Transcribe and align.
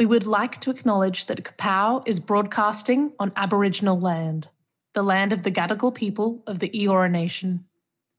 We 0.00 0.06
would 0.06 0.28
like 0.28 0.60
to 0.60 0.70
acknowledge 0.70 1.26
that 1.26 1.42
Kapow 1.42 2.06
is 2.06 2.20
broadcasting 2.20 3.14
on 3.18 3.32
Aboriginal 3.34 3.98
land, 3.98 4.46
the 4.94 5.02
land 5.02 5.32
of 5.32 5.42
the 5.42 5.50
Gadigal 5.50 5.92
people 5.92 6.44
of 6.46 6.60
the 6.60 6.68
Eora 6.68 7.10
Nation. 7.10 7.64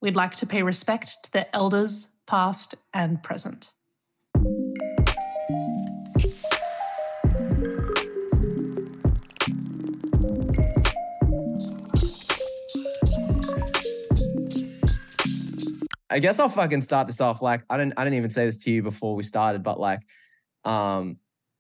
We'd 0.02 0.18
like 0.18 0.36
to 0.36 0.46
pay 0.46 0.62
respect 0.62 1.23
to 1.23 1.31
their 1.31 1.46
elders, 1.54 2.10
past 2.28 2.76
and 2.94 3.23
present. 3.23 3.71
I 16.09 16.20
guess 16.20 16.41
I'll 16.41 16.50
fucking 16.50 16.82
start 16.82 17.07
this 17.07 17.21
off. 17.21 17.41
Like, 17.41 17.64
I 17.70 17.77
didn't 17.77 17.93
I 17.96 18.04
didn't 18.04 18.18
even 18.18 18.32
say 18.32 18.48
this 18.48 18.57
to 18.57 18.70
you 18.70 18.84
before 18.84 19.16
we 19.16 19.23
started, 19.23 19.64
but 19.64 19.80
like, 19.80 20.02
um, 20.66 21.20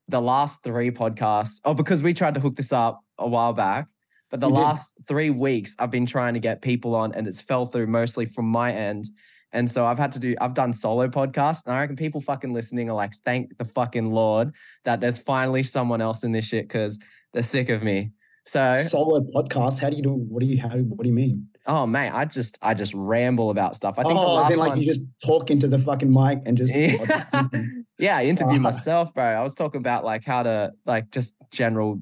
the 0.09 0.21
last 0.21 0.63
three 0.63 0.91
podcasts, 0.91 1.61
oh, 1.65 1.73
because 1.73 2.01
we 2.01 2.13
tried 2.13 2.33
to 2.33 2.39
hook 2.39 2.55
this 2.55 2.73
up 2.73 3.01
a 3.17 3.27
while 3.27 3.53
back, 3.53 3.87
but 4.31 4.39
the 4.39 4.47
We 4.49 4.55
did. 4.55 4.61
last 4.61 4.93
three 5.07 5.29
weeks 5.29 5.75
I've 5.77 5.91
been 5.91 6.05
trying 6.05 6.33
to 6.33 6.39
get 6.39 6.61
people 6.61 6.95
on 6.95 7.13
and 7.13 7.27
it's 7.27 7.41
fell 7.41 7.65
through 7.65 7.87
mostly 7.87 8.25
from 8.25 8.45
my 8.45 8.73
end. 8.73 9.09
And 9.51 9.69
so 9.69 9.85
I've 9.85 9.97
had 9.97 10.11
to 10.13 10.19
do, 10.19 10.35
I've 10.41 10.53
done 10.53 10.73
solo 10.73 11.07
podcasts 11.07 11.63
and 11.65 11.73
I 11.73 11.79
reckon 11.79 11.95
people 11.95 12.21
fucking 12.21 12.53
listening 12.53 12.89
are 12.89 12.95
like, 12.95 13.13
thank 13.25 13.57
the 13.57 13.65
fucking 13.65 14.11
Lord 14.11 14.53
that 14.85 14.99
there's 14.99 15.19
finally 15.19 15.63
someone 15.63 16.01
else 16.01 16.23
in 16.23 16.31
this 16.31 16.45
shit 16.45 16.67
because 16.67 16.99
they're 17.33 17.43
sick 17.43 17.69
of 17.69 17.81
me. 17.83 18.11
So, 18.45 18.81
Solo 18.87 19.19
podcast. 19.21 19.79
How 19.79 19.91
do 19.91 19.95
you 19.95 20.01
do? 20.01 20.09
What 20.09 20.39
do 20.39 20.47
you? 20.47 20.59
How? 20.59 20.69
What 20.69 21.03
do 21.03 21.07
you 21.07 21.13
mean? 21.13 21.47
oh 21.67 21.85
man, 21.85 22.11
I 22.11 22.25
just, 22.25 22.57
I 22.63 22.73
just 22.73 22.95
ramble 22.95 23.51
about 23.51 23.75
stuff. 23.75 23.99
I 23.99 24.03
think 24.03 24.15
the 24.15 24.19
oh, 24.19 24.39
as 24.39 24.49
last 24.49 24.57
like 24.57 24.69
one, 24.69 24.81
you 24.81 24.87
just 24.87 25.05
talk 25.23 25.51
into 25.51 25.67
the 25.67 25.77
fucking 25.77 26.11
mic 26.11 26.39
and 26.47 26.57
just. 26.57 26.73
Yeah. 26.75 27.47
yeah, 27.99 28.17
I 28.17 28.25
interviewed 28.25 28.61
myself, 28.61 29.13
bro. 29.13 29.23
I 29.23 29.43
was 29.43 29.53
talking 29.53 29.79
about 29.79 30.05
like 30.05 30.25
how 30.25 30.43
to 30.43 30.71
like 30.85 31.11
just 31.11 31.35
general. 31.51 31.99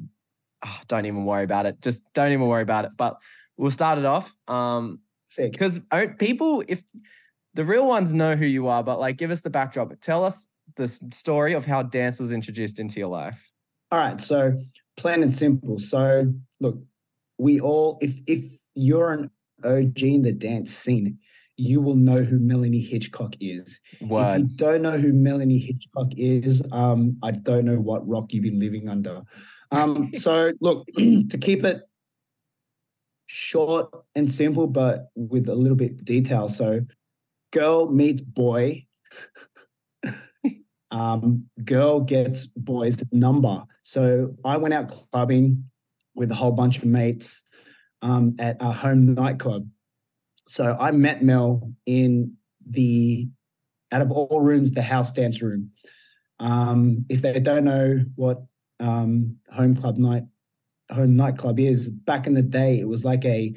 ah, 0.64 0.82
don't 0.88 1.06
even 1.06 1.26
worry 1.26 1.44
about 1.44 1.66
it. 1.66 1.82
Just 1.82 2.04
don't 2.14 2.32
even 2.32 2.48
worry 2.48 2.62
about 2.62 2.86
it. 2.86 2.92
But 2.96 3.18
we'll 3.58 3.72
start 3.72 3.98
it 3.98 4.06
off. 4.06 4.34
Um, 4.48 5.00
because 5.36 5.80
people, 6.20 6.64
if 6.68 6.84
the 7.56 7.66
real 7.66 7.88
ones 7.88 8.14
know 8.14 8.36
who 8.36 8.46
you 8.46 8.68
are, 8.68 8.84
but 8.84 9.00
like 9.00 9.18
give 9.18 9.32
us 9.32 9.42
the 9.42 9.50
backdrop. 9.50 9.92
Tell 10.00 10.24
us 10.24 10.48
the 10.76 10.88
story 10.88 11.54
of 11.54 11.66
how 11.66 11.82
dance 11.82 12.20
was 12.20 12.32
introduced 12.32 12.80
into 12.80 13.00
your 13.00 13.10
life. 13.10 13.52
All 13.92 14.00
right. 14.00 14.22
So 14.22 14.62
plain 14.96 15.24
and 15.24 15.36
simple. 15.36 15.80
So 15.80 16.32
look, 16.60 16.78
we 17.38 17.60
all, 17.60 17.98
if 18.02 18.20
if 18.28 18.46
you're 18.76 19.12
an 19.14 19.32
OG 19.64 20.04
in 20.04 20.22
the 20.22 20.32
dance 20.32 20.72
scene, 20.74 21.18
you 21.58 21.82
will 21.82 21.96
know 21.96 22.22
who 22.24 22.40
Melanie 22.40 22.82
Hitchcock 22.82 23.36
is. 23.42 23.80
If 24.36 24.52
you 24.52 24.56
don't 24.56 24.84
know 24.84 24.98
who 24.98 25.12
Melanie 25.12 25.58
Hitchcock 25.58 26.12
is, 26.16 26.62
um, 26.72 27.18
I 27.24 27.32
don't 27.32 27.66
know 27.66 27.80
what 27.80 28.08
rock 28.08 28.32
you've 28.32 28.44
been 28.44 28.60
living 28.60 28.88
under. 28.88 29.24
Um, 29.72 30.12
so 30.16 30.52
look, 30.62 30.88
to 30.96 31.38
keep 31.42 31.66
it 31.66 31.82
short 33.26 33.90
and 34.16 34.32
simple, 34.34 34.68
but 34.68 35.08
with 35.16 35.50
a 35.50 35.56
little 35.56 35.76
bit 35.76 36.06
detail. 36.06 36.48
So 36.48 36.82
girl 37.52 37.92
meets 37.92 38.22
boy. 38.22 38.86
um, 40.92 41.46
girl 41.66 42.02
gets 42.02 42.46
boy's 42.46 43.04
number. 43.12 43.64
So 43.84 44.36
I 44.46 44.58
went 44.58 44.76
out 44.76 44.90
clubbing 44.90 45.66
with 46.16 46.32
a 46.32 46.36
whole 46.36 46.52
bunch 46.52 46.78
of 46.78 46.86
mates 46.86 47.44
um, 48.02 48.36
at 48.38 48.62
our 48.62 48.74
home 48.74 49.14
nightclub. 49.16 49.68
So 50.48 50.76
I 50.80 50.92
met 50.92 51.24
Mel 51.24 51.72
in 51.86 52.36
the 52.70 53.28
out 53.92 54.02
of 54.02 54.12
all 54.12 54.42
rooms, 54.42 54.72
the 54.72 54.82
house 54.82 55.12
dance 55.12 55.42
room. 55.42 55.72
Um, 56.40 57.06
if 57.10 57.22
they 57.22 57.40
don't 57.40 57.64
know 57.64 58.04
what 58.16 58.44
um, 58.80 59.38
home 59.52 59.76
club 59.76 59.98
night 59.98 60.24
home 60.92 61.16
nightclub 61.16 61.60
is, 61.60 61.90
back 61.90 62.28
in 62.28 62.34
the 62.34 62.42
day, 62.42 62.80
it 62.80 62.88
was 62.88 63.04
like 63.04 63.26
a 63.26 63.54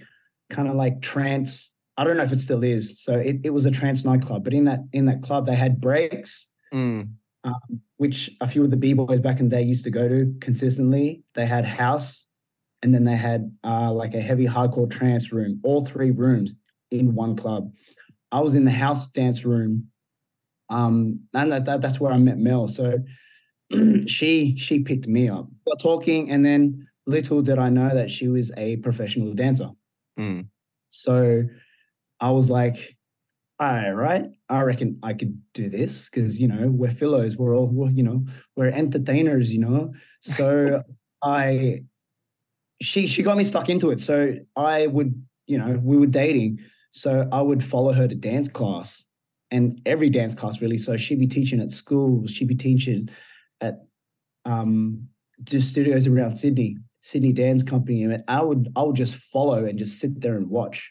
kind 0.49 0.69
of 0.69 0.75
like 0.75 1.01
trance. 1.01 1.73
I 1.97 2.05
don't 2.05 2.17
know 2.17 2.25
if 2.25 2.33
it 2.33 2.41
still 2.41 2.65
is. 2.65 3.03
So 3.03 3.15
it, 3.15 3.41
it 3.45 3.51
was 3.51 3.67
a 3.67 3.71
trance 3.71 4.05
nightclub, 4.05 4.45
but 4.45 4.55
in 4.55 4.65
that 4.65 4.81
in 4.93 5.07
that 5.07 5.23
club 5.23 5.47
they 5.47 5.57
had 5.57 5.81
breaks, 5.81 6.49
Mm, 6.73 7.15
um, 7.43 7.81
which 7.97 8.31
a 8.41 8.47
few 8.47 8.63
of 8.63 8.71
the 8.71 8.77
b 8.77 8.93
boys 8.93 9.21
back 9.21 9.41
in 9.41 9.49
the 9.49 9.57
day 9.57 9.63
used 9.63 9.85
to 9.85 9.91
go 9.91 10.09
to 10.09 10.35
consistently. 10.41 11.25
They 11.35 11.47
had 11.47 11.65
house, 11.65 12.27
and 12.83 12.95
then 12.95 13.05
they 13.05 13.17
had 13.17 13.55
uh, 13.65 13.93
like 13.93 14.15
a 14.15 14.21
heavy 14.21 14.47
hardcore 14.47 14.91
trance 14.91 15.33
room. 15.33 15.61
All 15.65 15.85
three 15.85 16.11
rooms 16.11 16.55
in 16.91 17.15
one 17.15 17.37
club. 17.37 17.73
I 18.33 18.41
was 18.41 18.55
in 18.55 18.65
the 18.65 18.71
house 18.71 19.07
dance 19.11 19.45
room, 19.45 19.89
um, 20.69 21.21
and 21.35 21.53
that, 21.53 21.65
that- 21.65 21.81
that's 21.81 22.01
where 22.01 22.13
I 22.13 22.19
met 22.19 22.39
Mel. 22.39 22.69
So 22.69 22.99
she 24.07 24.57
she 24.57 24.81
picked 24.81 25.07
me 25.07 25.29
up. 25.29 25.49
Got 25.67 25.81
talking, 25.81 26.31
and 26.31 26.45
then 26.45 26.87
little 27.07 27.43
did 27.43 27.59
I 27.59 27.71
know 27.71 27.95
that 27.95 28.11
she 28.11 28.29
was 28.29 28.53
a 28.57 28.77
professional 28.77 29.35
dancer. 29.35 29.71
mm. 30.19 30.47
So 30.91 31.45
I 32.21 32.31
was 32.31 32.51
like, 32.51 32.97
all 33.59 33.93
right, 33.95 34.25
I 34.49 34.63
reckon 34.63 34.99
I 35.03 35.15
could 35.15 35.41
do 35.55 35.69
this 35.69 36.09
because, 36.09 36.39
you 36.41 36.49
know, 36.49 36.69
we're 36.69 36.91
fellows. 36.91 37.37
We're 37.37 37.57
all, 37.57 37.67
we're, 37.69 37.91
you 37.91 38.03
know, 38.03 38.25
we're 38.57 38.69
entertainers, 38.71 39.53
you 39.53 39.61
know. 39.61 39.93
So 40.21 40.83
I, 41.23 41.85
she, 42.83 43.07
she 43.07 43.23
got 43.23 43.37
me 43.37 43.45
stuck 43.45 43.69
into 43.69 43.91
it. 43.91 44.01
So 44.01 44.35
I 44.57 44.87
would, 44.87 45.23
you 45.47 45.59
know, 45.59 45.79
we 45.83 45.97
were 45.97 46.07
dating. 46.07 46.61
So 46.93 47.29
I 47.31 47.41
would 47.41 47.63
follow 47.63 47.93
her 47.93 48.09
to 48.09 48.15
dance 48.15 48.49
class 48.49 49.05
and 49.51 49.81
every 49.87 50.11
dance 50.11 50.35
class 50.35 50.61
really. 50.61 50.79
So 50.79 50.97
she'd 50.97 51.19
be 51.19 51.27
teaching 51.27 51.61
at 51.61 51.71
schools. 51.71 52.31
She'd 52.31 52.49
be 52.49 52.55
teaching 52.55 53.09
at 53.61 53.83
um, 54.45 55.09
just 55.45 55.69
studios 55.69 56.07
around 56.07 56.37
Sydney, 56.37 56.77
Sydney 57.03 57.33
Dance 57.33 57.63
Company. 57.63 58.03
And 58.05 58.25
I 58.29 58.43
would, 58.43 58.69
I 58.77 58.83
would 58.83 58.97
just 58.97 59.17
follow 59.17 59.65
and 59.65 59.79
just 59.79 59.99
sit 59.99 60.21
there 60.21 60.37
and 60.37 60.49
watch. 60.49 60.91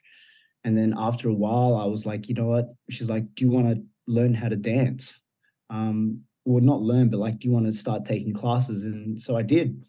And 0.64 0.78
then 0.78 0.94
after 0.98 1.30
a 1.30 1.34
while, 1.34 1.76
I 1.76 1.86
was 1.86 2.06
like, 2.06 2.28
you 2.28 2.36
know 2.36 2.48
what? 2.48 2.68
She's 2.90 3.10
like, 3.10 3.24
do 3.36 3.46
you 3.46 3.52
want 3.52 3.70
to 3.70 3.84
learn 4.08 4.34
how 4.34 4.50
to 4.50 4.56
dance? 4.56 5.22
Um, 5.70 6.22
well, 6.46 6.64
not 6.64 6.82
learn, 6.82 7.10
but 7.10 7.20
like, 7.20 7.40
do 7.40 7.48
you 7.48 7.54
want 7.54 7.68
to 7.68 7.74
start 7.74 8.06
taking 8.06 8.34
classes? 8.34 8.86
And 8.86 9.20
so 9.20 9.38
I 9.38 9.44
did. 9.44 9.84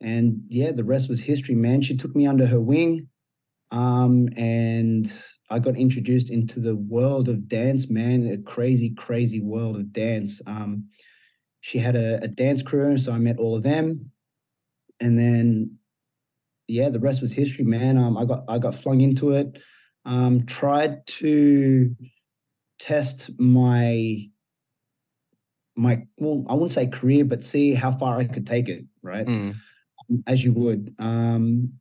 And 0.00 0.42
yeah, 0.48 0.72
the 0.72 0.84
rest 0.84 1.08
was 1.08 1.20
history, 1.20 1.54
man. 1.54 1.82
She 1.82 1.96
took 1.96 2.16
me 2.16 2.26
under 2.26 2.46
her 2.46 2.60
wing. 2.60 3.08
Um, 3.72 4.28
and 4.36 5.10
I 5.48 5.58
got 5.58 5.76
introduced 5.76 6.30
into 6.30 6.60
the 6.60 6.76
world 6.76 7.28
of 7.28 7.48
dance, 7.48 7.88
man, 7.88 8.26
a 8.26 8.38
crazy, 8.38 8.90
crazy 8.90 9.40
world 9.40 9.76
of 9.76 9.92
dance. 9.92 10.40
Um, 10.46 10.88
she 11.60 11.78
had 11.78 11.96
a, 11.96 12.22
a 12.22 12.28
dance 12.28 12.62
crew, 12.62 12.98
so 12.98 13.12
I 13.12 13.18
met 13.18 13.38
all 13.38 13.56
of 13.56 13.62
them. 13.62 14.10
And 15.00 15.18
then 15.18 15.78
yeah, 16.70 16.88
the 16.88 17.00
rest 17.00 17.20
was 17.20 17.32
history, 17.32 17.64
man. 17.64 17.98
Um, 17.98 18.16
I 18.16 18.24
got 18.24 18.44
I 18.48 18.58
got 18.58 18.74
flung 18.74 19.00
into 19.00 19.32
it. 19.32 19.58
Um, 20.04 20.46
tried 20.46 21.06
to 21.06 21.94
test 22.78 23.30
my 23.38 24.28
my 25.76 26.06
well, 26.18 26.44
I 26.48 26.54
wouldn't 26.54 26.72
say 26.72 26.86
career, 26.86 27.24
but 27.24 27.44
see 27.44 27.74
how 27.74 27.92
far 27.92 28.18
I 28.18 28.24
could 28.24 28.46
take 28.46 28.68
it, 28.68 28.84
right? 29.02 29.26
Mm. 29.26 29.56
As 30.26 30.44
you 30.44 30.52
would. 30.52 30.94
Um, 30.98 31.79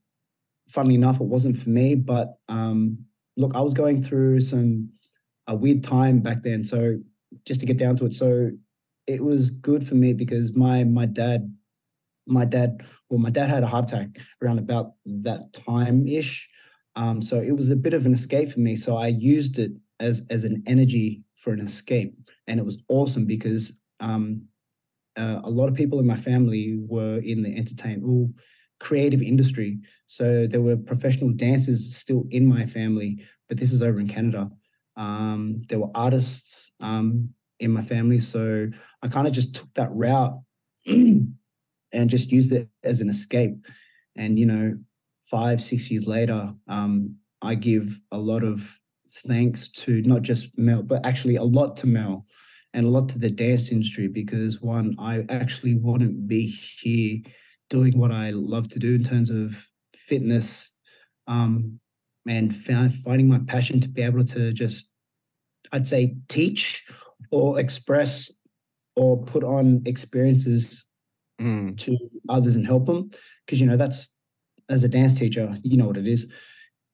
funnily 0.69 0.95
enough, 0.95 1.19
it 1.19 1.27
wasn't 1.27 1.57
for 1.57 1.69
me, 1.69 1.95
but 1.95 2.35
um, 2.47 2.97
look, 3.37 3.55
I 3.55 3.61
was 3.61 3.73
going 3.73 4.01
through 4.01 4.41
some 4.41 4.89
a 5.47 5.55
weird 5.55 5.83
time 5.83 6.19
back 6.19 6.43
then. 6.43 6.63
So 6.63 6.97
just 7.45 7.59
to 7.61 7.65
get 7.65 7.77
down 7.77 7.95
to 7.97 8.05
it, 8.05 8.13
so 8.13 8.51
it 9.07 9.23
was 9.23 9.49
good 9.49 9.87
for 9.87 9.95
me 9.95 10.13
because 10.13 10.55
my 10.55 10.83
my 10.83 11.05
dad, 11.05 11.53
my 12.27 12.45
dad, 12.45 12.85
well, 13.09 13.19
my 13.19 13.31
dad 13.31 13.49
had 13.49 13.63
a 13.63 13.67
heart 13.67 13.91
attack 13.91 14.09
around 14.41 14.59
about 14.59 14.93
that 15.05 15.53
time 15.53 16.07
ish. 16.07 16.47
Um, 16.95 17.21
so 17.21 17.39
it 17.39 17.55
was 17.55 17.69
a 17.69 17.75
bit 17.75 17.93
of 17.93 18.05
an 18.05 18.13
escape 18.13 18.51
for 18.51 18.59
me. 18.59 18.75
So 18.75 18.97
I 18.97 19.07
used 19.07 19.57
it 19.57 19.71
as 19.99 20.23
as 20.29 20.43
an 20.43 20.63
energy 20.67 21.23
for 21.35 21.53
an 21.53 21.61
escape, 21.61 22.15
and 22.47 22.59
it 22.59 22.65
was 22.65 22.77
awesome 22.89 23.25
because 23.25 23.73
um, 23.99 24.43
uh, 25.17 25.41
a 25.43 25.49
lot 25.49 25.67
of 25.67 25.75
people 25.75 25.99
in 25.99 26.07
my 26.07 26.15
family 26.15 26.77
were 26.79 27.17
in 27.17 27.43
the 27.43 27.55
entertainment, 27.55 28.03
well, 28.03 28.29
creative 28.79 29.21
industry. 29.21 29.79
So 30.07 30.47
there 30.47 30.61
were 30.61 30.77
professional 30.77 31.31
dancers 31.31 31.95
still 31.95 32.25
in 32.31 32.45
my 32.45 32.65
family, 32.65 33.23
but 33.47 33.57
this 33.57 33.71
is 33.71 33.81
over 33.81 33.99
in 33.99 34.07
Canada. 34.07 34.49
Um, 34.95 35.61
there 35.69 35.79
were 35.79 35.91
artists 35.95 36.71
um, 36.79 37.29
in 37.59 37.71
my 37.71 37.81
family, 37.81 38.19
so 38.19 38.69
I 39.01 39.07
kind 39.07 39.27
of 39.27 39.33
just 39.33 39.55
took 39.55 39.73
that 39.75 39.91
route 39.91 40.39
and 40.85 41.35
just 42.07 42.31
used 42.31 42.51
it 42.51 42.69
as 42.83 43.01
an 43.01 43.09
escape. 43.09 43.65
And 44.15 44.39
you 44.39 44.45
know, 44.45 44.77
five, 45.29 45.61
six 45.61 45.89
years 45.91 46.07
later, 46.07 46.53
um, 46.67 47.15
I 47.41 47.55
give 47.55 47.99
a 48.11 48.17
lot 48.17 48.43
of 48.43 48.61
thanks 49.27 49.69
to 49.69 50.01
not 50.01 50.21
just 50.21 50.57
Mel, 50.57 50.83
but 50.83 51.05
actually 51.05 51.35
a 51.35 51.43
lot 51.43 51.77
to 51.77 51.87
Mel 51.87 52.25
and 52.73 52.85
a 52.85 52.89
lot 52.89 53.09
to 53.09 53.19
the 53.19 53.29
dance 53.29 53.71
industry 53.71 54.07
because 54.07 54.61
one, 54.61 54.95
I 54.99 55.25
actually 55.29 55.75
wouldn't 55.75 56.27
be 56.27 56.45
here 56.47 57.19
doing 57.69 57.97
what 57.97 58.11
I 58.11 58.31
love 58.31 58.67
to 58.69 58.79
do 58.79 58.95
in 58.95 59.03
terms 59.03 59.29
of 59.29 59.55
fitness 59.95 60.71
um, 61.27 61.79
and 62.27 62.55
found, 62.55 62.95
finding 62.95 63.27
my 63.27 63.39
passion 63.47 63.79
to 63.81 63.87
be 63.87 64.01
able 64.01 64.25
to 64.25 64.51
just, 64.53 64.89
I'd 65.71 65.87
say, 65.87 66.15
teach 66.27 66.85
or 67.31 67.59
express 67.59 68.31
or 68.95 69.23
put 69.23 69.43
on 69.43 69.81
experiences 69.85 70.85
Mm. 71.39 71.77
to 71.77 71.97
others 72.27 72.55
and 72.55 72.67
help 72.67 72.85
them 72.85 73.09
because 73.45 73.61
you 73.61 73.65
know 73.65 73.77
that's 73.77 74.13
as 74.67 74.83
a 74.83 74.89
dance 74.89 75.13
teacher 75.13 75.55
you 75.63 75.77
know 75.77 75.87
what 75.87 75.95
it 75.95 76.05
is. 76.05 76.29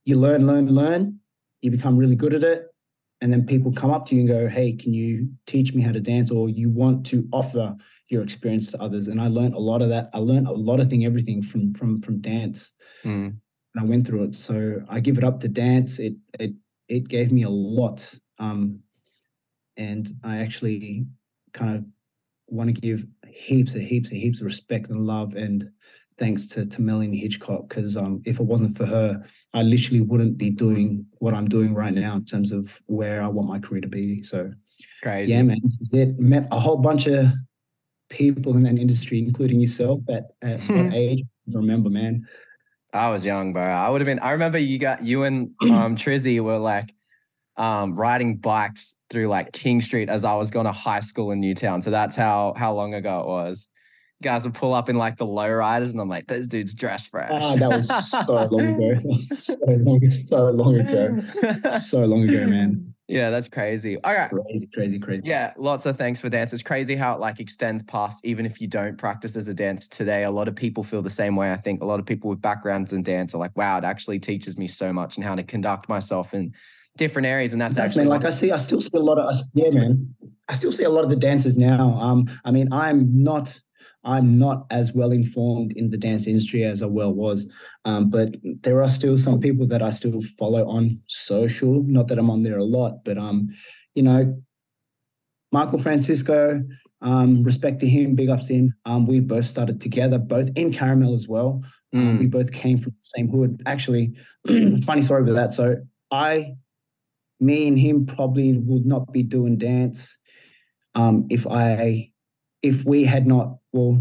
You 0.05 0.19
learn 0.19 0.45
learn 0.45 0.67
learn 0.67 1.19
you 1.63 1.71
become 1.71 1.97
really 1.97 2.15
good 2.15 2.35
at 2.35 2.43
it 2.43 2.67
and 3.21 3.33
then 3.33 3.47
people 3.47 3.71
come 3.71 3.89
up 3.89 4.05
to 4.05 4.15
you 4.15 4.21
and 4.21 4.29
go 4.29 4.47
hey 4.47 4.73
can 4.73 4.93
you 4.93 5.29
teach 5.47 5.73
me 5.73 5.81
how 5.81 5.91
to 5.91 5.99
dance? 5.99 6.29
or 6.29 6.47
you 6.47 6.69
want 6.69 7.07
to 7.07 7.27
offer 7.33 7.75
your 8.09 8.21
experience 8.23 8.71
to 8.71 8.81
others 8.81 9.07
and 9.07 9.19
i 9.19 9.27
learned 9.27 9.53
a 9.55 9.59
lot 9.59 9.81
of 9.81 9.89
that 9.89 10.09
i 10.13 10.17
learned 10.19 10.47
a 10.47 10.51
lot 10.51 10.79
of 10.79 10.89
thing 10.89 11.05
everything 11.05 11.41
from 11.41 11.73
from 11.73 12.01
from 12.01 12.19
dance 12.21 12.71
Mm. 13.03 13.37
and 13.73 13.79
i 13.79 13.83
went 13.83 14.05
through 14.05 14.23
it 14.23 14.35
so 14.35 14.81
i 14.89 14.99
give 14.99 15.17
it 15.17 15.23
up 15.23 15.39
to 15.41 15.47
dance 15.47 15.99
it 15.99 16.15
it 16.39 16.53
it 16.87 17.07
gave 17.07 17.31
me 17.31 17.43
a 17.43 17.49
lot 17.49 18.13
um 18.39 18.79
and 19.77 20.11
i 20.23 20.37
actually 20.37 21.05
kind 21.53 21.75
of 21.75 21.85
want 22.47 22.73
to 22.73 22.79
give 22.81 23.05
heaps 23.27 23.73
and 23.73 23.83
heaps 23.83 24.11
and 24.11 24.19
heaps 24.21 24.39
of 24.39 24.45
respect 24.45 24.89
and 24.89 25.01
love 25.01 25.35
and 25.35 25.69
thanks 26.17 26.47
to, 26.47 26.65
to 26.65 26.81
Melanie 26.81 27.17
Hitchcock 27.17 27.67
because 27.67 27.97
um, 27.97 28.21
if 28.23 28.39
it 28.39 28.43
wasn't 28.45 28.77
for 28.77 28.85
her, 28.85 29.21
I 29.53 29.63
literally 29.63 29.99
wouldn't 29.99 30.37
be 30.37 30.49
doing 30.49 31.05
what 31.17 31.33
I'm 31.33 31.49
doing 31.49 31.73
right 31.73 31.93
now 31.93 32.15
in 32.15 32.23
terms 32.23 32.53
of 32.53 32.79
where 32.85 33.21
I 33.21 33.27
want 33.27 33.49
my 33.49 33.59
career 33.59 33.81
to 33.81 33.89
be. 33.89 34.23
So 34.23 34.49
Crazy. 35.03 35.33
yeah, 35.33 35.41
man, 35.41 35.59
that's 35.77 35.93
it. 35.93 36.17
Met 36.17 36.47
a 36.53 36.59
whole 36.59 36.77
bunch 36.77 37.07
of 37.07 37.25
people 38.09 38.55
in 38.55 38.63
that 38.63 38.77
industry, 38.77 39.19
including 39.19 39.59
yourself. 39.59 40.01
At, 40.09 40.25
at 40.41 40.59
what 40.61 40.93
age? 40.93 41.23
Remember, 41.47 41.89
man. 41.89 42.27
I 42.93 43.09
was 43.09 43.25
young, 43.25 43.51
bro. 43.51 43.63
I 43.63 43.89
would 43.89 44.01
have 44.01 44.05
been. 44.05 44.19
I 44.19 44.31
remember 44.31 44.57
you 44.57 44.79
got 44.79 45.03
you 45.03 45.23
and 45.23 45.51
um 45.69 45.95
Trizzy 45.97 46.39
were 46.39 46.57
like 46.57 46.93
um 47.57 47.95
riding 47.95 48.37
bikes 48.37 48.95
through 49.09 49.27
like 49.27 49.51
King 49.51 49.81
Street 49.81 50.09
as 50.09 50.25
I 50.25 50.35
was 50.35 50.49
going 50.49 50.65
to 50.65 50.71
high 50.71 51.01
school 51.01 51.31
in 51.31 51.41
Newtown. 51.41 51.81
So 51.81 51.91
that's 51.91 52.15
how 52.15 52.53
how 52.55 52.73
long 52.73 52.93
ago 52.93 53.19
it 53.21 53.27
was. 53.27 53.67
You 54.21 54.23
guys 54.23 54.45
would 54.45 54.53
pull 54.53 54.73
up 54.73 54.87
in 54.87 54.95
like 54.95 55.17
the 55.17 55.25
low 55.25 55.51
riders, 55.51 55.91
and 55.91 55.99
I'm 55.99 56.07
like, 56.07 56.27
those 56.27 56.47
dudes 56.47 56.73
dress 56.73 57.05
fresh. 57.07 57.29
Ah, 57.33 57.55
that 57.57 57.69
was 57.69 57.87
so 58.25 58.47
long 58.49 58.81
ago. 58.81 59.17
so 59.17 59.55
long, 59.67 60.07
so 60.07 60.49
long 60.51 60.79
ago. 60.79 61.79
So 61.79 62.05
long 62.05 62.23
ago, 62.23 62.47
man. 62.47 62.94
Yeah, 63.07 63.29
that's 63.29 63.47
crazy. 63.47 63.97
All 64.03 64.13
right. 64.13 64.31
Crazy, 64.31 64.67
crazy, 64.73 64.99
crazy. 64.99 65.21
Yeah, 65.25 65.53
lots 65.57 65.85
of 65.85 65.95
thanks 65.97 66.19
for 66.19 66.29
dance. 66.29 66.53
It's 66.53 66.63
crazy 66.63 66.95
how 66.95 67.13
it 67.13 67.19
like 67.19 67.39
extends 67.39 67.83
past 67.83 68.19
even 68.25 68.45
if 68.47 68.59
you 68.59 68.67
don't 68.67 68.97
practice 68.97 69.35
as 69.35 69.47
a 69.47 69.53
dancer 69.53 69.89
today. 69.89 70.23
A 70.23 70.31
lot 70.31 70.47
of 70.47 70.55
people 70.55 70.83
feel 70.83 71.03
the 71.03 71.09
same 71.09 71.35
way. 71.35 71.51
I 71.51 71.57
think 71.57 71.81
a 71.81 71.85
lot 71.85 71.99
of 71.99 72.05
people 72.07 72.31
with 72.31 72.41
backgrounds 72.41 72.93
in 72.93 73.03
dance 73.03 73.35
are 73.35 73.37
like, 73.37 73.55
wow, 73.55 73.77
it 73.77 73.83
actually 73.83 74.17
teaches 74.19 74.57
me 74.57 74.67
so 74.67 74.91
much 74.91 75.17
and 75.17 75.23
how 75.23 75.35
to 75.35 75.43
conduct 75.43 75.87
myself 75.87 76.33
in 76.33 76.53
different 76.97 77.27
areas. 77.27 77.53
And 77.53 77.61
that's, 77.61 77.77
actually 77.77 78.05
like 78.05 78.25
I 78.25 78.31
see, 78.31 78.51
I 78.51 78.57
still 78.57 78.81
see 78.81 78.89
a 78.97 78.99
lot 78.99 79.19
of, 79.19 79.25
I- 79.35 79.39
yeah, 79.53 79.69
man. 79.69 80.15
I 80.47 80.53
still 80.53 80.71
see 80.71 80.83
a 80.83 80.89
lot 80.89 81.03
of 81.03 81.09
the 81.09 81.15
dancers 81.15 81.57
now. 81.57 81.93
Um, 81.95 82.27
I 82.43 82.51
mean, 82.51 82.71
I'm 82.71 83.23
not, 83.23 83.59
I'm 84.05 84.37
not 84.37 84.67
as 84.69 84.93
well 84.93 85.11
informed 85.11 85.73
in 85.75 85.89
the 85.89 85.97
dance 85.97 86.27
industry 86.27 86.63
as 86.63 86.81
I 86.83 86.85
well 86.85 87.13
was, 87.13 87.51
um, 87.85 88.09
but 88.09 88.35
there 88.61 88.81
are 88.83 88.89
still 88.89 89.17
some 89.17 89.39
people 89.39 89.67
that 89.67 89.81
I 89.81 89.89
still 89.89 90.21
follow 90.37 90.67
on 90.67 91.01
social. 91.07 91.83
Not 91.83 92.07
that 92.07 92.19
I'm 92.19 92.29
on 92.29 92.43
there 92.43 92.59
a 92.59 92.63
lot, 92.63 93.03
but 93.03 93.17
um, 93.17 93.49
you 93.95 94.03
know, 94.03 94.41
Michael 95.51 95.79
Francisco, 95.79 96.63
um, 97.01 97.43
respect 97.43 97.79
to 97.79 97.87
him, 97.87 98.15
big 98.15 98.29
ups 98.29 98.47
to 98.47 98.55
him. 98.55 98.73
Um, 98.85 99.07
we 99.07 99.19
both 99.19 99.45
started 99.45 99.81
together, 99.81 100.17
both 100.17 100.49
in 100.55 100.71
Caramel 100.71 101.15
as 101.15 101.27
well. 101.27 101.63
Mm, 101.93 102.19
we 102.19 102.27
both 102.27 102.51
came 102.51 102.77
from 102.77 102.91
the 102.91 103.09
same 103.15 103.29
hood. 103.29 103.61
Actually, 103.65 104.13
funny 104.83 105.01
story 105.01 105.23
about 105.23 105.35
that. 105.35 105.53
So 105.53 105.77
I, 106.11 106.55
me 107.39 107.67
and 107.67 107.79
him 107.79 108.05
probably 108.05 108.57
would 108.57 108.85
not 108.85 109.13
be 109.13 109.23
doing 109.23 109.57
dance 109.57 110.17
um, 110.95 111.27
if 111.29 111.47
I, 111.47 112.11
if 112.65 112.83
we 112.85 113.03
had 113.03 113.27
not, 113.27 113.57
well, 113.73 113.99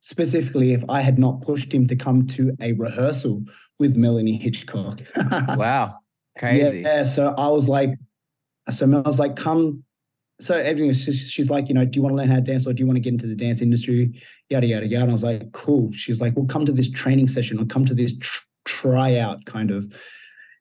specifically 0.00 0.72
if 0.72 0.82
I 0.88 1.02
had 1.02 1.18
not 1.18 1.42
pushed 1.42 1.72
him 1.72 1.86
to 1.88 1.96
come 1.96 2.26
to 2.28 2.56
a 2.60 2.72
rehearsal 2.72 3.44
with 3.78 3.96
Melanie 3.96 4.36
Hitchcock. 4.36 5.00
wow. 5.16 5.96
Crazy. 6.38 6.80
Yeah. 6.80 7.02
So 7.04 7.34
I 7.36 7.48
was 7.48 7.68
like, 7.68 7.90
so 8.70 8.86
Mel 8.86 9.02
was 9.02 9.18
like, 9.18 9.36
come. 9.36 9.84
So 10.40 10.56
everything 10.56 10.92
she's 10.94 11.50
like, 11.50 11.68
you 11.68 11.74
know, 11.74 11.84
do 11.84 11.98
you 11.98 12.02
want 12.02 12.14
to 12.14 12.16
learn 12.16 12.28
how 12.28 12.36
to 12.36 12.40
dance 12.40 12.66
or 12.66 12.72
do 12.72 12.80
you 12.80 12.86
want 12.86 12.96
to 12.96 13.00
get 13.00 13.12
into 13.12 13.26
the 13.26 13.36
dance 13.36 13.60
industry? 13.60 14.18
Yada, 14.48 14.66
yada, 14.66 14.86
yada. 14.86 15.02
And 15.02 15.10
I 15.10 15.12
was 15.12 15.22
like, 15.22 15.52
cool. 15.52 15.92
She's 15.92 16.20
like, 16.20 16.34
well, 16.34 16.46
come 16.46 16.64
to 16.64 16.72
this 16.72 16.90
training 16.90 17.28
session 17.28 17.60
or 17.60 17.66
come 17.66 17.84
to 17.84 17.94
this 17.94 18.16
tr- 18.18 18.40
tryout 18.64 19.44
kind 19.44 19.70
of. 19.70 19.92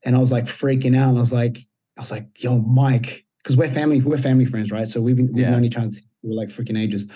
And 0.04 0.18
I 0.18 0.20
was 0.20 0.34
like 0.34 0.46
freaking 0.46 0.98
out. 0.98 1.10
And 1.10 1.18
I 1.18 1.22
was 1.22 1.32
like, 1.32 1.60
I 1.98 2.02
was 2.02 2.12
like, 2.12 2.28
yo, 2.44 2.58
Mike, 2.60 3.26
because 3.42 3.56
we're 3.56 3.70
family, 3.70 4.02
we're 4.02 4.18
family 4.18 4.46
friends, 4.46 4.70
right? 4.70 4.88
So 4.88 5.00
we've 5.02 5.16
been, 5.16 5.32
we've 5.32 5.44
Yeah. 5.44 5.52
known 5.52 5.64
each 5.64 5.78
other 5.78 5.92
we 6.22 6.30
were 6.30 6.36
like 6.36 6.50
freaking 6.50 6.80
ages. 6.80 7.10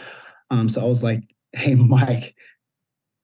Um, 0.49 0.69
so 0.69 0.81
I 0.81 0.85
was 0.85 1.03
like, 1.03 1.23
hey, 1.53 1.75
Mike, 1.75 2.35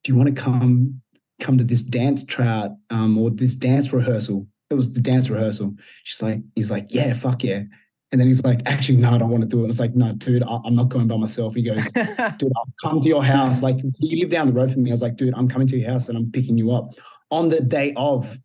do 0.03 0.11
you 0.11 0.17
want 0.17 0.33
to 0.35 0.41
come 0.41 1.01
come 1.41 1.57
to 1.57 1.63
this 1.63 1.83
dance 1.83 2.23
tryout 2.25 2.71
um, 2.89 3.17
or 3.17 3.29
this 3.29 3.55
dance 3.55 3.93
rehearsal? 3.93 4.47
It 4.69 4.75
was 4.75 4.93
the 4.93 5.01
dance 5.01 5.29
rehearsal. 5.29 5.75
She's 6.03 6.21
like, 6.21 6.39
he's 6.55 6.69
like, 6.69 6.87
yeah, 6.89 7.13
fuck 7.13 7.43
yeah. 7.43 7.63
And 8.11 8.19
then 8.19 8.27
he's 8.27 8.43
like, 8.43 8.61
actually, 8.65 8.97
no, 8.97 9.11
I 9.11 9.17
don't 9.19 9.29
want 9.29 9.41
to 9.41 9.47
do 9.47 9.59
it. 9.59 9.63
And 9.63 9.69
it's 9.69 9.79
like, 9.79 9.95
no, 9.95 10.13
dude, 10.13 10.43
I- 10.43 10.59
I'm 10.65 10.73
not 10.73 10.89
going 10.89 11.07
by 11.07 11.15
myself. 11.17 11.53
He 11.55 11.61
goes, 11.61 11.83
dude, 11.93 12.51
I'll 12.55 12.73
come 12.81 13.01
to 13.01 13.07
your 13.07 13.23
house. 13.23 13.61
Like, 13.61 13.77
you 13.99 14.19
live 14.19 14.29
down 14.31 14.47
the 14.47 14.53
road 14.53 14.71
from 14.71 14.83
me. 14.83 14.89
I 14.89 14.93
was 14.93 15.01
like, 15.01 15.15
dude, 15.15 15.33
I'm 15.35 15.47
coming 15.47 15.67
to 15.67 15.77
your 15.77 15.89
house 15.91 16.09
and 16.09 16.17
I'm 16.17 16.31
picking 16.31 16.57
you 16.57 16.71
up. 16.71 16.93
On 17.31 17.49
the 17.49 17.61
day 17.61 17.93
of, 17.95 18.37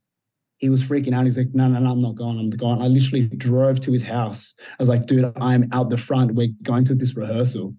he 0.59 0.69
was 0.69 0.83
freaking 0.83 1.15
out. 1.15 1.25
He's 1.25 1.37
like, 1.37 1.55
no, 1.55 1.69
no, 1.69 1.79
no, 1.81 1.91
I'm 1.91 2.01
not 2.03 2.15
going. 2.15 2.39
I'm 2.39 2.51
going. 2.51 2.81
I 2.81 2.87
literally 2.87 3.27
drove 3.27 3.81
to 3.81 3.93
his 3.93 4.03
house. 4.03 4.55
I 4.61 4.77
was 4.79 4.89
like, 4.89 5.07
dude, 5.07 5.33
I'm 5.37 5.69
out 5.73 5.91
the 5.91 5.97
front. 5.97 6.35
We're 6.35 6.53
going 6.63 6.85
to 6.87 6.95
this 6.95 7.17
rehearsal. 7.17 7.75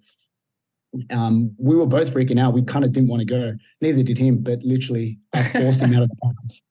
Um, 1.10 1.54
we 1.58 1.76
were 1.76 1.86
both 1.86 2.14
freaking 2.14 2.40
out. 2.40 2.54
We 2.54 2.64
kind 2.64 2.86
of 2.86 2.92
didn't 2.94 3.10
want 3.10 3.22
to 3.22 3.26
go. 3.26 3.54
Neither 3.82 4.04
did 4.04 4.18
him, 4.18 4.38
but 4.40 4.64
literally, 4.64 5.20
I 5.34 5.44
forced 5.50 5.82
him 5.82 5.94
out 5.94 6.04
of 6.04 6.10
the 6.10 6.28
house. 6.42 6.62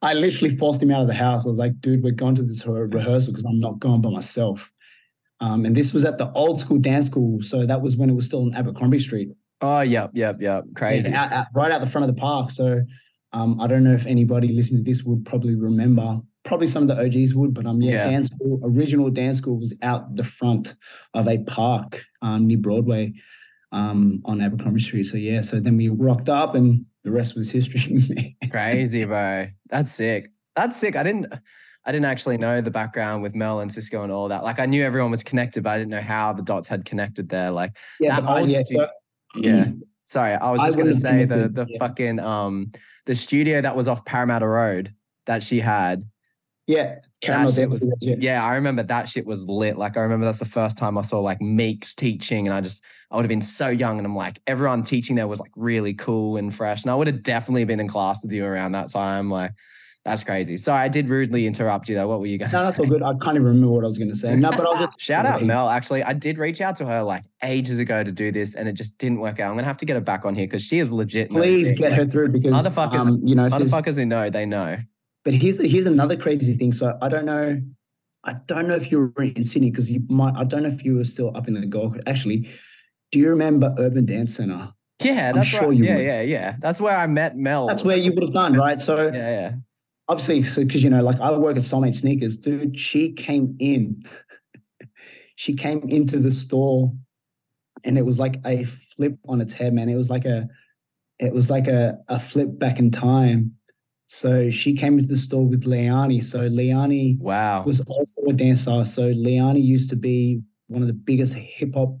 I 0.00 0.14
literally 0.14 0.56
forced 0.56 0.82
him 0.82 0.90
out 0.90 1.02
of 1.02 1.06
the 1.08 1.14
house. 1.14 1.44
I 1.46 1.48
was 1.48 1.58
like, 1.58 1.80
dude, 1.80 2.02
we're 2.02 2.12
going 2.12 2.34
to 2.36 2.42
this 2.42 2.66
rehearsal 2.66 3.32
because 3.32 3.44
I'm 3.44 3.60
not 3.60 3.78
going 3.80 4.00
by 4.00 4.10
myself. 4.10 4.70
Um, 5.40 5.64
and 5.64 5.74
this 5.76 5.92
was 5.92 6.04
at 6.04 6.18
the 6.18 6.30
old 6.32 6.60
school 6.60 6.78
dance 6.78 7.06
school. 7.06 7.42
So 7.42 7.66
that 7.66 7.80
was 7.82 7.96
when 7.96 8.08
it 8.10 8.14
was 8.14 8.26
still 8.26 8.42
on 8.42 8.54
Abercrombie 8.54 8.98
Street. 8.98 9.30
oh, 9.60 9.80
yep, 9.80 10.10
yep, 10.14 10.36
yep. 10.40 10.64
Crazy. 10.76 11.10
Yeah, 11.10 11.24
out, 11.24 11.32
out- 11.32 11.46
right 11.54 11.72
out 11.72 11.80
the 11.80 11.86
front 11.86 12.08
of 12.08 12.14
the 12.14 12.20
park. 12.20 12.50
So 12.50 12.82
um, 13.34 13.60
I 13.60 13.66
don't 13.66 13.84
know 13.84 13.92
if 13.94 14.06
anybody 14.06 14.48
listening 14.48 14.84
to 14.84 14.90
this 14.90 15.02
would 15.02 15.26
probably 15.26 15.54
remember. 15.56 16.20
Probably 16.44 16.66
some 16.66 16.88
of 16.88 16.88
the 16.88 17.02
OGs 17.04 17.34
would, 17.34 17.52
but 17.54 17.66
um, 17.66 17.80
yeah, 17.82 17.92
Yeah. 17.92 18.10
dance 18.10 18.28
school, 18.28 18.60
original 18.62 19.10
dance 19.10 19.38
school 19.38 19.58
was 19.58 19.74
out 19.82 20.14
the 20.14 20.24
front 20.24 20.74
of 21.14 21.26
a 21.28 21.38
park 21.44 22.04
um, 22.22 22.46
near 22.46 22.58
Broadway 22.58 23.14
um, 23.72 24.22
on 24.24 24.40
Abercrombie 24.40 24.80
Street. 24.80 25.04
So 25.04 25.16
yeah, 25.16 25.40
so 25.40 25.58
then 25.58 25.76
we 25.76 25.88
rocked 25.88 26.28
up, 26.28 26.54
and 26.54 26.84
the 27.02 27.10
rest 27.10 27.34
was 27.34 27.50
history. 27.50 28.36
Crazy, 28.50 29.04
bro. 29.04 29.48
That's 29.68 29.92
sick. 29.92 30.30
That's 30.54 30.76
sick. 30.76 30.96
I 30.96 31.02
didn't 31.02 31.26
I 31.86 31.92
didn't 31.92 32.06
actually 32.06 32.38
know 32.38 32.60
the 32.60 32.70
background 32.70 33.22
with 33.22 33.34
Mel 33.34 33.60
and 33.60 33.70
Cisco 33.72 34.02
and 34.02 34.12
all 34.12 34.28
that. 34.28 34.44
Like 34.44 34.58
I 34.60 34.66
knew 34.66 34.84
everyone 34.84 35.10
was 35.10 35.22
connected, 35.22 35.64
but 35.64 35.70
I 35.70 35.78
didn't 35.78 35.90
know 35.90 36.00
how 36.00 36.32
the 36.32 36.42
dots 36.42 36.68
had 36.68 36.84
connected 36.84 37.28
there. 37.28 37.50
Like, 37.50 37.76
yeah, 38.00 38.20
That 38.20 38.28
I- 38.28 38.40
old 38.40 38.50
yeah. 38.50 38.62
So 38.66 38.88
yeah. 39.36 39.66
Sorry, 40.06 40.34
I 40.34 40.50
was 40.52 40.60
I 40.60 40.66
just 40.66 40.78
gonna 40.78 40.94
say 40.94 41.24
the 41.24 41.48
the 41.48 41.66
yeah. 41.68 41.78
fucking 41.78 42.20
um 42.20 42.70
the 43.06 43.14
studio 43.14 43.60
that 43.60 43.76
was 43.76 43.88
off 43.88 44.04
Parramatta 44.04 44.46
Road 44.46 44.94
that 45.26 45.42
she 45.42 45.60
had. 45.60 46.04
yeah, 46.66 46.96
caramel 47.20 47.46
was- 47.46 47.86
yeah. 48.00 48.14
Yeah, 48.18 48.44
I 48.44 48.54
remember 48.54 48.82
that 48.82 49.08
shit 49.08 49.26
was 49.26 49.46
lit. 49.46 49.76
Like 49.76 49.96
I 49.96 50.00
remember 50.00 50.24
that's 50.26 50.38
the 50.38 50.44
first 50.46 50.78
time 50.78 50.96
I 50.96 51.02
saw 51.02 51.20
like 51.20 51.40
Meeks 51.40 51.94
teaching, 51.94 52.46
and 52.46 52.54
I 52.54 52.60
just 52.60 52.82
I 53.10 53.16
would 53.16 53.24
have 53.24 53.28
been 53.28 53.42
so 53.42 53.68
young, 53.68 53.98
and 53.98 54.06
I'm 54.06 54.16
like 54.16 54.40
everyone 54.46 54.82
teaching 54.82 55.16
there 55.16 55.28
was 55.28 55.40
like 55.40 55.52
really 55.56 55.94
cool 55.94 56.36
and 56.36 56.54
fresh, 56.54 56.82
and 56.82 56.90
I 56.90 56.94
would 56.94 57.06
have 57.06 57.22
definitely 57.22 57.64
been 57.64 57.80
in 57.80 57.88
class 57.88 58.22
with 58.22 58.32
you 58.32 58.44
around 58.44 58.72
that 58.72 58.88
time. 58.90 59.30
Like 59.30 59.52
that's 60.04 60.22
crazy. 60.22 60.56
Sorry, 60.58 60.82
I 60.82 60.88
did 60.88 61.08
rudely 61.08 61.46
interrupt 61.46 61.88
you 61.88 61.94
though. 61.94 62.06
What 62.06 62.20
were 62.20 62.26
you 62.26 62.36
going 62.38 62.50
to 62.50 62.56
No, 62.56 62.60
say? 62.62 62.66
that's 62.66 62.78
all 62.78 62.86
good. 62.86 63.02
I 63.02 63.12
can't 63.22 63.36
even 63.36 63.44
remember 63.44 63.68
what 63.68 63.84
I 63.84 63.86
was 63.86 63.96
going 63.96 64.10
to 64.10 64.16
say. 64.16 64.36
No, 64.36 64.50
but 64.50 64.66
I'll 64.66 64.78
just 64.78 65.00
Shout 65.00 65.24
out 65.24 65.42
Mel. 65.42 65.68
Actually, 65.68 66.02
I 66.02 66.12
did 66.12 66.36
reach 66.38 66.60
out 66.60 66.76
to 66.76 66.86
her 66.86 67.02
like 67.02 67.24
ages 67.42 67.78
ago 67.78 68.04
to 68.04 68.12
do 68.12 68.30
this, 68.30 68.54
and 68.54 68.68
it 68.68 68.74
just 68.74 68.98
didn't 68.98 69.20
work 69.20 69.40
out. 69.40 69.48
I'm 69.50 69.54
gonna 69.56 69.66
have 69.66 69.78
to 69.78 69.86
get 69.86 69.94
her 69.94 70.00
back 70.00 70.24
on 70.24 70.34
here 70.34 70.46
because 70.46 70.62
she 70.62 70.78
is 70.78 70.92
legit. 70.92 71.30
Please 71.30 71.72
get 71.72 71.92
her 71.94 72.04
through 72.06 72.28
because 72.28 72.52
Motherfuckers- 72.52 73.00
um, 73.00 73.20
you 73.24 73.34
know, 73.34 73.48
Motherfuckers 73.48 73.94
who 73.96 74.04
know, 74.04 74.28
they 74.30 74.44
know. 74.46 74.76
But 75.24 75.32
here's 75.34 75.56
the, 75.56 75.66
here's 75.66 75.86
another 75.86 76.16
crazy 76.18 76.54
thing. 76.54 76.74
So 76.74 76.98
I 77.00 77.08
don't 77.08 77.24
know, 77.24 77.62
I 78.24 78.34
don't 78.46 78.68
know 78.68 78.74
if 78.74 78.90
you 78.92 79.10
were 79.16 79.22
in 79.22 79.46
Sydney 79.46 79.70
because 79.70 79.90
you 79.90 80.02
might. 80.10 80.34
I 80.36 80.44
don't 80.44 80.62
know 80.64 80.68
if 80.68 80.84
you 80.84 80.96
were 80.96 81.04
still 81.04 81.34
up 81.34 81.48
in 81.48 81.54
the 81.54 81.64
Gold. 81.64 81.98
Actually, 82.06 82.46
do 83.10 83.18
you 83.18 83.30
remember 83.30 83.74
Urban 83.78 84.04
Dance 84.04 84.34
Center? 84.36 84.74
Yeah, 85.02 85.30
I'm 85.30 85.36
that's 85.36 85.46
sure 85.46 85.68
right. 85.68 85.76
you 85.78 85.84
yeah, 85.84 85.96
would. 85.96 86.04
yeah, 86.04 86.20
yeah. 86.20 86.56
That's 86.60 86.78
where 86.80 86.94
I 86.96 87.06
met 87.06 87.36
Mel. 87.38 87.66
That's 87.66 87.82
where 87.82 87.96
you 87.96 88.12
would 88.12 88.22
have 88.22 88.32
done, 88.34 88.52
right? 88.54 88.78
So 88.80 89.06
Yeah, 89.06 89.12
yeah. 89.12 89.52
Obviously, 90.08 90.42
so 90.42 90.64
because 90.64 90.82
you 90.82 90.90
know, 90.90 91.02
like 91.02 91.20
I 91.20 91.30
work 91.32 91.56
at 91.56 91.62
Soulmate 91.62 91.94
Sneakers, 91.94 92.36
dude. 92.36 92.78
She 92.78 93.12
came 93.12 93.56
in. 93.58 94.04
she 95.36 95.54
came 95.54 95.80
into 95.88 96.18
the 96.18 96.30
store, 96.30 96.92
and 97.84 97.98
it 97.98 98.02
was 98.06 98.18
like 98.18 98.40
a 98.44 98.64
flip 98.96 99.18
on 99.28 99.40
its 99.40 99.52
head, 99.52 99.72
man. 99.74 99.88
It 99.88 99.96
was 99.96 100.10
like 100.10 100.24
a, 100.24 100.48
it 101.18 101.32
was 101.32 101.50
like 101.50 101.66
a 101.66 101.98
a 102.08 102.18
flip 102.20 102.58
back 102.58 102.78
in 102.78 102.90
time. 102.90 103.52
So 104.06 104.50
she 104.50 104.74
came 104.74 104.98
into 104.98 105.08
the 105.08 105.18
store 105.18 105.46
with 105.46 105.64
Leani. 105.64 106.22
So 106.22 106.48
Leani 106.48 107.18
Wow. 107.18 107.64
was 107.64 107.80
also 107.80 108.22
a 108.28 108.32
dancer. 108.32 108.84
So 108.84 109.12
Leani 109.12 109.64
used 109.64 109.90
to 109.90 109.96
be 109.96 110.42
one 110.68 110.82
of 110.82 110.88
the 110.88 110.94
biggest 110.94 111.34
hip 111.34 111.74
hop 111.74 111.98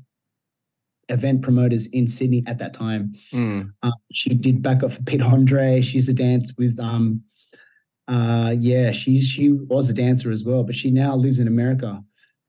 event 1.08 1.42
promoters 1.42 1.86
in 1.86 2.06
Sydney 2.06 2.42
at 2.46 2.58
that 2.58 2.74
time. 2.74 3.14
Mm. 3.32 3.72
Um, 3.82 3.92
she 4.12 4.34
did 4.34 4.62
backup 4.62 4.92
for 4.92 5.02
Pete 5.02 5.22
Andre. 5.22 5.80
She 5.80 5.96
used 5.98 6.08
to 6.08 6.14
dance 6.14 6.52
with 6.56 6.78
um 6.78 7.22
uh 8.08 8.54
yeah, 8.58 8.92
she's 8.92 9.26
she 9.26 9.50
was 9.52 9.88
a 9.88 9.94
dancer 9.94 10.30
as 10.30 10.44
well, 10.44 10.62
but 10.62 10.74
she 10.74 10.90
now 10.90 11.16
lives 11.16 11.38
in 11.40 11.48
America. 11.48 12.02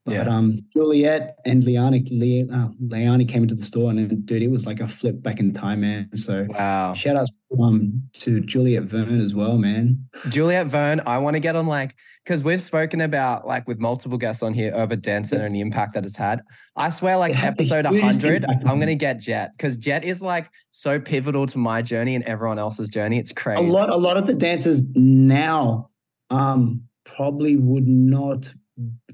But 0.06 0.14
Yeah. 0.14 0.36
um 0.36 0.60
Juliet 0.72 1.36
and 1.44 1.64
Leonie 1.64 2.06
Le, 2.12 2.46
uh, 2.56 3.24
came 3.26 3.42
into 3.42 3.56
the 3.56 3.64
store 3.64 3.90
and 3.90 4.24
dude, 4.24 4.42
it 4.42 4.50
was 4.50 4.64
like 4.64 4.78
a 4.78 4.86
flip 4.86 5.20
back 5.20 5.40
in 5.40 5.52
time, 5.52 5.80
man. 5.80 6.08
So 6.16 6.46
Wow. 6.48 6.94
shout 6.94 7.16
out 7.16 7.28
um 7.60 8.02
to 8.14 8.40
Juliet 8.40 8.84
Verne 8.84 9.20
as 9.20 9.34
well, 9.34 9.58
man. 9.58 10.08
Juliet 10.28 10.68
Verne, 10.68 11.00
I 11.06 11.18
want 11.18 11.34
to 11.34 11.40
get 11.40 11.56
on 11.56 11.66
like 11.66 11.94
because 12.24 12.44
we've 12.44 12.62
spoken 12.62 13.00
about 13.00 13.46
like 13.48 13.66
with 13.66 13.78
multiple 13.80 14.16
guests 14.16 14.42
on 14.44 14.54
here, 14.54 14.72
Urban 14.74 15.00
Dance 15.00 15.30
Center 15.30 15.44
and 15.44 15.54
the 15.54 15.60
impact 15.60 15.94
that 15.94 16.04
it's 16.04 16.16
had. 16.16 16.42
I 16.76 16.90
swear, 16.90 17.16
like 17.16 17.30
It 17.32 17.36
had 17.36 17.56
the 17.56 17.62
episode 17.62 17.86
hugest 17.86 18.22
100, 18.22 18.44
I'm 18.64 18.78
gonna 18.78 18.94
get 18.94 19.18
Jet 19.18 19.52
because 19.56 19.76
Jet 19.76 20.04
is 20.04 20.22
like 20.22 20.48
so 20.70 21.00
pivotal 21.00 21.46
to 21.46 21.58
my 21.58 21.82
journey 21.82 22.14
and 22.14 22.22
everyone 22.24 22.60
else's 22.60 22.88
journey. 22.90 23.18
It's 23.18 23.32
crazy. 23.32 23.68
A 23.68 23.72
lot 23.72 23.90
a 23.90 23.96
lot 23.96 24.16
of 24.16 24.28
the 24.28 24.34
dancers 24.34 24.86
now 24.94 25.90
um 26.30 26.82
probably 27.04 27.56
would 27.56 27.86
not 27.88 28.52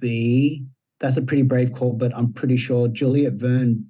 be 0.00 0.66
that's 1.02 1.16
a 1.16 1.22
pretty 1.22 1.42
brave 1.42 1.72
call, 1.72 1.92
but 1.92 2.16
I'm 2.16 2.32
pretty 2.32 2.56
sure 2.56 2.86
Juliet 2.88 3.34
Verne 3.34 3.84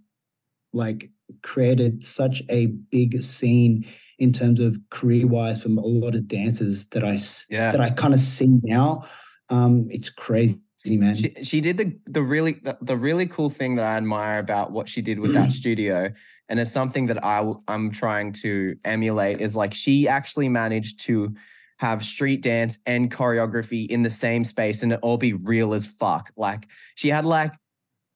like 0.72 1.10
created 1.42 2.04
such 2.04 2.42
a 2.48 2.66
big 2.66 3.22
scene 3.22 3.84
in 4.18 4.32
terms 4.32 4.60
of 4.60 4.78
career 4.90 5.26
wise 5.26 5.62
from 5.62 5.76
a 5.76 5.82
lot 5.82 6.14
of 6.14 6.26
dancers 6.26 6.86
that 6.86 7.04
I 7.04 7.18
Yeah. 7.50 7.70
that 7.70 7.80
I 7.80 7.90
kind 7.90 8.14
of 8.14 8.20
see 8.20 8.58
now. 8.62 9.04
Um, 9.50 9.88
it's 9.90 10.08
crazy, 10.08 10.58
man. 10.86 11.14
She, 11.14 11.34
she 11.42 11.60
did 11.60 11.76
the 11.76 11.94
the 12.06 12.22
really 12.22 12.54
the, 12.62 12.78
the 12.80 12.96
really 12.96 13.26
cool 13.26 13.50
thing 13.50 13.76
that 13.76 13.84
I 13.84 13.96
admire 13.96 14.38
about 14.38 14.72
what 14.72 14.88
she 14.88 15.02
did 15.02 15.18
with 15.20 15.34
that 15.34 15.52
studio, 15.60 16.10
and 16.48 16.58
it's 16.58 16.72
something 16.72 17.06
that 17.06 17.22
I 17.22 17.52
I'm 17.68 17.90
trying 17.90 18.32
to 18.44 18.76
emulate. 18.86 19.42
Is 19.42 19.54
like 19.54 19.74
she 19.74 20.08
actually 20.08 20.48
managed 20.48 21.00
to 21.00 21.34
have 21.82 22.04
street 22.04 22.42
dance 22.42 22.78
and 22.86 23.10
choreography 23.10 23.88
in 23.88 24.04
the 24.04 24.08
same 24.10 24.44
space, 24.44 24.84
and 24.84 24.92
it 24.92 25.00
all 25.02 25.18
be 25.18 25.32
real 25.32 25.74
as 25.74 25.84
fuck. 25.84 26.30
Like 26.36 26.68
she 26.94 27.08
had 27.08 27.24
like, 27.24 27.52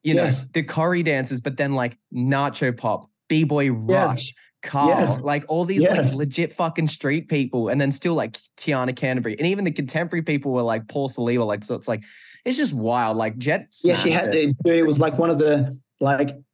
you 0.04 0.14
Yes. 0.14 0.42
know, 0.42 0.48
the 0.54 0.62
choreo 0.62 1.04
dances, 1.04 1.40
but 1.40 1.56
then 1.56 1.74
like 1.74 1.98
nacho 2.14 2.74
pop, 2.74 3.10
b 3.28 3.42
boy 3.44 3.70
rush. 3.72 4.32
Carl, 4.62 4.88
Yes. 4.88 5.20
like 5.22 5.44
all 5.48 5.64
these 5.64 5.82
like 5.82 6.12
legit 6.14 6.54
fucking 6.54 6.88
street 6.88 7.28
people, 7.28 7.68
and 7.68 7.80
then 7.80 7.92
still 7.92 8.14
like 8.14 8.38
Tiana 8.56 8.94
Canterbury, 8.94 9.36
and 9.36 9.46
even 9.48 9.64
the 9.64 9.72
contemporary 9.72 10.22
people 10.22 10.52
were 10.52 10.62
like 10.62 10.88
Paul 10.88 11.08
Saliba, 11.08 11.44
like 11.46 11.62
so 11.64 11.74
it's 11.74 11.88
like 11.88 12.02
it's 12.44 12.56
just 12.56 12.72
wild. 12.72 13.16
Like 13.16 13.36
Jet, 13.36 13.68
yeah, 13.84 13.94
she 13.94 14.10
had 14.12 14.34
it. 14.34 14.56
it. 14.64 14.72
It 14.78 14.82
was 14.86 15.00
like 15.00 15.18
one 15.18 15.30
of 15.30 15.38
the 15.38 15.76
like. 16.00 16.30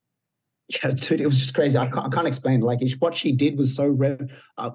Yeah, 0.82 0.92
dude, 0.92 1.20
it 1.20 1.26
was 1.26 1.38
just 1.38 1.52
crazy. 1.52 1.76
I 1.76 1.86
can't, 1.86 2.06
I 2.06 2.08
can't 2.08 2.26
explain. 2.26 2.60
Like 2.60 2.78
what 2.98 3.14
she 3.14 3.32
did 3.32 3.58
was 3.58 3.76
so 3.76 3.84
re- 3.88 4.16
uh, 4.56 4.70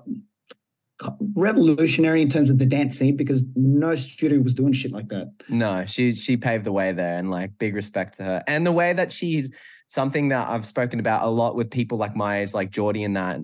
revolutionary 1.35 2.21
in 2.21 2.29
terms 2.29 2.49
of 2.49 2.57
the 2.57 2.65
dance 2.65 2.97
scene 2.97 3.15
because 3.15 3.45
no 3.55 3.95
studio 3.95 4.39
was 4.39 4.53
doing 4.53 4.73
shit 4.73 4.91
like 4.91 5.09
that. 5.09 5.31
No, 5.49 5.85
she 5.85 6.15
she 6.15 6.37
paved 6.37 6.63
the 6.65 6.71
way 6.71 6.91
there, 6.91 7.17
and 7.17 7.29
like 7.29 7.57
big 7.57 7.75
respect 7.75 8.17
to 8.17 8.23
her, 8.23 8.43
and 8.47 8.65
the 8.65 8.71
way 8.71 8.93
that 8.93 9.11
she's 9.11 9.49
something 9.89 10.29
that 10.29 10.49
I've 10.49 10.65
spoken 10.65 10.99
about 10.99 11.23
a 11.23 11.29
lot 11.29 11.55
with 11.55 11.71
people 11.71 11.97
like 11.97 12.15
my 12.15 12.41
age, 12.41 12.53
like 12.53 12.71
Geordie 12.71 13.03
and 13.03 13.15
that. 13.15 13.39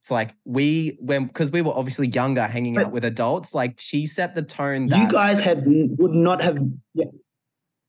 It's 0.00 0.10
like 0.10 0.34
we 0.44 0.98
when 1.00 1.26
because 1.26 1.50
we 1.50 1.62
were 1.62 1.72
obviously 1.72 2.08
younger, 2.08 2.42
hanging 2.42 2.74
But- 2.74 2.86
out 2.86 2.92
with 2.92 3.04
adults. 3.04 3.54
Like 3.54 3.78
she 3.78 4.06
set 4.06 4.34
the 4.34 4.42
tone. 4.42 4.88
That 4.88 4.98
You 5.00 5.08
guys 5.08 5.40
had 5.40 5.64
would 5.66 6.12
not 6.12 6.42
have. 6.42 6.58
Yeah, 6.92 7.06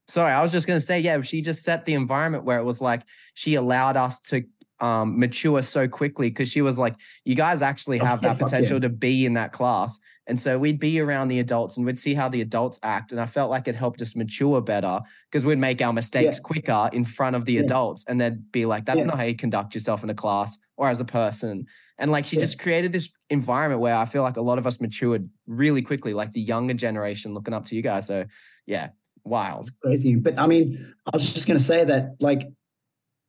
sorry, 0.08 0.32
I 0.32 0.42
was 0.42 0.52
just 0.54 0.66
gonna 0.66 0.80
say, 0.80 1.00
yeah, 1.00 1.22
she 1.22 1.42
just 1.42 1.64
set 1.64 1.86
the 1.86 1.94
environment 1.94 2.46
where 2.46 2.58
it 2.60 2.64
was 2.64 2.80
like 2.80 3.02
she 3.34 3.56
allowed 3.56 3.98
us 3.98 4.22
to 4.30 4.44
um 4.80 5.18
mature 5.20 5.62
so 5.62 5.88
quickly 5.88 6.30
because 6.30 6.50
she 6.50 6.62
was 6.62 6.78
like, 6.78 6.96
you 7.24 7.36
guys 7.36 7.62
actually 7.62 8.00
Oh, 8.02 8.06
have 8.06 8.22
yeah, 8.22 8.30
that 8.30 8.40
fuck 8.40 8.52
yeah. 8.52 8.58
potential 8.58 8.80
to 8.82 8.90
be 8.90 9.26
in 9.26 9.34
that 9.34 9.54
class. 9.54 9.98
And 10.28 10.40
so 10.40 10.58
we'd 10.58 10.80
be 10.80 11.00
around 11.00 11.28
the 11.28 11.40
adults 11.40 11.78
and 11.78 11.86
we'd 11.86 12.00
see 12.00 12.14
how 12.16 12.28
the 12.30 12.42
adults 12.42 12.80
act. 12.84 13.12
And 13.12 13.22
I 13.22 13.26
felt 13.28 13.52
like 13.52 13.68
it 13.68 13.76
helped 13.76 14.02
us 14.02 14.16
mature 14.16 14.60
better 14.60 15.00
because 15.32 15.46
we'd 15.46 15.60
make 15.60 15.82
our 15.82 15.94
mistakes 15.94 16.40
quicker 16.40 16.90
in 16.92 17.06
front 17.06 17.36
of 17.36 17.46
the 17.46 17.54
Yeah. 17.54 17.62
adults. 17.62 18.04
And 18.08 18.20
they'd 18.20 18.52
be 18.52 18.66
like, 18.66 18.86
that's 18.86 19.00
Yeah. 19.00 19.06
not 19.06 19.18
how 19.18 19.24
you 19.24 19.36
conduct 19.36 19.76
yourself 19.76 20.04
in 20.04 20.10
a 20.10 20.16
class 20.16 20.58
or 20.78 20.90
as 20.90 21.00
a 21.00 21.06
person. 21.06 21.68
And 22.00 22.12
like 22.12 22.26
she 22.26 22.36
Yeah. 22.36 22.42
just 22.42 22.60
created 22.60 22.92
this 22.92 23.10
environment 23.30 23.80
where 23.82 23.96
I 23.96 24.06
feel 24.06 24.24
like 24.24 24.36
a 24.38 24.42
lot 24.42 24.58
of 24.58 24.66
us 24.68 24.82
matured 24.82 25.30
really 25.48 25.82
quickly, 25.84 26.14
like 26.14 26.34
the 26.34 26.42
younger 26.42 26.74
generation 26.74 27.34
looking 27.34 27.54
up 27.54 27.66
to 27.66 27.76
you 27.76 27.82
guys. 27.84 28.08
So 28.08 28.26
yeah, 28.66 28.90
wild. 29.24 29.70
crazy. 29.82 30.16
But 30.16 30.38
I 30.40 30.48
mean, 30.48 30.94
I 31.06 31.16
was 31.16 31.32
just 31.32 31.48
gonna 31.48 31.60
say 31.60 31.84
that 31.86 32.16
like 32.20 32.50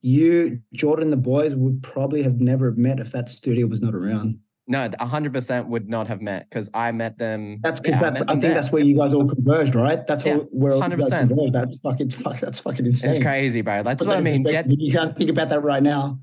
you, 0.06 0.60
Jordan, 0.72 1.10
the 1.10 1.16
boys 1.16 1.56
would 1.56 1.82
probably 1.82 2.22
have 2.22 2.40
never 2.40 2.70
met 2.72 3.00
if 3.00 3.10
that 3.10 3.28
studio 3.28 3.66
was 3.66 3.82
not 3.82 3.92
around. 3.92 4.38
No, 4.68 4.88
a 5.00 5.06
hundred 5.06 5.32
percent 5.32 5.66
would 5.66 5.88
not 5.88 6.06
have 6.06 6.20
met 6.20 6.48
because 6.48 6.70
I 6.72 6.92
met 6.92 7.18
them. 7.18 7.58
That's 7.60 7.80
because 7.80 7.94
yeah, 7.96 8.00
that's 8.10 8.20
met 8.20 8.28
I 8.28 8.32
think 8.34 8.42
there. 8.42 8.54
that's 8.54 8.70
where 8.70 8.82
you 8.82 8.96
guys 8.96 9.12
all 9.12 9.26
converged, 9.26 9.74
right? 9.74 10.06
That's 10.06 10.24
Yeah, 10.24 10.34
all 10.36 10.40
where 10.52 10.74
all 10.74 10.88
you 10.88 10.96
guys 10.96 11.10
100%. 11.10 11.28
converged. 11.28 11.52
That's 11.52 11.76
fucking 11.78 12.10
fuck. 12.10 12.38
That's 12.38 12.60
fucking 12.60 12.86
insane. 12.86 13.10
it's 13.10 13.18
crazy, 13.20 13.62
bro. 13.62 13.82
That's 13.82 13.98
Put 13.98 14.06
what 14.08 14.14
that 14.14 14.18
I 14.18 14.22
mean. 14.22 14.46
You 14.78 14.92
can't 14.92 15.16
think 15.16 15.30
about 15.30 15.50
that 15.50 15.62
right 15.64 15.82
now. 15.82 16.20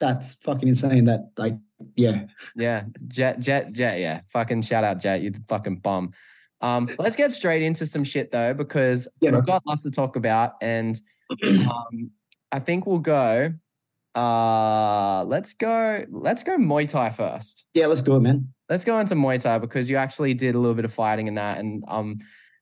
That's 0.00 0.34
fucking 0.34 0.68
insane. 0.68 1.04
That 1.04 1.30
like, 1.36 1.54
yeah, 1.94 2.24
yeah, 2.56 2.84
Jet, 3.06 3.38
Jet, 3.38 3.72
Jet, 3.72 4.00
yeah. 4.00 4.22
Fucking 4.32 4.62
shout 4.62 4.82
out 4.82 4.98
Jet, 5.00 5.22
you 5.22 5.32
fucking 5.48 5.76
bomb. 5.76 6.12
Um, 6.60 6.88
let's 6.98 7.14
get 7.16 7.30
straight 7.30 7.62
into 7.62 7.86
some 7.86 8.02
shit 8.02 8.32
though, 8.32 8.52
because 8.52 9.06
Yeah, 9.20 9.30
we've 9.30 9.46
got 9.46 9.62
lots 9.64 9.84
to 9.84 9.90
talk 9.92 10.16
about, 10.16 10.54
and 10.60 11.00
um, 11.68 12.10
I 12.52 12.58
think 12.60 12.86
we'll 12.86 12.98
go. 12.98 13.52
Uh, 14.14 15.24
let's 15.24 15.52
go. 15.54 16.04
Let's 16.10 16.42
go 16.42 16.56
Muay 16.56 16.88
Thai 16.88 17.10
first. 17.10 17.66
yeah. 17.74 17.86
Let's 17.86 18.00
go, 18.00 18.18
man. 18.18 18.48
let's 18.70 18.84
go 18.84 18.98
into 18.98 19.14
Muay 19.14 19.40
Thai 19.42 19.58
because 19.58 19.90
you 19.90 19.96
actually 19.96 20.32
did 20.34 20.54
a 20.54 20.58
little 20.58 20.74
bit 20.74 20.84
of 20.84 20.92
fighting 20.92 21.26
in 21.26 21.34
that, 21.34 21.58
and 21.58 21.84
um, 21.86 22.18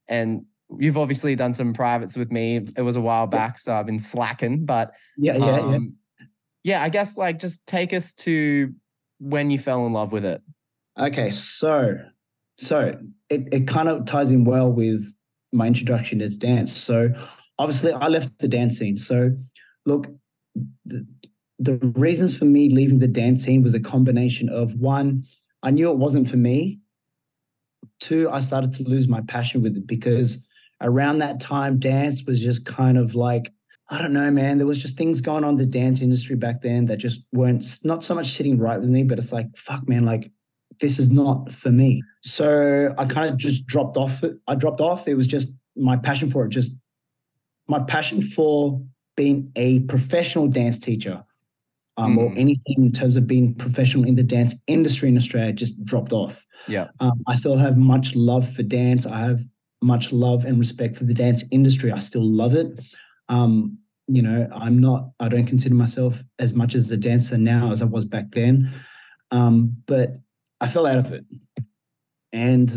and 0.08 0.46
you've 0.78 0.98
obviously 0.98 1.36
done 1.36 1.52
some 1.54 1.72
privates 1.72 2.16
with 2.16 2.32
me. 2.32 2.66
It 2.76 2.82
was 2.82 2.96
a 2.96 3.00
while 3.00 3.26
back, 3.28 3.58
so 3.58 3.72
I've 3.72 3.86
been 3.86 4.00
slacking, 4.00 4.64
but 4.64 4.92
Yeah, 5.16 5.36
yeah, 5.36 5.46
yeah. 5.46 5.74
um, 5.76 5.96
yeah. 6.64 6.82
I 6.82 6.88
guess 6.88 7.16
like 7.16 7.38
just 7.38 7.64
take 7.66 7.92
us 7.92 8.14
to 8.14 8.72
when 9.20 9.50
you 9.50 9.58
fell 9.58 9.86
in 9.86 9.92
love 9.92 10.10
with 10.10 10.24
it. 10.24 10.42
Okay, 10.98 11.30
so 11.30 11.98
so 12.58 12.98
it, 13.30 13.48
it 13.52 13.68
kind 13.68 13.88
of 13.88 14.06
ties 14.06 14.30
in 14.32 14.44
well 14.44 14.70
with 14.72 15.04
my 15.52 15.66
introduction 15.68 16.18
to 16.18 16.28
dance. 16.30 16.72
So 16.72 17.10
obviously 17.60 17.92
I 17.92 18.08
left 18.08 18.38
the 18.40 18.48
dance 18.48 18.78
scene. 18.78 18.96
So 18.96 19.30
look, 19.86 20.08
the, 20.84 21.06
the 21.58 21.74
reasons 21.96 22.36
for 22.36 22.44
me 22.44 22.68
leaving 22.68 22.98
the 22.98 23.08
dance 23.08 23.44
scene 23.44 23.62
was 23.62 23.74
a 23.74 23.80
combination 23.80 24.48
of 24.48 24.74
one, 24.74 25.24
I 25.62 25.70
knew 25.70 25.90
it 25.90 25.98
wasn't 25.98 26.28
for 26.28 26.36
me. 26.36 26.80
Two, 28.00 28.28
I 28.30 28.40
started 28.40 28.72
to 28.74 28.82
lose 28.82 29.08
my 29.08 29.20
passion 29.22 29.62
with 29.62 29.76
it 29.76 29.86
because 29.86 30.46
around 30.80 31.18
that 31.18 31.40
time, 31.40 31.78
dance 31.78 32.24
was 32.26 32.40
just 32.40 32.66
kind 32.66 32.98
of 32.98 33.14
like, 33.14 33.52
I 33.88 33.98
don't 33.98 34.12
know, 34.12 34.30
man. 34.30 34.58
There 34.58 34.66
was 34.66 34.78
just 34.78 34.96
things 34.96 35.20
going 35.20 35.44
on 35.44 35.50
in 35.50 35.56
the 35.56 35.66
dance 35.66 36.00
industry 36.00 36.36
back 36.36 36.62
then 36.62 36.86
that 36.86 36.96
just 36.96 37.22
weren't 37.32 37.64
not 37.84 38.02
so 38.02 38.14
much 38.14 38.32
sitting 38.32 38.58
right 38.58 38.80
with 38.80 38.90
me, 38.90 39.02
but 39.02 39.18
it's 39.18 39.32
like, 39.32 39.46
fuck, 39.56 39.88
man, 39.88 40.04
like 40.04 40.30
this 40.80 40.98
is 40.98 41.10
not 41.10 41.52
for 41.52 41.70
me. 41.70 42.02
So 42.22 42.94
I 42.98 43.04
kind 43.04 43.30
of 43.30 43.36
just 43.36 43.66
dropped 43.66 43.96
off. 43.96 44.24
I 44.48 44.54
dropped 44.54 44.80
off. 44.80 45.06
It 45.06 45.14
was 45.14 45.26
just 45.26 45.48
my 45.76 45.96
passion 45.96 46.30
for 46.30 46.44
it, 46.44 46.50
just 46.50 46.72
my 47.68 47.80
passion 47.80 48.22
for 48.22 48.82
being 49.16 49.50
a 49.56 49.80
professional 49.80 50.48
dance 50.48 50.78
teacher 50.78 51.24
um, 51.96 52.18
or 52.18 52.30
Mm. 52.30 52.38
anything 52.38 52.84
in 52.84 52.92
terms 52.92 53.16
of 53.16 53.26
being 53.26 53.54
professional 53.54 54.04
in 54.04 54.16
the 54.16 54.22
dance 54.22 54.54
industry 54.66 55.08
in 55.08 55.16
Australia 55.16 55.52
just 55.52 55.84
dropped 55.84 56.12
off. 56.12 56.44
Yeah. 56.66 56.88
Um, 57.00 57.22
I 57.26 57.34
still 57.36 57.56
have 57.56 57.76
much 57.76 58.16
love 58.16 58.50
for 58.52 58.62
dance. 58.62 59.06
I 59.06 59.18
have 59.20 59.44
much 59.80 60.12
love 60.12 60.44
and 60.44 60.58
respect 60.58 60.96
for 60.96 61.04
the 61.04 61.14
dance 61.14 61.44
industry. 61.50 61.92
I 61.92 62.00
still 62.00 62.24
love 62.24 62.54
it. 62.54 62.80
Um, 63.28 63.78
you 64.08 64.22
know, 64.22 64.48
I'm 64.52 64.78
not, 64.78 65.10
I 65.20 65.28
don't 65.28 65.46
consider 65.46 65.74
myself 65.74 66.22
as 66.38 66.52
much 66.54 66.74
as 66.74 66.90
a 66.90 66.96
dancer 66.96 67.38
now 67.38 67.70
as 67.70 67.80
I 67.80 67.86
was 67.86 68.04
back 68.04 68.32
then. 68.32 68.70
Um, 69.30 69.76
but 69.86 70.18
I 70.60 70.68
fell 70.68 70.86
out 70.86 70.98
of 70.98 71.12
it. 71.12 71.24
And 72.32 72.70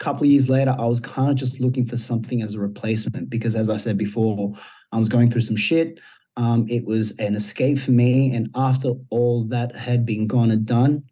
a 0.00 0.04
couple 0.04 0.24
of 0.24 0.30
years 0.30 0.48
later, 0.48 0.74
I 0.76 0.86
was 0.86 1.00
kind 1.00 1.30
of 1.30 1.36
just 1.36 1.60
looking 1.60 1.86
for 1.86 1.96
something 1.96 2.42
as 2.42 2.54
a 2.54 2.60
replacement 2.60 3.30
because, 3.30 3.54
as 3.54 3.68
I 3.70 3.76
said 3.76 3.98
before, 3.98 4.54
I 4.94 4.98
was 4.98 5.08
going 5.08 5.28
through 5.30 5.40
some 5.40 5.56
shit. 5.56 5.98
Um, 6.36 6.66
it 6.68 6.84
was 6.84 7.16
an 7.18 7.34
escape 7.34 7.78
for 7.78 7.90
me. 7.90 8.32
And 8.32 8.48
after 8.54 8.92
all 9.10 9.44
that 9.48 9.74
had 9.74 10.06
been 10.06 10.28
gone 10.28 10.52
and 10.52 10.64
done, 10.64 11.02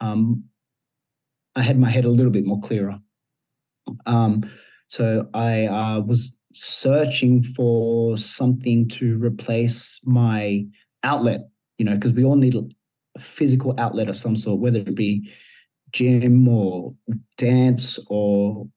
um, 0.00 0.44
I 1.56 1.62
had 1.62 1.78
my 1.78 1.90
head 1.90 2.04
a 2.04 2.10
little 2.10 2.30
bit 2.30 2.46
more 2.46 2.60
clearer. 2.60 2.98
Um, 4.06 4.48
so 4.86 5.28
I 5.34 5.66
uh, 5.66 6.00
was 6.00 6.36
searching 6.54 7.42
for 7.42 8.16
something 8.16 8.88
to 8.90 9.18
replace 9.18 10.00
my 10.04 10.64
outlet, 11.02 11.40
you 11.78 11.84
know, 11.84 11.94
because 11.94 12.12
we 12.12 12.24
all 12.24 12.36
need 12.36 12.54
a 12.54 13.20
physical 13.20 13.74
outlet 13.78 14.08
of 14.08 14.16
some 14.16 14.36
sort, 14.36 14.60
whether 14.60 14.78
it 14.78 14.94
be 14.94 15.30
gym 15.92 16.46
or 16.46 16.94
dance 17.36 17.98
or, 18.06 18.68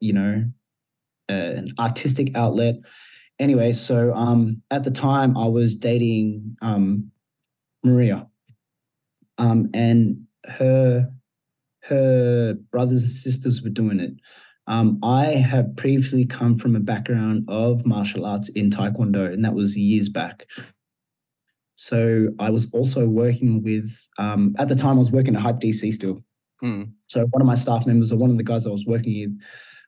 you 0.00 0.12
know, 0.12 0.44
uh, 1.30 1.32
an 1.32 1.72
artistic 1.78 2.36
outlet. 2.36 2.76
Anyway, 3.38 3.72
so 3.72 4.12
um, 4.14 4.62
at 4.70 4.84
the 4.84 4.90
time 4.90 5.36
I 5.36 5.46
was 5.46 5.76
dating 5.76 6.56
um, 6.60 7.10
Maria. 7.84 8.26
Um, 9.38 9.70
and 9.72 10.24
her 10.46 11.08
her 11.84 12.54
brothers 12.70 13.02
and 13.02 13.12
sisters 13.12 13.62
were 13.62 13.70
doing 13.70 14.00
it. 14.00 14.12
Um, 14.66 14.98
I 15.02 15.26
had 15.26 15.76
previously 15.76 16.26
come 16.26 16.58
from 16.58 16.76
a 16.76 16.80
background 16.80 17.44
of 17.48 17.86
martial 17.86 18.26
arts 18.26 18.50
in 18.50 18.68
Taekwondo, 18.68 19.32
and 19.32 19.42
that 19.44 19.54
was 19.54 19.76
years 19.76 20.10
back. 20.10 20.44
So 21.76 22.28
I 22.38 22.50
was 22.50 22.68
also 22.72 23.06
working 23.06 23.62
with, 23.62 23.90
um, 24.18 24.54
at 24.58 24.68
the 24.68 24.74
time, 24.74 24.96
I 24.96 24.98
was 24.98 25.12
working 25.12 25.36
at 25.36 25.40
Hype 25.40 25.60
DC 25.60 25.94
still. 25.94 26.22
Mm. 26.62 26.92
So 27.06 27.26
one 27.30 27.40
of 27.40 27.46
my 27.46 27.54
staff 27.54 27.86
members, 27.86 28.12
or 28.12 28.18
one 28.18 28.30
of 28.30 28.36
the 28.36 28.42
guys 28.42 28.66
I 28.66 28.70
was 28.70 28.84
working 28.84 29.18
with, 29.20 29.40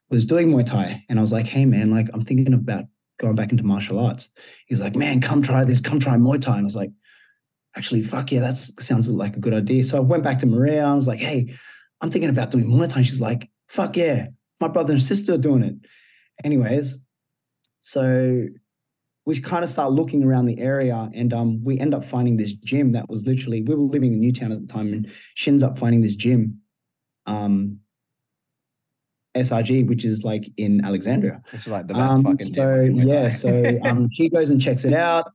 was 0.08 0.24
doing 0.24 0.48
Muay 0.48 0.64
Thai, 0.64 1.04
and 1.10 1.18
I 1.18 1.22
was 1.22 1.32
like, 1.32 1.46
"Hey, 1.46 1.66
man, 1.66 1.90
like 1.90 2.08
I'm 2.14 2.24
thinking 2.24 2.54
about 2.54 2.84
going 3.20 3.36
back 3.36 3.52
into 3.52 3.64
martial 3.64 3.98
arts." 3.98 4.30
He's 4.66 4.80
like, 4.80 4.96
"Man, 4.96 5.20
come 5.20 5.42
try 5.42 5.64
this. 5.64 5.80
Come 5.80 6.00
try 6.00 6.14
Muay 6.14 6.40
Thai." 6.40 6.56
And 6.56 6.62
I 6.62 6.64
was 6.64 6.76
like, 6.76 6.90
"Actually, 7.76 8.02
fuck 8.02 8.32
yeah, 8.32 8.40
that 8.40 8.56
sounds 8.56 9.08
like 9.08 9.36
a 9.36 9.40
good 9.40 9.54
idea." 9.54 9.84
So 9.84 9.98
I 9.98 10.00
went 10.00 10.24
back 10.24 10.38
to 10.40 10.46
Maria. 10.46 10.84
I 10.84 10.94
was 10.94 11.06
like, 11.06 11.20
"Hey, 11.20 11.54
I'm 12.00 12.10
thinking 12.10 12.30
about 12.30 12.50
doing 12.50 12.66
Muay 12.66 12.88
Thai." 12.88 13.02
She's 13.02 13.20
like, 13.20 13.48
"Fuck 13.68 13.96
yeah, 13.96 14.28
my 14.60 14.68
brother 14.68 14.94
and 14.94 15.02
sister 15.02 15.34
are 15.34 15.38
doing 15.38 15.62
it." 15.62 15.76
Anyways, 16.42 16.96
so 17.80 18.48
we 19.26 19.40
kind 19.40 19.62
of 19.62 19.70
start 19.70 19.92
looking 19.92 20.24
around 20.24 20.46
the 20.46 20.58
area 20.58 21.08
and 21.14 21.32
um, 21.32 21.62
we 21.62 21.78
end 21.78 21.94
up 21.94 22.04
finding 22.04 22.36
this 22.36 22.52
gym 22.52 22.92
that 22.92 23.08
was 23.08 23.26
literally 23.26 23.62
we 23.62 23.74
were 23.74 23.82
living 23.82 24.12
in 24.12 24.20
Newtown 24.20 24.52
at 24.52 24.60
the 24.60 24.66
time 24.66 24.92
and 24.92 25.10
she 25.34 25.50
ends 25.50 25.62
up 25.62 25.78
finding 25.78 26.00
this 26.00 26.14
gym 26.14 26.60
um, 27.26 27.78
SRG, 29.34 29.86
which 29.86 30.04
is 30.04 30.24
like 30.24 30.50
in 30.56 30.84
Alexandria. 30.84 31.42
Which 31.52 31.62
is 31.62 31.68
like 31.68 31.86
the 31.86 31.94
best 31.94 32.12
Um, 32.12 32.24
fucking 32.24 32.46
so 32.46 32.80
yeah, 32.82 33.28
so 33.28 33.78
um, 33.84 34.08
she 34.12 34.28
goes 34.28 34.50
and 34.50 34.60
checks 34.60 34.84
it 34.84 34.92
out. 34.94 35.32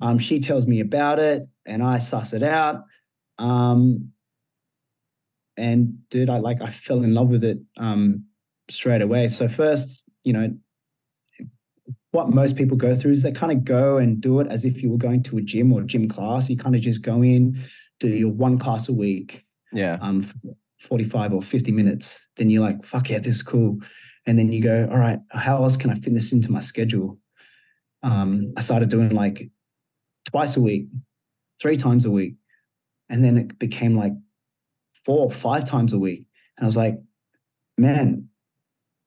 Um, 0.00 0.18
she 0.18 0.40
tells 0.40 0.66
me 0.66 0.80
about 0.80 1.18
it, 1.18 1.48
and 1.66 1.82
I 1.82 1.98
suss 1.98 2.32
it 2.32 2.42
out. 2.42 2.84
Um, 3.38 4.12
and 5.56 6.08
dude, 6.10 6.30
I 6.30 6.38
like 6.38 6.62
I 6.62 6.68
fell 6.68 7.02
in 7.02 7.14
love 7.14 7.28
with 7.28 7.44
it 7.44 7.58
um, 7.78 8.24
straight 8.70 9.02
away. 9.02 9.28
So 9.28 9.48
first, 9.48 10.04
you 10.24 10.32
know, 10.32 10.54
what 12.12 12.28
most 12.28 12.56
people 12.56 12.76
go 12.76 12.94
through 12.94 13.12
is 13.12 13.22
they 13.22 13.32
kind 13.32 13.52
of 13.52 13.64
go 13.64 13.98
and 13.98 14.20
do 14.20 14.40
it 14.40 14.48
as 14.48 14.64
if 14.64 14.82
you 14.82 14.90
were 14.90 14.98
going 14.98 15.22
to 15.24 15.38
a 15.38 15.42
gym 15.42 15.72
or 15.72 15.82
gym 15.82 16.08
class. 16.08 16.48
You 16.48 16.56
kind 16.56 16.74
of 16.74 16.80
just 16.80 17.02
go 17.02 17.22
in, 17.22 17.58
do 18.00 18.08
your 18.08 18.30
one 18.30 18.58
class 18.58 18.88
a 18.88 18.92
week, 18.92 19.44
yeah. 19.72 19.98
um, 20.00 20.26
45 20.80 21.34
or 21.34 21.42
50 21.42 21.72
minutes, 21.72 22.26
then 22.36 22.50
you're 22.50 22.62
like, 22.62 22.84
fuck 22.84 23.10
yeah, 23.10 23.18
this 23.18 23.36
is 23.36 23.42
cool. 23.42 23.78
And 24.26 24.38
then 24.38 24.52
you 24.52 24.62
go, 24.62 24.88
all 24.90 24.98
right, 24.98 25.18
how 25.30 25.62
else 25.62 25.76
can 25.76 25.90
I 25.90 25.94
fit 25.94 26.14
this 26.14 26.32
into 26.32 26.52
my 26.52 26.60
schedule? 26.60 27.18
Um, 28.02 28.52
I 28.56 28.60
started 28.60 28.88
doing 28.88 29.10
like 29.10 29.50
twice 30.30 30.56
a 30.56 30.60
week, 30.60 30.86
three 31.60 31.76
times 31.76 32.04
a 32.04 32.10
week. 32.10 32.34
And 33.08 33.24
then 33.24 33.36
it 33.38 33.58
became 33.58 33.96
like 33.96 34.12
four 35.04 35.24
or 35.24 35.30
five 35.30 35.64
times 35.64 35.92
a 35.92 35.98
week. 35.98 36.26
And 36.56 36.64
I 36.64 36.68
was 36.68 36.76
like, 36.76 36.98
man, 37.78 38.28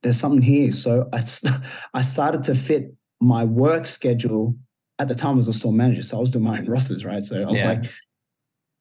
there's 0.01 0.19
something 0.19 0.41
here. 0.41 0.71
So 0.71 1.07
I, 1.13 1.23
st- 1.23 1.53
I 1.93 2.01
started 2.01 2.43
to 2.45 2.55
fit 2.55 2.93
my 3.21 3.43
work 3.43 3.85
schedule. 3.85 4.55
At 4.99 5.07
the 5.07 5.15
time, 5.15 5.33
I 5.33 5.37
was 5.37 5.47
a 5.47 5.53
store 5.53 5.73
manager. 5.73 6.03
So 6.03 6.17
I 6.17 6.19
was 6.19 6.31
doing 6.31 6.45
my 6.45 6.57
own 6.59 6.65
rosters, 6.65 7.05
right? 7.05 7.23
So 7.23 7.41
I 7.41 7.45
was 7.45 7.59
Yeah. 7.59 7.69
like, 7.69 7.85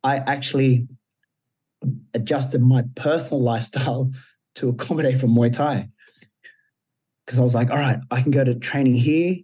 I 0.02 0.16
actually 0.16 0.88
adjusted 2.14 2.60
my 2.62 2.84
personal 2.94 3.42
lifestyle 3.52 4.12
to 4.56 4.68
accommodate 4.68 5.20
for 5.20 5.26
Muay 5.26 5.52
Thai. 5.52 5.88
Because 7.24 7.38
I 7.38 7.42
was 7.42 7.54
like, 7.54 7.70
all 7.70 7.78
right, 7.78 7.98
I 8.10 8.22
can 8.22 8.32
go 8.32 8.42
to 8.42 8.54
training 8.54 8.94
here. 8.94 9.36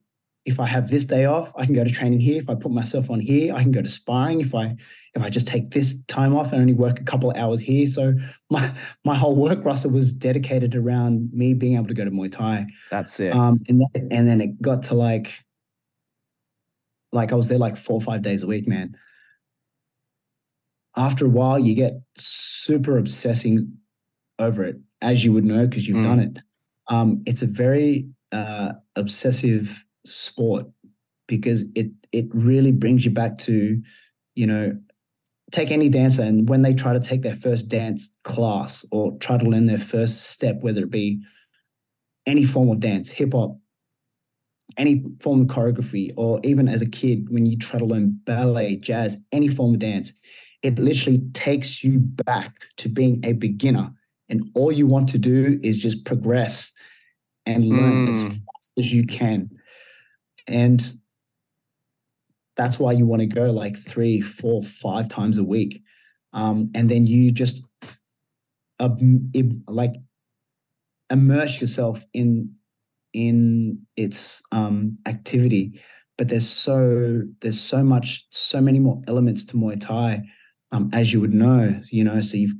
If 0.45 0.61
I 0.61 0.67
have 0.67 0.91
this 0.91 1.05
day 1.05 1.25
off, 1.25 1.53
I 1.57 1.65
can 1.65 1.75
go 1.75 1.85
to 1.85 1.91
training 1.91 2.21
here. 2.21 2.37
If 2.37 2.49
I 2.49 2.55
put 2.55 2.71
myself 2.71 3.11
on 3.11 3.21
here, 3.21 3.55
I 3.55 3.63
can 3.63 3.73
go 3.73 3.83
to 3.83 3.89
sparring. 3.89 4.41
If 4.41 4.55
I 4.55 4.77
if 5.17 5.23
I 5.23 5.31
just 5.31 5.49
take 5.49 5.71
this 5.71 5.95
time 6.05 6.37
off 6.37 6.53
and 6.53 6.61
only 6.61 6.75
work 6.75 7.01
a 7.01 7.05
couple 7.05 7.31
of 7.31 7.37
hours 7.37 7.61
here. 7.61 7.87
So 7.87 8.15
my 8.51 8.73
my 9.05 9.17
whole 9.17 9.35
work 9.35 9.65
roster 9.65 9.89
was 9.89 10.13
dedicated 10.13 10.75
around 10.75 11.31
me 11.33 11.55
being 11.55 11.77
able 11.77 11.89
to 11.89 11.95
go 11.95 12.05
to 12.05 12.11
Muay 12.11 12.31
Thai. 12.31 12.67
That's 12.91 13.19
it. 13.19 13.35
Um, 13.35 13.61
and 13.69 13.83
and 13.95 14.29
then 14.29 14.41
it 14.41 14.61
got 14.61 14.85
to 14.85 14.95
like, 14.95 15.43
like 17.13 17.33
I 17.33 17.35
was 17.35 17.49
there 17.49 17.59
like 17.59 17.77
four 17.77 17.97
or 17.97 18.03
five 18.03 18.23
days 18.23 18.43
a 18.43 18.47
week, 18.47 18.69
man. 18.69 18.97
After 20.97 21.27
a 21.27 21.29
while, 21.29 21.59
you 21.59 21.75
get 21.75 22.01
super 22.17 22.97
obsessing 22.97 23.73
over 24.39 24.65
it, 24.65 24.77
as 25.03 25.25
you 25.25 25.33
would 25.33 25.45
know 25.45 25.67
because 25.67 25.87
you've 25.87 25.99
Mm. 25.99 26.03
done 26.03 26.21
it. 26.21 26.39
Um, 26.89 27.23
it's 27.27 27.43
a 27.43 27.47
very 27.47 28.09
uh, 28.33 28.73
obsessive 28.97 29.85
sport 30.05 30.67
because 31.27 31.65
it 31.75 31.91
it 32.13 32.27
really 32.33 32.73
brings 32.73 33.05
you 33.05 33.11
back 33.11 33.39
to, 33.39 33.81
you 34.35 34.47
know, 34.47 34.77
take 35.53 35.71
any 35.71 35.89
dancer 35.89 36.23
and 36.23 36.49
when 36.49 36.63
they 36.63 36.75
try 36.75 36.93
to 36.93 37.01
take 37.01 37.23
their 37.23 37.35
first 37.37 37.69
dance 37.69 38.09
class 38.25 38.85
or 38.91 39.17
try 39.19 39.37
to 39.39 39.45
learn 39.45 39.67
their 39.67 39.79
first 39.79 40.31
step, 40.31 40.61
whether 40.61 40.83
it 40.83 40.91
be 40.91 41.21
any 42.27 42.45
form 42.45 42.69
of 42.71 42.81
dance, 42.81 43.11
hip 43.11 43.33
hop, 43.33 43.57
any 44.77 45.05
form 45.21 45.43
of 45.43 45.47
choreography, 45.47 46.13
or 46.17 46.41
even 46.43 46.69
as 46.69 46.83
a 46.83 46.87
kid 46.87 47.29
when 47.31 47.47
you 47.47 47.57
try 47.57 47.79
to 47.79 47.87
learn 47.87 48.21
ballet, 48.25 48.77
jazz, 48.77 49.17
any 49.33 49.49
form 49.49 49.75
of 49.75 49.81
dance, 49.81 50.13
it 50.63 50.79
literally 50.79 51.23
takes 51.33 51.85
you 51.85 51.99
back 51.99 52.57
to 52.79 52.89
being 52.89 53.25
a 53.25 53.33
beginner. 53.33 53.93
And 54.29 54.51
all 54.55 54.73
you 54.73 54.87
want 54.87 55.09
to 55.11 55.19
do 55.19 55.61
is 55.63 55.77
just 55.77 56.05
progress 56.05 56.73
and 57.45 57.65
learn 57.65 58.09
as 58.09 58.25
Mm. 58.25 58.31
fast 58.31 58.73
as 58.79 58.93
you 58.93 59.07
can. 59.07 59.51
And 60.49 60.93
that's 62.57 62.79
why 62.79 62.93
you 62.93 63.07
want 63.07 63.21
to 63.21 63.27
go 63.27 63.51
like 63.53 63.77
three, 63.77 64.21
four, 64.21 64.63
five 64.63 65.09
times 65.09 65.39
a 65.39 65.45
week. 65.45 65.83
Um, 66.33 66.71
and 66.75 66.91
then 66.91 67.07
you 67.07 67.31
just 67.31 67.65
like 69.69 69.95
immerse 71.11 71.61
yourself 71.61 72.05
in 72.13 72.55
in 73.13 73.87
its 73.97 74.43
um, 74.53 74.99
activity. 75.07 75.81
But 76.19 76.29
there's 76.29 76.49
so 76.49 77.23
there's 77.41 77.61
so 77.61 77.83
much, 77.83 78.27
so 78.31 78.61
many 78.61 78.79
more 78.79 79.03
elements 79.07 79.45
to 79.47 79.57
Muay 79.57 79.81
Thai, 79.81 80.23
um, 80.73 80.91
as 80.93 81.13
you 81.13 81.21
would 81.21 81.35
know. 81.35 81.81
You 81.91 82.05
know, 82.05 82.21
so 82.21 82.37
you've 82.37 82.55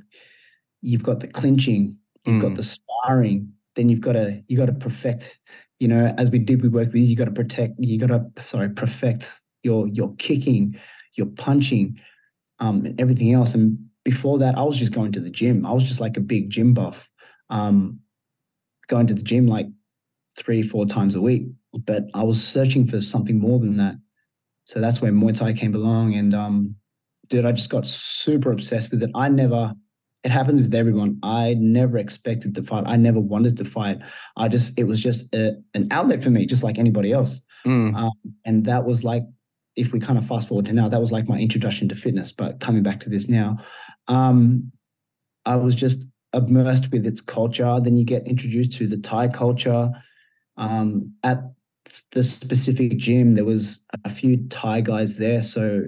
you've 0.81 1.03
got 1.03 1.19
the 1.19 1.27
clinching, 1.27 1.97
you've 2.25 2.41
got 2.41 2.53
Mm. 2.53 2.55
the 2.55 2.63
sparring, 2.63 3.53
then 3.75 3.89
you've 3.89 4.01
got 4.01 4.13
to 4.13 4.41
you 4.47 4.57
got 4.57 4.67
to 4.67 4.73
perfect. 4.73 5.39
You 5.79 5.87
know, 5.87 6.13
as 6.17 6.31
we 6.31 6.39
did, 6.39 6.61
we 6.63 6.69
worked 6.69 6.93
with 6.93 7.03
you. 7.03 7.09
You 7.09 7.15
Got 7.15 7.25
to 7.25 7.31
protect. 7.31 7.75
You 7.79 7.99
got 7.99 8.07
to 8.07 8.43
sorry 8.43 8.69
perfect 8.69 9.39
your 9.63 9.87
your 9.87 10.15
kicking, 10.15 10.79
your 11.15 11.27
punching, 11.27 11.99
um, 12.59 12.85
and 12.85 12.99
everything 12.99 13.33
else. 13.33 13.53
And 13.53 13.77
before 14.03 14.39
that, 14.39 14.57
I 14.57 14.63
was 14.63 14.77
just 14.77 14.91
going 14.93 15.11
to 15.13 15.19
the 15.19 15.29
gym. 15.29 15.65
I 15.65 15.73
was 15.73 15.83
just 15.83 15.99
like 15.99 16.17
a 16.17 16.21
big 16.21 16.49
gym 16.49 16.73
buff, 16.73 17.09
um, 17.49 17.99
going 18.87 19.07
to 19.07 19.13
the 19.13 19.21
gym 19.21 19.47
like 19.47 19.67
three, 20.37 20.63
four 20.63 20.85
times 20.85 21.15
a 21.15 21.21
week. 21.21 21.43
But 21.85 22.03
I 22.13 22.23
was 22.23 22.41
searching 22.43 22.87
for 22.87 23.01
something 23.01 23.39
more 23.39 23.59
than 23.59 23.77
that. 23.77 23.95
So 24.65 24.79
that's 24.81 25.01
where 25.01 25.11
Muay 25.11 25.35
Thai 25.35 25.53
came 25.53 25.75
along. 25.75 26.15
And 26.15 26.33
um, 26.33 26.75
dude, 27.29 27.45
I 27.45 27.51
just 27.51 27.69
got 27.69 27.87
super 27.87 28.51
obsessed 28.51 28.91
with 28.91 29.03
it. 29.03 29.11
I 29.15 29.29
never, 29.29 29.73
it 30.23 30.31
happens 30.31 30.59
with 30.59 30.73
everyone. 30.73 31.19
I 31.23 31.55
never 31.57 31.97
expected 31.97 32.55
to 32.55 32.63
fight. 32.63 32.83
I 32.87 32.95
never 32.95 33.19
wanted 33.19 33.57
to 33.57 33.65
fight. 33.65 33.99
I 34.35 34.47
just, 34.47 34.77
it 34.77 34.85
was 34.85 34.99
just 34.99 35.33
a, 35.33 35.53
an 35.73 35.87
outlet 35.91 36.23
for 36.23 36.29
me, 36.29 36.45
just 36.45 36.63
like 36.63 36.77
anybody 36.77 37.11
else. 37.11 37.41
Mm. 37.65 37.95
Um, 37.95 38.11
and 38.45 38.65
that 38.65 38.85
was 38.85 39.03
like, 39.03 39.23
if 39.75 39.93
we 39.93 39.99
kind 39.99 40.17
of 40.17 40.27
fast 40.27 40.47
forward 40.47 40.65
to 40.65 40.73
now, 40.73 40.89
that 40.89 40.99
was 40.99 41.11
like 41.11 41.27
my 41.27 41.37
introduction 41.37 41.87
to 41.89 41.95
fitness. 41.95 42.31
But 42.31 42.59
coming 42.59 42.83
back 42.83 42.99
to 43.01 43.09
this 43.09 43.29
now, 43.29 43.59
um, 44.07 44.71
I 45.45 45.55
was 45.55 45.75
just 45.75 46.07
immersed 46.33 46.91
with 46.91 47.05
its 47.05 47.21
culture. 47.21 47.79
Then 47.81 47.95
you 47.95 48.03
get 48.03 48.27
introduced 48.27 48.73
to 48.73 48.87
the 48.87 48.97
Thai 48.97 49.27
culture. 49.27 49.91
Um, 50.57 51.13
at 51.23 51.43
the 52.11 52.23
specific 52.23 52.97
gym, 52.97 53.35
there 53.35 53.45
was 53.45 53.85
a 54.03 54.09
few 54.09 54.47
Thai 54.49 54.81
guys 54.81 55.17
there, 55.17 55.41
so 55.41 55.83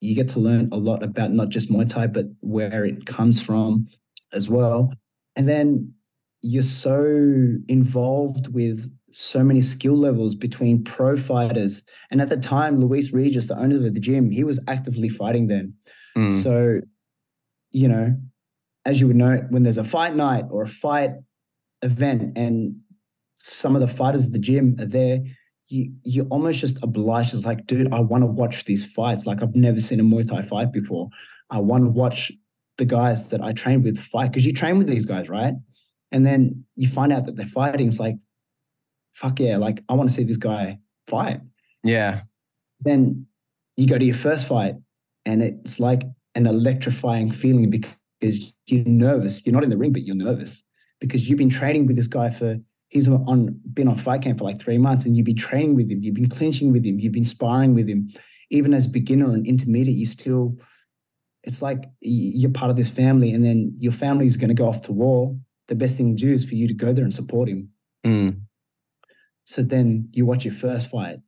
you 0.00 0.14
get 0.14 0.28
to 0.30 0.40
learn 0.40 0.68
a 0.72 0.76
lot 0.76 1.02
about 1.02 1.32
not 1.32 1.48
just 1.48 1.70
Muay 1.70 1.88
Thai, 1.88 2.06
but 2.08 2.26
where 2.40 2.84
it 2.84 3.06
comes 3.06 3.40
from 3.40 3.88
as 4.32 4.48
well. 4.48 4.92
And 5.34 5.48
then 5.48 5.94
you're 6.42 6.62
so 6.62 7.56
involved 7.68 8.52
with 8.52 8.92
so 9.10 9.42
many 9.42 9.60
skill 9.60 9.96
levels 9.96 10.34
between 10.34 10.84
pro 10.84 11.16
fighters. 11.16 11.82
And 12.10 12.20
at 12.20 12.28
the 12.28 12.36
time, 12.36 12.80
Luis 12.80 13.12
Regis, 13.12 13.46
the 13.46 13.58
owner 13.58 13.76
of 13.76 13.94
the 13.94 14.00
gym, 14.00 14.30
he 14.30 14.44
was 14.44 14.60
actively 14.68 15.08
fighting 15.08 15.46
then. 15.46 15.74
Mm. 16.16 16.42
So, 16.42 16.80
you 17.70 17.88
know, 17.88 18.14
as 18.84 19.00
you 19.00 19.06
would 19.06 19.16
know, 19.16 19.44
when 19.48 19.62
there's 19.62 19.78
a 19.78 19.84
fight 19.84 20.14
night 20.14 20.44
or 20.50 20.62
a 20.62 20.68
fight 20.68 21.10
event 21.82 22.36
and 22.36 22.76
some 23.38 23.74
of 23.74 23.80
the 23.80 23.88
fighters 23.88 24.26
at 24.26 24.32
the 24.32 24.38
gym 24.38 24.76
are 24.78 24.86
there, 24.86 25.20
you 25.68 25.92
you're 26.02 26.26
almost 26.26 26.58
just 26.58 26.82
obliged. 26.82 27.34
It's 27.34 27.44
like, 27.44 27.66
dude, 27.66 27.92
I 27.92 28.00
want 28.00 28.22
to 28.22 28.26
watch 28.26 28.64
these 28.64 28.84
fights. 28.84 29.26
Like 29.26 29.42
I've 29.42 29.56
never 29.56 29.80
seen 29.80 30.00
a 30.00 30.04
Muay 30.04 30.26
Thai 30.26 30.42
fight 30.42 30.72
before. 30.72 31.08
I 31.50 31.58
want 31.58 31.84
to 31.84 31.90
watch 31.90 32.32
the 32.78 32.84
guys 32.84 33.28
that 33.30 33.40
I 33.40 33.52
train 33.52 33.82
with 33.82 33.98
fight 33.98 34.30
because 34.32 34.44
you 34.46 34.52
train 34.52 34.78
with 34.78 34.86
these 34.86 35.06
guys, 35.06 35.28
right? 35.28 35.54
And 36.12 36.26
then 36.26 36.64
you 36.76 36.88
find 36.88 37.12
out 37.12 37.26
that 37.26 37.36
they're 37.36 37.46
fighting. 37.46 37.88
It's 37.88 37.98
like, 37.98 38.16
fuck 39.14 39.40
yeah, 39.40 39.56
like 39.56 39.82
I 39.88 39.94
want 39.94 40.08
to 40.08 40.14
see 40.14 40.24
this 40.24 40.36
guy 40.36 40.78
fight 41.08 41.40
Yeah. 41.84 42.22
then 42.80 43.26
you 43.76 43.86
go 43.86 43.96
to 43.98 44.04
your 44.04 44.14
first 44.14 44.46
fight 44.48 44.74
and 45.24 45.42
it's 45.42 45.78
like 45.78 46.02
an 46.34 46.46
electrifying 46.46 47.30
feeling 47.30 47.70
because 47.70 48.52
you're 48.66 48.84
nervous. 48.84 49.44
You're 49.44 49.52
not 49.54 49.64
in 49.64 49.70
the 49.70 49.76
ring, 49.76 49.92
but 49.92 50.02
you're 50.02 50.16
nervous 50.16 50.62
because 51.00 51.28
you've 51.28 51.38
been 51.38 51.50
training 51.50 51.86
with 51.86 51.96
this 51.96 52.08
guy 52.08 52.30
for 52.30 52.56
he's 52.88 53.08
on 53.08 53.60
been 53.72 53.88
on 53.88 53.96
fight 53.96 54.22
camp 54.22 54.38
for 54.38 54.44
like 54.44 54.60
three 54.60 54.78
months, 54.78 55.04
and 55.04 55.16
you've 55.16 55.26
been 55.26 55.36
training 55.36 55.74
with 55.74 55.90
him, 55.90 56.02
you've 56.02 56.14
been 56.14 56.28
clinching 56.28 56.72
with 56.72 56.84
him, 56.84 56.98
you've 56.98 57.12
been 57.12 57.24
sparring 57.24 57.74
with 57.74 57.88
him. 57.88 58.10
Even 58.50 58.74
as 58.74 58.86
beginner 58.86 59.32
and 59.32 59.46
intermediate, 59.46 59.96
you 59.96 60.06
still 60.06 60.56
it's 61.42 61.62
like 61.62 61.84
you're 62.00 62.50
part 62.50 62.70
of 62.70 62.76
this 62.76 62.90
family, 62.90 63.32
and 63.32 63.44
then 63.44 63.72
your 63.76 63.92
family 63.92 64.26
is 64.26 64.36
going 64.36 64.48
to 64.48 64.54
go 64.54 64.68
off 64.68 64.82
to 64.82 64.92
war. 64.92 65.36
The 65.68 65.74
best 65.74 65.96
thing 65.96 66.16
to 66.16 66.24
do 66.24 66.32
is 66.32 66.44
for 66.44 66.54
you 66.54 66.68
to 66.68 66.74
go 66.74 66.92
there 66.92 67.04
and 67.04 67.14
support 67.14 67.48
him. 67.48 67.70
Mm. 68.04 68.40
So 69.44 69.62
then 69.62 70.08
you 70.12 70.26
watch 70.26 70.44
your 70.44 70.54
first 70.54 70.90
fight, 70.90 71.18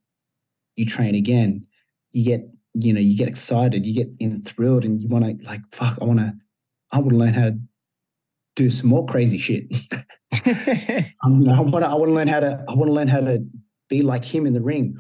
you 0.76 0.86
train 0.86 1.14
again, 1.14 1.66
you 2.12 2.24
get 2.24 2.48
you 2.74 2.92
know 2.92 3.00
you 3.00 3.16
get 3.16 3.28
excited, 3.28 3.86
you 3.86 3.94
get 3.94 4.10
enthralled, 4.20 4.84
and 4.84 5.00
you 5.00 5.08
want 5.08 5.24
to 5.24 5.46
like 5.46 5.62
fuck, 5.72 5.98
I 6.00 6.04
want 6.04 6.18
to, 6.18 6.34
I 6.92 6.98
want 6.98 7.10
to 7.10 7.16
learn 7.16 7.34
how 7.34 7.44
to 7.50 7.58
do 8.58 8.68
some 8.68 8.90
more 8.90 9.06
crazy 9.06 9.38
shit. 9.38 9.64
um, 11.24 11.40
you 11.40 11.46
know, 11.46 11.54
I 11.54 11.60
want 11.60 11.84
to 11.84 11.88
I 11.88 11.94
want 11.94 12.10
to 12.10 12.14
learn 12.14 12.28
how 12.28 12.40
to 12.40 12.64
I 12.68 12.74
want 12.74 12.88
to 12.88 12.92
learn 12.92 13.08
how 13.08 13.20
to 13.20 13.44
be 13.88 14.02
like 14.02 14.24
him 14.24 14.44
in 14.44 14.52
the 14.52 14.60
ring 14.60 14.98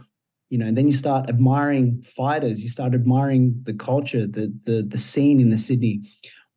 you 0.50 0.56
know, 0.56 0.66
and 0.66 0.78
then 0.78 0.86
you 0.86 0.94
start 0.94 1.28
admiring 1.28 2.02
fighters, 2.16 2.62
you 2.62 2.70
start 2.70 2.94
admiring 2.94 3.60
the 3.64 3.74
culture, 3.74 4.26
the 4.26 4.52
the 4.64 4.82
the 4.82 4.96
scene 4.96 5.40
in 5.40 5.50
the 5.50 5.58
Sydney 5.58 6.10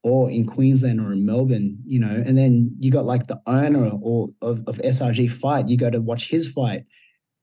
or 0.04 0.32
in 0.32 0.48
Queensland 0.48 1.00
or 1.00 1.12
in 1.12 1.26
Melbourne, 1.26 1.78
you 1.86 2.00
know, 2.00 2.24
and 2.26 2.38
then 2.38 2.76
you 2.80 2.90
got 2.90 3.06
like 3.06 3.28
the 3.28 3.40
owner 3.46 3.92
or 4.02 4.30
of, 4.42 4.64
of 4.68 4.78
SRG 4.78 5.30
fight, 5.30 5.70
you 5.70 5.78
go 5.78 5.90
to 5.90 6.02
watch 6.02 6.30
his 6.30 6.48
fight. 6.48 6.86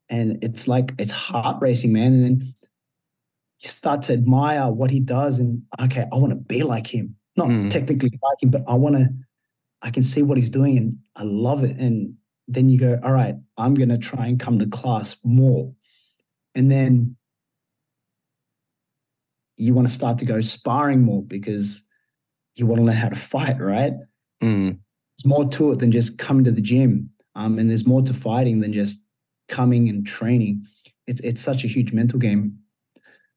And 0.08 0.42
it's 0.42 0.66
like 0.66 0.94
it's 0.98 1.10
heart 1.10 1.58
racing, 1.60 1.92
man. 1.92 2.14
And 2.14 2.24
then 2.24 2.54
you 3.60 3.68
start 3.68 4.02
to 4.02 4.14
admire 4.14 4.72
what 4.72 4.90
he 4.90 5.00
does 5.00 5.38
and 5.38 5.62
okay, 5.80 6.06
I 6.10 6.16
want 6.16 6.30
to 6.30 6.36
be 6.36 6.62
like 6.62 6.86
him. 6.86 7.14
Not 7.36 7.48
mm. 7.48 7.70
technically 7.70 8.10
like 8.10 8.42
him, 8.42 8.50
but 8.50 8.64
I 8.66 8.74
want 8.74 8.96
to, 8.96 9.08
I 9.82 9.90
can 9.90 10.02
see 10.02 10.22
what 10.22 10.38
he's 10.38 10.50
doing 10.50 10.76
and 10.76 10.98
I 11.14 11.22
love 11.22 11.64
it. 11.64 11.76
And 11.76 12.14
then 12.48 12.68
you 12.68 12.78
go, 12.78 12.98
all 13.02 13.12
right, 13.12 13.36
I'm 13.56 13.74
gonna 13.74 13.98
try 13.98 14.26
and 14.26 14.40
come 14.40 14.58
to 14.58 14.66
class 14.66 15.16
more 15.24 15.72
and 16.54 16.70
then 16.70 17.16
you 19.56 19.74
want 19.74 19.88
to 19.88 19.94
start 19.94 20.18
to 20.18 20.24
go 20.24 20.40
sparring 20.40 21.02
more 21.02 21.22
because 21.22 21.82
you 22.54 22.66
want 22.66 22.80
to 22.80 22.84
learn 22.84 22.96
how 22.96 23.08
to 23.08 23.16
fight, 23.16 23.60
right? 23.60 23.92
Mm. 24.42 24.78
There's 25.16 25.26
more 25.26 25.48
to 25.48 25.72
it 25.72 25.80
than 25.80 25.92
just 25.92 26.18
coming 26.18 26.44
to 26.44 26.50
the 26.50 26.62
gym. 26.62 27.10
Um, 27.34 27.58
and 27.58 27.68
there's 27.68 27.86
more 27.86 28.02
to 28.02 28.14
fighting 28.14 28.60
than 28.60 28.72
just 28.72 29.04
coming 29.48 29.88
and 29.88 30.06
training. 30.06 30.64
It's 31.06 31.20
it's 31.20 31.40
such 31.40 31.64
a 31.64 31.68
huge 31.68 31.92
mental 31.92 32.18
game. 32.18 32.58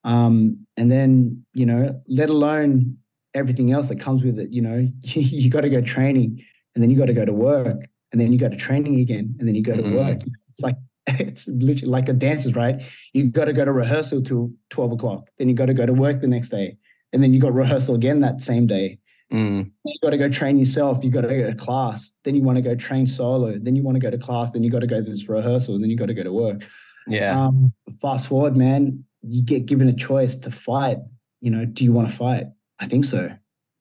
Um, 0.04 0.65
and 0.77 0.91
then, 0.91 1.45
you 1.54 1.65
know, 1.65 2.01
let 2.08 2.30
alone 2.30 2.97
everything 3.34 3.72
else 3.72 3.88
that 3.88 4.00
comes 4.00 4.24
with 4.24 4.39
it, 4.39 4.52
you 4.52 4.62
know, 4.62 4.88
you, 5.02 5.50
got 5.50 5.62
to 5.62 5.70
go 5.70 5.82
training 5.82 6.44
and 6.76 6.84
then 6.84 6.89
you 6.89 6.98
got 6.98 7.06
to 7.06 7.13
go 7.13 7.26
to 7.26 7.34
work 7.34 7.88
and 8.12 8.20
then 8.20 8.32
you 8.32 8.39
go 8.39 8.50
to 8.50 8.58
training 8.58 9.00
again 9.00 9.36
and 9.39 9.48
then 9.48 9.56
you 9.56 9.63
go 9.63 9.76
to 9.76 9.82
mm. 9.82 9.96
work. 9.96 10.22
It's 10.50 10.62
like 10.62 10.76
it's 11.08 11.48
literally 11.48 11.91
like 11.91 12.10
a 12.10 12.13
dancer's, 12.13 12.56
right? 12.56 12.82
You 13.13 13.26
got 13.26 13.46
to 13.46 13.54
go 13.54 13.65
to 13.65 13.72
rehearsal 13.72 14.22
till 14.22 14.52
12 14.70 14.94
o'clock. 14.94 15.30
Then 15.38 15.50
you 15.50 15.56
got 15.56 15.67
to 15.67 15.74
go 15.74 15.86
to 15.86 15.94
work 15.94 16.22
the 16.22 16.28
next 16.28 16.50
day. 16.50 16.78
And 17.13 17.22
then 17.22 17.34
you 17.34 17.39
got 17.39 17.54
rehearsal 17.54 17.96
again 17.96 18.22
that 18.22 18.41
same 18.41 18.67
day. 18.67 19.00
Mm. 19.32 19.72
You 19.86 19.96
got 20.04 20.12
to 20.12 20.17
go 20.17 20.30
train 20.30 20.58
yourself. 20.58 21.04
You 21.04 21.10
got 21.10 21.22
to 21.22 21.28
go 21.28 21.50
to 21.50 21.56
class. 21.56 22.12
Then 22.24 22.36
you 22.36 22.44
want 22.44 22.58
to 22.58 22.62
go 22.62 22.76
train 22.76 23.08
solo. 23.08 23.58
Then 23.58 23.76
you 23.76 23.84
want 23.84 23.96
to 23.96 24.00
go 24.00 24.10
to 24.10 24.17
class. 24.17 24.52
Then 24.52 24.63
you 24.63 24.70
got 24.70 24.80
to 24.80 24.88
go 24.88 24.98
to 24.98 25.02
this 25.02 25.28
rehearsal. 25.28 25.80
Then 25.80 25.89
you 25.89 25.98
got 25.98 26.08
to 26.08 26.13
go 26.13 26.24
to 26.24 26.34
work. 26.34 26.63
Yeah. 27.08 27.46
Um, 27.46 27.74
fast 28.02 28.28
forward, 28.28 28.56
man, 28.56 29.04
you 29.22 29.41
get 29.41 29.65
given 29.65 29.88
a 29.88 29.94
choice 29.94 30.36
to 30.36 30.52
fight. 30.52 30.98
You 31.39 31.52
know, 31.52 31.65
do 31.65 31.84
you 31.84 31.94
want 31.94 32.10
to 32.10 32.15
fight? 32.15 32.48
I 32.82 32.88
think 32.88 33.06
so. 33.06 33.32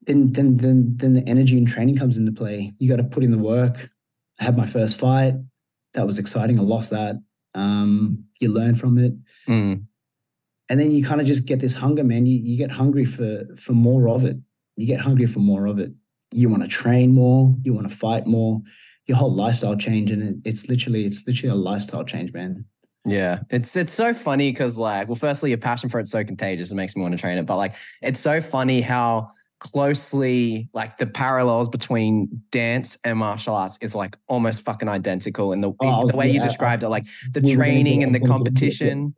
Then, 0.06 0.32
then, 0.32 0.58
then, 0.58 0.96
then 0.96 1.14
the 1.14 1.26
energy 1.26 1.58
and 1.58 1.66
training 1.66 1.96
comes 1.96 2.16
into 2.16 2.32
play. 2.32 2.72
You 2.78 2.88
got 2.88 3.02
to 3.02 3.04
put 3.04 3.24
in 3.24 3.32
the 3.32 3.38
work. 3.38 3.90
I 4.38 4.44
had 4.44 4.56
my 4.56 4.66
first 4.66 4.96
fight 4.96 5.34
that 5.94 6.06
was 6.06 6.18
exciting. 6.18 6.58
I 6.58 6.62
lost 6.62 6.90
that. 6.90 7.16
Um, 7.54 8.24
you 8.40 8.52
learn 8.52 8.76
from 8.76 8.98
it. 8.98 9.12
Mm. 9.48 9.84
And 10.68 10.80
then 10.80 10.92
you 10.92 11.04
kind 11.04 11.20
of 11.20 11.26
just 11.26 11.46
get 11.46 11.58
this 11.58 11.74
hunger, 11.74 12.04
man. 12.04 12.26
You 12.26 12.38
you 12.38 12.56
get 12.56 12.70
hungry 12.70 13.04
for 13.04 13.44
for 13.58 13.72
more 13.72 14.08
of 14.08 14.24
it. 14.24 14.36
You 14.76 14.86
get 14.86 15.00
hungry 15.00 15.26
for 15.26 15.40
more 15.40 15.66
of 15.66 15.80
it. 15.80 15.92
You 16.32 16.48
want 16.48 16.62
to 16.62 16.68
train 16.68 17.12
more, 17.12 17.54
you 17.62 17.74
want 17.74 17.90
to 17.90 17.96
fight 17.96 18.26
more, 18.26 18.62
your 19.06 19.16
whole 19.16 19.34
lifestyle 19.34 19.76
change. 19.76 20.12
And 20.12 20.22
it, 20.22 20.36
it's 20.48 20.68
literally, 20.68 21.04
it's 21.04 21.26
literally 21.26 21.50
a 21.50 21.56
lifestyle 21.56 22.04
change, 22.04 22.32
man. 22.32 22.64
Yeah, 23.04 23.40
it's 23.48 23.76
it's 23.76 23.94
so 23.94 24.12
funny 24.12 24.50
because 24.50 24.76
like, 24.76 25.08
well, 25.08 25.14
firstly, 25.14 25.50
your 25.50 25.58
passion 25.58 25.88
for 25.88 26.00
it's 26.00 26.10
so 26.10 26.22
contagious. 26.24 26.70
It 26.70 26.74
makes 26.74 26.94
me 26.94 27.02
want 27.02 27.12
to 27.12 27.18
train 27.18 27.38
it. 27.38 27.46
But 27.46 27.56
like, 27.56 27.74
it's 28.02 28.20
so 28.20 28.40
funny 28.40 28.82
how 28.82 29.30
closely 29.60 30.68
like 30.72 30.96
the 30.96 31.06
parallels 31.06 31.68
between 31.68 32.42
dance 32.50 32.96
and 33.04 33.18
martial 33.18 33.54
arts 33.54 33.78
is 33.82 33.94
like 33.94 34.16
almost 34.26 34.62
fucking 34.62 34.88
identical 34.88 35.52
in 35.52 35.60
the 35.60 35.70
oh, 35.80 36.06
the 36.06 36.16
way 36.16 36.30
you 36.30 36.40
described 36.40 36.82
it 36.82 36.88
like 36.88 37.04
the 37.32 37.42
training 37.42 38.02
and 38.02 38.14
the 38.14 38.20
competition 38.20 39.14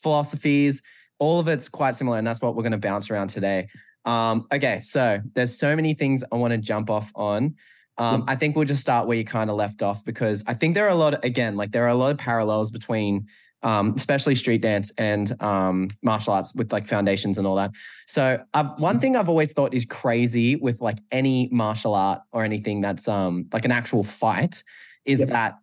philosophies 0.00 0.80
all 1.18 1.40
of 1.40 1.48
it's 1.48 1.68
quite 1.68 1.96
similar 1.96 2.18
and 2.18 2.26
that's 2.26 2.40
what 2.40 2.54
we're 2.54 2.62
going 2.62 2.70
to 2.70 2.78
bounce 2.78 3.10
around 3.10 3.28
today 3.28 3.66
um 4.04 4.46
okay 4.52 4.80
so 4.80 5.20
there's 5.34 5.58
so 5.58 5.74
many 5.74 5.92
things 5.92 6.22
i 6.30 6.36
want 6.36 6.52
to 6.52 6.58
jump 6.58 6.88
off 6.88 7.10
on 7.16 7.52
um, 8.00 8.24
I 8.26 8.34
think 8.34 8.56
we'll 8.56 8.64
just 8.64 8.80
start 8.80 9.06
where 9.06 9.16
you 9.16 9.24
kind 9.24 9.50
of 9.50 9.56
left 9.56 9.82
off 9.82 10.04
because 10.04 10.42
I 10.46 10.54
think 10.54 10.74
there 10.74 10.86
are 10.86 10.90
a 10.90 10.94
lot, 10.94 11.14
of, 11.14 11.20
again, 11.22 11.56
like 11.56 11.70
there 11.70 11.84
are 11.84 11.88
a 11.88 11.94
lot 11.94 12.10
of 12.10 12.18
parallels 12.18 12.70
between 12.70 13.26
um, 13.62 13.92
especially 13.94 14.34
street 14.36 14.62
dance 14.62 14.90
and 14.96 15.40
um, 15.42 15.90
martial 16.02 16.32
arts 16.32 16.54
with 16.54 16.72
like 16.72 16.88
foundations 16.88 17.36
and 17.36 17.46
all 17.46 17.56
that. 17.56 17.72
So 18.06 18.42
I've, 18.54 18.78
one 18.78 19.00
thing 19.00 19.16
I've 19.16 19.28
always 19.28 19.52
thought 19.52 19.74
is 19.74 19.84
crazy 19.84 20.56
with 20.56 20.80
like 20.80 20.96
any 21.12 21.50
martial 21.52 21.94
art 21.94 22.22
or 22.32 22.42
anything 22.42 22.80
that's 22.80 23.06
um, 23.06 23.46
like 23.52 23.66
an 23.66 23.70
actual 23.70 24.02
fight 24.02 24.62
is 25.04 25.20
yep. 25.20 25.28
that 25.28 25.58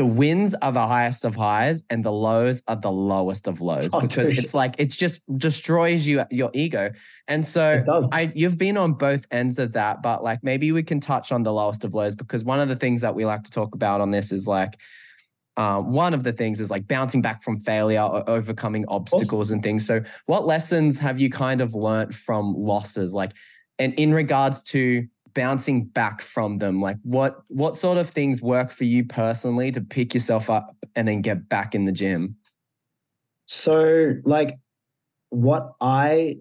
the 0.00 0.06
wins 0.06 0.54
are 0.62 0.72
the 0.72 0.86
highest 0.86 1.26
of 1.26 1.36
highs 1.36 1.84
and 1.90 2.02
the 2.02 2.10
lows 2.10 2.62
are 2.66 2.80
the 2.80 2.90
lowest 2.90 3.46
of 3.46 3.60
lows 3.60 3.90
oh, 3.92 4.00
because 4.00 4.30
dude. 4.30 4.38
it's 4.38 4.54
like 4.54 4.74
it 4.78 4.86
just 4.86 5.20
destroys 5.36 6.06
you 6.06 6.24
your 6.30 6.50
ego. 6.54 6.90
And 7.28 7.46
so 7.46 7.84
I 8.10 8.32
you've 8.34 8.56
been 8.56 8.78
on 8.78 8.94
both 8.94 9.26
ends 9.30 9.58
of 9.58 9.74
that, 9.74 10.00
but 10.00 10.24
like 10.24 10.42
maybe 10.42 10.72
we 10.72 10.82
can 10.82 11.00
touch 11.00 11.32
on 11.32 11.42
the 11.42 11.52
lowest 11.52 11.84
of 11.84 11.92
lows 11.92 12.16
because 12.16 12.42
one 12.44 12.60
of 12.60 12.70
the 12.70 12.76
things 12.76 13.02
that 13.02 13.14
we 13.14 13.26
like 13.26 13.44
to 13.44 13.50
talk 13.50 13.74
about 13.74 14.00
on 14.00 14.10
this 14.10 14.32
is 14.32 14.46
like 14.46 14.78
uh, 15.58 15.82
one 15.82 16.14
of 16.14 16.22
the 16.22 16.32
things 16.32 16.62
is 16.62 16.70
like 16.70 16.88
bouncing 16.88 17.20
back 17.20 17.42
from 17.42 17.60
failure 17.60 18.00
or 18.00 18.26
overcoming 18.26 18.86
obstacles 18.88 19.48
awesome. 19.48 19.56
and 19.56 19.62
things. 19.62 19.86
So, 19.86 20.02
what 20.24 20.46
lessons 20.46 20.98
have 20.98 21.20
you 21.20 21.28
kind 21.28 21.60
of 21.60 21.74
learned 21.74 22.14
from 22.14 22.54
losses? 22.54 23.12
Like, 23.12 23.32
and 23.78 23.92
in 24.00 24.14
regards 24.14 24.62
to 24.62 25.06
bouncing 25.34 25.84
back 25.84 26.22
from 26.22 26.58
them, 26.58 26.80
like 26.80 26.96
what 27.02 27.42
what 27.48 27.76
sort 27.76 27.98
of 27.98 28.10
things 28.10 28.42
work 28.42 28.70
for 28.70 28.84
you 28.84 29.04
personally 29.04 29.72
to 29.72 29.80
pick 29.80 30.14
yourself 30.14 30.50
up 30.50 30.76
and 30.96 31.08
then 31.08 31.22
get 31.22 31.48
back 31.48 31.74
in 31.74 31.84
the 31.84 31.92
gym? 31.92 32.36
So, 33.46 34.14
like, 34.24 34.58
what 35.30 35.72
I 35.80 36.38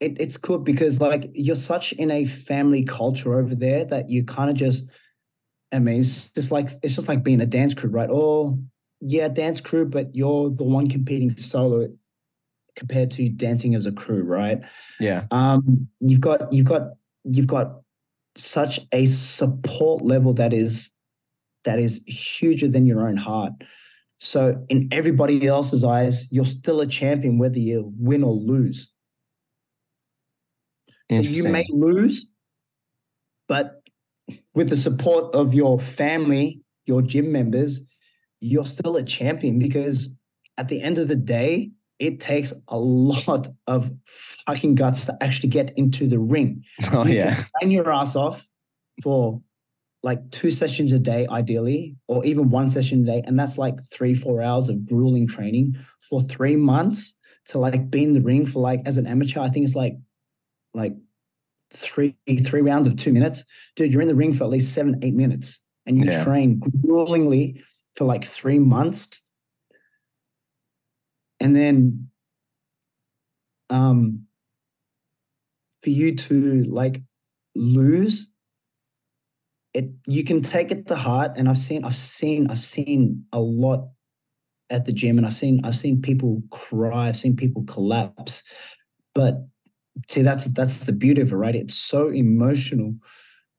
it, 0.00 0.20
it's 0.20 0.36
cool 0.36 0.58
because 0.58 1.00
like 1.00 1.30
you're 1.32 1.54
such 1.54 1.92
in 1.92 2.10
a 2.10 2.24
family 2.24 2.84
culture 2.84 3.38
over 3.38 3.54
there 3.54 3.84
that 3.86 4.10
you 4.10 4.24
kind 4.24 4.50
of 4.50 4.56
just 4.56 4.90
I 5.72 5.80
mean, 5.80 6.00
it's 6.00 6.28
just 6.28 6.52
like 6.52 6.70
it's 6.82 6.94
just 6.94 7.08
like 7.08 7.24
being 7.24 7.40
a 7.40 7.46
dance 7.46 7.74
crew, 7.74 7.90
right? 7.90 8.08
Oh, 8.10 8.58
yeah, 9.00 9.28
dance 9.28 9.60
crew, 9.60 9.84
but 9.84 10.14
you're 10.14 10.50
the 10.50 10.64
one 10.64 10.88
competing 10.88 11.36
solo 11.36 11.88
compared 12.76 13.10
to 13.12 13.28
dancing 13.28 13.74
as 13.74 13.86
a 13.86 13.92
crew, 13.92 14.22
right? 14.22 14.60
Yeah. 15.00 15.24
Um, 15.30 15.88
you've 16.00 16.20
got 16.20 16.52
you've 16.52 16.66
got 16.66 16.92
you've 17.24 17.46
got 17.46 17.80
such 18.36 18.80
a 18.92 19.06
support 19.06 20.04
level 20.04 20.34
that 20.34 20.52
is 20.52 20.90
that 21.64 21.78
is 21.78 22.00
huger 22.06 22.68
than 22.68 22.86
your 22.86 23.08
own 23.08 23.16
heart. 23.16 23.52
So 24.18 24.64
in 24.68 24.88
everybody 24.92 25.46
else's 25.46 25.82
eyes, 25.82 26.26
you're 26.30 26.44
still 26.44 26.80
a 26.80 26.86
champion 26.86 27.38
whether 27.38 27.58
you 27.58 27.92
win 27.98 28.22
or 28.22 28.32
lose. 28.32 28.90
So 31.10 31.20
you 31.20 31.44
may 31.44 31.66
lose, 31.70 32.28
but 33.48 33.82
with 34.54 34.70
the 34.70 34.76
support 34.76 35.34
of 35.34 35.54
your 35.54 35.78
family, 35.78 36.62
your 36.86 37.02
gym 37.02 37.30
members, 37.30 37.80
you're 38.40 38.66
still 38.66 38.96
a 38.96 39.02
champion 39.02 39.58
because 39.58 40.08
at 40.56 40.68
the 40.68 40.80
end 40.80 40.98
of 40.98 41.08
the 41.08 41.16
day, 41.16 41.70
it 41.98 42.20
takes 42.20 42.52
a 42.68 42.78
lot 42.78 43.48
of 43.66 43.90
fucking 44.46 44.74
guts 44.74 45.06
to 45.06 45.16
actually 45.20 45.48
get 45.48 45.70
into 45.76 46.06
the 46.06 46.18
ring. 46.18 46.64
Oh 46.92 47.06
you 47.06 47.14
yeah. 47.14 47.44
Train 47.60 47.70
your 47.70 47.92
ass 47.92 48.16
off 48.16 48.46
for 49.02 49.40
like 50.02 50.30
two 50.30 50.50
sessions 50.50 50.92
a 50.92 50.98
day, 50.98 51.26
ideally, 51.30 51.96
or 52.08 52.24
even 52.24 52.50
one 52.50 52.68
session 52.68 53.02
a 53.02 53.04
day. 53.06 53.22
And 53.26 53.38
that's 53.38 53.56
like 53.56 53.76
three, 53.90 54.14
four 54.14 54.42
hours 54.42 54.68
of 54.68 54.86
grueling 54.86 55.26
training 55.26 55.76
for 56.08 56.20
three 56.20 56.56
months 56.56 57.14
to 57.46 57.58
like 57.58 57.90
be 57.90 58.02
in 58.02 58.12
the 58.12 58.20
ring 58.20 58.46
for 58.46 58.60
like 58.60 58.82
as 58.84 58.98
an 58.98 59.06
amateur. 59.06 59.40
I 59.40 59.48
think 59.48 59.64
it's 59.64 59.74
like 59.74 59.94
like 60.74 60.94
three 61.72 62.16
three 62.44 62.60
rounds 62.60 62.86
of 62.86 62.96
two 62.96 63.12
minutes, 63.12 63.44
dude, 63.76 63.92
you're 63.92 64.02
in 64.02 64.08
the 64.08 64.14
ring 64.14 64.34
for 64.34 64.44
at 64.44 64.50
least 64.50 64.74
seven, 64.74 64.98
eight 65.02 65.14
minutes, 65.14 65.60
and 65.86 65.98
you 65.98 66.04
yeah. 66.04 66.24
train 66.24 66.60
gruelingly 66.60 67.62
for 67.96 68.04
like 68.04 68.24
three 68.24 68.58
months, 68.58 69.20
and 71.40 71.54
then 71.54 72.08
um 73.70 74.26
for 75.82 75.90
you 75.90 76.14
to 76.14 76.64
like 76.64 77.02
lose 77.54 78.30
it 79.72 79.90
you 80.06 80.24
can 80.24 80.40
take 80.40 80.70
it 80.70 80.86
to 80.86 80.94
heart 80.94 81.32
and 81.36 81.48
i've 81.48 81.58
seen 81.58 81.84
i've 81.84 81.96
seen 81.96 82.50
i've 82.50 82.58
seen 82.58 83.24
a 83.32 83.40
lot 83.40 83.88
at 84.70 84.84
the 84.84 84.92
gym 84.92 85.18
and 85.18 85.26
i've 85.26 85.34
seen 85.34 85.60
i've 85.64 85.76
seen 85.76 86.00
people 86.00 86.42
cry 86.50 87.08
i've 87.08 87.16
seen 87.16 87.36
people 87.36 87.64
collapse 87.64 88.42
but 89.14 89.46
see 90.08 90.22
that's 90.22 90.46
that's 90.46 90.84
the 90.84 90.92
beauty 90.92 91.20
of 91.20 91.32
it 91.32 91.36
right 91.36 91.54
it's 91.54 91.76
so 91.76 92.08
emotional 92.08 92.94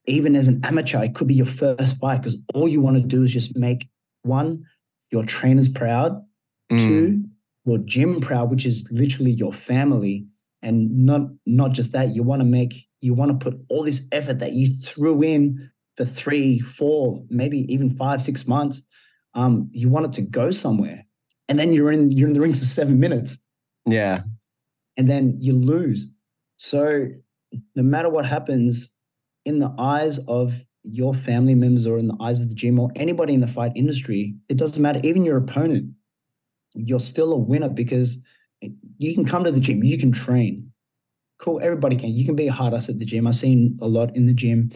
even 0.08 0.36
as 0.36 0.48
an 0.48 0.60
amateur 0.64 1.04
it 1.04 1.16
could 1.16 1.28
be 1.28 1.36
your 1.36 1.46
first 1.46 1.98
fight 2.00 2.22
because 2.22 2.38
all 2.54 2.68
you 2.68 2.82
want 2.82 2.96
to 2.96 3.02
do 3.04 3.24
is 3.24 3.32
just 3.32 3.56
make 3.56 3.88
one 4.24 4.64
your 5.12 5.24
trainers 5.24 5.68
proud 5.68 6.22
Mm. 6.72 6.88
two 6.88 7.24
your 7.66 7.78
gym 7.80 8.22
proud 8.22 8.50
which 8.50 8.66
is 8.66 8.88
literally 8.92 9.32
your 9.32 9.54
family 9.54 10.26
and 10.62 11.06
not 11.06 11.22
not 11.46 11.72
just 11.72 11.92
that 11.92 12.16
you 12.16 12.24
want 12.24 12.40
to 12.40 12.46
make 12.46 12.88
you 13.02 13.14
want 13.14 13.32
to 13.32 13.44
put 13.44 13.60
all 13.70 13.84
this 13.84 14.02
effort 14.12 14.40
that 14.40 14.54
you 14.54 14.74
threw 14.84 15.22
in 15.22 15.72
for 15.96 16.06
three 16.06 16.60
four 16.60 17.24
maybe 17.30 17.72
even 17.72 17.96
five 17.96 18.22
six 18.22 18.48
months 18.48 18.82
um 19.34 19.70
you 19.72 19.90
want 19.90 20.06
it 20.06 20.14
to 20.14 20.22
go 20.22 20.52
somewhere 20.52 21.06
and 21.48 21.60
then 21.60 21.74
you're 21.74 21.92
in 21.92 22.12
you're 22.12 22.28
in 22.28 22.34
the 22.34 22.42
rings 22.42 22.60
for 22.60 22.66
seven 22.66 23.00
minutes. 23.00 23.38
Yeah. 23.88 24.22
and 24.98 25.08
then 25.08 25.38
you 25.40 25.54
lose. 25.54 26.08
So 26.58 27.08
no 27.76 27.84
matter 27.84 28.10
what 28.10 28.26
happens 28.26 28.92
in 29.46 29.60
the 29.60 29.74
eyes 29.78 30.20
of 30.28 30.54
your 30.84 31.14
family 31.14 31.54
members 31.54 31.86
or 31.86 32.00
in 32.00 32.08
the 32.08 32.18
eyes 32.20 32.40
of 32.40 32.50
the 32.50 32.56
gym 32.56 32.80
or 32.80 32.92
anybody 32.96 33.34
in 33.34 33.42
the 33.42 33.48
fight 33.48 33.72
industry 33.76 34.36
it 34.50 34.58
doesn't 34.58 34.82
matter 34.82 35.00
even 35.04 35.26
your 35.26 35.38
opponent 35.38 35.92
you're 36.76 37.00
still 37.00 37.34
a 37.34 37.38
winner 37.38 37.70
because 37.70 38.18
you 38.98 39.14
can 39.14 39.26
come 39.26 39.44
to 39.44 39.52
the 39.52 39.60
gym, 39.60 39.84
you 39.84 39.98
can 39.98 40.12
train. 40.12 40.72
Cool, 41.40 41.60
everybody 41.62 41.98
can. 41.98 42.10
You 42.10 42.26
can 42.26 42.36
be 42.36 42.48
a 42.48 42.54
hard 42.54 42.74
ass 42.74 42.90
at 42.90 43.00
the 43.00 43.06
gym. 43.06 43.28
I've 43.28 43.36
seen 43.36 43.78
a 43.82 43.88
lot 43.88 44.16
in 44.16 44.26
the 44.26 44.34
gym. 44.34 44.72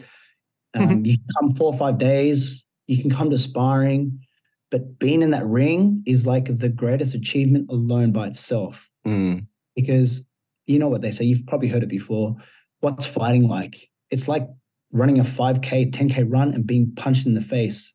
Um, 0.74 1.04
You 1.04 1.16
can 1.16 1.26
come 1.38 1.52
four 1.52 1.72
or 1.72 1.78
five 1.78 1.98
days, 1.98 2.64
you 2.86 3.00
can 3.00 3.10
come 3.10 3.30
to 3.30 3.38
sparring, 3.38 4.20
but 4.70 4.98
being 4.98 5.22
in 5.22 5.30
that 5.30 5.46
ring 5.46 6.02
is 6.06 6.26
like 6.26 6.56
the 6.58 6.68
greatest 6.68 7.14
achievement 7.14 7.70
alone 7.70 8.12
by 8.12 8.28
itself. 8.28 8.88
Mm. 9.06 9.46
Because 9.74 10.24
you 10.66 10.78
know 10.78 10.88
what 10.88 11.02
they 11.02 11.10
say, 11.10 11.24
you've 11.24 11.46
probably 11.46 11.68
heard 11.68 11.82
it 11.82 11.88
before. 11.88 12.36
What's 12.80 13.06
fighting 13.06 13.48
like? 13.48 13.88
It's 14.10 14.28
like 14.28 14.46
running 14.92 15.18
a 15.18 15.24
5K, 15.24 15.90
10K 15.92 16.24
run 16.28 16.52
and 16.52 16.66
being 16.66 16.92
punched 16.94 17.26
in 17.26 17.34
the 17.34 17.40
face 17.40 17.92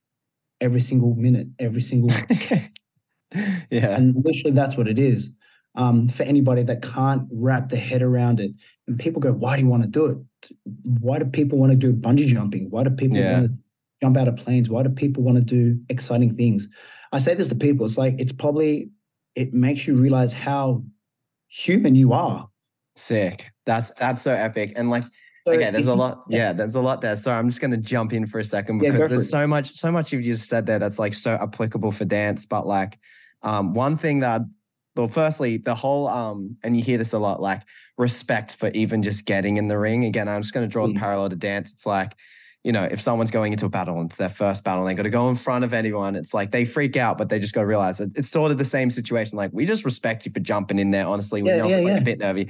every 0.61 0.81
single 0.81 1.15
minute, 1.15 1.47
every 1.59 1.81
single 1.81 2.09
yeah. 3.69 3.95
and 3.95 4.15
literally 4.23 4.51
that's 4.51 4.75
what 4.77 4.87
it 4.87 4.99
is 4.99 5.35
um, 5.75 6.07
for 6.07 6.23
anybody 6.23 6.63
that 6.63 6.81
can't 6.81 7.23
wrap 7.33 7.69
their 7.69 7.79
head 7.79 8.01
around 8.01 8.39
it 8.39 8.51
and 8.87 8.99
people 8.99 9.21
go 9.21 9.31
why 9.33 9.55
do 9.55 9.61
you 9.61 9.67
want 9.67 9.83
to 9.83 9.89
do 9.89 10.05
it 10.05 10.51
why 10.83 11.19
do 11.19 11.25
people 11.25 11.57
want 11.57 11.71
to 11.71 11.77
do 11.77 11.93
bungee 11.93 12.27
jumping 12.27 12.69
why 12.69 12.83
do 12.83 12.89
people 12.89 13.17
Yeah. 13.17 13.39
want 13.41 13.51
to 13.51 13.57
jump 14.01 14.17
out 14.17 14.27
of 14.27 14.35
planes 14.37 14.69
why 14.69 14.83
do 14.83 14.89
people 14.89 15.23
want 15.23 15.37
to 15.37 15.43
do 15.43 15.79
exciting 15.89 16.33
things 16.35 16.67
i 17.11 17.17
say 17.17 17.33
this 17.33 17.47
to 17.49 17.55
people 17.55 17.85
it's 17.85 17.97
like 17.97 18.15
it's 18.19 18.31
probably 18.33 18.89
it 19.35 19.53
makes 19.53 19.85
you 19.87 19.95
realize 19.95 20.33
how 20.33 20.83
human 21.47 21.95
you 21.95 22.13
are 22.13 22.49
Sick. 22.97 23.51
That's 23.65 23.89
that's 23.91 24.21
so 24.21 24.31
epic. 24.31 24.71
And 24.77 24.89
like 24.89 25.03
So 25.45 25.51
okay, 25.53 25.69
there's 25.69 25.87
a 25.87 25.93
lot. 25.93 26.23
Yeah, 26.29 26.53
there's 26.53 26.75
a 26.75 26.79
lot 26.81 27.01
there. 27.01 27.17
So 27.17 27.29
I'm 27.31 27.49
just 27.49 27.59
gonna 27.59 27.75
jump 27.75 28.13
in 28.13 28.25
for 28.25 28.39
a 28.39 28.43
second 28.43 28.79
because 28.79 28.93
for 28.97 29.07
there's 29.09 29.21
it. 29.23 29.29
so 29.29 29.45
much, 29.45 29.75
so 29.75 29.91
much 29.91 30.13
you've 30.13 30.23
just 30.23 30.47
said 30.47 30.65
there 30.65 30.79
that's 30.79 30.97
like 30.97 31.13
so 31.13 31.31
applicable 31.31 31.91
for 31.91 32.05
dance. 32.05 32.45
But 32.45 32.65
like 32.65 32.97
um 33.45 33.73
one 33.73 33.95
thing 33.95 34.19
that 34.19 34.41
well, 34.95 35.09
firstly, 35.09 35.57
the 35.57 35.75
whole 35.75 36.07
um, 36.07 36.55
and 36.63 36.77
you 36.77 36.81
hear 36.83 36.97
this 36.97 37.11
a 37.11 37.19
lot, 37.19 37.41
like 37.41 37.61
respect 37.97 38.55
for 38.55 38.69
even 38.69 39.03
just 39.03 39.25
getting 39.25 39.57
in 39.57 39.67
the 39.67 39.77
ring. 39.77 40.05
Again, 40.05 40.27
I'm 40.29 40.41
just 40.41 40.53
gonna 40.53 40.67
draw 40.67 40.87
the 40.87 40.93
Mm. 40.93 40.99
parallel 40.99 41.29
to 41.29 41.35
dance. 41.35 41.73
It's 41.73 41.85
like, 41.85 42.15
you 42.63 42.71
know, 42.71 42.83
if 42.85 43.01
someone's 43.01 43.31
going 43.31 43.51
into 43.51 43.65
a 43.65 43.69
battle 43.69 43.99
and 43.99 44.09
it's 44.09 44.17
their 44.17 44.29
first 44.29 44.63
battle, 44.63 44.83
and 44.83 44.89
they 44.89 44.95
got 44.95 45.03
to 45.03 45.09
go 45.09 45.27
in 45.29 45.35
front 45.35 45.65
of 45.65 45.73
anyone. 45.73 46.15
It's 46.15 46.33
like 46.33 46.51
they 46.51 46.63
freak 46.65 46.95
out, 46.95 47.17
but 47.17 47.27
they 47.29 47.39
just 47.39 47.53
got 47.53 47.61
to 47.61 47.67
realize 47.67 47.99
it, 47.99 48.11
it's 48.15 48.29
sort 48.29 48.51
of 48.51 48.57
the 48.57 48.65
same 48.65 48.89
situation. 48.89 49.37
Like 49.37 49.51
we 49.53 49.65
just 49.65 49.83
respect 49.83 50.25
you 50.25 50.31
for 50.31 50.39
jumping 50.39 50.79
in 50.79 50.91
there. 50.91 51.05
Honestly, 51.05 51.43
we 51.43 51.49
Yeah, 51.49 51.57
know 51.57 51.69
yeah, 51.69 51.75
it's 51.75 51.85
like 51.85 52.01
a 52.01 52.05
bit 52.05 52.19
nervy. 52.19 52.49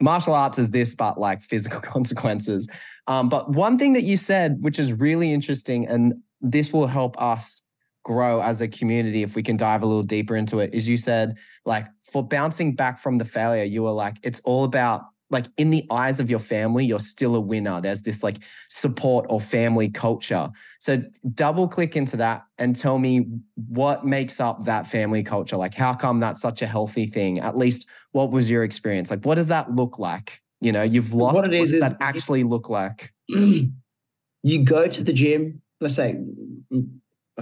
Martial 0.00 0.34
arts 0.34 0.58
is 0.58 0.70
this, 0.70 0.94
but 0.94 1.20
like 1.20 1.42
physical 1.42 1.80
consequences. 1.94 2.66
Um, 3.06 3.28
but 3.28 3.50
one 3.50 3.78
thing 3.78 3.92
that 3.92 4.02
you 4.02 4.16
said, 4.16 4.58
which 4.62 4.78
is 4.78 4.92
really 4.92 5.30
interesting, 5.32 5.86
and 5.86 6.14
this 6.40 6.72
will 6.72 6.86
help 6.88 7.20
us 7.20 7.60
grow 8.04 8.40
as 8.40 8.60
a 8.60 8.68
community 8.68 9.22
if 9.22 9.34
we 9.36 9.42
can 9.42 9.56
dive 9.56 9.82
a 9.82 9.86
little 9.86 10.02
deeper 10.02 10.36
into 10.36 10.58
it, 10.58 10.74
is 10.74 10.88
you 10.88 10.96
said 10.96 11.36
like 11.64 11.86
for 12.12 12.22
bouncing 12.22 12.74
back 12.74 13.00
from 13.00 13.18
the 13.18 13.24
failure, 13.24 13.64
you 13.64 13.82
were 13.82 13.90
like, 13.90 14.16
it's 14.22 14.40
all 14.44 14.64
about 14.64 15.02
like 15.30 15.46
in 15.56 15.70
the 15.70 15.84
eyes 15.90 16.20
of 16.20 16.28
your 16.28 16.38
family, 16.38 16.84
you're 16.84 17.00
still 17.00 17.34
a 17.34 17.40
winner. 17.40 17.80
There's 17.80 18.02
this 18.02 18.22
like 18.22 18.38
support 18.68 19.24
or 19.30 19.40
family 19.40 19.88
culture. 19.88 20.50
So 20.78 21.02
double 21.34 21.66
click 21.66 21.96
into 21.96 22.18
that 22.18 22.44
and 22.58 22.76
tell 22.76 22.98
me 22.98 23.26
what 23.56 24.04
makes 24.04 24.40
up 24.40 24.66
that 24.66 24.86
family 24.86 25.22
culture. 25.22 25.56
Like, 25.56 25.72
how 25.72 25.94
come 25.94 26.20
that's 26.20 26.42
such 26.42 26.60
a 26.60 26.66
healthy 26.66 27.06
thing? 27.06 27.40
At 27.40 27.56
least, 27.56 27.86
what 28.12 28.30
was 28.30 28.50
your 28.50 28.62
experience? 28.62 29.10
Like, 29.10 29.24
what 29.24 29.36
does 29.36 29.46
that 29.46 29.72
look 29.72 29.98
like? 29.98 30.42
You 30.60 30.70
know, 30.70 30.82
you've 30.82 31.14
lost. 31.14 31.34
What 31.34 31.46
it 31.46 31.54
is 31.54 31.70
does 31.70 31.74
is- 31.76 31.80
that 31.80 31.96
actually 32.00 32.44
look 32.44 32.68
like? 32.68 33.10
you 33.28 34.64
go 34.64 34.86
to 34.86 35.02
the 35.02 35.14
gym, 35.14 35.62
let's 35.80 35.94
say 35.94 36.16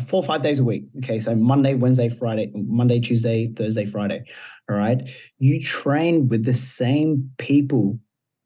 four 0.07 0.23
or 0.23 0.27
five 0.27 0.43
days 0.43 0.59
a 0.59 0.65
week. 0.65 0.85
Okay. 0.99 1.19
So 1.21 1.35
Monday, 1.35 1.75
Wednesday, 1.75 2.09
Friday, 2.09 2.51
Monday, 2.55 3.01
Tuesday, 3.01 3.49
Thursday, 3.49 3.87
Friday. 3.87 4.25
All 4.69 4.77
right. 4.77 5.09
You 5.39 5.61
train 5.61 6.29
with 6.29 6.45
the 6.45 6.55
same 6.55 7.31
people 7.39 7.99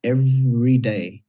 every 0.02 0.78
day. 0.78 1.22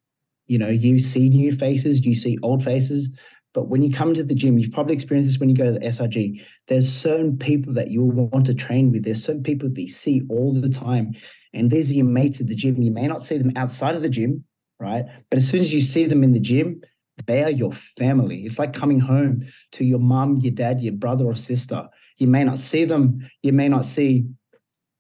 You 0.48 0.60
know, 0.60 0.70
you 0.70 1.00
see 1.00 1.30
new 1.30 1.52
faces, 1.52 2.06
you 2.06 2.16
see 2.16 2.38
old 2.44 2.64
faces. 2.64 3.18
But 3.54 3.70
when 3.70 3.82
you 3.82 3.92
come 3.92 4.14
to 4.14 4.24
the 4.24 4.36
gym, 4.36 4.58
you've 4.58 4.74
probably 4.74 4.94
experienced 4.94 5.32
this 5.32 5.40
when 5.40 5.50
you 5.50 5.56
go 5.56 5.66
to 5.66 5.72
the 5.72 5.80
SRG. 5.80 6.42
There's 6.68 6.92
certain 6.92 7.38
people 7.38 7.74
that 7.74 7.90
you 7.90 8.04
want 8.04 8.46
to 8.48 8.54
train 8.54 8.92
with. 8.92 9.06
There's 9.06 9.24
certain 9.24 9.44
people 9.44 9.70
that 9.70 9.82
you 9.82 9.88
see 9.88 10.22
all 10.30 10.54
the 10.54 10.70
time. 10.70 11.16
And 11.54 11.72
these 11.72 11.90
are 11.90 11.96
your 11.96 12.06
mates 12.06 12.42
at 12.42 12.48
the 12.48 12.56
gym. 12.56 12.82
You 12.82 12.92
may 12.92 13.08
not 13.08 13.24
see 13.24 13.38
them 13.38 13.54
outside 13.56 13.96
of 13.96 14.02
the 14.02 14.10
gym, 14.10 14.44
right? 14.78 15.06
But 15.30 15.38
as 15.38 15.48
soon 15.48 15.62
as 15.62 15.74
you 15.74 15.80
see 15.80 16.06
them 16.06 16.22
in 16.22 16.34
the 16.34 16.40
gym, 16.40 16.82
they 17.26 17.44
are 17.44 17.50
your 17.50 17.72
family. 17.98 18.44
It's 18.46 18.60
like 18.60 18.74
coming 18.74 19.00
home 19.00 19.46
to 19.74 19.86
your 19.86 20.00
mom, 20.00 20.38
your 20.38 20.52
dad, 20.54 20.82
your 20.82 20.94
brother 20.94 21.26
or 21.26 21.36
sister. 21.36 21.88
You 22.18 22.28
may 22.28 22.44
not 22.44 22.60
see 22.60 22.86
them. 22.86 23.28
You 23.42 23.54
may 23.54 23.70
not 23.70 23.86
see 23.86 24.26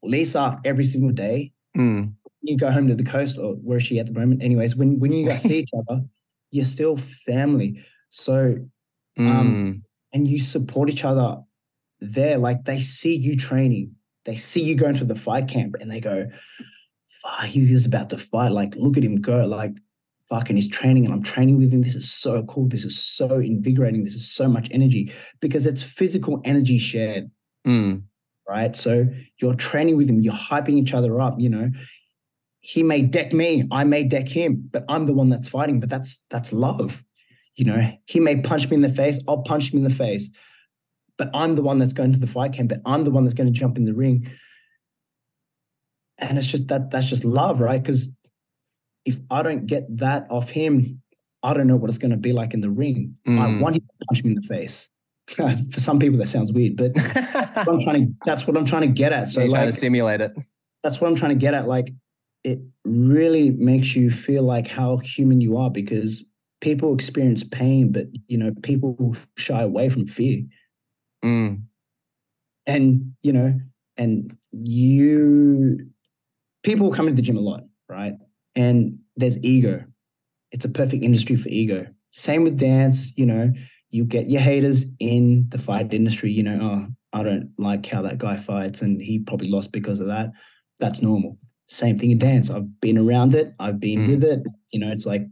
Lisa 0.03 0.59
every 0.63 0.85
single 0.85 1.11
day. 1.11 1.51
Mm, 1.77 2.13
You 2.41 2.57
go 2.57 2.71
home 2.71 2.87
to 2.87 2.95
the 2.95 3.03
coast, 3.03 3.37
or 3.37 3.55
where 3.55 3.77
is 3.77 3.83
she 3.83 3.99
at 3.99 4.05
the 4.07 4.13
moment? 4.13 4.43
Anyways, 4.43 4.75
when 4.75 4.99
when 4.99 5.11
you 5.11 5.27
guys 5.27 5.43
see 5.43 5.59
each 5.63 5.71
other, 5.77 6.03
you're 6.51 6.65
still 6.65 6.97
family. 7.25 7.83
So 8.09 8.55
mm, 9.19 9.29
Um, 9.29 9.83
and 10.13 10.27
you 10.27 10.39
support 10.39 10.89
each 10.89 11.03
other 11.03 11.37
there. 11.99 12.37
Like 12.37 12.63
they 12.65 12.79
see 12.79 13.15
you 13.15 13.35
training, 13.35 13.95
they 14.25 14.37
see 14.37 14.61
you 14.63 14.75
going 14.75 14.95
to 14.95 15.05
the 15.05 15.15
fight 15.15 15.47
camp, 15.47 15.75
and 15.79 15.91
they 15.91 15.99
go, 15.99 16.27
"Fuck, 17.21 17.45
he's 17.45 17.69
just 17.69 17.87
about 17.87 18.09
to 18.11 18.17
fight. 18.17 18.51
Like, 18.51 18.75
look 18.75 18.97
at 18.97 19.03
him 19.03 19.21
go. 19.21 19.45
Like, 19.45 19.71
fucking, 20.29 20.55
he's 20.55 20.69
training, 20.69 21.05
and 21.05 21.13
I'm 21.13 21.23
training 21.23 21.57
with 21.57 21.73
him. 21.73 21.81
This 21.81 21.95
is 21.95 22.11
so 22.11 22.43
cool. 22.43 22.67
This 22.67 22.83
is 22.83 22.97
so 22.97 23.39
invigorating. 23.39 24.03
This 24.03 24.15
is 24.15 24.31
so 24.31 24.47
much 24.47 24.67
energy 24.71 25.11
because 25.39 25.65
it's 25.65 25.83
physical 25.83 26.41
energy 26.43 26.77
shared, 26.77 27.29
mm, 27.65 28.03
right? 28.47 28.75
So 28.75 29.07
you're 29.39 29.55
training 29.55 29.97
with 29.97 30.09
him, 30.09 30.21
you're 30.21 30.33
hyping 30.33 30.77
each 30.77 30.93
other 30.93 31.21
up. 31.21 31.35
You 31.37 31.49
know, 31.49 31.71
he 32.59 32.83
may 32.83 33.01
deck 33.01 33.33
me, 33.33 33.67
I 33.71 33.83
may 33.83 34.03
deck 34.03 34.27
him, 34.27 34.69
but 34.71 34.85
I'm 34.89 35.05
the 35.05 35.13
one 35.13 35.29
that's 35.29 35.49
fighting. 35.49 35.79
But 35.79 35.89
that's 35.89 36.23
that's 36.29 36.51
love. 36.51 37.03
You 37.55 37.65
know, 37.65 37.91
he 38.05 38.19
may 38.19 38.41
punch 38.41 38.69
me 38.69 38.75
in 38.75 38.81
the 38.81 38.89
face, 38.89 39.19
I'll 39.27 39.43
punch 39.43 39.71
him 39.71 39.77
in 39.77 39.83
the 39.83 39.95
face. 39.95 40.29
But 41.17 41.29
I'm 41.33 41.55
the 41.55 41.61
one 41.61 41.79
that's 41.79 41.93
going 41.93 42.11
to 42.11 42.19
the 42.19 42.27
fight 42.27 42.51
camp, 42.51 42.69
but 42.69 42.81
I'm 42.85 43.05
the 43.05 43.11
one 43.11 43.23
that's 43.23 43.33
going 43.33 43.51
to 43.51 43.57
jump 43.57 43.77
in 43.77 43.85
the 43.85 43.93
ring. 43.93 44.29
And 46.17 46.37
it's 46.37 46.47
just 46.47 46.67
that 46.67 46.91
that's 46.91 47.05
just 47.05 47.23
love, 47.23 47.61
right? 47.61 47.81
Because 47.81 48.09
if 49.05 49.17
I 49.29 49.43
don't 49.43 49.65
get 49.67 49.83
that 49.97 50.27
off 50.29 50.49
him, 50.49 51.01
I 51.43 51.53
don't 51.53 51.67
know 51.67 51.75
what 51.75 51.89
it's 51.89 51.97
going 51.99 52.11
to 52.11 52.17
be 52.17 52.33
like 52.33 52.53
in 52.53 52.61
the 52.61 52.69
ring. 52.71 53.15
I 53.27 53.29
Mm. 53.31 53.59
want 53.59 53.75
him 53.75 53.81
to 53.81 54.05
punch 54.07 54.23
me 54.23 54.31
in 54.31 54.35
the 54.35 54.47
face. 54.47 54.89
For 55.27 55.79
some 55.79 55.99
people, 55.99 56.17
that 56.19 56.27
sounds 56.27 56.51
weird, 56.51 56.75
but 56.75 56.91
I'm 57.55 57.79
trying 57.81 58.07
to 58.07 58.13
that's 58.25 58.45
what 58.47 58.57
I'm 58.57 58.65
trying 58.65 58.83
to 58.83 58.87
get 58.87 59.11
at. 59.13 59.29
so 59.29 59.41
you're 59.41 59.49
trying 59.49 59.71
to 59.71 59.77
simulate 59.77 60.21
it. 60.21 60.31
that's 60.83 60.99
what 61.01 61.07
I'm 61.09 61.15
trying 61.15 61.29
to 61.31 61.35
get 61.35 61.53
at. 61.53 61.67
Like 61.67 61.93
it 62.43 62.59
really 62.83 63.49
makes 63.51 63.95
you 63.95 64.11
feel 64.11 64.43
like 64.43 64.67
how 64.67 64.97
human 64.97 65.41
you 65.41 65.57
are 65.57 65.71
because 65.71 66.23
people 66.61 66.93
experience 66.93 67.43
pain, 67.43 67.91
but 67.91 68.05
you 68.27 68.37
know, 68.37 68.51
people 68.61 69.15
shy 69.37 69.61
away 69.63 69.89
from 69.89 70.05
fear. 70.07 70.43
Mm, 71.23 71.63
And, 72.67 73.13
you 73.23 73.33
know, 73.33 73.59
and 73.97 74.35
you 74.51 75.89
people 76.63 76.91
come 76.93 77.07
into 77.07 77.15
the 77.15 77.21
gym 77.23 77.37
a 77.37 77.41
lot, 77.41 77.63
right? 77.89 78.13
And 78.55 78.99
there's 79.15 79.37
ego. 79.43 79.83
It's 80.51 80.65
a 80.65 80.69
perfect 80.69 81.03
industry 81.03 81.35
for 81.35 81.49
ego. 81.49 81.87
Same 82.11 82.43
with 82.43 82.57
dance, 82.57 83.11
you 83.17 83.25
know, 83.25 83.51
you 83.89 84.05
get 84.05 84.29
your 84.29 84.41
haters 84.41 84.85
in 84.99 85.47
the 85.49 85.57
fight 85.59 85.93
industry, 85.93 86.31
you 86.31 86.43
know, 86.43 86.59
oh, 86.61 86.87
I 87.17 87.23
don't 87.23 87.51
like 87.57 87.85
how 87.85 88.01
that 88.03 88.17
guy 88.17 88.37
fights 88.37 88.81
and 88.81 89.01
he 89.01 89.19
probably 89.19 89.49
lost 89.49 89.71
because 89.71 89.99
of 89.99 90.07
that. 90.07 90.31
That's 90.79 91.01
normal. 91.01 91.37
Same 91.67 91.97
thing 91.97 92.11
in 92.11 92.17
dance. 92.17 92.49
I've 92.49 92.79
been 92.79 92.97
around 92.97 93.35
it. 93.35 93.53
I've 93.59 93.79
been 93.79 94.01
Mm. 94.01 94.07
with 94.07 94.23
it. 94.23 94.39
You 94.71 94.79
know, 94.79 94.91
it's 94.91 95.05
like 95.05 95.23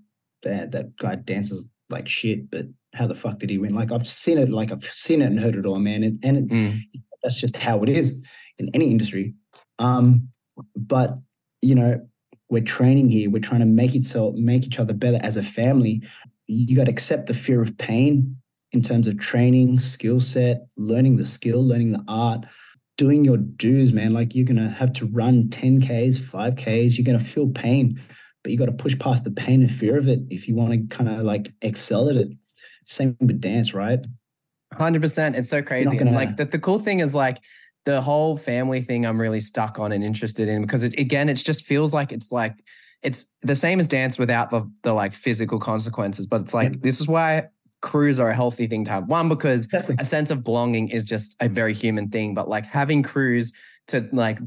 that 0.44 0.72
that 0.72 0.98
guy 0.98 1.16
dances 1.16 1.68
like 1.90 2.08
shit, 2.08 2.50
but 2.50 2.66
how 2.94 3.08
the 3.08 3.16
fuck 3.16 3.40
did 3.40 3.50
he 3.50 3.58
win? 3.58 3.76
Like 3.76 3.92
I've 3.92 4.08
seen 4.08 4.38
it, 4.38 4.50
like 4.50 4.72
I've 4.72 4.84
seen 4.86 5.22
it 5.22 5.26
and 5.28 5.40
heard 5.40 5.56
it 5.56 5.66
all, 5.66 5.80
man. 5.80 6.04
And, 6.04 6.20
and 6.24 6.38
it, 6.38 6.48
Mm. 6.48 6.80
that's 7.22 7.40
just 7.40 7.58
how 7.58 7.82
it 7.84 7.90
is 7.90 8.12
in 8.60 8.70
any 8.74 8.90
industry. 8.92 9.36
Um, 9.80 10.30
but 10.76 11.18
you 11.62 11.76
know, 11.76 12.06
we're 12.54 12.64
training 12.64 13.10
here. 13.10 13.32
We're 13.32 13.42
trying 13.42 13.62
to 13.62 13.66
make 13.66 13.96
it 13.96 14.06
so 14.06 14.32
make 14.34 14.64
each 14.64 14.80
other 14.80 14.94
better 14.94 15.20
as 15.24 15.38
a 15.38 15.44
family. 15.44 16.04
You 16.46 16.76
got 16.76 16.86
to 16.86 16.92
accept 16.92 17.26
the 17.26 17.34
fear 17.34 17.64
of 17.64 17.76
pain 17.80 18.38
in 18.72 18.84
terms 18.84 19.08
of 19.08 19.18
training, 19.18 19.80
skill 19.80 20.20
set, 20.22 20.68
learning 20.78 21.18
the 21.18 21.26
skill, 21.26 21.66
learning 21.66 21.94
the 21.94 22.04
art, 22.08 22.46
doing 22.96 23.26
your 23.26 23.38
dues, 23.38 23.92
man. 23.92 24.14
Like 24.14 24.36
you're 24.36 24.46
gonna 24.46 24.70
have 24.70 24.94
to 24.94 25.08
run 25.08 25.50
10Ks, 25.50 26.20
5Ks, 26.20 26.96
you're 26.96 27.06
gonna 27.06 27.20
feel 27.20 27.50
pain, 27.50 28.00
but 28.44 28.52
you 28.52 28.58
got 28.58 28.66
to 28.66 28.72
push 28.72 28.98
past 29.00 29.24
the 29.24 29.32
pain 29.32 29.62
and 29.62 29.72
fear 29.72 29.98
of 29.98 30.08
it 30.08 30.20
if 30.30 30.48
you 30.48 30.56
want 30.56 30.74
to 30.74 30.96
kind 30.96 31.10
of 31.10 31.24
like 31.24 31.52
excel 31.64 32.08
at 32.08 32.16
it. 32.18 32.28
Same 32.86 33.18
with 33.20 33.42
dance, 33.42 33.74
right? 33.74 34.06
Hundred 34.74 35.02
percent. 35.02 35.36
It's 35.36 35.50
so 35.50 35.64
crazy. 35.64 35.98
Gonna- 35.98 36.12
like 36.12 36.38
the, 36.38 36.46
the 36.46 36.60
cool 36.60 36.78
thing 36.78 37.00
is 37.00 37.16
like 37.16 37.40
the 37.86 38.02
whole 38.02 38.38
family 38.38 38.82
thing 38.82 39.06
I'm 39.06 39.20
really 39.20 39.40
stuck 39.40 39.78
on 39.80 39.92
and 39.92 40.04
interested 40.04 40.48
in 40.48 40.62
because 40.62 40.84
it, 40.84 40.98
again, 41.00 41.30
it 41.30 41.36
just 41.36 41.66
feels 41.66 41.94
like 41.94 42.12
it's 42.12 42.32
like 42.32 42.56
it's 43.02 43.26
the 43.42 43.56
same 43.56 43.80
as 43.80 43.88
dance 43.88 44.18
without 44.18 44.50
the 44.52 44.70
the 44.84 44.94
like 44.94 45.14
physical 45.14 45.60
consequences. 45.60 46.26
But 46.26 46.42
it's 46.42 46.54
like 46.54 46.74
Yeah. 46.74 46.80
this 46.82 47.02
is 47.02 47.08
why 47.08 47.48
crews 47.82 48.20
are 48.20 48.30
a 48.30 48.36
healthy 48.36 48.66
thing 48.68 48.86
to 48.86 48.92
have. 48.92 49.08
One, 49.10 49.28
because 49.28 49.66
Exactly. 49.66 49.96
a 50.00 50.06
sense 50.06 50.32
of 50.32 50.44
belonging 50.44 50.88
is 50.90 51.04
just 51.04 51.36
a 51.42 51.50
very 51.50 51.74
human 51.74 52.10
thing. 52.10 52.34
But 52.34 52.48
like 52.48 52.66
having 52.66 53.04
crews 53.04 53.52
to 53.88 54.08
like 54.14 54.40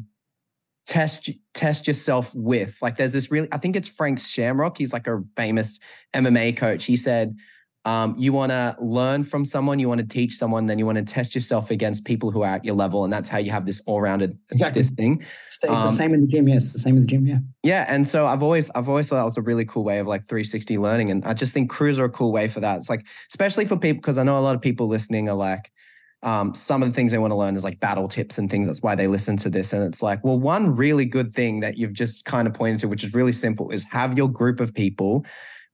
test 0.87 1.31
test 1.53 1.87
yourself 1.88 2.33
with 2.35 2.79
like 2.81 2.96
there's 2.96 3.12
this 3.12 3.31
really 3.31 3.49
I 3.51 3.59
think 3.59 3.75
it's 3.77 3.88
Frank 3.88 4.20
Shamrock. 4.20 4.79
He's 4.79 4.92
like 4.92 5.07
a 5.07 5.22
famous 5.37 5.79
MMA 6.14 6.57
coach. 6.57 6.85
He 6.85 6.96
said 6.96 7.37
um, 7.87 8.16
you 8.18 8.33
want 8.33 8.51
to 8.51 8.77
learn 8.81 9.22
from 9.22 9.44
someone, 9.44 9.79
you 9.79 9.88
want 9.88 10.01
to 10.01 10.07
teach 10.07 10.35
someone, 10.37 10.66
then 10.66 10.77
you 10.77 10.85
want 10.85 10.99
to 10.99 11.05
test 11.05 11.37
yourself 11.37 11.70
against 11.70 12.05
people 12.05 12.33
who 12.33 12.42
are 12.42 12.55
at 12.57 12.64
your 12.64 12.75
level, 12.75 13.05
and 13.05 13.12
that's 13.12 13.29
how 13.29 13.38
you 13.38 13.53
have 13.53 13.64
this 13.64 13.81
all-rounded 13.87 14.37
Exactly. 14.51 14.83
this 14.83 14.92
thing. 14.92 15.22
So 15.46 15.72
it's 15.72 15.85
the 15.85 15.90
Um, 15.90 15.94
same 15.94 16.12
in 16.12 16.20
the 16.20 16.27
gym. 16.27 16.49
Yeah, 16.49 16.57
the 16.57 16.61
same 16.61 16.96
in 16.96 17.03
the 17.03 17.07
gym. 17.07 17.25
Yeah. 17.27 17.38
Yeah, 17.62 17.85
and 17.88 18.07
so 18.07 18.27
I've 18.27 18.42
always 18.42 18.70
I've 18.75 18.88
always 18.88 19.07
thought 19.07 19.16
that 19.16 19.25
was 19.25 19.38
a 19.38 19.42
really 19.42 19.64
cool 19.64 19.85
way 19.85 20.01
of 20.01 20.09
like 20.09 20.27
360 20.29 20.79
learning, 20.79 21.11
and 21.11 21.25
I 21.25 21.33
just 21.33 21.55
think 21.55 21.70
crews 21.70 22.01
are 22.01 22.07
a 22.07 22.11
cool 22.11 22.33
way 22.33 22.49
for 22.49 22.59
that. 22.61 22.77
It's 22.79 22.90
like 22.90 23.07
especially 23.31 23.66
for 23.66 23.77
people 23.77 24.01
because 24.01 24.18
I 24.18 24.25
know 24.25 24.37
a 24.37 24.40
lot 24.40 24.57
of 24.57 24.61
people 24.61 24.88
listening 24.88 25.29
are 25.29 25.37
like. 25.37 25.70
Um, 26.22 26.55
some 26.57 26.83
of 26.83 26.88
the 26.88 26.94
things 26.94 27.12
they 27.12 27.18
want 27.18 27.31
to 27.31 27.37
learn 27.37 27.55
is 27.57 27.62
like 27.62 27.79
battle 27.79 28.09
tips 28.09 28.37
and 28.38 28.51
things. 28.51 28.66
That's 28.66 28.83
why 28.83 28.96
they 28.96 29.07
listen 29.07 29.37
to 29.37 29.51
this. 29.51 29.72
And 29.72 29.85
it's 29.85 30.03
like, 30.03 30.25
well, 30.25 30.40
one 30.40 30.75
really 30.75 31.05
good 31.05 31.33
thing 31.35 31.61
that 31.61 31.77
you've 31.77 31.92
just 31.92 32.25
kind 32.25 32.49
of 32.49 32.55
pointed 32.55 32.81
to, 32.81 32.88
which 32.88 33.05
is 33.05 33.14
really 33.14 33.33
simple, 33.33 33.70
is 33.70 33.85
have 33.92 34.16
your 34.18 34.29
group 34.29 34.59
of 34.59 34.75
people 34.75 35.25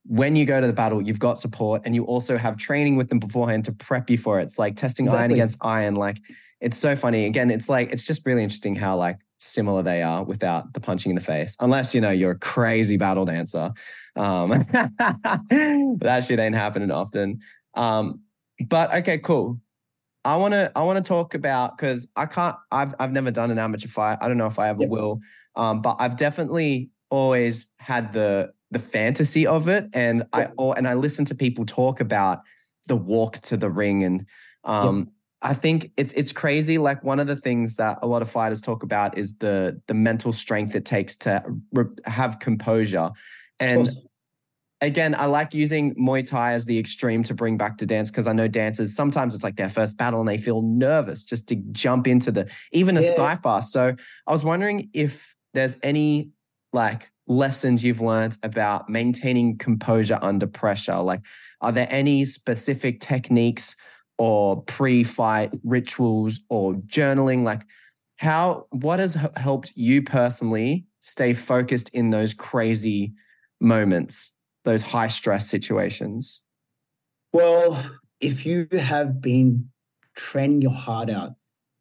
when 0.04 0.34
you 0.36 0.44
go 0.44 0.60
to 0.60 0.66
the 0.66 0.72
battle, 0.72 1.00
you've 1.00 1.18
got 1.18 1.40
support 1.40 1.82
and 1.84 1.94
you 1.94 2.04
also 2.04 2.36
have 2.36 2.56
training 2.56 2.96
with 2.96 3.08
them 3.08 3.18
beforehand 3.18 3.64
to 3.66 3.72
prep 3.72 4.10
you 4.10 4.18
for 4.18 4.40
it. 4.40 4.44
It's 4.44 4.58
like 4.58 4.76
testing 4.76 5.08
iron 5.08 5.30
against 5.30 5.58
iron. 5.60 5.94
Like 5.94 6.18
it's 6.60 6.76
so 6.78 6.96
funny. 6.96 7.26
Again, 7.26 7.50
it's 7.50 7.68
like 7.68 7.92
it's 7.92 8.04
just 8.04 8.26
really 8.26 8.42
interesting 8.42 8.74
how 8.74 8.96
like 8.96 9.18
similar 9.38 9.82
they 9.82 10.02
are 10.02 10.22
without 10.24 10.72
the 10.72 10.80
punching 10.80 11.10
in 11.10 11.16
the 11.16 11.22
face. 11.22 11.56
Unless 11.60 11.94
you 11.94 12.00
know 12.00 12.10
you're 12.10 12.32
a 12.32 12.38
crazy 12.38 12.96
battle 12.96 13.24
dancer. 13.24 13.72
Um 14.16 14.48
that 16.00 16.24
shit 16.26 16.38
ain't 16.38 16.54
happening 16.54 16.90
often. 16.90 17.40
Um, 17.74 18.20
but 18.68 18.92
okay, 18.96 19.18
cool. 19.18 19.60
I 20.24 20.36
want 20.36 20.52
to 20.52 20.70
I 20.76 20.82
want 20.82 21.04
to 21.04 21.08
talk 21.08 21.34
about 21.34 21.76
because 21.76 22.06
I 22.16 22.26
can't 22.26 22.56
I've 22.70 22.94
I've 22.98 23.12
never 23.12 23.30
done 23.30 23.50
an 23.50 23.58
amateur 23.58 23.88
fight. 23.88 24.18
I 24.20 24.28
don't 24.28 24.38
know 24.38 24.46
if 24.46 24.58
I 24.58 24.68
ever 24.68 24.82
Yep. 24.82 24.90
will. 24.90 25.20
Um, 25.56 25.82
but 25.82 25.96
I've 25.98 26.16
definitely 26.16 26.90
always 27.10 27.66
had 27.78 28.12
the 28.12 28.52
the 28.72 28.78
fantasy 28.78 29.46
of 29.46 29.68
it, 29.68 29.88
and 29.92 30.24
I 30.32 30.48
or 30.56 30.76
and 30.76 30.88
I 30.88 30.94
listen 30.94 31.24
to 31.26 31.34
people 31.34 31.64
talk 31.64 32.00
about 32.00 32.40
the 32.86 32.96
walk 32.96 33.38
to 33.42 33.56
the 33.56 33.70
ring, 33.70 34.02
and 34.02 34.26
um, 34.64 35.10
I 35.42 35.54
think 35.54 35.92
it's 35.96 36.12
it's 36.14 36.32
crazy. 36.32 36.78
Like 36.78 37.04
one 37.04 37.20
of 37.20 37.26
the 37.26 37.36
things 37.36 37.76
that 37.76 37.98
a 38.02 38.06
lot 38.06 38.22
of 38.22 38.30
fighters 38.30 38.60
talk 38.60 38.82
about 38.82 39.16
is 39.16 39.34
the 39.36 39.80
the 39.86 39.94
mental 39.94 40.32
strength 40.32 40.74
it 40.74 40.84
takes 40.84 41.16
to 41.18 41.44
re- 41.72 41.84
have 42.06 42.38
composure, 42.40 43.10
and 43.60 43.88
again, 44.80 45.14
I 45.14 45.26
like 45.26 45.54
using 45.54 45.94
Muay 45.94 46.26
Thai 46.26 46.54
as 46.54 46.64
the 46.66 46.78
extreme 46.78 47.22
to 47.24 47.34
bring 47.34 47.56
back 47.56 47.78
to 47.78 47.86
dance 47.86 48.10
because 48.10 48.26
I 48.26 48.32
know 48.32 48.48
dancers 48.48 48.96
sometimes 48.96 49.34
it's 49.34 49.44
like 49.44 49.56
their 49.56 49.68
first 49.68 49.96
battle 49.96 50.18
and 50.20 50.28
they 50.28 50.38
feel 50.38 50.62
nervous 50.62 51.22
just 51.22 51.46
to 51.48 51.56
jump 51.72 52.08
into 52.08 52.32
the 52.32 52.50
even 52.72 52.96
a 52.96 53.02
Yeah. 53.02 53.12
cipher. 53.12 53.60
So 53.62 53.94
I 54.26 54.32
was 54.32 54.44
wondering 54.44 54.90
if 54.92 55.36
there's 55.54 55.76
any 55.82 56.30
like 56.72 57.11
lessons 57.26 57.84
you've 57.84 58.00
learned 58.00 58.36
about 58.42 58.88
maintaining 58.88 59.58
composure 59.58 60.18
under 60.22 60.46
pressure. 60.46 60.98
Like, 60.98 61.20
are 61.60 61.72
there 61.72 61.88
any 61.90 62.24
specific 62.24 63.00
techniques 63.00 63.76
or 64.18 64.62
pre-fight 64.62 65.52
rituals 65.64 66.40
or 66.48 66.74
journaling? 66.74 67.44
Like, 67.44 67.62
how 68.16 68.66
what 68.70 68.98
has 68.98 69.16
helped 69.36 69.72
you 69.74 70.02
personally 70.02 70.86
stay 71.00 71.34
focused 71.34 71.88
in 71.90 72.10
those 72.10 72.34
crazy 72.34 73.14
moments? 73.60 74.32
those 74.64 74.82
high 74.82 75.08
stress 75.08 75.48
situations? 75.48 76.42
Well, 77.32 77.82
if 78.20 78.46
you 78.46 78.68
have 78.72 79.20
been 79.20 79.70
training 80.14 80.62
your 80.62 80.72
heart 80.72 81.10
out 81.10 81.32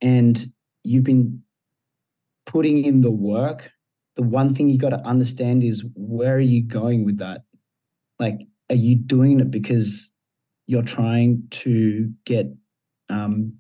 and 0.02 0.48
you've 0.84 1.04
been 1.04 1.44
putting 2.46 2.84
in 2.84 3.02
the 3.02 3.12
work, 3.12 3.72
the 4.22 4.28
one 4.28 4.54
thing 4.54 4.70
you 4.70 4.78
got 4.78 4.92
to 4.92 5.00
understand 5.00 5.64
is 5.64 5.84
where 5.96 6.36
are 6.36 6.40
you 6.40 6.62
going 6.62 7.06
with 7.06 7.18
that? 7.18 7.42
Like, 8.20 8.42
are 8.70 8.76
you 8.76 8.96
doing 8.96 9.40
it 9.40 9.50
because 9.50 10.14
you're 10.68 10.84
trying 10.84 11.42
to 11.50 12.12
get 12.26 12.46
um, 13.10 13.54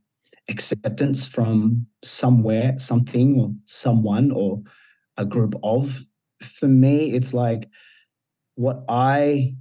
acceptance 0.50 1.28
from 1.28 1.88
somewhere, 2.04 2.78
something, 2.78 3.40
or 3.40 3.54
someone, 3.66 4.30
or 4.30 4.62
a 5.18 5.26
group 5.26 5.56
of? 5.64 6.04
For 6.44 6.68
me, 6.68 7.16
it's 7.16 7.34
like 7.34 7.68
what 8.54 8.84
I 8.88 9.56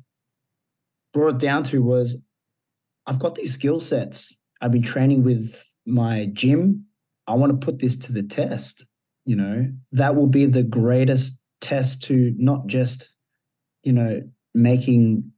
brought 1.14 1.36
it 1.36 1.38
down 1.38 1.64
to 1.64 1.82
was 1.82 2.22
I've 3.06 3.18
got 3.18 3.36
these 3.36 3.54
skill 3.54 3.80
sets. 3.80 4.36
I've 4.60 4.72
been 4.72 4.82
training 4.82 5.24
with 5.24 5.64
my 5.86 6.28
gym. 6.34 6.84
I 7.26 7.34
want 7.34 7.58
to 7.58 7.64
put 7.64 7.78
this 7.78 7.96
to 7.96 8.12
the 8.12 8.22
test. 8.22 8.84
You 9.24 9.36
know, 9.36 9.68
that 9.92 10.16
will 10.16 10.26
be 10.26 10.46
the 10.46 10.62
greatest 10.62 11.40
test 11.60 12.02
to 12.04 12.34
not 12.38 12.66
just, 12.66 13.10
you 13.82 13.92
know, 13.92 14.22
making 14.54 15.30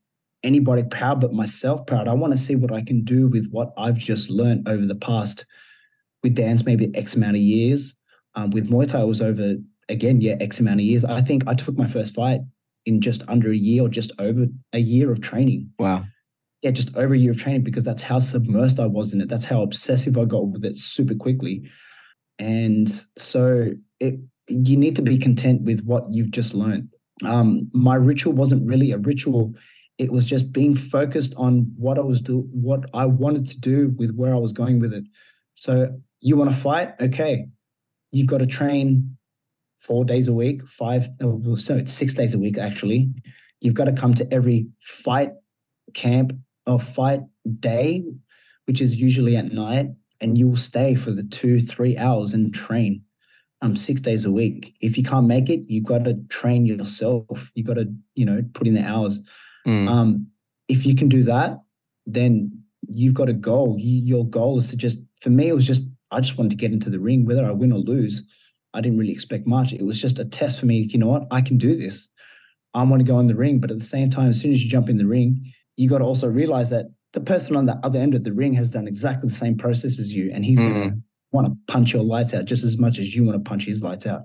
anybody 0.42 0.82
proud, 0.82 1.20
but 1.20 1.32
myself 1.32 1.86
proud. 1.86 2.08
I 2.08 2.14
want 2.14 2.32
to 2.32 2.38
see 2.38 2.56
what 2.56 2.72
I 2.72 2.82
can 2.82 3.04
do 3.04 3.28
with 3.28 3.48
what 3.50 3.72
I've 3.76 3.98
just 3.98 4.30
learned 4.30 4.68
over 4.68 4.86
the 4.86 4.94
past 4.94 5.44
with 6.22 6.34
dance, 6.34 6.64
maybe 6.64 6.90
X 6.94 7.14
amount 7.14 7.36
of 7.36 7.42
years. 7.42 7.94
Um, 8.34 8.50
with 8.50 8.70
Muay 8.70 8.88
Thai, 8.88 9.02
it 9.02 9.06
was 9.06 9.22
over 9.22 9.56
again, 9.88 10.20
yeah, 10.20 10.36
X 10.40 10.60
amount 10.60 10.80
of 10.80 10.86
years. 10.86 11.04
I 11.04 11.20
think 11.20 11.46
I 11.46 11.54
took 11.54 11.76
my 11.76 11.86
first 11.86 12.14
fight 12.14 12.40
in 12.86 13.00
just 13.00 13.22
under 13.28 13.50
a 13.50 13.56
year 13.56 13.82
or 13.82 13.88
just 13.88 14.12
over 14.18 14.46
a 14.72 14.78
year 14.78 15.12
of 15.12 15.20
training. 15.20 15.70
Wow. 15.78 16.04
Yeah, 16.62 16.70
just 16.70 16.96
over 16.96 17.14
a 17.14 17.18
year 17.18 17.32
of 17.32 17.38
training 17.38 17.64
because 17.64 17.84
that's 17.84 18.02
how 18.02 18.18
submersed 18.18 18.80
I 18.80 18.86
was 18.86 19.12
in 19.12 19.20
it. 19.20 19.28
That's 19.28 19.44
how 19.44 19.62
obsessive 19.62 20.16
I 20.16 20.24
got 20.24 20.46
with 20.48 20.64
it 20.64 20.76
super 20.76 21.14
quickly. 21.14 21.68
And 22.38 22.88
so 23.16 23.70
it 24.00 24.20
you 24.48 24.76
need 24.76 24.96
to 24.96 25.02
be 25.02 25.18
content 25.18 25.62
with 25.62 25.84
what 25.84 26.04
you've 26.12 26.30
just 26.30 26.54
learned. 26.54 26.88
Um, 27.24 27.70
my 27.72 27.94
ritual 27.94 28.32
wasn't 28.32 28.66
really 28.66 28.90
a 28.92 28.98
ritual. 28.98 29.54
It 29.98 30.10
was 30.10 30.26
just 30.26 30.52
being 30.52 30.74
focused 30.74 31.34
on 31.36 31.72
what 31.76 31.98
I 31.98 32.02
was 32.02 32.20
do 32.20 32.48
what 32.52 32.84
I 32.94 33.06
wanted 33.06 33.48
to 33.48 33.60
do 33.60 33.94
with 33.96 34.14
where 34.14 34.34
I 34.34 34.38
was 34.38 34.52
going 34.52 34.80
with 34.80 34.92
it. 34.92 35.04
So 35.54 36.00
you 36.20 36.36
want 36.36 36.50
to 36.50 36.56
fight? 36.56 36.94
Okay. 37.00 37.46
You've 38.10 38.26
got 38.26 38.38
to 38.38 38.46
train 38.46 39.16
four 39.78 40.04
days 40.04 40.28
a 40.28 40.32
week, 40.32 40.66
five 40.68 41.08
well, 41.20 41.56
so 41.56 41.76
it's 41.76 41.92
six 41.92 42.14
days 42.14 42.34
a 42.34 42.38
week 42.38 42.58
actually. 42.58 43.10
You've 43.60 43.74
got 43.74 43.84
to 43.84 43.92
come 43.92 44.14
to 44.14 44.32
every 44.32 44.66
fight 44.80 45.30
camp 45.94 46.32
or 46.66 46.80
fight 46.80 47.20
day, 47.60 48.04
which 48.66 48.80
is 48.80 48.96
usually 48.96 49.36
at 49.36 49.52
night, 49.52 49.86
and 50.22 50.38
you'll 50.38 50.56
stay 50.56 50.94
for 50.94 51.10
the 51.10 51.24
two, 51.24 51.60
three 51.60 51.98
hours 51.98 52.32
and 52.32 52.54
train 52.54 53.02
um 53.60 53.76
six 53.76 54.00
days 54.00 54.24
a 54.24 54.32
week. 54.32 54.74
If 54.80 54.96
you 54.96 55.04
can't 55.04 55.26
make 55.26 55.50
it, 55.50 55.60
you've 55.68 55.84
got 55.84 56.04
to 56.04 56.14
train 56.28 56.64
yourself. 56.64 57.52
You've 57.54 57.66
got 57.66 57.74
to, 57.74 57.92
you 58.14 58.24
know, 58.24 58.42
put 58.54 58.66
in 58.66 58.74
the 58.74 58.82
hours. 58.82 59.20
Mm. 59.66 59.88
Um, 59.88 60.26
if 60.68 60.86
you 60.86 60.94
can 60.96 61.08
do 61.08 61.22
that, 61.24 61.60
then 62.06 62.62
you've 62.88 63.14
got 63.14 63.28
a 63.28 63.32
goal. 63.32 63.76
You, 63.78 63.98
your 64.02 64.26
goal 64.26 64.58
is 64.58 64.68
to 64.70 64.76
just, 64.76 65.00
for 65.20 65.30
me, 65.30 65.48
it 65.48 65.54
was 65.54 65.66
just, 65.66 65.84
I 66.10 66.20
just 66.20 66.36
wanted 66.36 66.50
to 66.50 66.56
get 66.56 66.72
into 66.72 66.90
the 66.90 66.98
ring, 66.98 67.24
whether 67.24 67.46
I 67.46 67.52
win 67.52 67.72
or 67.72 67.78
lose. 67.78 68.24
I 68.74 68.80
didn't 68.80 68.98
really 68.98 69.12
expect 69.12 69.46
much. 69.46 69.72
It 69.72 69.84
was 69.84 70.00
just 70.00 70.18
a 70.18 70.24
test 70.24 70.58
for 70.58 70.66
me. 70.66 70.78
You 70.78 70.98
know 70.98 71.08
what? 71.08 71.26
I 71.30 71.40
can 71.40 71.58
do 71.58 71.76
this. 71.76 72.08
I 72.74 72.82
want 72.82 73.00
to 73.00 73.06
go 73.06 73.20
in 73.20 73.26
the 73.26 73.34
ring. 73.34 73.60
But 73.60 73.70
at 73.70 73.78
the 73.78 73.84
same 73.84 74.10
time, 74.10 74.30
as 74.30 74.40
soon 74.40 74.52
as 74.52 74.62
you 74.62 74.70
jump 74.70 74.88
in 74.88 74.98
the 74.98 75.06
ring, 75.06 75.52
you 75.76 75.88
got 75.88 75.98
to 75.98 76.04
also 76.04 76.28
realize 76.28 76.70
that 76.70 76.86
the 77.12 77.20
person 77.20 77.56
on 77.56 77.66
the 77.66 77.78
other 77.82 77.98
end 77.98 78.14
of 78.14 78.24
the 78.24 78.32
ring 78.32 78.54
has 78.54 78.70
done 78.70 78.88
exactly 78.88 79.28
the 79.28 79.34
same 79.34 79.56
process 79.56 79.98
as 79.98 80.12
you. 80.12 80.30
And 80.32 80.44
he's 80.44 80.58
going 80.58 80.90
to 80.90 80.96
want 81.30 81.46
to 81.46 81.72
punch 81.72 81.92
your 81.92 82.02
lights 82.02 82.34
out 82.34 82.46
just 82.46 82.64
as 82.64 82.78
much 82.78 82.98
as 82.98 83.14
you 83.14 83.24
want 83.24 83.42
to 83.42 83.48
punch 83.48 83.64
his 83.64 83.82
lights 83.82 84.06
out. 84.06 84.22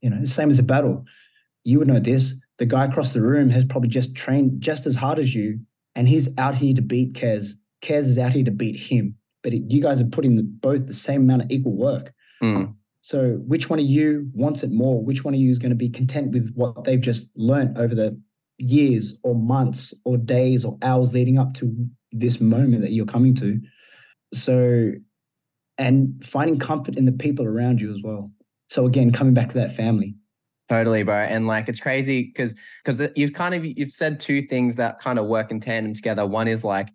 You 0.00 0.10
know, 0.10 0.24
same 0.24 0.50
as 0.50 0.58
a 0.58 0.62
battle. 0.62 1.06
You 1.64 1.78
would 1.78 1.88
know 1.88 2.00
this. 2.00 2.34
The 2.58 2.66
guy 2.66 2.84
across 2.84 3.12
the 3.12 3.22
room 3.22 3.50
has 3.50 3.64
probably 3.64 3.88
just 3.88 4.14
trained 4.14 4.60
just 4.60 4.86
as 4.86 4.94
hard 4.94 5.18
as 5.18 5.34
you, 5.34 5.60
and 5.94 6.08
he's 6.08 6.28
out 6.38 6.54
here 6.54 6.74
to 6.74 6.82
beat 6.82 7.14
Kez. 7.14 7.52
Kez 7.82 8.00
is 8.00 8.18
out 8.18 8.32
here 8.32 8.44
to 8.44 8.50
beat 8.50 8.76
him. 8.76 9.16
But 9.42 9.54
it, 9.54 9.70
you 9.72 9.82
guys 9.82 10.00
are 10.00 10.06
putting 10.06 10.36
the, 10.36 10.42
both 10.42 10.86
the 10.86 10.94
same 10.94 11.22
amount 11.22 11.42
of 11.42 11.50
equal 11.50 11.76
work. 11.76 12.12
Mm. 12.42 12.74
So 13.00 13.40
which 13.46 13.68
one 13.68 13.78
of 13.78 13.84
you 13.84 14.30
wants 14.34 14.62
it 14.62 14.70
more? 14.70 15.02
Which 15.02 15.24
one 15.24 15.34
of 15.34 15.40
you 15.40 15.50
is 15.50 15.58
going 15.58 15.70
to 15.70 15.76
be 15.76 15.88
content 15.88 16.30
with 16.32 16.52
what 16.54 16.84
they've 16.84 17.00
just 17.00 17.30
learned 17.36 17.76
over 17.76 17.94
the 17.94 18.20
years 18.58 19.18
or 19.24 19.34
months 19.34 19.92
or 20.04 20.16
days 20.16 20.64
or 20.64 20.78
hours 20.82 21.12
leading 21.12 21.38
up 21.38 21.54
to 21.54 21.88
this 22.12 22.40
moment 22.40 22.82
that 22.82 22.92
you're 22.92 23.06
coming 23.06 23.34
to? 23.36 23.60
So, 24.34 24.92
and 25.78 26.22
finding 26.24 26.58
comfort 26.58 26.96
in 26.96 27.04
the 27.04 27.12
people 27.12 27.44
around 27.44 27.80
you 27.80 27.92
as 27.92 28.00
well. 28.02 28.30
So 28.70 28.86
again, 28.86 29.10
coming 29.10 29.34
back 29.34 29.48
to 29.50 29.54
that 29.54 29.74
family. 29.74 30.14
Totally, 30.68 31.02
bro. 31.02 31.16
And 31.16 31.46
like 31.46 31.68
it's 31.68 31.80
crazy 31.80 32.22
because 32.24 32.54
because 32.82 33.00
uh, 33.00 33.08
you've 33.14 33.34
kind 33.34 33.54
of 33.54 33.64
you've 33.64 33.92
said 33.92 34.20
two 34.20 34.42
things 34.42 34.76
that 34.76 35.00
kind 35.00 35.18
of 35.18 35.26
work 35.26 35.50
in 35.50 35.60
tandem 35.60 35.92
together. 35.92 36.26
One 36.26 36.48
is 36.48 36.64
like 36.64 36.88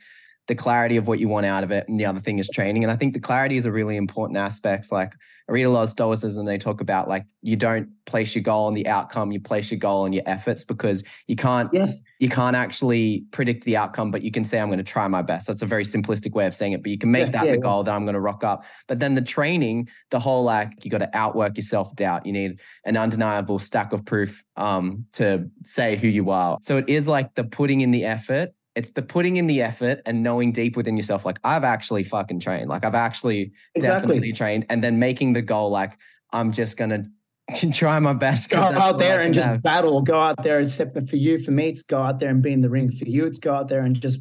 the 0.48 0.56
clarity 0.56 0.98
of 0.98 1.08
what 1.08 1.20
you 1.20 1.28
want 1.28 1.46
out 1.46 1.64
of 1.64 1.72
it. 1.72 1.88
And 1.88 2.00
the 2.00 2.06
other 2.06 2.20
thing 2.22 2.40
is 2.40 2.48
training. 2.48 2.84
And 2.84 2.92
I 2.92 2.96
think 2.96 3.14
the 3.14 3.20
clarity 3.20 3.58
is 3.58 3.66
a 3.66 3.72
really 3.72 3.98
important 3.98 4.38
aspect. 4.38 4.92
Like 4.92 5.14
I 5.50 5.52
read 5.52 5.64
a 5.64 5.70
lot 5.70 5.84
of 5.84 5.90
stoicism 5.90 6.40
and 6.40 6.48
they 6.48 6.58
talk 6.58 6.80
about 6.82 7.10
like 7.10 7.26
you 7.42 7.56
don't 7.58 7.90
place 8.06 8.34
your 8.34 8.44
goal 8.44 8.66
on 8.68 8.74
the 8.74 8.88
outcome, 8.88 9.32
you 9.34 9.42
place 9.42 9.70
your 9.72 9.80
goal 9.80 10.04
on 10.04 10.14
your 10.14 10.24
efforts 10.26 10.64
because 10.64 11.04
you 11.28 11.36
can't 11.36 11.70
Yes. 11.74 12.02
you 12.20 12.30
can't 12.30 12.56
actually 12.56 13.26
predict 13.32 13.66
the 13.66 13.76
outcome, 13.76 14.10
but 14.10 14.22
you 14.22 14.32
can 14.32 14.46
say 14.46 14.60
I'm 14.60 14.70
going 14.70 14.78
to 14.78 14.84
try 14.86 15.08
my 15.10 15.22
best. 15.22 15.48
That's 15.48 15.62
a 15.62 15.66
very 15.66 15.84
simplistic 15.84 16.32
way 16.32 16.46
of 16.48 16.56
saying 16.56 16.72
it, 16.74 16.82
but 16.82 16.92
you 16.92 16.98
can 16.98 17.12
make 17.12 17.26
Yeah, 17.28 17.32
that 17.32 17.46
yeah, 17.46 17.52
the 17.52 17.58
yeah. 17.58 17.64
goal 17.64 17.84
that 17.84 17.94
I'm 17.94 18.06
going 18.06 18.14
to 18.16 18.22
rock 18.22 18.44
up. 18.46 18.64
But 18.88 19.00
then 19.00 19.16
the 19.16 19.22
training, 19.22 19.90
the 20.12 20.20
whole 20.20 20.44
like 20.44 20.86
you 20.86 20.92
got 20.92 21.00
to 21.00 21.10
outwork 21.18 21.58
your 21.58 21.64
self-doubt. 21.64 22.26
You 22.26 22.32
need 22.32 22.60
an 22.86 22.96
undeniable 22.96 23.60
stack 23.60 23.92
of 23.92 24.06
proof 24.06 24.44
um 24.56 25.06
to 25.14 25.50
say 25.64 25.98
who 25.98 26.08
you 26.08 26.30
are. 26.30 26.58
So 26.64 26.78
it 26.78 26.88
is 26.88 27.08
like 27.08 27.36
the 27.36 27.44
putting 27.44 27.82
in 27.82 27.92
the 27.92 28.06
effort 28.06 28.52
it's 28.78 28.92
the 28.92 29.02
putting 29.02 29.38
in 29.38 29.48
the 29.48 29.64
effort 29.64 30.02
and 30.06 30.22
knowing 30.22 30.52
deep 30.52 30.78
within 30.78 30.96
yourself, 30.96 31.26
like 31.26 31.40
I've 31.44 31.64
actually 31.64 32.04
fucking 32.04 32.40
trained. 32.40 32.70
Like 32.70 32.86
I've 32.86 32.94
actually 32.94 33.52
definitely 33.80 34.32
trained. 34.32 34.68
And 34.70 34.84
then 34.84 35.00
making 35.00 35.34
the 35.34 35.42
goal, 35.42 35.72
like 35.72 35.98
I'm 36.32 36.52
just 36.52 36.78
gonna 36.78 37.06
try 37.74 37.98
my 37.98 38.14
best. 38.14 38.50
Go 38.50 38.60
out 38.60 39.00
there 39.00 39.22
and 39.22 39.34
just 39.34 39.48
have. 39.48 39.64
battle. 39.64 40.04
Go 40.04 40.22
out 40.22 40.44
there 40.44 40.60
and 40.60 40.70
step 40.70 40.96
for 41.10 41.16
you. 41.16 41.40
For 41.40 41.50
me, 41.50 41.70
it's 41.70 41.82
go 41.82 42.04
out 42.04 42.20
there 42.20 42.30
and 42.30 42.44
be 42.44 42.54
in 42.54 42.62
the 42.62 42.70
ring. 42.70 42.92
For 42.92 43.06
you, 43.06 43.26
it's 43.26 43.40
go 43.40 43.52
out 43.52 43.68
there 43.68 43.82
and 43.82 44.00
just 44.00 44.20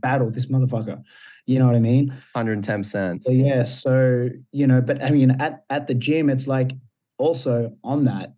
battle 0.00 0.28
this 0.28 0.46
motherfucker. 0.46 1.00
You 1.46 1.60
know 1.60 1.66
what 1.66 1.76
I 1.76 1.80
mean? 1.80 2.12
110%. 2.34 3.22
So 3.24 3.30
yeah, 3.30 3.62
so 3.62 4.28
you 4.50 4.66
know, 4.66 4.80
but 4.80 5.04
I 5.04 5.10
mean, 5.10 5.30
at 5.40 5.64
at 5.70 5.86
the 5.86 5.94
gym, 5.94 6.28
it's 6.30 6.48
like 6.48 6.72
also 7.16 7.76
on 7.84 8.06
that 8.06 8.34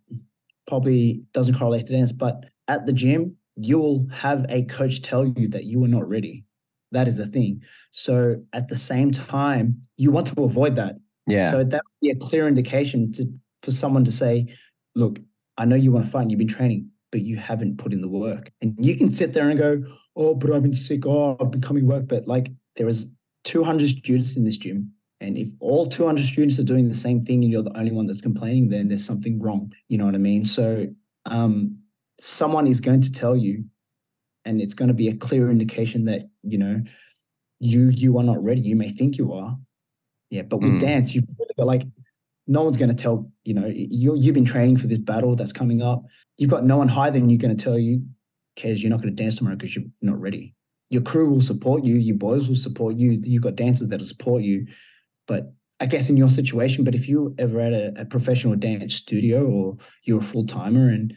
probably 0.67 1.23
doesn't 1.33 1.57
correlate 1.57 1.87
to 1.87 1.93
dance, 1.93 2.11
but 2.11 2.45
at 2.67 2.85
the 2.85 2.93
gym, 2.93 3.36
you'll 3.57 4.07
have 4.11 4.45
a 4.49 4.63
coach 4.63 5.01
tell 5.01 5.25
you 5.25 5.47
that 5.49 5.65
you 5.65 5.83
are 5.83 5.89
not 5.89 6.07
ready. 6.07 6.45
That 6.91 7.07
is 7.07 7.17
the 7.17 7.25
thing. 7.25 7.61
So 7.91 8.41
at 8.53 8.69
the 8.69 8.77
same 8.77 9.11
time, 9.11 9.81
you 9.97 10.11
want 10.11 10.27
to 10.27 10.43
avoid 10.43 10.75
that. 10.77 10.95
Yeah. 11.25 11.51
So 11.51 11.63
that 11.63 11.81
would 11.83 11.99
be 12.01 12.11
a 12.11 12.15
clear 12.15 12.47
indication 12.47 13.11
to 13.13 13.25
for 13.63 13.71
someone 13.71 14.05
to 14.05 14.11
say, 14.11 14.47
look, 14.95 15.19
I 15.57 15.65
know 15.65 15.75
you 15.75 15.91
want 15.91 16.05
to 16.05 16.11
fight 16.11 16.21
and 16.21 16.31
you've 16.31 16.37
been 16.37 16.47
training, 16.47 16.89
but 17.11 17.21
you 17.21 17.35
haven't 17.35 17.77
put 17.77 17.91
in 17.91 18.01
the 18.01 18.07
work. 18.07 18.51
And 18.61 18.75
you 18.79 18.95
can 18.95 19.11
sit 19.11 19.33
there 19.33 19.49
and 19.49 19.59
go, 19.59 19.83
oh, 20.15 20.35
but 20.35 20.51
I've 20.51 20.63
been 20.63 20.73
sick. 20.73 21.05
Oh, 21.05 21.35
I've 21.39 21.51
been 21.51 21.61
coming 21.61 21.87
work. 21.87 22.07
But 22.07 22.27
like 22.27 22.51
there 22.75 22.87
is 22.87 23.11
200 23.43 23.89
students 23.89 24.37
in 24.37 24.45
this 24.45 24.57
gym. 24.57 24.91
And 25.19 25.37
if 25.37 25.49
all 25.59 25.87
200 25.87 26.23
students 26.23 26.59
are 26.59 26.63
doing 26.63 26.87
the 26.87 26.95
same 26.95 27.25
thing 27.25 27.43
and 27.43 27.51
you're 27.51 27.63
the 27.63 27.77
only 27.77 27.91
one 27.91 28.05
that's 28.05 28.21
complaining, 28.21 28.69
then 28.69 28.87
there's 28.87 29.05
something 29.05 29.41
wrong. 29.41 29.73
You 29.87 29.97
know 29.97 30.05
what 30.05 30.15
I 30.15 30.19
mean? 30.19 30.45
So 30.45 30.87
um, 31.25 31.79
someone 32.19 32.67
is 32.67 32.81
going 32.81 33.01
to 33.01 33.11
tell 33.11 33.35
you, 33.35 33.65
and 34.45 34.61
it's 34.61 34.73
going 34.73 34.87
to 34.87 34.93
be 34.93 35.09
a 35.09 35.15
clear 35.15 35.51
indication 35.51 36.05
that, 36.05 36.29
you 36.43 36.57
know, 36.57 36.81
you 37.59 37.89
you 37.89 38.17
are 38.17 38.23
not 38.23 38.43
ready. 38.43 38.61
You 38.61 38.75
may 38.75 38.89
think 38.89 39.17
you 39.17 39.33
are. 39.33 39.57
Yeah. 40.29 40.43
But 40.43 40.61
with 40.61 40.73
Mm. 40.73 40.79
dance, 40.79 41.15
you've 41.15 41.25
really 41.39 41.53
got 41.57 41.67
like 41.67 41.83
no 42.47 42.63
one's 42.63 42.77
going 42.77 42.89
to 42.89 42.95
tell, 42.95 43.29
you 43.43 43.53
know, 43.53 43.67
you 43.67 44.15
you've 44.15 44.33
been 44.35 44.45
training 44.45 44.77
for 44.77 44.87
this 44.87 44.99
battle 44.99 45.35
that's 45.35 45.51
coming 45.53 45.81
up. 45.81 46.05
You've 46.37 46.49
got 46.49 46.65
no 46.65 46.77
one 46.77 46.87
higher 46.87 47.11
than 47.11 47.29
you 47.29 47.37
going 47.37 47.55
to 47.55 47.61
tell 47.63 47.77
you, 47.77 48.03
Kez, 48.57 48.81
you're 48.81 48.89
not 48.89 49.01
going 49.01 49.13
to 49.15 49.23
dance 49.23 49.37
tomorrow 49.37 49.55
because 49.55 49.75
you're 49.75 49.85
not 50.01 50.19
ready. 50.19 50.55
Your 50.89 51.01
crew 51.01 51.29
will 51.29 51.41
support 51.41 51.83
you, 51.83 51.95
your 51.95 52.15
boys 52.15 52.47
will 52.47 52.55
support 52.55 52.95
you, 52.95 53.19
you've 53.23 53.43
got 53.43 53.55
dancers 53.55 53.89
that'll 53.89 54.07
support 54.07 54.43
you. 54.43 54.67
But 55.27 55.51
I 55.81 55.85
guess 55.85 56.09
in 56.09 56.15
your 56.15 56.29
situation, 56.29 56.85
but 56.85 56.95
if 56.95 57.09
you 57.09 57.35
ever 57.37 57.59
at 57.59 57.73
a, 57.73 58.01
a 58.01 58.05
professional 58.05 58.55
dance 58.55 58.95
studio 58.95 59.45
or 59.45 59.77
you're 60.03 60.19
a 60.19 60.23
full 60.23 60.45
timer 60.45 60.87
and 60.89 61.13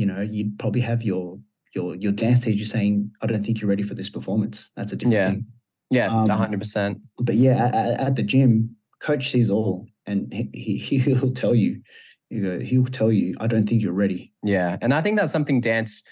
you 0.00 0.06
know, 0.06 0.22
you'd 0.22 0.58
probably 0.58 0.80
have 0.80 1.02
your 1.02 1.38
your 1.74 1.94
your 1.94 2.10
dance 2.12 2.40
teacher 2.40 2.64
saying, 2.64 3.10
I 3.22 3.26
don't 3.26 3.44
think 3.44 3.60
you're 3.60 3.68
ready 3.68 3.82
for 3.82 3.94
this 3.94 4.08
performance. 4.08 4.70
That's 4.76 4.92
a 4.92 4.96
different 4.96 5.14
Yeah. 5.14 5.30
thing. 5.30 5.46
Yeah. 5.90 6.06
Um, 6.08 6.26
100%. 6.28 7.00
But 7.18 7.34
yeah, 7.34 7.66
at, 7.66 8.00
at- 8.00 8.16
the 8.16 8.22
gym, 8.22 8.76
coach 9.00 9.30
sees 9.30 9.50
all 9.50 9.86
and 10.06 10.32
he, 10.32 10.78
he 10.78 10.98
he'll 11.06 11.32
tell 11.32 11.54
you, 11.54 11.82
you 12.30 12.42
go, 12.42 12.60
he'll 12.64 12.86
tell 12.86 13.12
you, 13.12 13.34
I 13.40 13.46
don't 13.46 13.68
think 13.68 13.82
you're 13.82 13.92
ready. 14.04 14.32
Yeah, 14.42 14.78
and 14.80 14.94
I 14.94 15.00
think 15.02 15.18
that's 15.18 15.32
something 15.32 15.60
dance. 15.60 16.02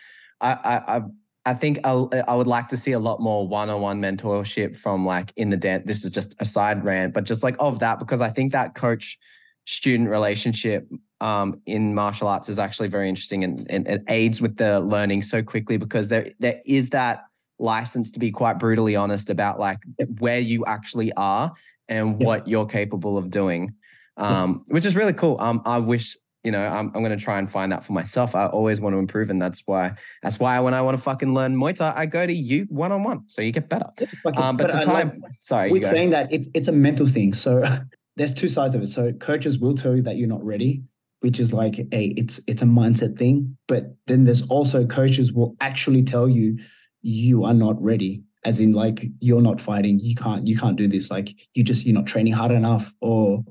I 0.41 0.53
I 0.53 0.97
I, 0.97 1.01
I 1.47 1.55
think 1.55 1.81
I, 1.85 1.93
I 2.33 2.35
would 2.35 2.47
like 2.47 2.69
to 2.69 2.77
see 2.77 2.93
a 2.93 2.99
lot 2.99 3.21
more 3.21 3.49
one-on-one 3.49 4.03
mentorship 4.03 4.77
from 4.77 5.07
like 5.07 5.33
in 5.37 5.49
the 5.49 5.57
dance. 5.57 5.85
This 5.87 6.05
is 6.05 6.11
just 6.11 6.35
a 6.41 6.45
side 6.45 6.85
rant, 6.85 7.15
but 7.15 7.25
just 7.25 7.43
like 7.43 7.57
of 7.59 7.79
that 7.79 7.99
because 7.99 8.21
I 8.21 8.31
think 8.31 8.53
that 8.53 8.75
coach 8.75 9.19
student 9.65 10.11
relationship 10.11 10.89
um, 11.21 11.61
in 11.67 11.95
martial 11.95 12.29
arts 12.29 12.49
is 12.49 12.59
actually 12.59 12.89
very 12.89 13.09
interesting 13.09 13.43
and, 13.45 13.69
and 13.71 13.89
it 13.89 14.03
aids 14.09 14.41
with 14.41 14.57
the 14.57 14.81
learning 14.81 15.23
so 15.23 15.43
quickly 15.43 15.77
because 15.77 16.09
there 16.09 16.31
there 16.39 16.61
is 16.65 16.91
that 16.91 17.25
license 17.59 18.11
to 18.13 18.19
be 18.21 18.31
quite 18.31 18.59
brutally 18.59 18.95
honest 18.95 19.29
about 19.31 19.59
like 19.59 19.79
where 20.19 20.39
you 20.39 20.65
actually 20.67 21.13
are 21.15 21.53
and 21.89 22.21
Yep. 22.21 22.27
what 22.27 22.47
you're 22.49 22.67
capable 22.67 23.19
of 23.19 23.31
doing 23.31 23.75
um, 24.17 24.65
which 24.69 24.85
is 24.85 24.95
really 24.97 25.13
cool. 25.13 25.37
Um, 25.41 25.63
i 25.65 25.79
wish 25.79 26.17
you 26.45 26.53
know 26.53 26.65
i'm, 26.67 26.87
I'm 26.95 27.03
going 27.03 27.17
to 27.19 27.25
try 27.25 27.39
and 27.41 27.51
find 27.51 27.73
out 27.73 27.85
for 27.85 27.93
myself. 27.95 28.35
I 28.37 28.47
always 28.47 28.81
want 28.81 28.95
to 28.95 28.99
improve 28.99 29.29
and 29.31 29.43
that's 29.43 29.63
why 29.67 29.95
that's 30.23 30.39
why 30.39 30.61
when 30.61 30.73
i 30.73 30.81
want 30.83 30.97
to 30.97 31.03
fucking 31.03 31.35
learn 31.35 31.57
muay 31.57 31.75
thai 31.75 31.93
i 31.97 32.07
go 32.07 32.25
to 32.27 32.33
you 32.33 32.67
one-on-one 32.71 33.25
so 33.27 33.43
you 33.43 33.51
get 33.51 33.69
better. 33.69 33.91
Um, 34.37 34.57
but, 34.57 34.71
to 34.71 34.77
I 34.79 34.81
tie 34.83 35.03
like- 35.03 35.13
sorry 35.41 35.73
we're 35.73 35.83
saying 35.97 36.11
that 36.11 36.33
it's 36.33 36.49
it's 36.55 36.69
a 36.69 36.73
mental 36.73 37.07
thing. 37.09 37.35
So 37.35 37.53
there's 38.17 38.35
two 38.35 38.49
sides 38.49 38.75
of 38.77 38.83
it. 38.83 38.91
So 38.91 39.13
coaches 39.13 39.59
will 39.59 39.75
tell 39.75 39.95
you 39.97 40.03
that 40.03 40.17
you're 40.17 40.29
not 40.37 40.45
ready, 40.45 40.83
which 41.21 41.41
is 41.41 41.53
like 41.53 41.79
a 41.79 42.05
it's 42.17 42.41
it's 42.47 42.63
a 42.63 42.67
mindset 42.67 43.19
thing. 43.19 43.57
But 43.67 43.95
then 44.07 44.25
there's 44.25 44.43
also 44.49 44.87
coaches 44.87 45.33
will 45.33 45.57
actually 45.61 46.03
tell 46.03 46.29
you 46.29 46.59
you 47.03 47.45
are 47.45 47.55
not 47.55 47.81
ready, 47.83 48.23
as 48.45 48.61
in 48.61 48.73
like 48.73 49.07
you're 49.21 49.43
not 49.43 49.61
fighting, 49.61 49.99
you 50.01 50.15
can't 50.15 50.47
you 50.47 50.57
can't 50.57 50.77
do 50.77 50.87
this. 50.89 51.11
Like 51.11 51.35
you 51.55 51.65
just 51.65 51.85
you're 51.85 51.95
not 51.95 52.07
training 52.07 52.33
hard 52.33 52.51
enough, 52.53 52.93
or 53.01 53.45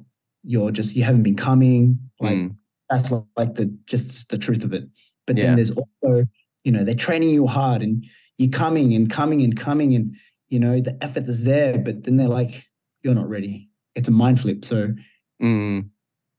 you're 0.43 0.71
just 0.71 0.95
you 0.95 1.03
haven't 1.03 1.23
been 1.23 1.35
coming. 1.35 1.99
Like 2.19 2.37
Mm, 2.37 2.55
that's 2.89 3.11
like 3.35 3.55
the 3.55 3.65
just 3.85 4.29
the 4.29 4.37
truth 4.37 4.63
of 4.63 4.73
it. 4.73 4.85
But 5.25 5.37
Yeah. 5.37 5.47
then 5.47 5.55
there's 5.55 5.71
also, 5.71 6.25
you 6.63 6.71
know, 6.71 6.83
they're 6.83 6.95
training 6.95 7.29
you 7.29 7.47
hard 7.47 7.81
and 7.81 8.05
you're 8.37 8.49
coming 8.49 8.93
and 8.93 9.09
coming 9.09 9.41
and 9.41 9.57
coming 9.57 9.93
and 9.93 10.15
you 10.49 10.59
know 10.59 10.79
the 10.79 10.97
effort 11.01 11.27
is 11.27 11.43
there, 11.43 11.77
but 11.77 12.03
then 12.03 12.15
they're 12.17 12.29
like, 12.29 12.65
you're 13.03 13.15
not 13.15 13.27
ready. 13.29 13.69
It's 13.95 14.07
a 14.07 14.11
mind 14.11 14.39
flip. 14.39 14.63
So 14.63 14.93
mm, 15.41 15.89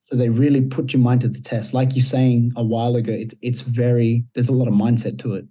so 0.09 0.17
they 0.17 0.31
really 0.31 0.63
put 0.63 0.95
your 0.95 1.03
mind 1.03 1.21
to 1.21 1.29
the 1.29 1.39
test. 1.41 1.75
Like 1.75 1.95
you're 1.95 2.03
saying 2.03 2.53
a 2.57 2.65
while 2.65 2.97
ago, 2.97 3.13
it's 3.13 3.35
it's 3.43 3.61
very 3.61 4.25
there's 4.33 4.49
a 4.49 4.55
lot 4.55 4.67
of 4.67 4.73
mindset 4.73 5.19
to 5.19 5.35
it. 5.35 5.45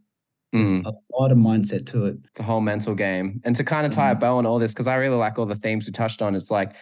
Mm. 0.56 0.84
a 0.86 0.94
lot 1.20 1.32
of 1.32 1.38
mindset 1.38 1.86
to 1.88 2.06
it. 2.08 2.18
it's 2.26 2.40
a 2.40 2.44
whole 2.44 2.62
mental 2.62 2.96
game. 2.96 3.40
And 3.44 3.56
to 3.58 3.64
kind 3.64 3.86
of 3.86 3.92
tie 3.92 4.12
a 4.12 4.16
Mhm. 4.16 4.20
bow 4.22 4.38
on 4.38 4.46
all 4.48 4.58
this, 4.58 4.72
because 4.74 4.88
I 4.88 4.96
really 4.96 5.18
like 5.18 5.38
all 5.38 5.46
the 5.46 5.56
themes 5.56 5.86
we 5.86 5.92
touched 5.92 6.22
on. 6.24 6.34
It's 6.36 6.50
like, 6.50 6.74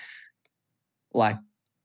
like 1.14 1.36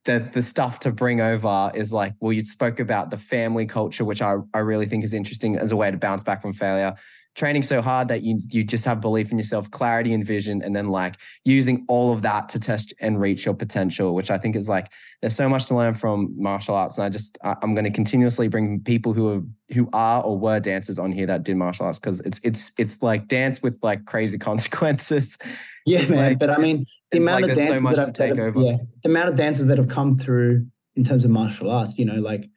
the 0.04 0.28
the 0.32 0.42
stuff 0.42 0.78
to 0.80 0.92
bring 0.92 1.20
over 1.20 1.72
is 1.74 1.92
like, 1.92 2.14
well, 2.20 2.32
you 2.32 2.44
spoke 2.44 2.78
about 2.80 3.10
the 3.10 3.16
family 3.18 3.66
culture, 3.66 4.04
which 4.04 4.22
I, 4.22 4.36
I 4.54 4.58
really 4.60 4.86
think 4.86 5.02
is 5.04 5.12
interesting 5.12 5.56
as 5.58 5.72
a 5.72 5.76
way 5.76 5.90
to 5.90 5.96
bounce 5.96 6.22
back 6.22 6.42
from 6.42 6.52
failure. 6.52 6.94
Training 7.36 7.62
so 7.62 7.80
hard 7.80 8.08
that 8.08 8.22
you 8.22 8.40
you 8.48 8.64
just 8.64 8.84
have 8.84 9.00
belief 9.00 9.30
in 9.30 9.38
yourself, 9.38 9.70
clarity 9.70 10.12
and 10.12 10.26
vision, 10.26 10.62
and 10.62 10.74
then 10.74 10.88
like 10.88 11.14
using 11.44 11.84
all 11.88 12.12
of 12.12 12.22
that 12.22 12.48
to 12.50 12.58
test 12.58 12.92
and 13.00 13.20
reach 13.20 13.44
your 13.44 13.54
potential, 13.54 14.14
which 14.14 14.30
I 14.32 14.36
think 14.36 14.56
is 14.56 14.68
like 14.68 14.90
there's 15.22 15.36
so 15.36 15.48
much 15.48 15.66
to 15.66 15.76
learn 15.76 15.94
from 15.94 16.34
martial 16.36 16.74
arts. 16.74 16.98
And 16.98 17.04
I 17.04 17.08
just 17.08 17.38
I, 17.44 17.54
I'm 17.62 17.72
going 17.74 17.84
to 17.84 17.90
continuously 17.92 18.48
bring 18.48 18.80
people 18.80 19.12
who 19.14 19.28
are 19.28 19.42
who 19.74 19.88
are 19.92 20.22
or 20.24 20.36
were 20.36 20.58
dancers 20.58 20.98
on 20.98 21.12
here 21.12 21.26
that 21.26 21.44
did 21.44 21.56
martial 21.56 21.86
arts 21.86 22.00
because 22.00 22.18
it's 22.20 22.40
it's 22.42 22.72
it's 22.78 23.00
like 23.00 23.28
dance 23.28 23.62
with 23.62 23.78
like 23.80 24.04
crazy 24.06 24.36
consequences. 24.50 25.38
Yeah, 25.86 26.04
man. 26.08 26.30
like- 26.30 26.38
but 26.40 26.50
I 26.50 26.58
mean, 26.58 26.84
the 27.12 27.18
amount 27.18 27.42
like 27.42 27.52
of 27.52 27.56
there's 27.56 27.80
so 27.80 27.90
that 27.92 28.14
take 28.14 28.34
that 28.34 28.38
have- 28.38 28.56
over. 28.56 28.66
yeah, 28.66 28.76
the 29.04 29.08
amount 29.08 29.28
of 29.28 29.36
dances 29.36 29.66
that 29.66 29.78
have 29.78 29.88
come 29.88 30.18
through 30.18 30.66
in 30.96 31.04
terms 31.04 31.24
of 31.24 31.30
martial 31.30 31.70
arts, 31.70 31.94
you 31.96 32.04
know, 32.04 32.16
like 32.20 32.50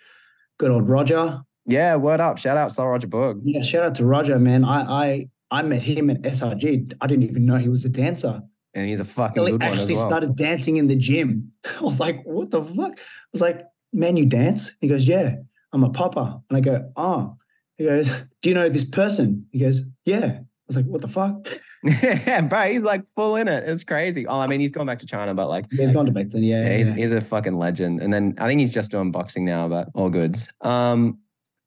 good 0.58 0.72
old 0.72 0.90
Roger. 0.90 1.42
Yeah, 1.66 1.96
word 1.96 2.20
up. 2.20 2.38
Shout 2.38 2.58
out 2.58 2.72
Sir 2.72 2.90
Roger 2.90 3.08
Borg. 3.08 3.42
Yeah, 3.44 3.62
shout 3.62 3.84
out 3.84 3.96
to 3.96 4.06
Roger, 4.06 4.38
man. 4.40 4.66
I 4.66 4.82
I 4.82 5.30
I 5.52 5.62
met 5.62 5.82
him 5.82 6.10
at 6.10 6.22
SRG. 6.22 6.94
I 7.00 7.08
didn't 7.08 7.24
even 7.24 7.46
know 7.46 7.58
he 7.58 7.70
was 7.70 7.86
a 7.86 7.90
dancer. 7.90 8.42
And 8.74 8.88
he's 8.88 9.00
a 9.00 9.06
fucking 9.06 9.40
Until 9.40 9.46
he 9.46 9.52
good 9.52 9.62
one 9.62 9.72
as 9.72 9.80
actually 9.80 9.96
well. 9.96 10.08
started 10.08 10.36
dancing 10.36 10.78
in 10.78 10.88
the 10.88 10.96
gym. 10.96 11.52
I 11.80 11.84
was 11.84 12.00
like, 12.00 12.24
what 12.24 12.50
the 12.50 12.64
fuck? 12.64 12.94
I 12.98 13.02
was 13.32 13.42
like, 13.42 13.62
man, 13.94 14.18
you 14.18 14.26
dance? 14.26 14.74
He 14.82 14.88
goes, 14.88 15.08
yeah, 15.08 15.36
I'm 15.72 15.84
a 15.84 15.92
popper. 15.92 16.40
And 16.50 16.58
I 16.58 16.60
go, 16.60 16.92
oh. 16.96 17.38
He 17.78 17.86
goes, 17.86 18.12
do 18.42 18.50
you 18.50 18.56
know 18.56 18.70
this 18.70 18.84
person? 18.84 19.48
He 19.52 19.60
goes, 19.60 19.84
yeah. 20.06 20.40
I 20.40 20.46
was 20.68 20.76
like, 20.76 20.86
what 20.86 21.02
the 21.02 21.08
fuck? 21.08 21.48
yeah, 21.84 22.42
bro, 22.42 22.72
he's 22.72 22.84
like 22.84 23.04
full 23.16 23.36
in 23.36 23.48
it. 23.48 23.68
It's 23.68 23.84
crazy. 23.84 24.26
Oh, 24.26 24.40
I 24.40 24.48
mean, 24.48 24.60
he's 24.60 24.72
gone 24.72 24.86
back 24.86 25.00
to 25.00 25.06
China, 25.06 25.34
but 25.34 25.50
like, 25.50 25.66
yeah, 25.72 25.86
he's 25.86 25.94
gone 25.94 26.06
to 26.06 26.12
back 26.12 26.30
then. 26.30 26.44
Yeah, 26.44 26.64
yeah, 26.64 26.78
he's, 26.78 26.90
yeah. 26.90 26.96
he's 26.96 27.12
a 27.12 27.22
fucking 27.22 27.58
legend. 27.58 28.02
And 28.02 28.14
then 28.14 28.36
I 28.38 28.48
think 28.48 28.62
he's 28.62 28.74
just 28.74 28.90
doing 28.90 29.12
boxing 29.12 29.44
now, 29.44 29.68
but 29.68 29.90
all 29.94 30.10
goods. 30.10 30.50
Um, 30.62 31.20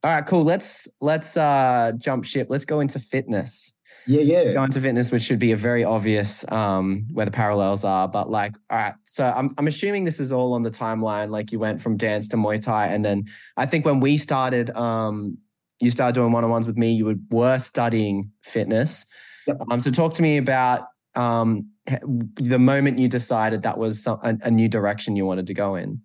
all 0.06 0.12
right, 0.12 0.24
cool. 0.24 0.44
Let's 0.44 0.86
let's 1.00 1.36
uh 1.36 1.90
jump 1.98 2.24
ship. 2.24 2.46
Let's 2.48 2.64
go 2.64 2.78
into 2.78 3.00
fitness. 3.00 3.72
yeah, 4.06 4.20
yeah. 4.20 4.52
Go 4.52 4.62
into 4.62 4.80
fitness, 4.80 5.10
which 5.10 5.24
should 5.24 5.40
be 5.40 5.50
a 5.50 5.56
very 5.56 5.82
obvious 5.82 6.44
um 6.52 7.08
where 7.12 7.26
the 7.26 7.32
parallels 7.32 7.82
are. 7.82 8.06
But 8.06 8.30
like, 8.30 8.54
all 8.70 8.78
right, 8.78 8.94
so 9.02 9.24
I'm 9.24 9.52
I'm 9.58 9.66
assuming 9.66 10.04
this 10.04 10.20
is 10.20 10.30
all 10.30 10.52
on 10.52 10.62
the 10.62 10.70
timeline. 10.70 11.30
Like 11.30 11.50
you 11.50 11.58
went 11.58 11.82
from 11.82 11.96
dance 11.96 12.28
to 12.28 12.36
Muay 12.36 12.62
Thai, 12.62 12.86
and 12.86 13.04
then 13.04 13.24
I 13.56 13.66
think 13.66 13.84
when 13.84 13.98
we 13.98 14.16
started, 14.16 14.70
um, 14.76 15.38
you 15.80 15.90
started 15.90 16.14
doing 16.14 16.30
one 16.30 16.44
on 16.44 16.50
ones 16.50 16.68
with 16.68 16.76
me. 16.76 16.92
You 16.92 17.18
were, 17.28 17.58
studying 17.58 18.30
fitness. 18.42 19.06
Yep. 19.48 19.56
Um, 19.72 19.80
so 19.80 19.90
talk 19.90 20.12
to 20.14 20.22
me 20.22 20.36
about 20.36 20.86
um 21.16 21.66
the 22.36 22.60
moment 22.60 23.00
you 23.00 23.08
decided 23.08 23.62
that 23.62 23.76
was 23.76 24.04
some, 24.04 24.20
a, 24.22 24.38
a 24.42 24.50
new 24.52 24.68
direction 24.68 25.16
you 25.16 25.26
wanted 25.26 25.48
to 25.48 25.54
go 25.54 25.74
in. 25.74 26.00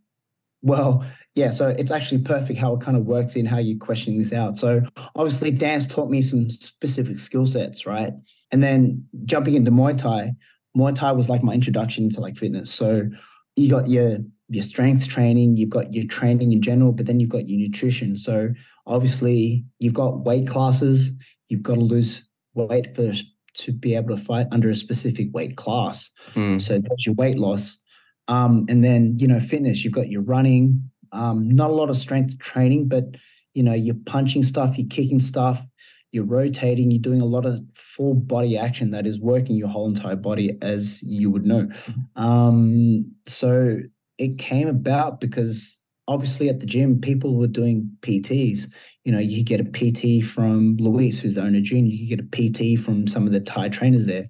Well, 0.63 1.05
yeah, 1.35 1.49
so 1.49 1.69
it's 1.69 1.91
actually 1.91 2.21
perfect 2.21 2.59
how 2.59 2.73
it 2.73 2.81
kind 2.81 2.97
of 2.97 3.05
works 3.05 3.35
in 3.35 3.45
how 3.45 3.57
you're 3.57 3.77
questioning 3.77 4.19
this 4.19 4.33
out. 4.33 4.57
So 4.57 4.81
obviously 5.15 5.51
dance 5.51 5.87
taught 5.87 6.09
me 6.09 6.21
some 6.21 6.49
specific 6.49 7.19
skill 7.19 7.45
sets, 7.45 7.85
right? 7.85 8.11
And 8.51 8.61
then 8.61 9.05
jumping 9.25 9.55
into 9.55 9.71
Muay 9.71 9.97
Thai, 9.97 10.33
Muay 10.75 10.93
Thai 10.93 11.13
was 11.13 11.29
like 11.29 11.43
my 11.43 11.53
introduction 11.53 12.09
to 12.09 12.19
like 12.21 12.35
fitness. 12.35 12.71
So 12.73 13.03
you 13.55 13.69
got 13.69 13.89
your 13.89 14.17
your 14.49 14.63
strength 14.63 15.07
training, 15.07 15.55
you've 15.55 15.69
got 15.69 15.93
your 15.93 16.05
training 16.05 16.51
in 16.51 16.61
general, 16.61 16.91
but 16.91 17.05
then 17.05 17.21
you've 17.21 17.29
got 17.29 17.47
your 17.47 17.57
nutrition. 17.57 18.17
So 18.17 18.49
obviously 18.85 19.63
you've 19.79 19.93
got 19.93 20.25
weight 20.25 20.47
classes, 20.47 21.11
you've 21.47 21.63
got 21.63 21.75
to 21.75 21.81
lose 21.81 22.25
weight 22.53 22.93
first 22.93 23.23
to 23.53 23.71
be 23.71 23.95
able 23.95 24.15
to 24.15 24.21
fight 24.21 24.47
under 24.51 24.69
a 24.69 24.75
specific 24.75 25.27
weight 25.31 25.55
class. 25.55 26.09
Mm, 26.35 26.61
So 26.61 26.79
that's 26.79 27.05
your 27.05 27.15
weight 27.15 27.37
loss. 27.37 27.77
Um, 28.27 28.65
and 28.69 28.83
then, 28.83 29.17
you 29.19 29.27
know, 29.27 29.39
fitness, 29.39 29.83
you've 29.83 29.93
got 29.93 30.09
your 30.09 30.21
running, 30.21 30.90
um, 31.11 31.49
not 31.49 31.69
a 31.69 31.73
lot 31.73 31.89
of 31.89 31.97
strength 31.97 32.39
training, 32.39 32.87
but, 32.87 33.15
you 33.53 33.63
know, 33.63 33.73
you're 33.73 33.95
punching 34.05 34.43
stuff, 34.43 34.77
you're 34.77 34.87
kicking 34.87 35.19
stuff, 35.19 35.61
you're 36.11 36.25
rotating, 36.25 36.91
you're 36.91 37.01
doing 37.01 37.21
a 37.21 37.25
lot 37.25 37.45
of 37.45 37.61
full 37.75 38.13
body 38.13 38.57
action 38.57 38.91
that 38.91 39.07
is 39.07 39.19
working 39.19 39.55
your 39.55 39.69
whole 39.69 39.87
entire 39.87 40.15
body, 40.15 40.57
as 40.61 41.01
you 41.03 41.29
would 41.29 41.45
know. 41.45 41.69
Um, 42.15 43.11
so 43.25 43.79
it 44.17 44.37
came 44.37 44.67
about 44.67 45.19
because 45.21 45.77
obviously 46.07 46.49
at 46.49 46.59
the 46.59 46.65
gym, 46.65 46.99
people 46.99 47.37
were 47.37 47.47
doing 47.47 47.89
PTs. 48.01 48.67
You 49.05 49.11
know, 49.11 49.19
you 49.19 49.43
get 49.43 49.61
a 49.61 49.63
PT 49.63 50.25
from 50.25 50.77
Luis, 50.77 51.19
who's 51.19 51.35
the 51.35 51.41
owner 51.41 51.57
of 51.57 51.63
June, 51.63 51.87
you 51.87 52.15
get 52.15 52.25
a 52.25 52.75
PT 52.75 52.79
from 52.79 53.07
some 53.07 53.25
of 53.25 53.31
the 53.31 53.39
Thai 53.39 53.69
trainers 53.69 54.05
there. 54.05 54.27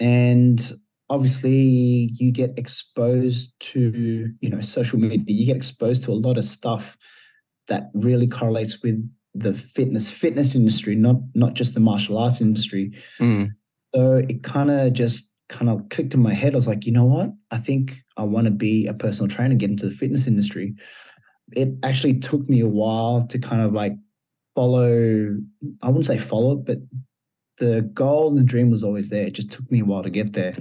And 0.00 0.72
obviously 1.10 2.10
you 2.14 2.32
get 2.32 2.52
exposed 2.56 3.52
to 3.60 4.32
you 4.40 4.50
know 4.50 4.60
social 4.60 4.98
media 4.98 5.24
you 5.26 5.46
get 5.46 5.56
exposed 5.56 6.02
to 6.04 6.10
a 6.10 6.14
lot 6.14 6.38
of 6.38 6.44
stuff 6.44 6.96
that 7.68 7.90
really 7.94 8.26
correlates 8.26 8.82
with 8.82 9.10
the 9.34 9.54
fitness 9.54 10.10
fitness 10.10 10.54
industry 10.54 10.94
not 10.94 11.16
not 11.34 11.54
just 11.54 11.74
the 11.74 11.80
martial 11.80 12.18
arts 12.18 12.40
industry. 12.40 12.92
Mm, 13.20 13.50
so 13.94 14.22
it 14.28 14.42
kind 14.42 14.70
of 14.70 14.92
just 14.92 15.30
kind 15.48 15.68
of 15.68 15.88
clicked 15.90 16.14
in 16.14 16.22
my 16.22 16.32
head. 16.32 16.54
I 16.54 16.56
was 16.56 16.68
like 16.68 16.86
you 16.86 16.92
know 16.92 17.04
what? 17.04 17.30
I 17.50 17.58
think 17.58 17.96
i 18.16 18.22
want 18.22 18.44
to 18.44 18.52
be 18.52 18.86
a 18.86 18.94
personal 18.94 19.28
trainer 19.28 19.56
get 19.56 19.70
into 19.70 19.88
the 19.88 19.94
fitness 19.94 20.26
industry. 20.26 20.74
It 21.52 21.68
actually 21.82 22.20
took 22.20 22.48
me 22.48 22.60
a 22.60 22.68
while 22.68 23.26
to 23.28 23.38
kind 23.38 23.60
of 23.60 23.72
like 23.72 23.92
follow 24.54 25.36
i 25.82 25.88
wouldn't 25.88 26.06
say 26.06 26.16
follow 26.16 26.54
but 26.54 26.78
the 27.58 27.82
goal 27.92 28.28
and 28.28 28.38
the 28.38 28.44
dream 28.44 28.70
was 28.70 28.84
always 28.84 29.10
there. 29.10 29.26
It 29.26 29.32
just 29.32 29.50
took 29.50 29.68
me 29.70 29.80
a 29.80 29.84
while 29.84 30.02
to 30.02 30.10
get 30.10 30.32
there 30.32 30.56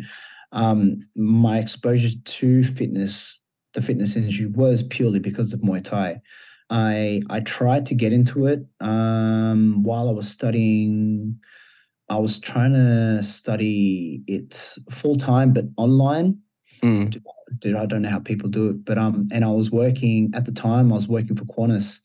um, 0.54 1.01
my 1.16 1.60
exposure 1.60 2.16
to 2.24 2.64
fitness, 2.64 3.41
the 3.74 3.82
fitness 3.82 4.16
industry, 4.16 4.45
was 4.45 4.84
purely 4.84 5.20
because 5.20 5.51
of 5.51 5.60
Muay 5.62 5.84
Thai. 5.84 6.22
I 6.70 7.22
I 7.30 7.41
tried 7.41 7.86
to 7.88 7.95
get 7.95 8.14
into 8.14 8.47
it 8.47 8.66
um, 8.80 9.84
while 9.84 10.08
I 10.08 10.14
was 10.14 10.30
studying. 10.30 11.39
I 12.10 12.18
was 12.18 12.39
trying 12.39 12.74
to 12.74 13.24
study 13.24 14.22
it 14.28 14.78
full 14.91 15.16
time, 15.18 15.54
but 15.54 15.66
online. 15.78 16.38
mm, 16.84 17.20
Dude, 17.60 17.76
I 17.76 17.86
don't 17.86 18.01
know 18.01 18.10
how 18.10 18.20
people 18.20 18.49
do 18.49 18.70
it, 18.70 18.86
but 18.86 18.97
um, 18.97 19.28
and 19.32 19.43
I 19.45 19.49
was 19.49 19.72
working 19.72 20.32
at 20.34 20.45
the 20.45 20.51
time. 20.51 20.91
I 20.91 20.95
was 20.95 21.08
working 21.08 21.36
for 21.36 21.45
Qantas, 21.45 21.99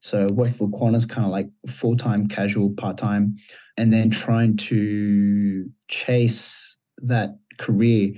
so 0.00 0.28
working 0.28 0.54
for 0.54 0.68
Qantas, 0.68 1.08
kind 1.08 1.24
of 1.24 1.32
like 1.32 1.48
full 1.68 1.96
time, 1.96 2.28
casual, 2.28 2.70
part 2.70 2.98
time, 2.98 3.36
and 3.76 3.92
then 3.92 4.10
trying 4.10 4.56
to 4.58 5.68
chase 5.88 6.76
that 6.98 7.36
career 7.62 8.12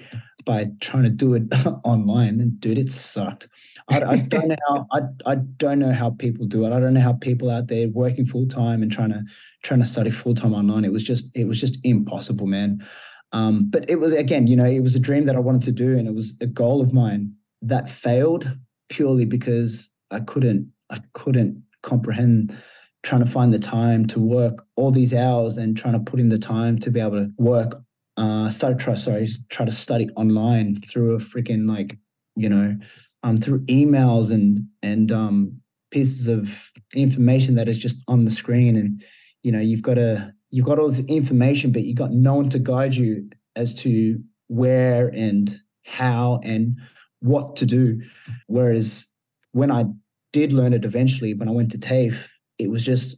by 0.45 0.67
trying 0.81 1.05
to 1.05 1.11
do 1.11 1.35
it 1.35 1.45
online. 1.85 2.41
And 2.41 2.59
dude 2.61 2.79
it 2.79 2.91
sucked. 2.91 3.49
I, 3.89 4.03
I 4.03 4.17
don't 4.35 4.49
know 4.49 4.57
how 4.69 4.87
I, 4.93 5.01
I 5.27 5.35
don't 5.37 5.79
know 5.79 5.93
how 5.93 6.11
people 6.11 6.47
do 6.47 6.65
it. 6.65 6.73
I 6.73 6.81
don't 6.81 6.95
know 6.95 7.01
how 7.01 7.15
people 7.15 7.51
out 7.51 7.69
there 7.69 7.89
working 7.89 8.27
full-time 8.27 8.83
and 8.83 8.91
trying 8.91 9.11
to 9.11 9.23
trying 9.63 9.81
to 9.81 9.87
study 9.87 10.11
full-time 10.11 10.55
online. 10.55 10.85
It 10.85 10.93
was 10.93 11.03
just 11.03 11.31
it 11.35 11.47
was 11.47 11.61
just 11.61 11.79
impossible 11.85 12.47
man. 12.47 12.85
Um, 13.33 13.69
but 13.69 13.89
it 13.91 13.97
was 13.97 14.13
again 14.13 14.47
you 14.47 14.55
know 14.57 14.65
it 14.65 14.81
was 14.81 14.95
a 14.95 15.01
dream 15.01 15.25
that 15.27 15.35
i 15.35 15.41
wanted 15.41 15.63
to 15.63 15.73
do 15.73 15.99
and 15.99 16.07
it 16.07 16.15
was 16.15 16.35
a 16.41 16.47
goal 16.47 16.81
of 16.81 16.93
mine 16.93 17.33
that 17.63 17.91
failed 17.91 18.49
purely 18.89 19.25
because 19.25 19.91
i 20.13 20.21
couldn't 20.21 20.71
i 20.91 21.01
couldn't 21.15 21.61
comprehend 21.83 22.57
trying 23.03 23.25
to 23.25 23.31
find 23.31 23.53
the 23.53 23.59
time 23.59 24.07
to 24.07 24.21
work 24.21 24.65
all 24.77 24.93
these 24.93 25.13
hours 25.13 25.57
and 25.57 25.77
trying 25.77 25.95
to 25.95 26.11
put 26.11 26.21
in 26.21 26.29
the 26.29 26.39
time 26.39 26.79
to 26.79 26.91
be 26.91 27.01
able 27.01 27.19
to 27.19 27.31
work 27.37 27.83
uh 28.17 28.49
started 28.49 28.79
try 28.79 28.95
sorry 28.95 29.27
try 29.49 29.65
to 29.65 29.73
study 29.73 30.09
online 30.17 30.77
through 30.77 31.15
a 31.15 31.19
freaking 31.19 31.69
like 31.69 31.99
you 32.37 32.49
know 32.49 32.77
um 33.23 33.37
through 33.39 33.61
emails 33.67 34.31
and 34.31 34.67
and 34.83 35.11
um 35.11 35.61
pieces 35.91 36.29
of 36.29 36.51
information 36.95 37.55
that 37.55 37.69
is 37.69 37.79
just 37.79 38.03
on 38.09 38.25
the 38.25 38.31
screen. 38.31 38.77
And 38.77 39.03
you 39.43 39.53
know 39.53 39.61
you've 39.61 39.83
got 39.83 39.99
a 39.99 40.33
you've 40.51 40.67
got 40.67 40.79
all 40.79 40.89
this 40.89 41.07
information 41.07 41.73
but 41.73 41.83
you've 41.83 41.97
got 41.97 42.13
no 42.13 42.35
one 42.35 42.49
to 42.51 42.59
guide 42.59 42.95
you 42.95 43.29
as 43.57 43.75
to 43.75 44.19
where 44.49 45.09
and 45.09 45.57
how 45.85 46.41
and 46.43 46.77
what 47.21 47.57
to 47.57 47.67
do. 47.67 48.01
Whereas 48.47 49.07
when 49.55 49.71
i 49.71 49.85
did 50.33 50.53
learn 50.53 50.75
it 50.75 50.85
eventually 50.85 51.33
when 51.33 51.49
i 51.49 51.53
went 51.53 51.71
to 51.71 51.79
tafe 51.79 52.19
it 52.59 52.71
was 52.71 52.83
just 52.85 53.17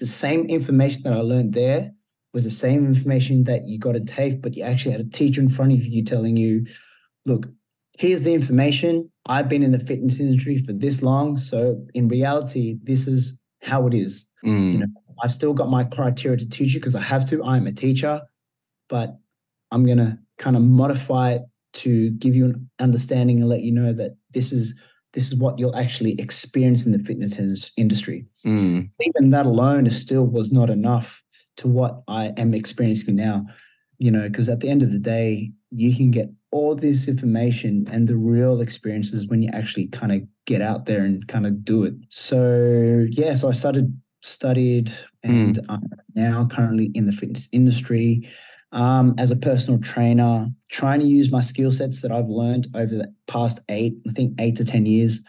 the 0.00 0.06
same 0.06 0.44
information 0.46 1.02
that 1.04 1.12
i 1.12 1.20
learned 1.20 1.54
there 1.54 1.92
was 2.34 2.44
the 2.44 2.50
same 2.50 2.86
information 2.86 3.44
that 3.44 3.66
you 3.66 3.78
got 3.78 3.96
at 3.96 4.06
TAFE, 4.06 4.40
but 4.42 4.54
you 4.54 4.62
actually 4.62 4.92
had 4.92 5.00
a 5.00 5.04
teacher 5.10 5.40
in 5.40 5.48
front 5.48 5.72
of 5.72 5.84
you 5.84 6.04
telling 6.04 6.36
you, 6.36 6.66
look, 7.24 7.46
here's 7.98 8.22
the 8.22 8.34
information. 8.34 9.10
I've 9.26 9.48
been 9.48 9.62
in 9.62 9.72
the 9.72 9.78
fitness 9.80 10.20
industry 10.20 10.58
for 10.58 10.72
this 10.72 11.02
long. 11.02 11.36
So 11.36 11.84
in 11.94 12.08
reality, 12.08 12.78
this 12.82 13.06
is 13.06 13.38
how 13.62 13.86
it 13.86 13.94
is. 13.94 14.26
mm, 14.44 14.72
You 14.72 14.78
know, 14.80 14.86
I've 15.22 15.32
still 15.32 15.52
got 15.54 15.68
my 15.70 15.84
criteria 15.84 16.38
to 16.38 16.48
teach 16.48 16.74
you 16.74 16.80
because 16.80 16.94
I 16.94 17.02
have 17.02 17.28
to. 17.30 17.42
I'm 17.42 17.66
a 17.66 17.72
teacher, 17.72 18.20
but 18.88 19.16
I'm 19.72 19.84
going 19.84 19.98
to 19.98 20.18
kind 20.38 20.56
of 20.56 20.62
modify 20.62 21.32
it 21.32 21.42
to 21.74 22.10
give 22.10 22.34
you 22.34 22.44
an 22.46 22.70
understanding 22.78 23.40
and 23.40 23.48
let 23.48 23.62
you 23.62 23.72
know 23.72 23.92
that 23.92 24.16
this 24.32 24.52
is 24.52 24.74
this 25.14 25.28
is 25.28 25.34
what 25.34 25.58
you'll 25.58 25.74
actually 25.76 26.12
experience 26.18 26.86
in 26.86 26.92
the 26.92 26.98
fitness 26.98 27.70
industry 27.76 28.26
mm, 28.46 28.88
even 29.00 29.30
that 29.30 29.46
alone 29.46 29.86
is 29.86 30.00
still 30.00 30.24
was 30.24 30.50
not 30.52 30.70
enough 30.70 31.22
to 31.58 31.68
what 31.68 32.02
I 32.08 32.32
am 32.36 32.54
experiencing 32.54 33.16
now. 33.16 33.46
You 33.98 34.10
know, 34.10 34.28
because 34.28 34.48
at 34.48 34.60
the 34.60 34.68
end 34.68 34.82
of 34.82 34.92
the 34.92 34.98
day, 34.98 35.50
you 35.70 35.94
can 35.94 36.10
get 36.10 36.30
all 36.50 36.74
this 36.74 37.08
information 37.08 37.86
and 37.90 38.06
the 38.06 38.16
real 38.16 38.60
experiences 38.60 39.26
when 39.26 39.42
you 39.42 39.50
actually 39.52 39.88
kind 39.88 40.12
of 40.12 40.22
get 40.46 40.62
out 40.62 40.86
there 40.86 41.04
and 41.04 41.26
kind 41.28 41.46
of 41.46 41.64
do 41.64 41.84
it. 41.84 41.94
So 42.10 43.06
yeah, 43.10 43.34
so 43.34 43.48
I 43.48 43.52
started 43.52 44.00
studied 44.22 44.92
and 45.22 45.60
I'm 45.68 45.82
now 46.14 46.48
currently 46.50 46.90
in 46.94 47.06
the 47.06 47.12
fitness 47.12 47.48
industry 47.52 48.28
um, 48.72 49.14
as 49.18 49.30
a 49.30 49.36
personal 49.36 49.80
trainer, 49.80 50.48
trying 50.70 51.00
to 51.00 51.06
use 51.06 51.30
my 51.30 51.40
skill 51.40 51.72
sets 51.72 52.02
that 52.02 52.12
I've 52.12 52.28
learned 52.28 52.68
over 52.74 52.94
the 52.94 53.12
past 53.26 53.60
eight, 53.68 53.94
I 54.08 54.12
think 54.12 54.34
eight 54.38 54.56
to 54.56 54.64
ten 54.64 54.86
years 54.86 55.20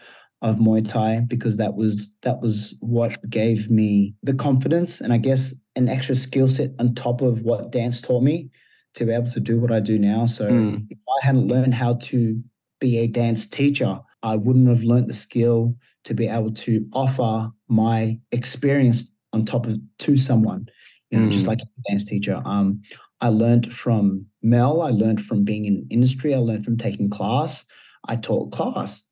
of 0.42 0.56
Muay 0.56 0.86
Thai 0.86 1.20
because 1.20 1.58
that 1.58 1.74
was 1.74 2.14
that 2.22 2.40
was 2.40 2.74
what 2.80 3.18
gave 3.28 3.70
me 3.70 4.14
the 4.22 4.32
confidence 4.32 5.00
and 5.00 5.12
I 5.12 5.18
guess 5.18 5.54
an 5.76 5.88
extra 5.88 6.16
skill 6.16 6.48
set 6.48 6.70
on 6.78 6.94
top 6.94 7.20
of 7.20 7.42
what 7.42 7.70
dance 7.72 8.00
taught 8.00 8.22
me 8.22 8.50
to 8.94 9.04
be 9.04 9.12
able 9.12 9.30
to 9.30 9.40
do 9.40 9.58
what 9.60 9.70
I 9.72 9.80
do 9.80 9.98
now. 9.98 10.26
So 10.26 10.50
Mm. 10.50 10.86
if 10.90 10.98
I 11.22 11.26
hadn't 11.26 11.46
learned 11.48 11.74
how 11.74 11.94
to 11.94 12.42
be 12.80 12.98
a 12.98 13.06
dance 13.06 13.46
teacher, 13.46 14.00
I 14.22 14.36
wouldn't 14.36 14.68
have 14.68 14.82
learned 14.82 15.08
the 15.08 15.14
skill 15.14 15.76
to 16.04 16.14
be 16.14 16.26
able 16.26 16.52
to 16.52 16.86
offer 16.92 17.50
my 17.68 18.18
experience 18.32 19.14
on 19.32 19.44
top 19.44 19.66
of 19.66 19.78
to 19.98 20.16
someone. 20.16 20.68
You 21.10 21.18
know, 21.20 21.28
just 21.28 21.46
Mm. 21.46 21.48
like 21.48 21.60
a 21.62 21.90
dance 21.90 22.04
teacher. 22.04 22.40
Um, 22.44 22.82
I 23.20 23.28
learned 23.28 23.72
from 23.72 24.26
Mel. 24.42 24.80
I 24.80 24.90
learned 24.90 25.20
from 25.24 25.44
being 25.44 25.66
in 25.66 25.86
industry. 25.90 26.34
I 26.34 26.38
learned 26.38 26.64
from 26.64 26.76
taking 26.78 27.10
class. 27.10 27.64
I 28.08 28.16
taught 28.16 28.50
class. 28.52 29.02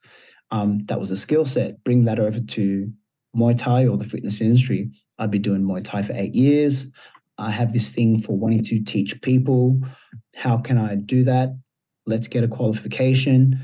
Um, 0.50 0.78
that 0.86 0.98
was 0.98 1.10
a 1.10 1.16
skill 1.16 1.44
set. 1.44 1.82
Bring 1.84 2.04
that 2.04 2.18
over 2.18 2.40
to 2.40 2.92
Muay 3.36 3.56
Thai 3.58 3.86
or 3.86 3.96
the 3.98 4.04
fitness 4.04 4.40
industry. 4.40 4.90
I've 5.18 5.30
been 5.30 5.42
doing 5.42 5.62
Muay 5.62 5.84
Thai 5.84 6.02
for 6.02 6.12
eight 6.12 6.34
years. 6.34 6.86
I 7.38 7.50
have 7.50 7.72
this 7.72 7.90
thing 7.90 8.20
for 8.20 8.36
wanting 8.36 8.64
to 8.64 8.80
teach 8.82 9.20
people. 9.22 9.80
How 10.34 10.58
can 10.58 10.78
I 10.78 10.96
do 10.96 11.24
that? 11.24 11.56
Let's 12.06 12.28
get 12.28 12.44
a 12.44 12.48
qualification 12.48 13.60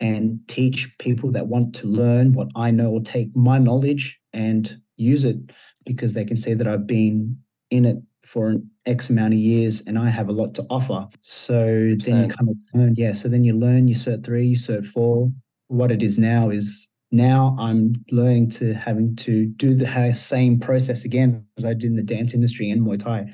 and 0.00 0.40
teach 0.46 0.96
people 0.98 1.32
that 1.32 1.48
want 1.48 1.74
to 1.76 1.86
learn 1.86 2.32
what 2.32 2.48
I 2.54 2.70
know 2.70 2.90
or 2.90 3.00
take 3.00 3.34
my 3.34 3.58
knowledge 3.58 4.20
and 4.32 4.80
use 4.96 5.24
it 5.24 5.36
because 5.84 6.14
they 6.14 6.24
can 6.24 6.38
say 6.38 6.54
that 6.54 6.66
I've 6.66 6.86
been 6.86 7.38
in 7.70 7.84
it 7.84 7.98
for 8.24 8.48
an 8.48 8.70
X 8.86 9.08
amount 9.08 9.34
of 9.34 9.40
years 9.40 9.82
and 9.86 9.98
I 9.98 10.10
have 10.10 10.28
a 10.28 10.32
lot 10.32 10.54
to 10.56 10.66
offer. 10.68 11.06
So 11.22 11.64
then 11.64 12.24
you 12.24 12.28
kind 12.28 12.50
of 12.50 12.56
learn, 12.74 12.94
yeah. 12.96 13.12
So 13.12 13.28
then 13.28 13.44
you 13.44 13.54
learn, 13.54 13.88
you 13.88 13.94
cert 13.94 14.24
three, 14.24 14.48
you 14.48 14.56
cert 14.56 14.86
four. 14.86 15.30
What 15.68 15.90
it 15.90 16.02
is 16.02 16.18
now 16.18 16.50
is 16.50 16.88
now 17.10 17.56
I'm 17.58 17.94
learning 18.10 18.50
to 18.50 18.74
having 18.74 19.16
to 19.16 19.46
do 19.46 19.74
the 19.74 20.12
same 20.12 20.58
process 20.58 21.04
again 21.04 21.46
as 21.58 21.64
I 21.64 21.72
did 21.72 21.84
in 21.84 21.96
the 21.96 22.02
dance 22.02 22.34
industry 22.34 22.70
and 22.70 22.82
Muay 22.82 22.98
Thai. 22.98 23.32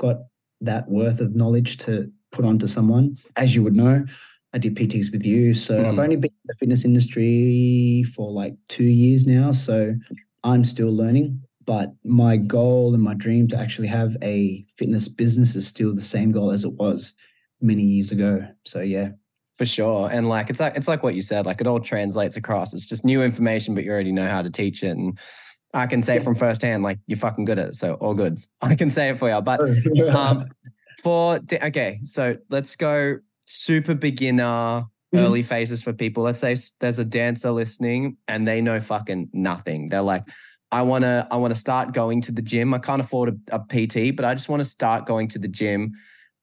Got 0.00 0.18
that 0.60 0.88
worth 0.88 1.20
of 1.20 1.34
knowledge 1.34 1.78
to 1.78 2.10
put 2.32 2.44
onto 2.44 2.66
someone. 2.66 3.16
As 3.36 3.54
you 3.54 3.62
would 3.62 3.76
know, 3.76 4.04
I 4.52 4.58
did 4.58 4.76
PTs 4.76 5.12
with 5.12 5.24
you. 5.24 5.54
So 5.54 5.82
mm. 5.82 5.84
I've 5.84 5.98
only 5.98 6.16
been 6.16 6.30
in 6.30 6.46
the 6.46 6.54
fitness 6.54 6.84
industry 6.84 8.04
for 8.14 8.30
like 8.30 8.54
two 8.68 8.84
years 8.84 9.26
now. 9.26 9.52
So 9.52 9.94
I'm 10.42 10.64
still 10.64 10.94
learning. 10.94 11.40
But 11.66 11.94
my 12.04 12.36
goal 12.36 12.92
and 12.94 13.02
my 13.02 13.14
dream 13.14 13.48
to 13.48 13.58
actually 13.58 13.88
have 13.88 14.16
a 14.22 14.66
fitness 14.76 15.08
business 15.08 15.54
is 15.54 15.66
still 15.66 15.94
the 15.94 16.02
same 16.02 16.30
goal 16.30 16.50
as 16.50 16.64
it 16.64 16.74
was 16.74 17.14
many 17.60 17.82
years 17.82 18.10
ago. 18.10 18.46
So 18.64 18.80
yeah. 18.80 19.10
For 19.58 19.64
sure. 19.64 20.08
And 20.10 20.28
like 20.28 20.50
it's 20.50 20.60
like 20.60 20.76
it's 20.76 20.88
like 20.88 21.02
what 21.02 21.14
you 21.14 21.22
said, 21.22 21.46
like 21.46 21.60
it 21.60 21.66
all 21.66 21.80
translates 21.80 22.36
across. 22.36 22.74
It's 22.74 22.84
just 22.84 23.04
new 23.04 23.22
information, 23.22 23.74
but 23.74 23.84
you 23.84 23.92
already 23.92 24.10
know 24.10 24.28
how 24.28 24.42
to 24.42 24.50
teach 24.50 24.82
it. 24.82 24.96
And 24.96 25.16
I 25.72 25.86
can 25.86 26.02
say 26.02 26.16
yeah. 26.16 26.22
from 26.22 26.34
firsthand, 26.34 26.82
like 26.82 26.98
you're 27.06 27.18
fucking 27.18 27.44
good 27.44 27.58
at 27.58 27.68
it. 27.68 27.74
So 27.76 27.94
all 27.94 28.14
good. 28.14 28.38
I 28.60 28.74
can 28.74 28.90
say 28.90 29.10
it 29.10 29.18
for 29.18 29.28
you. 29.30 29.40
But 29.40 29.60
um 30.14 30.48
for 31.02 31.38
okay, 31.52 32.00
so 32.04 32.36
let's 32.50 32.74
go 32.74 33.18
super 33.44 33.94
beginner 33.94 34.42
mm-hmm. 34.42 35.18
early 35.18 35.42
phases 35.42 35.82
for 35.82 35.92
people. 35.92 36.24
Let's 36.24 36.40
say 36.40 36.56
there's 36.80 36.98
a 36.98 37.04
dancer 37.04 37.50
listening 37.52 38.16
and 38.26 38.48
they 38.48 38.60
know 38.60 38.80
fucking 38.80 39.30
nothing. 39.32 39.88
They're 39.88 40.02
like, 40.02 40.24
I 40.72 40.82
want 40.82 41.02
to 41.02 41.28
I 41.30 41.36
want 41.36 41.54
to 41.54 41.60
start 41.60 41.92
going 41.92 42.22
to 42.22 42.32
the 42.32 42.42
gym. 42.42 42.74
I 42.74 42.78
can't 42.78 43.00
afford 43.00 43.40
a, 43.50 43.56
a 43.56 43.60
PT, 43.60 44.16
but 44.16 44.24
I 44.24 44.34
just 44.34 44.48
want 44.48 44.60
to 44.60 44.68
start 44.68 45.06
going 45.06 45.28
to 45.28 45.38
the 45.38 45.46
gym. 45.46 45.92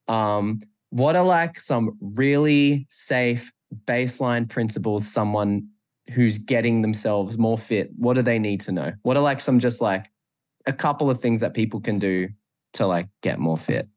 Um, 0.08 0.60
what 0.92 1.16
are 1.16 1.24
like 1.24 1.58
some 1.58 1.96
really 2.00 2.86
safe 2.90 3.50
baseline 3.86 4.46
principles 4.46 5.08
someone 5.08 5.66
who's 6.12 6.36
getting 6.36 6.82
themselves 6.82 7.38
more 7.38 7.56
fit 7.56 7.90
what 7.96 8.14
do 8.14 8.22
they 8.22 8.38
need 8.38 8.60
to 8.60 8.72
know? 8.72 8.92
What 9.02 9.16
are 9.16 9.22
like 9.22 9.40
some 9.40 9.58
just 9.58 9.80
like 9.80 10.10
a 10.66 10.72
couple 10.72 11.10
of 11.10 11.20
things 11.20 11.40
that 11.40 11.54
people 11.54 11.80
can 11.80 11.98
do 11.98 12.28
to 12.74 12.86
like 12.86 13.08
get 13.22 13.38
more 13.38 13.56
fit? 13.56 13.88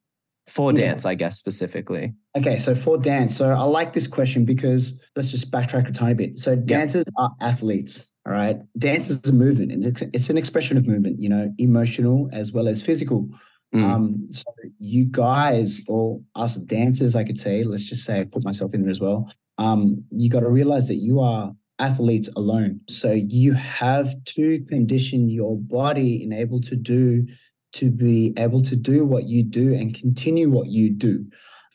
For 0.47 0.71
yeah. 0.71 0.85
dance 0.85 1.05
i 1.05 1.15
guess 1.15 1.37
specifically. 1.37 2.13
Okay 2.37 2.57
so 2.57 2.73
for 2.73 2.97
dance 2.97 3.35
so 3.35 3.51
i 3.51 3.63
like 3.63 3.91
this 3.91 4.07
question 4.07 4.45
because 4.45 5.01
let's 5.17 5.31
just 5.31 5.51
backtrack 5.51 5.89
a 5.89 5.91
tiny 5.91 6.13
bit. 6.13 6.39
So 6.39 6.55
dancers 6.55 7.05
yep. 7.07 7.13
are 7.17 7.31
athletes 7.41 8.07
all 8.25 8.31
right? 8.31 8.57
Dance 8.79 9.09
is 9.09 9.23
a 9.27 9.33
movement. 9.33 9.71
And 9.71 10.09
it's 10.15 10.31
an 10.31 10.37
expression 10.37 10.77
of 10.77 10.87
movement 10.87 11.19
you 11.19 11.27
know 11.27 11.53
emotional 11.57 12.29
as 12.31 12.53
well 12.53 12.69
as 12.69 12.81
physical 12.81 13.27
Mm. 13.75 13.83
Um, 13.83 14.27
so 14.31 14.45
you 14.79 15.05
guys, 15.05 15.81
or 15.87 16.21
us 16.35 16.55
dancers, 16.55 17.15
I 17.15 17.23
could 17.25 17.39
say, 17.39 17.63
let's 17.63 17.83
just 17.83 18.05
say 18.05 18.21
I 18.21 18.23
put 18.23 18.45
myself 18.45 18.73
in 18.73 18.81
there 18.81 18.91
as 18.91 19.01
well. 19.01 19.29
Um, 19.57 20.03
you 20.11 20.29
got 20.29 20.41
to 20.41 20.49
realize 20.49 20.87
that 20.87 20.95
you 20.95 21.19
are 21.19 21.53
athletes 21.79 22.29
alone. 22.37 22.79
So 22.89 23.11
you 23.11 23.53
have 23.53 24.15
to 24.25 24.63
condition 24.69 25.29
your 25.29 25.57
body 25.57 26.23
and 26.23 26.33
able 26.33 26.61
to 26.61 26.75
do 26.75 27.27
to 27.73 27.91
be 27.91 28.33
able 28.37 28.61
to 28.61 28.75
do 28.77 29.03
what 29.03 29.25
you 29.25 29.43
do 29.43 29.73
and 29.73 29.93
continue 29.93 30.49
what 30.49 30.67
you 30.67 30.89
do. 30.89 31.25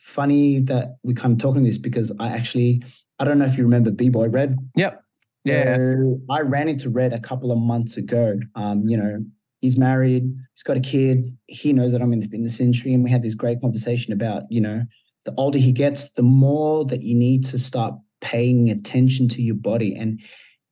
Funny 0.03 0.59
that 0.61 0.97
we 1.03 1.13
kind 1.13 1.33
of 1.33 1.37
talking 1.37 1.63
this 1.63 1.77
because 1.77 2.11
I 2.19 2.29
actually 2.29 2.83
I 3.19 3.23
don't 3.23 3.37
know 3.37 3.45
if 3.45 3.55
you 3.55 3.63
remember 3.63 3.91
B 3.91 4.09
Boy 4.09 4.29
Red. 4.29 4.57
Yep. 4.75 5.03
Yeah. 5.43 5.77
So 5.77 6.19
I 6.31 6.41
ran 6.41 6.67
into 6.67 6.89
Red 6.89 7.13
a 7.13 7.19
couple 7.19 7.51
of 7.51 7.59
months 7.59 7.97
ago. 7.97 8.39
Um, 8.55 8.87
you 8.87 8.97
know, 8.97 9.23
he's 9.61 9.77
married, 9.77 10.23
he's 10.53 10.63
got 10.63 10.77
a 10.77 10.81
kid, 10.81 11.37
he 11.47 11.71
knows 11.71 11.91
that 11.93 12.01
I'm 12.01 12.13
in 12.13 12.19
the 12.19 12.27
fitness 12.27 12.59
industry, 12.59 12.93
and 12.93 13.03
we 13.03 13.09
had 13.09 13.23
this 13.23 13.35
great 13.35 13.61
conversation 13.61 14.11
about, 14.11 14.43
you 14.49 14.59
know, 14.59 14.83
the 15.25 15.33
older 15.37 15.59
he 15.59 15.71
gets, 15.71 16.11
the 16.11 16.23
more 16.23 16.83
that 16.85 17.01
you 17.01 17.15
need 17.15 17.45
to 17.45 17.59
start 17.59 17.93
paying 18.21 18.69
attention 18.69 19.29
to 19.29 19.41
your 19.41 19.55
body. 19.55 19.95
And 19.95 20.19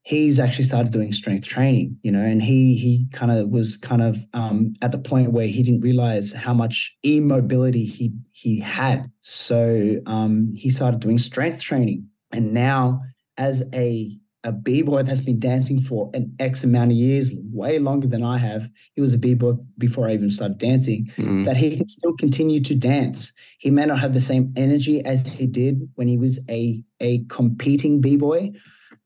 he's 0.04 0.40
actually 0.40 0.66
started 0.66 0.92
doing 0.92 1.14
strength 1.14 1.48
training, 1.48 1.98
you 2.02 2.12
know, 2.12 2.22
and 2.22 2.42
he 2.42 2.76
he 2.76 3.08
kind 3.14 3.32
of 3.32 3.50
was 3.50 3.78
kind 3.78 4.02
of 4.02 4.18
um, 4.34 4.74
at 4.82 4.92
the 4.92 4.98
point 4.98 5.32
where 5.32 5.48
he 5.48 5.62
didn't 5.62 5.82
realize 5.82 6.34
how 6.34 6.54
much 6.54 6.96
immobility 7.04 7.86
he 7.86 8.12
he 8.32 8.60
had. 8.60 9.12
So 9.22 9.98
um, 10.08 10.54
he 10.56 10.70
started 10.70 11.00
doing 11.00 11.20
strength 11.20 11.62
training, 11.62 12.08
and 12.32 12.54
now 12.54 13.02
as 13.38 13.64
a 13.74 14.18
a 14.44 14.52
b-boy 14.52 15.04
that's 15.04 15.20
been 15.20 15.40
dancing 15.40 15.82
for 15.82 16.10
an 16.14 16.34
X 16.40 16.64
amount 16.64 16.92
of 16.92 16.98
years, 16.98 17.32
way 17.52 17.78
longer 17.78 18.08
than 18.08 18.24
I 18.24 18.38
have. 18.38 18.70
He 18.96 19.02
was 19.02 19.14
a 19.14 19.18
b-boy 19.18 19.54
before 19.78 20.08
I 20.08 20.14
even 20.14 20.32
started 20.32 20.58
dancing. 20.58 21.12
Mm. 21.18 21.46
That 21.46 21.58
he 21.58 21.76
can 21.76 21.88
still 21.90 22.16
continue 22.16 22.62
to 22.62 22.76
dance. 22.76 23.34
He 23.60 23.70
may 23.70 23.86
not 23.86 24.00
have 24.00 24.14
the 24.14 24.22
same 24.22 24.54
energy 24.56 25.04
as 25.04 25.28
he 25.28 25.46
did 25.46 25.90
when 25.96 26.08
he 26.08 26.18
was 26.18 26.40
a 26.50 26.82
a 27.02 27.24
competing 27.30 28.00
b-boy, 28.00 28.52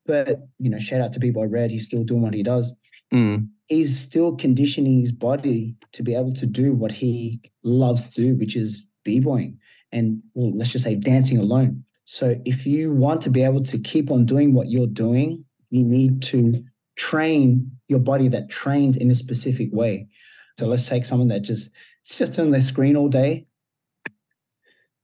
but 0.05 0.39
you 0.59 0.69
know, 0.69 0.79
shout 0.79 1.01
out 1.01 1.13
to 1.13 1.19
b-boy 1.19 1.45
Red. 1.45 1.71
He's 1.71 1.85
still 1.85 2.03
doing 2.03 2.21
what 2.21 2.33
he 2.33 2.43
does. 2.43 2.73
Mm. 3.11 3.49
He's 3.67 3.97
still 3.97 4.35
conditioning 4.35 4.99
his 4.99 5.11
body 5.11 5.75
to 5.93 6.03
be 6.03 6.13
able 6.13 6.33
to 6.33 6.45
do 6.45 6.73
what 6.73 6.91
he 6.91 7.41
loves 7.63 8.07
to 8.09 8.21
do, 8.21 8.35
which 8.35 8.55
is 8.55 8.85
b-boying 9.03 9.57
and 9.93 10.21
well, 10.33 10.51
let's 10.57 10.71
just 10.71 10.83
say 10.83 10.95
dancing 10.95 11.37
alone. 11.37 11.85
So 12.05 12.35
if 12.45 12.65
you 12.65 12.91
want 12.91 13.21
to 13.21 13.29
be 13.29 13.43
able 13.43 13.63
to 13.63 13.77
keep 13.77 14.11
on 14.11 14.25
doing 14.25 14.53
what 14.53 14.69
you're 14.69 14.87
doing, 14.87 15.45
you 15.69 15.83
need 15.83 16.21
to 16.23 16.63
train 16.95 17.71
your 17.87 17.99
body 17.99 18.27
that 18.29 18.49
trained 18.49 18.97
in 18.97 19.09
a 19.09 19.15
specific 19.15 19.69
way. 19.71 20.07
So 20.59 20.67
let's 20.67 20.87
take 20.87 21.05
someone 21.05 21.29
that 21.29 21.41
just 21.41 21.71
sits 22.03 22.37
on 22.37 22.51
their 22.51 22.61
screen 22.61 22.95
all 22.95 23.09
day 23.09 23.47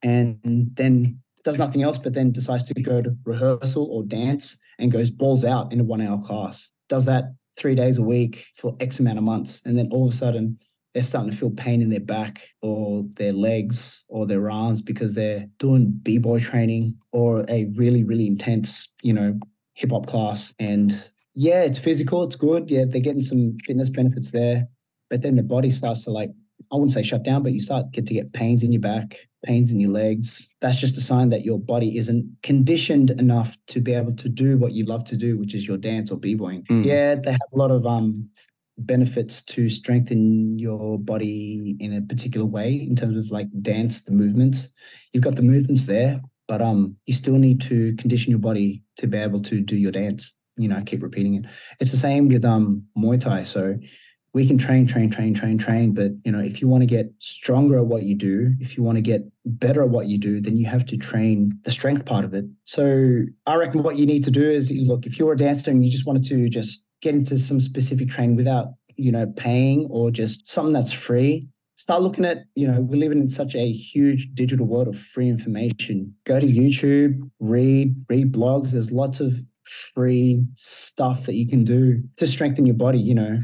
and 0.03 0.39
then 0.43 1.19
does 1.43 1.57
nothing 1.57 1.83
else, 1.83 1.97
but 1.97 2.13
then 2.13 2.31
decides 2.31 2.63
to 2.65 2.73
go 2.81 3.01
to 3.01 3.15
rehearsal 3.25 3.85
or 3.85 4.03
dance 4.03 4.57
and 4.77 4.91
goes 4.91 5.09
balls 5.09 5.43
out 5.43 5.71
in 5.71 5.79
a 5.79 5.83
one 5.83 6.01
hour 6.01 6.21
class. 6.21 6.69
Does 6.89 7.05
that 7.05 7.33
three 7.59 7.75
days 7.75 7.97
a 7.97 8.01
week 8.01 8.47
for 8.55 8.75
X 8.79 8.99
amount 8.99 9.17
of 9.17 9.23
months. 9.23 9.61
And 9.65 9.77
then 9.77 9.89
all 9.91 10.07
of 10.07 10.13
a 10.13 10.15
sudden 10.15 10.57
they're 10.93 11.03
starting 11.03 11.31
to 11.31 11.37
feel 11.37 11.51
pain 11.51 11.81
in 11.81 11.89
their 11.89 11.99
back 11.99 12.41
or 12.61 13.03
their 13.13 13.33
legs 13.33 14.03
or 14.07 14.25
their 14.25 14.49
arms 14.49 14.81
because 14.81 15.13
they're 15.13 15.45
doing 15.59 15.91
b-boy 16.03 16.39
training 16.39 16.95
or 17.11 17.45
a 17.49 17.65
really 17.75 18.03
really 18.03 18.27
intense 18.27 18.91
you 19.03 19.13
know 19.13 19.39
hip 19.73 19.91
hop 19.91 20.07
class. 20.07 20.53
And 20.59 20.91
yeah 21.35 21.61
it's 21.61 21.79
physical 21.79 22.23
it's 22.23 22.35
good. 22.35 22.69
Yeah 22.69 22.85
they're 22.87 23.01
getting 23.01 23.21
some 23.21 23.57
fitness 23.65 23.89
benefits 23.89 24.31
there. 24.31 24.67
But 25.09 25.21
then 25.21 25.35
the 25.35 25.43
body 25.43 25.71
starts 25.71 26.03
to 26.05 26.11
like 26.11 26.31
i 26.71 26.75
wouldn't 26.75 26.91
say 26.91 27.01
shut 27.01 27.23
down 27.23 27.41
but 27.41 27.53
you 27.53 27.59
start 27.59 27.89
get 27.91 28.05
to 28.05 28.13
get 28.13 28.33
pains 28.33 28.63
in 28.63 28.71
your 28.73 28.81
back 28.81 29.15
pains 29.45 29.71
in 29.71 29.79
your 29.79 29.91
legs. 29.91 30.49
That's 30.59 30.75
just 30.75 30.97
a 30.97 31.01
sign 31.01 31.29
that 31.29 31.45
your 31.45 31.57
body 31.57 31.97
isn't 31.97 32.29
conditioned 32.43 33.11
enough 33.11 33.55
to 33.67 33.79
be 33.79 33.93
able 33.93 34.13
to 34.17 34.27
do 34.27 34.57
what 34.57 34.73
you 34.73 34.85
love 34.85 35.05
to 35.05 35.15
do 35.15 35.37
which 35.37 35.55
is 35.55 35.67
your 35.67 35.77
dance 35.77 36.11
or 36.11 36.17
b-boying. 36.19 36.63
Mm. 36.65 36.85
yeah 36.85 37.15
they 37.15 37.31
have 37.31 37.51
a 37.53 37.57
lot 37.57 37.71
of 37.71 37.85
um 37.85 38.29
benefits 38.85 39.41
to 39.43 39.69
strengthen 39.69 40.57
your 40.57 40.99
body 40.99 41.75
in 41.79 41.93
a 41.93 42.01
particular 42.01 42.45
way 42.45 42.73
in 42.73 42.95
terms 42.95 43.17
of 43.17 43.31
like 43.31 43.47
dance 43.61 44.01
the 44.01 44.11
movements. 44.11 44.69
You've 45.13 45.23
got 45.23 45.35
the 45.35 45.41
movements 45.41 45.85
there 45.85 46.21
but 46.49 46.61
um 46.61 46.97
you 47.05 47.13
still 47.13 47.37
need 47.37 47.61
to 47.61 47.95
condition 47.95 48.31
your 48.31 48.39
body 48.39 48.83
to 48.97 49.07
be 49.07 49.17
able 49.17 49.39
to 49.39 49.61
do 49.61 49.77
your 49.77 49.91
dance 49.91 50.33
you 50.57 50.67
know 50.67 50.81
keep 50.85 51.01
repeating 51.01 51.35
it. 51.35 51.45
It's 51.79 51.91
the 51.91 51.97
same 51.97 52.27
with 52.27 52.43
um 52.43 52.85
muay 52.97 53.21
thai 53.21 53.43
so 53.43 53.77
we 54.33 54.45
can 54.45 54.57
train 54.57 54.85
train 54.85 55.09
train 55.09 55.33
train 55.33 55.57
train 55.57 55.93
but 55.93 56.11
you 56.25 56.31
know 56.31 56.39
if 56.39 56.59
you 56.59 56.67
want 56.67 56.81
to 56.81 56.85
get 56.85 57.11
stronger 57.19 57.77
at 57.77 57.85
what 57.85 58.03
you 58.03 58.15
do 58.15 58.53
if 58.59 58.77
you 58.77 58.83
want 58.83 58.97
to 58.97 59.01
get 59.01 59.21
better 59.45 59.81
at 59.81 59.89
what 59.89 60.07
you 60.07 60.17
do 60.17 60.41
then 60.41 60.57
you 60.57 60.65
have 60.65 60.85
to 60.85 60.97
train 60.97 61.57
the 61.63 61.71
strength 61.71 62.05
part 62.05 62.25
of 62.25 62.33
it. 62.33 62.45
So 62.63 63.23
i 63.45 63.55
reckon 63.55 63.83
what 63.83 63.97
you 63.97 64.05
need 64.05 64.23
to 64.25 64.31
do 64.31 64.49
is 64.49 64.71
look 64.71 65.05
if 65.05 65.17
you're 65.17 65.33
a 65.33 65.37
dancer 65.37 65.71
and 65.71 65.85
you 65.85 65.91
just 65.91 66.05
wanted 66.05 66.25
to 66.25 66.49
just 66.49 66.83
get 67.01 67.15
into 67.15 67.39
some 67.39 67.61
specific 67.61 68.09
training 68.09 68.35
without 68.35 68.67
you 68.95 69.11
know 69.11 69.25
paying 69.35 69.87
or 69.89 70.11
just 70.11 70.47
something 70.47 70.73
that's 70.73 70.91
free. 70.91 71.47
Start 71.75 72.01
looking 72.01 72.25
at 72.25 72.39
you 72.55 72.67
know 72.67 72.81
we're 72.81 72.99
living 72.99 73.19
in 73.19 73.29
such 73.29 73.55
a 73.55 73.71
huge 73.71 74.29
digital 74.33 74.65
world 74.65 74.87
of 74.87 74.99
free 74.99 75.29
information. 75.29 76.13
Go 76.25 76.39
to 76.39 76.45
youtube 76.47 77.19
read 77.39 77.95
read 78.09 78.33
blogs. 78.33 78.71
There's 78.71 78.91
lots 78.91 79.19
of 79.19 79.39
free 79.93 80.43
stuff 80.55 81.25
that 81.25 81.35
you 81.35 81.47
can 81.47 81.63
do 81.63 82.01
to 82.17 82.25
strengthen 82.25 82.65
your 82.65 82.75
body 82.75 82.97
you 82.97 83.13
know 83.13 83.39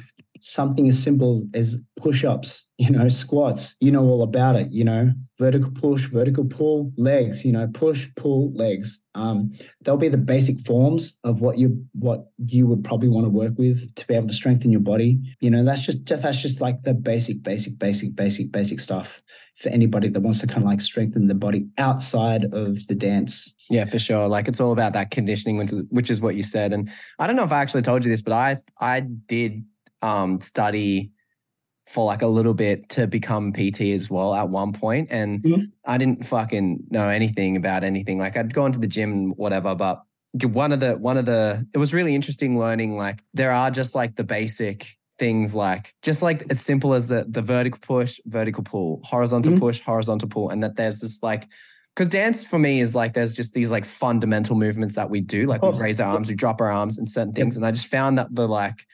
something 0.48 0.88
as 0.88 1.02
simple 1.02 1.44
as 1.56 1.76
push-ups, 1.98 2.68
you 2.78 2.92
know, 2.92 3.10
squats, 3.10 3.76
you 3.80 3.92
know 3.92 4.04
all 4.04 4.22
about 4.22 4.56
it, 4.56 4.70
you 4.70 4.84
know, 4.84 5.12
vertical 5.40 5.72
push, 5.72 6.06
vertical 6.06 6.46
pull, 6.46 6.92
legs, 6.98 7.44
you 7.44 7.52
know, 7.52 7.68
push, 7.74 8.08
pull, 8.16 8.54
legs. 8.54 9.00
Um, 9.16 9.54
they'll 9.82 9.98
be 9.98 10.08
the 10.08 10.18
basic 10.18 10.60
forms 10.60 11.18
of 11.24 11.42
what 11.42 11.58
you 11.58 11.84
what 11.94 12.28
you 12.46 12.68
would 12.68 12.84
probably 12.84 13.10
want 13.10 13.26
to 13.26 13.32
work 13.32 13.54
with 13.58 13.96
to 13.96 14.06
be 14.06 14.14
able 14.14 14.28
to 14.28 14.34
strengthen 14.36 14.72
your 14.72 14.82
body. 14.82 15.20
You 15.40 15.50
know, 15.50 15.64
that's 15.64 15.82
just 15.82 16.06
that's 16.06 16.42
just 16.42 16.62
like 16.62 16.84
the 16.84 16.94
basic, 16.94 17.42
basic, 17.42 17.80
basic, 17.80 18.16
basic, 18.16 18.52
basic 18.52 18.80
stuff 18.80 19.24
for 19.56 19.70
anybody 19.70 20.10
that 20.10 20.20
wants 20.20 20.42
to 20.42 20.48
kind 20.48 20.60
of 20.60 20.66
like 20.66 20.82
strengthen 20.82 21.26
the 21.26 21.34
body 21.34 21.66
outside 21.80 22.54
of 22.54 22.86
the 22.88 22.96
dance. 22.96 23.52
Yeah, 23.72 23.86
for 23.86 23.98
sure. 23.98 24.28
Like 24.28 24.48
it's 24.48 24.60
all 24.60 24.74
about 24.74 24.94
that 24.94 25.10
conditioning, 25.10 25.58
which 25.90 26.12
is 26.12 26.22
what 26.22 26.36
you 26.36 26.44
said. 26.44 26.72
And 26.72 26.92
I 27.18 27.26
don't 27.26 27.36
know 27.36 27.46
if 27.46 27.52
I 27.52 27.62
actually 27.64 27.82
told 27.82 28.06
you 28.06 28.12
this, 28.12 28.22
but 28.22 28.34
I 28.34 28.58
I 28.80 29.00
did 29.00 29.66
um, 30.02 30.42
study 30.42 31.12
for 31.88 32.06
like 32.06 32.22
a 32.22 32.28
little 32.28 32.54
bit 32.54 32.90
to 32.90 33.06
become 33.06 33.54
PT 33.54 33.82
as 33.82 34.10
well 34.10 34.34
at 34.34 34.50
one 34.50 34.74
point, 34.74 35.10
and 35.12 35.44
mm-hmm. 35.44 35.62
I 35.86 35.98
didn't 35.98 36.26
fucking 36.26 36.86
know 36.90 37.10
anything 37.10 37.58
about 37.58 37.84
anything. 37.84 38.18
Like 38.18 38.38
I'd 38.38 38.54
gone 38.54 38.72
to 38.72 38.80
the 38.80 38.88
gym, 38.88 39.32
whatever, 39.32 39.76
but 39.76 40.04
one 40.44 40.72
of 40.72 40.80
the 40.80 40.94
one 40.94 41.18
of 41.18 41.26
the 41.26 41.66
it 41.74 41.78
was 41.78 41.94
really 41.94 42.14
interesting 42.14 42.60
learning 42.60 42.98
like 42.98 43.24
there 43.34 43.52
are 43.52 43.72
just 43.72 43.96
like 43.96 44.18
the 44.18 44.24
basic 44.24 44.98
things 45.18 45.56
like 45.56 45.94
just 46.02 46.22
like 46.22 46.44
as 46.50 46.60
simple 46.60 46.94
as 46.94 47.08
the 47.08 47.26
the 47.30 47.42
vertical 47.42 47.80
push, 47.82 48.20
vertical 48.26 48.64
pull, 48.64 49.02
horizontal 49.04 49.54
mm-hmm. 49.54 49.62
push, 49.62 49.80
horizontal 49.82 50.28
pull, 50.28 50.50
and 50.50 50.64
that 50.64 50.76
there's 50.76 51.00
just 51.00 51.24
like 51.24 51.48
because 51.96 52.10
dance 52.10 52.44
for 52.44 52.60
me 52.60 52.82
is 52.82 52.94
like 52.94 53.14
there's 53.14 53.34
just 53.34 53.54
these 53.54 53.70
like 53.70 53.86
fundamental 53.86 54.56
movements 54.56 54.96
that 54.96 55.10
we 55.10 55.22
do, 55.22 55.46
like 55.46 55.62
we 55.62 55.70
raise 55.80 56.02
our 56.02 56.12
arms, 56.12 56.28
we 56.28 56.36
drop 56.36 56.60
our 56.60 56.70
arms, 56.70 56.98
and 56.98 57.10
certain 57.10 57.34
things. 57.34 57.56
Yep. 57.56 57.60
And 57.60 57.66
I 57.66 57.72
just 57.72 57.88
found 57.88 58.18
that 58.18 58.34
the 58.34 58.48
like 58.48 58.86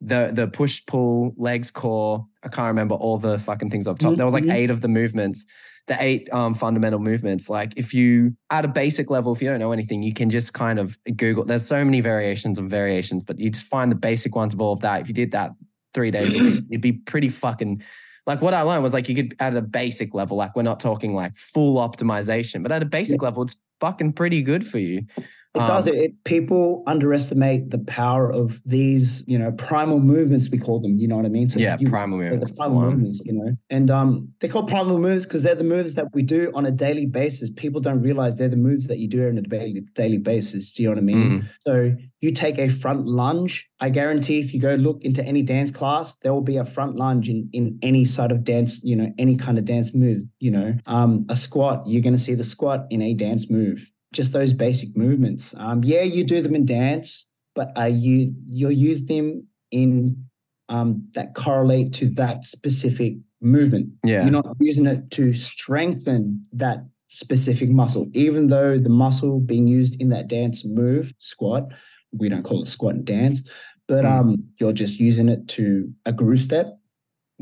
the 0.00 0.30
the 0.32 0.46
push 0.46 0.84
pull 0.86 1.34
legs 1.36 1.70
core 1.70 2.26
i 2.42 2.48
can't 2.48 2.68
remember 2.68 2.94
all 2.94 3.18
the 3.18 3.38
fucking 3.40 3.70
things 3.70 3.86
up 3.86 3.98
top 3.98 4.10
mm-hmm. 4.10 4.16
there 4.16 4.26
was 4.26 4.32
like 4.32 4.44
mm-hmm. 4.44 4.52
eight 4.52 4.70
of 4.70 4.80
the 4.80 4.88
movements 4.88 5.44
the 5.86 5.96
eight 6.00 6.32
um, 6.32 6.54
fundamental 6.54 7.00
movements 7.00 7.50
like 7.50 7.72
if 7.76 7.92
you 7.92 8.34
at 8.50 8.64
a 8.64 8.68
basic 8.68 9.10
level 9.10 9.32
if 9.32 9.42
you 9.42 9.48
don't 9.48 9.58
know 9.58 9.72
anything 9.72 10.02
you 10.02 10.14
can 10.14 10.30
just 10.30 10.54
kind 10.54 10.78
of 10.78 10.98
google 11.16 11.44
there's 11.44 11.66
so 11.66 11.84
many 11.84 12.00
variations 12.00 12.58
of 12.58 12.66
variations 12.66 13.24
but 13.24 13.38
you 13.38 13.50
just 13.50 13.66
find 13.66 13.90
the 13.90 13.96
basic 13.96 14.34
ones 14.34 14.54
of 14.54 14.60
all 14.60 14.72
of 14.72 14.80
that 14.80 15.02
if 15.02 15.08
you 15.08 15.14
did 15.14 15.32
that 15.32 15.50
three 15.92 16.10
days 16.10 16.34
a 16.34 16.38
week 16.38 16.64
you'd 16.68 16.80
be 16.80 16.92
pretty 16.92 17.28
fucking 17.28 17.82
like 18.26 18.40
what 18.40 18.54
i 18.54 18.62
learned 18.62 18.82
was 18.82 18.94
like 18.94 19.08
you 19.08 19.14
could 19.14 19.34
at 19.40 19.56
a 19.56 19.62
basic 19.62 20.14
level 20.14 20.36
like 20.36 20.54
we're 20.54 20.62
not 20.62 20.80
talking 20.80 21.14
like 21.14 21.36
full 21.36 21.76
optimization 21.76 22.62
but 22.62 22.70
at 22.72 22.82
a 22.82 22.86
basic 22.86 23.20
yeah. 23.20 23.26
level 23.26 23.42
it's 23.42 23.56
fucking 23.80 24.12
pretty 24.12 24.42
good 24.42 24.66
for 24.66 24.78
you 24.78 25.04
it 25.52 25.58
does. 25.58 25.88
Um, 25.88 25.94
it, 25.94 25.98
it, 25.98 26.24
people 26.24 26.84
underestimate 26.86 27.70
the 27.70 27.78
power 27.78 28.30
of 28.30 28.60
these, 28.64 29.24
you 29.26 29.36
know, 29.36 29.50
primal 29.50 29.98
movements. 29.98 30.48
We 30.48 30.58
call 30.58 30.78
them. 30.78 30.96
You 30.96 31.08
know 31.08 31.16
what 31.16 31.26
I 31.26 31.28
mean? 31.28 31.48
So 31.48 31.58
yeah, 31.58 31.76
you, 31.80 31.90
primal 31.90 32.18
movements. 32.18 32.52
Primal 32.52 32.82
movements. 32.82 33.20
You 33.24 33.32
know, 33.32 33.56
and 33.68 33.90
um, 33.90 34.28
they 34.40 34.46
call 34.46 34.62
primal 34.64 34.98
moves 34.98 35.24
because 35.24 35.42
they're 35.42 35.56
the 35.56 35.64
moves 35.64 35.96
that 35.96 36.06
we 36.14 36.22
do 36.22 36.52
on 36.54 36.66
a 36.66 36.70
daily 36.70 37.06
basis. 37.06 37.50
People 37.50 37.80
don't 37.80 38.00
realize 38.00 38.36
they're 38.36 38.48
the 38.48 38.56
moves 38.56 38.86
that 38.86 38.98
you 38.98 39.08
do 39.08 39.26
on 39.26 39.38
a 39.38 39.42
daily 39.42 39.80
daily 39.94 40.18
basis. 40.18 40.70
Do 40.70 40.84
you 40.84 40.88
know 40.88 40.94
what 40.94 40.98
I 40.98 41.04
mean? 41.04 41.42
Mm. 41.42 41.48
So 41.66 41.96
you 42.20 42.30
take 42.30 42.58
a 42.58 42.68
front 42.68 43.06
lunge. 43.06 43.68
I 43.80 43.88
guarantee, 43.88 44.38
if 44.38 44.54
you 44.54 44.60
go 44.60 44.76
look 44.76 45.02
into 45.02 45.24
any 45.24 45.42
dance 45.42 45.72
class, 45.72 46.12
there 46.22 46.32
will 46.32 46.42
be 46.42 46.58
a 46.58 46.64
front 46.64 46.94
lunge 46.94 47.28
in 47.28 47.50
in 47.52 47.76
any 47.82 48.04
sort 48.04 48.30
of 48.30 48.44
dance. 48.44 48.80
You 48.84 48.94
know, 48.94 49.12
any 49.18 49.36
kind 49.36 49.58
of 49.58 49.64
dance 49.64 49.92
move. 49.94 50.22
You 50.38 50.52
know, 50.52 50.74
um, 50.86 51.26
a 51.28 51.34
squat. 51.34 51.82
You're 51.86 52.02
going 52.02 52.14
to 52.14 52.22
see 52.22 52.34
the 52.34 52.44
squat 52.44 52.86
in 52.90 53.02
a 53.02 53.14
dance 53.14 53.50
move 53.50 53.90
just 54.12 54.32
those 54.32 54.52
basic 54.52 54.96
movements. 54.96 55.54
Um, 55.56 55.82
yeah, 55.84 56.02
you 56.02 56.24
do 56.24 56.42
them 56.42 56.54
in 56.54 56.64
dance, 56.64 57.26
but 57.54 57.72
uh, 57.76 57.84
you 57.84 58.34
you'll 58.46 58.70
use 58.70 59.04
them 59.04 59.46
in 59.70 60.24
um, 60.68 61.08
that 61.14 61.34
correlate 61.34 61.92
to 61.94 62.08
that 62.10 62.44
specific 62.44 63.14
movement. 63.40 63.90
Yeah, 64.04 64.22
you're 64.22 64.32
not 64.32 64.56
using 64.60 64.86
it 64.86 65.10
to 65.12 65.32
strengthen 65.32 66.46
that 66.52 66.84
specific 67.10 67.70
muscle, 67.70 68.08
even 68.14 68.46
though 68.46 68.78
the 68.78 68.88
muscle 68.88 69.40
being 69.40 69.66
used 69.66 70.00
in 70.00 70.08
that 70.10 70.28
dance 70.28 70.64
move 70.64 71.12
squat, 71.18 71.72
we 72.12 72.28
don't 72.28 72.44
call 72.44 72.62
it 72.62 72.66
squat 72.66 72.94
and 72.94 73.04
dance, 73.04 73.42
but 73.88 74.04
mm. 74.04 74.10
um, 74.10 74.36
you're 74.58 74.72
just 74.72 75.00
using 75.00 75.28
it 75.28 75.46
to 75.48 75.92
a 76.06 76.12
groove 76.12 76.40
step. 76.40 76.78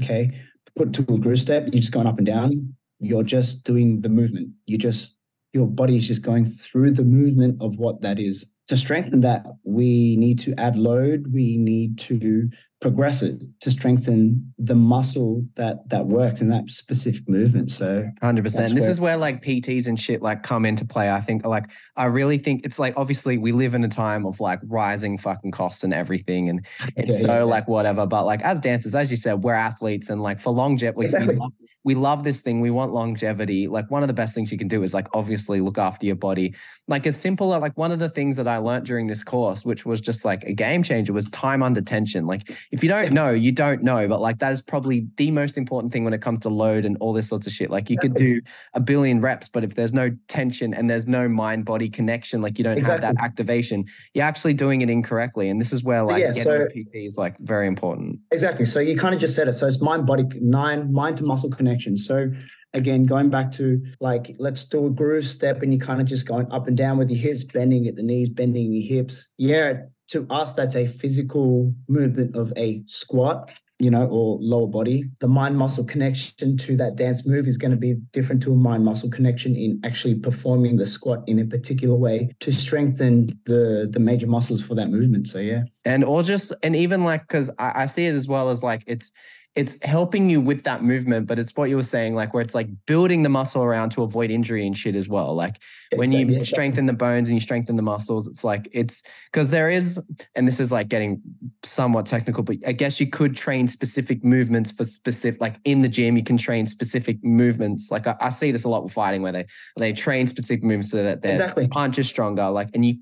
Okay, 0.02 0.32
put 0.74 0.92
to 0.94 1.02
a 1.02 1.18
groove 1.18 1.40
step. 1.40 1.64
You're 1.64 1.80
just 1.80 1.92
going 1.92 2.06
up 2.06 2.16
and 2.16 2.26
down. 2.26 2.74
You're 2.98 3.22
just 3.22 3.62
doing 3.64 4.00
the 4.00 4.08
movement. 4.08 4.48
You're 4.66 4.78
just 4.78 5.14
your 5.52 5.66
body 5.66 5.96
is 5.96 6.06
just 6.06 6.22
going 6.22 6.46
through 6.46 6.92
the 6.92 7.04
movement 7.04 7.56
of 7.60 7.78
what 7.78 8.02
that 8.02 8.18
is. 8.18 8.46
To 8.68 8.76
strengthen 8.76 9.20
that, 9.22 9.46
we 9.64 10.16
need 10.16 10.38
to 10.40 10.54
add 10.58 10.76
load. 10.76 11.26
We 11.32 11.56
need 11.56 11.98
to 12.00 12.50
progress 12.80 13.22
it 13.22 13.40
to 13.60 13.70
strengthen 13.72 14.52
the 14.56 14.74
muscle 14.74 15.44
that 15.56 15.88
that 15.88 16.06
works 16.06 16.40
in 16.40 16.48
that 16.48 16.68
specific 16.68 17.28
movement. 17.28 17.70
So, 17.72 18.08
hundred 18.22 18.44
percent. 18.44 18.74
This 18.74 18.84
where, 18.84 18.90
is 18.90 19.00
where 19.00 19.16
like 19.16 19.42
PTs 19.42 19.86
and 19.88 19.98
shit 19.98 20.22
like 20.22 20.42
come 20.42 20.64
into 20.64 20.84
play. 20.84 21.10
I 21.10 21.20
think 21.20 21.44
like 21.44 21.66
I 21.96 22.04
really 22.04 22.38
think 22.38 22.64
it's 22.64 22.78
like 22.78 22.94
obviously 22.96 23.36
we 23.36 23.52
live 23.52 23.74
in 23.74 23.82
a 23.84 23.88
time 23.88 24.24
of 24.26 24.38
like 24.38 24.60
rising 24.64 25.18
fucking 25.18 25.50
costs 25.50 25.82
and 25.82 25.92
everything, 25.92 26.48
and 26.48 26.64
it's 26.96 27.16
yeah, 27.16 27.26
so 27.26 27.38
yeah, 27.38 27.42
like 27.42 27.66
whatever. 27.66 28.06
But 28.06 28.26
like 28.26 28.42
as 28.42 28.60
dancers, 28.60 28.94
as 28.94 29.10
you 29.10 29.16
said, 29.16 29.42
we're 29.42 29.54
athletes, 29.54 30.08
and 30.08 30.22
like 30.22 30.40
for 30.40 30.52
longevity, 30.52 31.04
exactly. 31.04 31.34
we, 31.34 31.40
love, 31.40 31.52
we 31.84 31.94
love 31.94 32.24
this 32.24 32.40
thing. 32.40 32.60
We 32.60 32.70
want 32.70 32.92
longevity. 32.92 33.66
Like 33.66 33.90
one 33.90 34.02
of 34.02 34.08
the 34.08 34.14
best 34.14 34.34
things 34.34 34.52
you 34.52 34.58
can 34.58 34.68
do 34.68 34.84
is 34.84 34.94
like 34.94 35.08
obviously 35.14 35.60
look 35.60 35.78
after 35.78 36.06
your 36.06 36.16
body. 36.16 36.54
Like 36.86 37.06
as 37.06 37.20
simple 37.20 37.48
like 37.48 37.76
one 37.76 37.92
of 37.92 37.98
the 37.98 38.08
things 38.08 38.36
that 38.36 38.46
I 38.46 38.58
learned 38.58 38.86
during 38.86 39.08
this 39.08 39.24
course, 39.24 39.64
which 39.64 39.84
was 39.84 40.00
just 40.00 40.24
like 40.24 40.44
a 40.44 40.52
game 40.52 40.82
changer, 40.82 41.12
was 41.12 41.28
time 41.30 41.62
under 41.62 41.80
tension. 41.80 42.26
Like 42.26 42.50
if 42.70 42.82
you 42.82 42.88
don't 42.88 43.12
know, 43.12 43.30
you 43.30 43.52
don't 43.52 43.82
know. 43.82 44.06
But 44.08 44.20
like 44.20 44.38
that 44.40 44.52
is 44.52 44.62
probably 44.62 45.06
the 45.16 45.30
most 45.30 45.56
important 45.56 45.92
thing 45.92 46.04
when 46.04 46.12
it 46.12 46.20
comes 46.20 46.40
to 46.40 46.48
load 46.48 46.84
and 46.84 46.96
all 46.98 47.12
this 47.12 47.28
sorts 47.28 47.46
of 47.46 47.52
shit. 47.52 47.70
Like 47.70 47.90
you 47.90 47.98
could 47.98 48.14
do 48.14 48.40
a 48.74 48.80
billion 48.80 49.20
reps, 49.20 49.48
but 49.48 49.64
if 49.64 49.74
there's 49.74 49.92
no 49.92 50.10
tension 50.28 50.74
and 50.74 50.88
there's 50.88 51.06
no 51.06 51.28
mind 51.28 51.64
body 51.64 51.88
connection, 51.88 52.42
like 52.42 52.58
you 52.58 52.64
don't 52.64 52.78
exactly. 52.78 53.06
have 53.06 53.16
that 53.16 53.22
activation, 53.22 53.86
you're 54.14 54.24
actually 54.24 54.54
doing 54.54 54.82
it 54.82 54.90
incorrectly. 54.90 55.48
And 55.48 55.60
this 55.60 55.72
is 55.72 55.82
where 55.82 56.02
like 56.02 56.20
yeah, 56.20 56.32
getting 56.32 56.42
so, 56.42 56.66
PT 56.66 56.94
is 56.94 57.16
like 57.16 57.38
very 57.38 57.66
important. 57.66 58.20
Exactly. 58.30 58.64
So 58.64 58.80
you 58.80 58.96
kind 58.96 59.14
of 59.14 59.20
just 59.20 59.34
said 59.34 59.48
it. 59.48 59.54
So 59.54 59.66
it's 59.66 59.80
mind 59.80 60.06
body 60.06 60.24
nine 60.40 60.92
mind 60.92 61.16
to 61.18 61.24
muscle 61.24 61.50
connection. 61.50 61.96
So 61.96 62.30
again 62.74 63.06
going 63.06 63.30
back 63.30 63.50
to 63.50 63.82
like 64.00 64.36
let's 64.38 64.64
do 64.64 64.86
a 64.86 64.90
groove 64.90 65.26
step 65.26 65.62
and 65.62 65.72
you're 65.72 65.84
kind 65.84 66.00
of 66.00 66.06
just 66.06 66.28
going 66.28 66.50
up 66.52 66.66
and 66.66 66.76
down 66.76 66.98
with 66.98 67.10
your 67.10 67.18
hips 67.18 67.44
bending 67.44 67.86
at 67.86 67.96
the 67.96 68.02
knees 68.02 68.28
bending 68.28 68.72
your 68.72 68.86
hips 68.86 69.26
yeah 69.38 69.72
to 70.08 70.26
us, 70.30 70.52
that's 70.52 70.76
a 70.76 70.86
physical 70.86 71.74
movement 71.88 72.36
of 72.36 72.52
a 72.56 72.82
squat, 72.86 73.50
you 73.78 73.90
know, 73.90 74.06
or 74.06 74.38
lower 74.40 74.66
body. 74.66 75.04
The 75.20 75.28
mind 75.28 75.56
muscle 75.56 75.84
connection 75.84 76.56
to 76.56 76.76
that 76.76 76.96
dance 76.96 77.26
move 77.26 77.46
is 77.46 77.56
going 77.56 77.70
to 77.70 77.76
be 77.76 77.94
different 78.12 78.42
to 78.42 78.52
a 78.52 78.56
mind 78.56 78.84
muscle 78.84 79.10
connection 79.10 79.54
in 79.54 79.80
actually 79.84 80.16
performing 80.16 80.76
the 80.76 80.86
squat 80.86 81.22
in 81.26 81.38
a 81.38 81.44
particular 81.44 81.94
way 81.94 82.30
to 82.40 82.52
strengthen 82.52 83.38
the 83.44 83.88
the 83.90 84.00
major 84.00 84.26
muscles 84.26 84.62
for 84.62 84.74
that 84.74 84.90
movement. 84.90 85.28
So 85.28 85.38
yeah. 85.38 85.62
And 85.84 86.04
or 86.04 86.22
just 86.22 86.52
and 86.62 86.74
even 86.74 87.04
like 87.04 87.22
because 87.22 87.50
I, 87.58 87.82
I 87.82 87.86
see 87.86 88.06
it 88.06 88.14
as 88.14 88.26
well 88.26 88.48
as 88.48 88.62
like 88.62 88.82
it's 88.86 89.12
it's 89.58 89.76
helping 89.82 90.30
you 90.30 90.40
with 90.40 90.62
that 90.62 90.84
movement, 90.84 91.26
but 91.26 91.36
it's 91.36 91.50
what 91.56 91.68
you 91.68 91.74
were 91.74 91.82
saying, 91.82 92.14
like 92.14 92.32
where 92.32 92.44
it's 92.44 92.54
like 92.54 92.68
building 92.86 93.24
the 93.24 93.28
muscle 93.28 93.64
around 93.64 93.90
to 93.90 94.04
avoid 94.04 94.30
injury 94.30 94.64
and 94.64 94.78
shit 94.78 94.94
as 94.94 95.08
well. 95.08 95.34
Like 95.34 95.56
when 95.96 96.12
you 96.12 96.20
exactly. 96.20 96.46
strengthen 96.46 96.86
the 96.86 96.92
bones 96.92 97.28
and 97.28 97.34
you 97.34 97.40
strengthen 97.40 97.74
the 97.74 97.82
muscles, 97.82 98.28
it's 98.28 98.44
like 98.44 98.68
it's 98.70 99.02
because 99.32 99.48
there 99.48 99.68
is, 99.68 99.98
and 100.36 100.46
this 100.46 100.60
is 100.60 100.70
like 100.70 100.86
getting 100.86 101.20
somewhat 101.64 102.06
technical, 102.06 102.44
but 102.44 102.58
I 102.68 102.70
guess 102.70 103.00
you 103.00 103.08
could 103.08 103.34
train 103.34 103.66
specific 103.66 104.22
movements 104.22 104.70
for 104.70 104.84
specific, 104.84 105.40
like 105.40 105.56
in 105.64 105.82
the 105.82 105.88
gym, 105.88 106.16
you 106.16 106.22
can 106.22 106.36
train 106.36 106.68
specific 106.68 107.24
movements. 107.24 107.90
Like 107.90 108.06
I, 108.06 108.14
I 108.20 108.30
see 108.30 108.52
this 108.52 108.62
a 108.62 108.68
lot 108.68 108.84
with 108.84 108.92
fighting 108.92 109.22
where 109.22 109.32
they 109.32 109.46
they 109.76 109.92
train 109.92 110.28
specific 110.28 110.62
movements 110.62 110.92
so 110.92 111.02
that 111.02 111.22
their 111.22 111.32
exactly. 111.32 111.66
punch 111.66 111.98
is 111.98 112.08
stronger. 112.08 112.48
Like, 112.48 112.68
and 112.74 112.86
you 112.86 112.92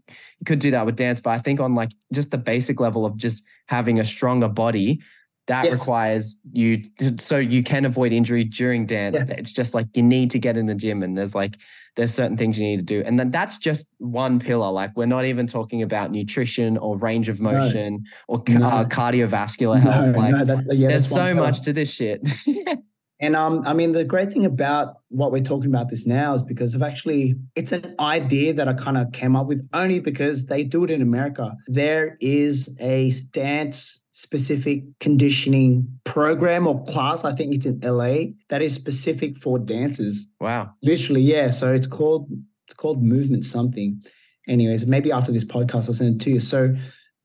you 0.40 0.44
could 0.46 0.60
do 0.60 0.70
that 0.70 0.86
with 0.86 0.96
dance, 0.96 1.20
but 1.20 1.30
I 1.30 1.38
think 1.38 1.60
on 1.60 1.74
like 1.74 1.90
just 2.14 2.30
the 2.30 2.38
basic 2.38 2.80
level 2.80 3.04
of 3.04 3.18
just 3.18 3.44
having 3.68 3.98
a 3.98 4.04
stronger 4.06 4.48
body 4.48 5.02
that 5.46 5.64
yes. 5.64 5.72
requires 5.72 6.36
you 6.52 6.82
so 7.18 7.38
you 7.38 7.62
can 7.62 7.84
avoid 7.84 8.12
injury 8.12 8.44
during 8.44 8.86
dance 8.86 9.16
yeah. 9.16 9.34
it's 9.36 9.52
just 9.52 9.74
like 9.74 9.86
you 9.94 10.02
need 10.02 10.30
to 10.30 10.38
get 10.38 10.56
in 10.56 10.66
the 10.66 10.74
gym 10.74 11.02
and 11.02 11.16
there's 11.16 11.34
like 11.34 11.56
there's 11.96 12.12
certain 12.12 12.36
things 12.36 12.58
you 12.58 12.66
need 12.66 12.76
to 12.76 12.82
do 12.82 13.02
and 13.06 13.18
then 13.18 13.30
that's 13.30 13.56
just 13.56 13.86
one 13.98 14.38
pillar 14.38 14.70
like 14.70 14.90
we're 14.96 15.06
not 15.06 15.24
even 15.24 15.46
talking 15.46 15.82
about 15.82 16.10
nutrition 16.10 16.76
or 16.78 16.96
range 16.98 17.28
of 17.28 17.40
motion 17.40 18.04
no. 18.28 18.34
or 18.36 18.42
no. 18.48 18.66
uh, 18.66 18.84
cardiovascular 18.84 19.82
no, 19.82 19.90
health 19.90 20.16
like 20.16 20.66
yeah, 20.70 20.88
there's 20.88 21.08
so 21.08 21.34
much 21.34 21.62
to 21.62 21.72
this 21.72 21.92
shit 21.92 22.26
And 23.18 23.34
um, 23.34 23.62
I 23.66 23.72
mean, 23.72 23.92
the 23.92 24.04
great 24.04 24.30
thing 24.30 24.44
about 24.44 24.96
what 25.08 25.32
we're 25.32 25.42
talking 25.42 25.70
about 25.70 25.88
this 25.88 26.06
now 26.06 26.34
is 26.34 26.42
because 26.42 26.74
of 26.74 26.82
actually, 26.82 27.34
it's 27.54 27.72
an 27.72 27.94
idea 27.98 28.52
that 28.52 28.68
I 28.68 28.74
kind 28.74 28.98
of 28.98 29.10
came 29.12 29.34
up 29.34 29.46
with 29.46 29.66
only 29.72 30.00
because 30.00 30.46
they 30.46 30.64
do 30.64 30.84
it 30.84 30.90
in 30.90 31.00
America. 31.00 31.54
There 31.66 32.18
is 32.20 32.68
a 32.78 33.12
dance 33.30 34.02
specific 34.16 34.82
conditioning 34.98 35.86
program 36.04 36.66
or 36.66 36.82
class. 36.84 37.22
I 37.22 37.34
think 37.34 37.54
it's 37.54 37.66
in 37.66 37.80
LA 37.80 38.32
that 38.48 38.62
is 38.62 38.72
specific 38.72 39.36
for 39.36 39.58
dancers. 39.58 40.26
Wow. 40.40 40.70
Literally, 40.82 41.20
yeah. 41.20 41.50
So 41.50 41.74
it's 41.74 41.86
called 41.86 42.26
it's 42.66 42.74
called 42.74 43.02
movement 43.02 43.44
something. 43.44 44.02
Anyways, 44.48 44.86
maybe 44.86 45.12
after 45.12 45.32
this 45.32 45.44
podcast 45.44 45.88
I'll 45.88 45.92
send 45.92 46.14
it 46.14 46.24
to 46.24 46.30
you. 46.30 46.40
So 46.40 46.74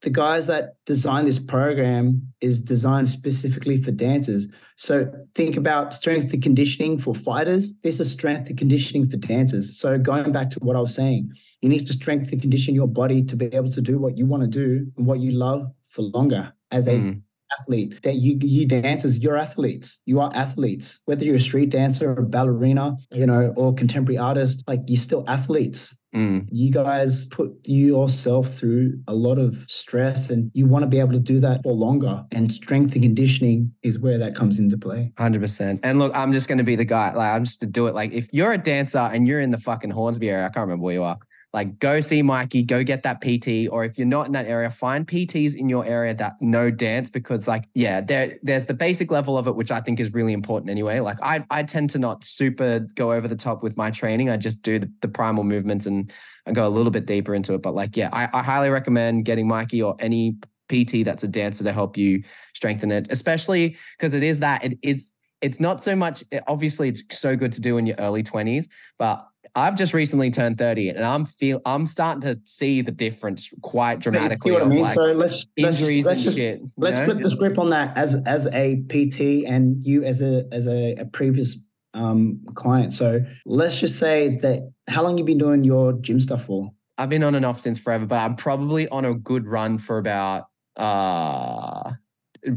the 0.01 0.09
guys 0.09 0.47
that 0.47 0.73
design 0.85 1.23
this 1.23 1.39
program 1.39 2.27
is 2.41 2.59
designed 2.59 3.07
specifically 3.07 3.81
for 3.81 3.91
dancers. 3.91 4.47
So 4.75 5.09
think 5.33 5.55
about 5.55 5.93
strength 5.93 6.33
and 6.33 6.43
conditioning 6.43 6.99
for 6.99 7.15
fighters. 7.15 7.73
This 7.83 8.01
is 8.01 8.11
strength 8.11 8.49
and 8.49 8.57
conditioning 8.57 9.07
for 9.07 9.15
dancers. 9.15 9.79
So 9.79 9.97
going 9.97 10.33
back 10.33 10.49
to 10.49 10.59
what 10.59 10.75
I 10.75 10.81
was 10.81 10.93
saying, 10.93 11.31
you 11.61 11.69
need 11.69 11.87
to 11.87 11.93
strengthen 11.93 12.33
and 12.33 12.41
condition 12.41 12.75
your 12.75 12.87
body 12.87 13.23
to 13.23 13.37
be 13.37 13.45
able 13.45 13.71
to 13.71 13.81
do 13.81 13.97
what 13.97 14.17
you 14.17 14.25
want 14.25 14.43
to 14.43 14.49
do 14.49 14.91
and 14.97 15.05
what 15.05 15.21
you 15.21 15.31
love 15.31 15.71
for 15.87 16.01
longer 16.01 16.51
as 16.71 16.87
a 16.87 16.93
Mm. 16.93 17.21
athlete. 17.59 18.01
That 18.03 18.15
you 18.15 18.37
you 18.41 18.65
dancers, 18.65 19.19
you're 19.19 19.37
athletes. 19.37 19.99
You 20.05 20.19
are 20.21 20.31
athletes. 20.33 20.99
Whether 21.05 21.25
you're 21.25 21.35
a 21.35 21.39
street 21.39 21.69
dancer 21.69 22.13
or 22.17 22.21
ballerina, 22.23 22.97
you 23.13 23.25
know, 23.25 23.53
or 23.57 23.73
contemporary 23.73 24.17
artist, 24.17 24.63
like 24.67 24.81
you're 24.87 24.97
still 24.99 25.25
athletes. 25.27 25.93
Mm. 26.15 26.45
You 26.51 26.71
guys 26.71 27.27
put 27.27 27.51
yourself 27.65 28.53
through 28.53 28.99
a 29.07 29.13
lot 29.13 29.37
of 29.37 29.55
stress 29.67 30.29
and 30.29 30.51
you 30.53 30.65
want 30.65 30.83
to 30.83 30.87
be 30.87 30.99
able 30.99 31.13
to 31.13 31.19
do 31.19 31.39
that 31.39 31.61
for 31.63 31.71
longer. 31.73 32.23
And 32.33 32.51
strength 32.51 32.93
and 32.95 33.03
conditioning 33.03 33.71
is 33.83 33.97
where 33.99 34.17
that 34.17 34.35
comes 34.35 34.59
into 34.59 34.77
play. 34.77 35.11
Hundred 35.17 35.41
percent. 35.41 35.79
And 35.83 35.99
look, 35.99 36.13
I'm 36.15 36.33
just 36.33 36.47
gonna 36.49 36.63
be 36.65 36.75
the 36.75 36.85
guy. 36.85 37.13
Like, 37.13 37.33
I'm 37.35 37.43
just 37.45 37.59
to 37.61 37.65
do 37.65 37.87
it. 37.87 37.95
Like, 37.95 38.11
if 38.13 38.27
you're 38.33 38.51
a 38.53 38.57
dancer 38.57 38.97
and 38.99 39.25
you're 39.27 39.39
in 39.39 39.51
the 39.51 39.57
fucking 39.57 39.91
Hornsby 39.91 40.29
area, 40.29 40.45
I 40.45 40.49
can't 40.49 40.67
remember 40.67 40.83
where 40.83 40.93
you 40.95 41.03
are. 41.03 41.17
Like, 41.53 41.79
go 41.79 41.99
see 41.99 42.21
Mikey. 42.21 42.63
Go 42.63 42.83
get 42.83 43.03
that 43.03 43.21
PT. 43.21 43.69
Or 43.69 43.83
if 43.83 43.97
you're 43.97 44.07
not 44.07 44.25
in 44.25 44.31
that 44.31 44.45
area, 44.45 44.69
find 44.69 45.05
PTs 45.05 45.55
in 45.55 45.67
your 45.67 45.85
area 45.85 46.13
that 46.13 46.41
know 46.41 46.71
dance 46.71 47.09
because, 47.09 47.45
like, 47.45 47.65
yeah, 47.73 47.99
there 47.99 48.39
there's 48.41 48.65
the 48.65 48.73
basic 48.73 49.11
level 49.11 49.37
of 49.37 49.47
it, 49.47 49.55
which 49.55 49.69
I 49.69 49.81
think 49.81 49.99
is 49.99 50.13
really 50.13 50.31
important 50.31 50.69
anyway. 50.69 51.01
Like, 51.01 51.17
I 51.21 51.45
I 51.49 51.63
tend 51.63 51.89
to 51.91 51.99
not 51.99 52.23
super 52.23 52.79
go 52.95 53.11
over 53.11 53.27
the 53.27 53.35
top 53.35 53.63
with 53.63 53.75
my 53.75 53.91
training. 53.91 54.29
I 54.29 54.37
just 54.37 54.61
do 54.61 54.79
the, 54.79 54.91
the 55.01 55.09
primal 55.09 55.43
movements 55.43 55.85
and 55.85 56.11
and 56.45 56.55
go 56.55 56.65
a 56.65 56.69
little 56.69 56.91
bit 56.91 57.05
deeper 57.05 57.35
into 57.35 57.53
it. 57.53 57.61
But 57.61 57.75
like, 57.75 57.97
yeah, 57.97 58.09
I, 58.13 58.29
I 58.33 58.41
highly 58.41 58.69
recommend 58.69 59.25
getting 59.25 59.47
Mikey 59.47 59.81
or 59.81 59.95
any 59.99 60.37
PT 60.69 61.03
that's 61.03 61.23
a 61.23 61.27
dancer 61.27 61.65
to 61.65 61.73
help 61.73 61.97
you 61.97 62.23
strengthen 62.53 62.91
it, 62.91 63.07
especially 63.09 63.75
because 63.97 64.13
it 64.13 64.23
is 64.23 64.39
that 64.39 64.63
it 64.63 64.79
is 64.81 65.05
it's 65.41 65.59
not 65.59 65.83
so 65.83 65.95
much 65.95 66.23
obviously 66.47 66.87
it's 66.87 67.01
so 67.09 67.35
good 67.35 67.51
to 67.51 67.61
do 67.61 67.77
in 67.77 67.85
your 67.85 67.95
early 67.97 68.23
20s 68.23 68.67
but 68.99 69.27
i've 69.55 69.75
just 69.75 69.93
recently 69.93 70.31
turned 70.31 70.57
30 70.57 70.89
and 70.89 71.03
i'm 71.03 71.25
feel 71.25 71.61
i'm 71.65 71.85
starting 71.85 72.21
to 72.21 72.39
see 72.45 72.81
the 72.81 72.91
difference 72.91 73.49
quite 73.61 73.99
dramatically. 73.99 74.51
You 74.51 74.59
see 74.59 74.63
what 74.63 74.71
I 74.71 74.75
mean? 74.75 74.83
like, 74.83 74.93
so 74.93 75.03
let's 75.13 75.45
let's 75.57 75.79
just, 75.79 75.91
let's 75.91 76.07
and 76.07 76.23
just 76.23 76.37
shit 76.37 76.61
let's 76.77 76.99
know? 76.99 77.05
flip 77.05 77.23
the 77.23 77.29
script 77.29 77.57
on 77.57 77.69
that 77.71 77.97
as 77.97 78.15
as 78.25 78.47
a 78.47 78.77
PT 78.89 79.45
and 79.47 79.85
you 79.85 80.03
as 80.03 80.21
a 80.21 80.45
as 80.51 80.67
a, 80.67 80.95
a 80.95 81.05
previous 81.05 81.57
um 81.93 82.41
client. 82.55 82.93
So 82.93 83.19
let's 83.45 83.79
just 83.79 83.99
say 83.99 84.37
that 84.37 84.71
how 84.87 85.03
long 85.03 85.17
you 85.17 85.23
been 85.23 85.37
doing 85.37 85.63
your 85.63 85.93
gym 85.93 86.21
stuff 86.21 86.45
for? 86.45 86.71
i've 86.97 87.09
been 87.09 87.23
on 87.23 87.35
and 87.35 87.45
off 87.45 87.59
since 87.59 87.79
forever 87.79 88.05
but 88.05 88.19
i'm 88.19 88.35
probably 88.35 88.87
on 88.89 89.05
a 89.05 89.13
good 89.13 89.47
run 89.47 89.77
for 89.77 89.97
about 89.97 90.45
uh 90.77 91.91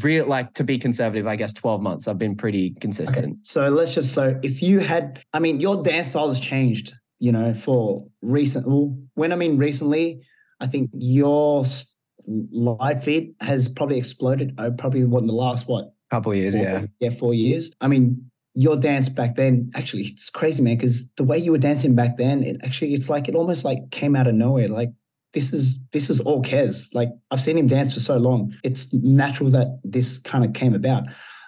real 0.01 0.27
like 0.27 0.55
to 0.55 0.65
be 0.65 0.79
conservative 0.79 1.27
i 1.27 1.37
guess 1.37 1.53
12 1.53 1.83
months 1.83 2.09
i've 2.09 2.19
been 2.19 2.37
pretty 2.37 2.71
consistent 2.81 3.39
So 3.43 3.69
let's 3.69 3.95
just 3.95 4.15
so 4.15 4.39
if 4.43 4.63
you 4.63 4.81
had, 4.81 5.23
I 5.33 5.39
mean, 5.39 5.61
your 5.61 5.83
dance 5.83 6.11
style 6.11 6.29
has 6.29 6.41
changed, 6.41 6.95
you 7.19 7.33
know, 7.33 7.53
for 7.55 8.01
recent. 8.23 8.67
Well, 8.67 8.97
when 9.15 9.33
I 9.33 9.37
mean 9.37 9.59
recently, 9.59 10.23
I 10.61 10.67
think 10.67 10.91
your 10.95 11.65
light 12.27 13.03
feet 13.03 13.35
has 13.41 13.69
probably 13.69 13.99
exploded. 13.99 14.55
Uh, 14.59 14.71
probably 14.71 15.05
what 15.05 15.23
in 15.23 15.27
the 15.27 15.35
last 15.35 15.69
what? 15.69 15.93
couple 16.11 16.35
years 16.35 16.55
four, 16.55 16.63
yeah 16.63 16.87
yeah, 17.01 17.11
four 17.11 17.35
years. 17.35 17.73
I 17.81 17.89
mean, 17.89 18.31
your 18.55 18.77
dance 18.77 19.09
back 19.09 19.37
then 19.37 19.71
actually 19.75 20.05
it's 20.05 20.31
crazy, 20.31 20.63
man. 20.63 20.77
Because 20.77 21.09
the 21.17 21.25
way 21.25 21.39
you 21.39 21.53
were 21.53 21.59
dancing 21.59 21.95
back 21.95 22.17
then, 22.17 22.43
it 22.43 22.57
actually 22.63 22.95
it's 22.95 23.09
like 23.09 23.29
it 23.29 23.35
almost 23.35 23.65
like 23.65 23.91
came 23.91 24.17
out 24.17 24.27
of 24.27 24.35
nowhere. 24.35 24.69
Like 24.69 24.91
this 25.35 25.53
is 25.53 25.79
this 25.93 26.09
is 26.09 26.21
all 26.21 26.43
Kez. 26.43 26.87
Like 26.95 27.11
I've 27.31 27.43
seen 27.43 27.59
him 27.59 27.67
dance 27.67 27.93
for 27.93 28.01
so 28.01 28.17
long. 28.17 28.55
It's 28.65 28.93
natural 28.93 29.51
that 29.51 29.81
this 29.85 30.19
kind 30.19 30.45
of 30.45 30.55
came 30.55 30.75
about. 30.75 31.05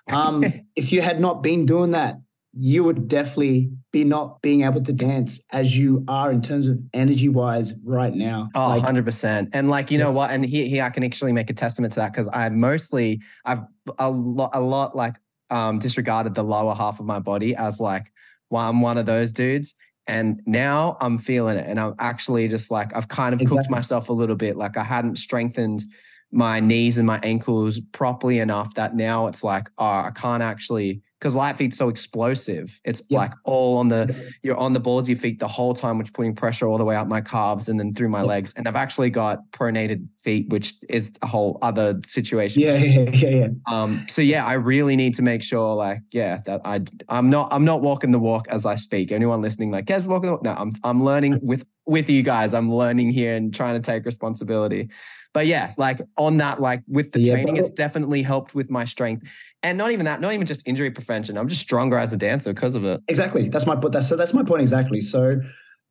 Um, 0.09 0.45
if 0.77 0.93
you 0.93 1.01
had 1.01 1.21
not 1.21 1.43
been 1.43 1.65
doing 1.65 1.93
that, 1.93 2.17
you 2.59 2.83
would 2.85 3.07
definitely 3.07 3.71
be 3.93 4.03
not 4.03 4.41
being 4.41 4.63
able 4.63 4.83
to 4.83 4.93
dance 4.93 5.41
as 5.53 5.77
you 5.77 6.05
are 6.09 6.33
in 6.33 6.41
terms 6.41 6.69
of 6.69 6.79
energy 6.95 7.29
wise 7.29 7.75
right 7.85 8.15
now. 8.15 8.49
Oh, 8.55 8.69
like, 8.69 8.83
100%. 8.83 9.51
And 9.53 9.69
like, 9.69 9.91
you 9.91 9.99
know 9.99 10.11
what? 10.11 10.31
And 10.31 10.45
here, 10.45 10.67
here 10.67 10.83
I 10.83 10.89
can 10.89 11.05
actually 11.05 11.33
make 11.33 11.51
a 11.51 11.55
testament 11.55 11.93
to 11.95 12.01
that 12.01 12.13
because 12.13 12.29
I 12.33 12.49
mostly, 12.49 13.21
I've 13.45 13.61
a 13.99 14.11
lot, 14.11 14.51
a 14.55 14.61
lot 14.61 14.97
like 14.97 15.17
um, 15.51 15.79
disregarded 15.79 16.35
the 16.35 16.43
lower 16.43 16.75
half 16.75 16.99
of 16.99 17.05
my 17.05 17.19
body 17.19 17.55
as 17.55 17.79
like, 17.79 18.11
well, 18.49 18.69
I'm 18.69 18.81
one 18.81 18.97
of 18.97 19.05
those 19.05 19.33
dudes. 19.33 19.75
And 20.07 20.41
now 20.47 20.97
I'm 21.01 21.19
feeling 21.19 21.57
it. 21.57 21.67
And 21.69 21.81
I'm 21.81 21.95
actually 21.99 22.49
just 22.49 22.71
like, 22.71 22.95
I've 22.95 23.09
kind 23.09 23.39
of 23.39 23.47
cooked 23.49 23.71
myself 23.71 24.09
a 24.09 24.13
little 24.13 24.37
bit. 24.37 24.57
Like 24.57 24.77
I 24.77 24.85
hadn't 24.85 25.17
strengthened 25.17 25.85
my 26.31 26.61
knees 26.61 26.99
and 26.99 27.07
my 27.07 27.19
ankles 27.23 27.81
properly 27.93 28.39
enough 28.39 28.75
that 28.75 28.95
now 28.95 29.27
it's 29.27 29.43
like, 29.43 29.69
oh, 29.79 29.85
I 29.85 30.13
can't 30.15 30.43
actually, 30.43 31.03
because 31.19 31.35
light 31.35 31.57
feet's 31.57 31.77
so 31.79 31.89
explosive. 31.89 32.79
It's 32.85 33.03
Yeah. 33.09 33.19
like 33.21 33.33
all 33.45 33.79
on 33.79 33.89
the, 33.89 34.15
you're 34.43 34.57
on 34.57 34.75
the 34.75 34.81
balls 34.81 35.03
of 35.05 35.09
your 35.11 35.19
feet 35.19 35.39
the 35.39 35.49
whole 35.49 35.73
time, 35.75 35.97
which 35.99 36.13
putting 36.13 36.35
pressure 36.35 36.69
all 36.69 36.77
the 36.79 36.85
way 36.85 36.95
up 36.95 37.09
my 37.09 37.21
calves 37.23 37.69
and 37.69 37.81
then 37.81 37.95
through 37.95 38.11
my 38.11 38.21
Yeah. 38.21 38.25
legs. 38.27 38.53
And 38.57 38.69
I've 38.69 38.77
actually 38.77 39.09
got 39.11 39.39
pronated 39.51 40.07
feet, 40.23 40.49
which 40.51 40.75
is 40.91 41.11
a 41.23 41.27
whole 41.27 41.59
other 41.63 41.99
situation. 42.07 42.63
yeah, 42.63 42.77
yeah, 42.85 43.03
yeah, 43.15 43.29
yeah. 43.29 43.49
Um, 43.67 44.05
so 44.09 44.21
yeah, 44.21 44.45
I 44.45 44.55
really 44.55 44.95
need 44.97 45.15
to 45.15 45.23
make 45.23 45.43
sure, 45.43 45.75
like, 45.75 46.01
yeah, 46.13 46.41
that 46.47 46.61
I 46.65 46.83
I'm 47.09 47.31
not 47.31 47.49
I'm 47.51 47.65
not 47.65 47.81
walking 47.81 48.11
the 48.11 48.19
walk 48.19 48.47
as 48.49 48.67
I 48.67 48.77
speak. 48.77 49.11
Anyone 49.11 49.41
listening, 49.41 49.71
like, 49.71 49.87
guys, 49.87 50.07
walking 50.07 50.27
the 50.27 50.33
walk. 50.33 50.43
No, 50.43 50.53
I'm 50.53 50.73
I'm 50.85 51.03
learning 51.03 51.39
with 51.43 51.65
with 51.87 52.11
you 52.11 52.23
guys. 52.23 52.53
I'm 52.53 52.71
learning 52.71 53.11
here 53.13 53.35
and 53.37 53.55
trying 53.55 53.81
to 53.81 53.85
take 53.85 54.05
responsibility. 54.05 54.91
But 55.33 55.47
yeah, 55.47 55.75
like 55.77 56.01
on 56.17 56.39
that, 56.39 56.61
like 56.61 56.83
with 56.89 57.13
the 57.13 57.21
Yeah, 57.21 57.33
training, 57.35 57.57
it's 57.57 57.71
definitely 57.71 58.23
helped 58.23 58.55
with 58.55 58.71
my 58.71 58.85
strength. 58.87 59.29
And 59.67 59.77
not 59.79 59.91
even 59.91 60.05
that, 60.05 60.21
not 60.21 60.33
even 60.33 60.47
just 60.47 60.63
injury 60.67 60.91
prevention. 60.93 61.37
I'm 61.37 61.49
just 61.49 61.61
stronger 61.61 61.99
as 61.99 62.13
a 62.13 62.17
dancer 62.17 62.53
because 62.55 62.75
of 62.77 62.85
it. 62.85 63.01
Exactly. 63.09 63.49
That's 63.49 63.67
my 63.67 63.75
point. 63.75 63.93
That's 63.93 64.09
so 64.09 64.17
that's 64.17 64.33
my 64.33 64.45
point 64.45 64.63
exactly. 64.63 65.01
So 65.01 65.41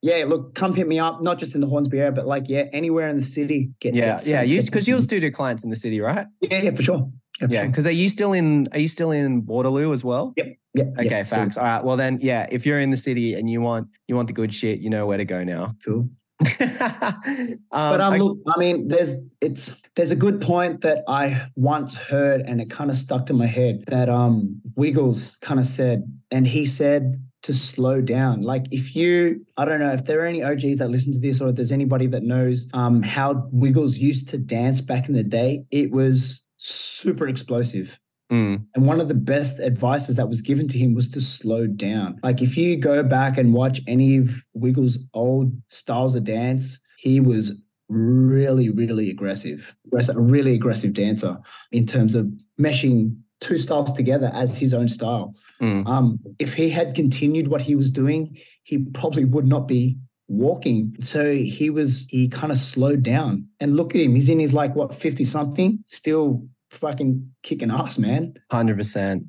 yeah, 0.02 0.24
look, 0.28 0.56
come 0.56 0.74
hit 0.76 0.88
me 0.88 0.98
up, 1.00 1.22
not 1.22 1.40
just 1.40 1.56
in 1.56 1.62
the 1.62 1.68
Hornsby 1.68 1.98
area, 2.00 2.12
but 2.12 2.26
like 2.26 2.48
yeah, 2.48 2.64
anywhere 2.74 3.08
in 3.10 3.18
the 3.18 3.26
city. 3.26 3.72
Get 3.82 3.94
Yeah, 3.96 4.22
yeah. 4.24 4.42
You 4.44 4.62
because 4.64 4.88
you'll 4.88 5.02
still 5.02 5.20
do 5.20 5.30
clients 5.32 5.64
in 5.66 5.70
the 5.72 5.76
city, 5.76 6.00
right? 6.00 6.26
Yeah, 6.42 6.62
yeah, 6.62 6.72
for 6.72 6.84
sure. 6.84 7.12
Yeah, 7.42 7.48
for 7.48 7.54
Yeah. 7.54 7.62
sure. 7.64 7.70
Because 7.70 7.88
are 7.88 7.92
you 7.92 8.08
still 8.10 8.32
in? 8.34 8.70
Are 8.72 8.80
you 8.80 8.88
still 8.88 9.12
in 9.12 9.46
Waterloo 9.46 9.92
as 9.94 10.04
well? 10.04 10.34
yeah. 10.38 10.46
yeah, 10.74 10.84
Okay, 11.00 11.24
so- 11.26 11.36
facts. 11.36 11.58
All 11.58 11.64
right. 11.66 11.84
Well 11.84 11.98
then, 11.98 12.20
yeah. 12.22 12.48
If 12.50 12.66
you're 12.66 12.80
in 12.80 12.92
the 12.92 12.98
city 12.98 13.34
and 13.34 13.50
you 13.50 13.60
want 13.62 13.88
you 14.08 14.16
want 14.16 14.28
the 14.28 14.34
good 14.34 14.54
shit, 14.54 14.80
you 14.80 14.90
know 14.90 15.06
where 15.06 15.18
to 15.18 15.26
go 15.26 15.44
now. 15.44 15.76
cool. 15.86 16.08
um, 16.60 17.60
But 17.72 18.02
um, 18.02 18.14
I- 18.14 18.18
look, 18.18 18.38
I 18.56 18.60
mean, 18.60 18.88
there's 18.88 19.14
it's 19.42 19.74
there's 19.96 20.12
a 20.12 20.16
good 20.16 20.42
point 20.42 20.82
that 20.82 21.04
I 21.08 21.48
once 21.56 21.96
heard, 21.96 22.42
and 22.42 22.60
it 22.62 22.70
kind 22.70 22.90
of 22.90 22.98
stuck 22.98 23.26
to 23.28 23.34
my 23.34 23.46
head 23.46 23.84
that 23.88 24.10
um 24.10 24.62
Wiggles 24.76 25.38
kind 25.42 25.60
of 25.60 25.66
said, 25.66 26.04
and 26.32 26.46
he 26.48 26.66
said 26.66 27.22
to 27.44 27.54
slow 27.54 28.02
down. 28.02 28.42
Like 28.42 28.66
if 28.72 28.96
you, 28.96 29.46
I 29.56 29.66
don't 29.66 29.80
know 29.80 29.94
if 29.94 30.06
there 30.06 30.20
are 30.22 30.26
any 30.26 30.44
OGs 30.44 30.78
that 30.78 30.90
listen 30.90 31.14
to 31.14 31.20
this, 31.20 31.40
or 31.42 31.50
if 31.50 31.56
there's 31.56 31.72
anybody 31.72 32.08
that 32.08 32.24
knows 32.24 32.68
um 32.74 33.02
how 33.02 33.48
Wiggles 33.52 33.98
used 33.98 34.28
to 34.30 34.38
dance 34.38 34.82
back 34.82 35.08
in 35.08 35.14
the 35.16 35.24
day, 35.24 35.64
it 35.72 35.92
was 35.92 36.44
super 36.58 37.28
explosive. 37.28 37.98
Mm, 38.32 38.66
And 38.74 38.88
one 38.88 39.00
of 39.00 39.08
the 39.08 39.14
best 39.14 39.60
advices 39.60 40.16
that 40.16 40.28
was 40.28 40.42
given 40.42 40.68
to 40.70 40.78
him 40.80 40.96
was 40.96 41.08
to 41.10 41.22
slow 41.22 41.68
down. 41.68 42.20
Like 42.24 42.42
if 42.42 42.58
you 42.58 42.76
go 42.76 43.04
back 43.04 43.38
and 43.38 43.54
watch 43.54 43.82
any 43.88 44.18
of 44.18 44.32
Wiggles' 44.54 44.98
old 45.14 45.52
styles 45.68 46.16
of 46.16 46.24
dance, 46.24 46.80
he 46.98 47.20
was 47.20 47.62
really, 47.88 48.70
really 48.70 49.12
aggressive, 49.12 49.76
a 49.94 50.20
really 50.20 50.56
aggressive 50.56 50.94
dancer 50.94 51.38
in 51.72 51.86
terms 51.86 52.16
of 52.16 52.28
meshing 52.60 53.16
two 53.42 53.58
styles 53.58 53.94
together 53.94 54.32
as 54.34 54.58
his 54.58 54.74
own 54.74 54.88
style. 54.88 55.36
mm. 55.62 55.86
Um, 55.88 56.20
if 56.40 56.56
he 56.56 56.70
had 56.70 56.96
continued 56.96 57.48
what 57.48 57.62
he 57.62 57.76
was 57.76 57.92
doing, 57.92 58.38
he 58.64 58.80
probably 58.80 59.26
would 59.26 59.46
not 59.46 59.68
be 59.68 59.98
walking. 60.28 60.96
So 61.02 61.36
he 61.36 61.70
was 61.70 62.08
he 62.10 62.28
kind 62.28 62.52
of 62.52 62.58
slowed 62.58 63.04
down. 63.04 63.48
And 63.60 63.76
look 63.78 63.94
at 63.94 64.02
him, 64.02 64.16
he's 64.16 64.30
in 64.30 64.40
his 64.40 64.54
like 64.54 64.76
what 64.76 64.96
50 64.96 65.24
something, 65.26 65.84
still 65.86 66.48
fucking 66.78 67.32
kicking 67.44 67.72
ass, 67.72 67.98
man. 67.98 68.34
Hundred 68.52 68.78
percent. 68.78 69.24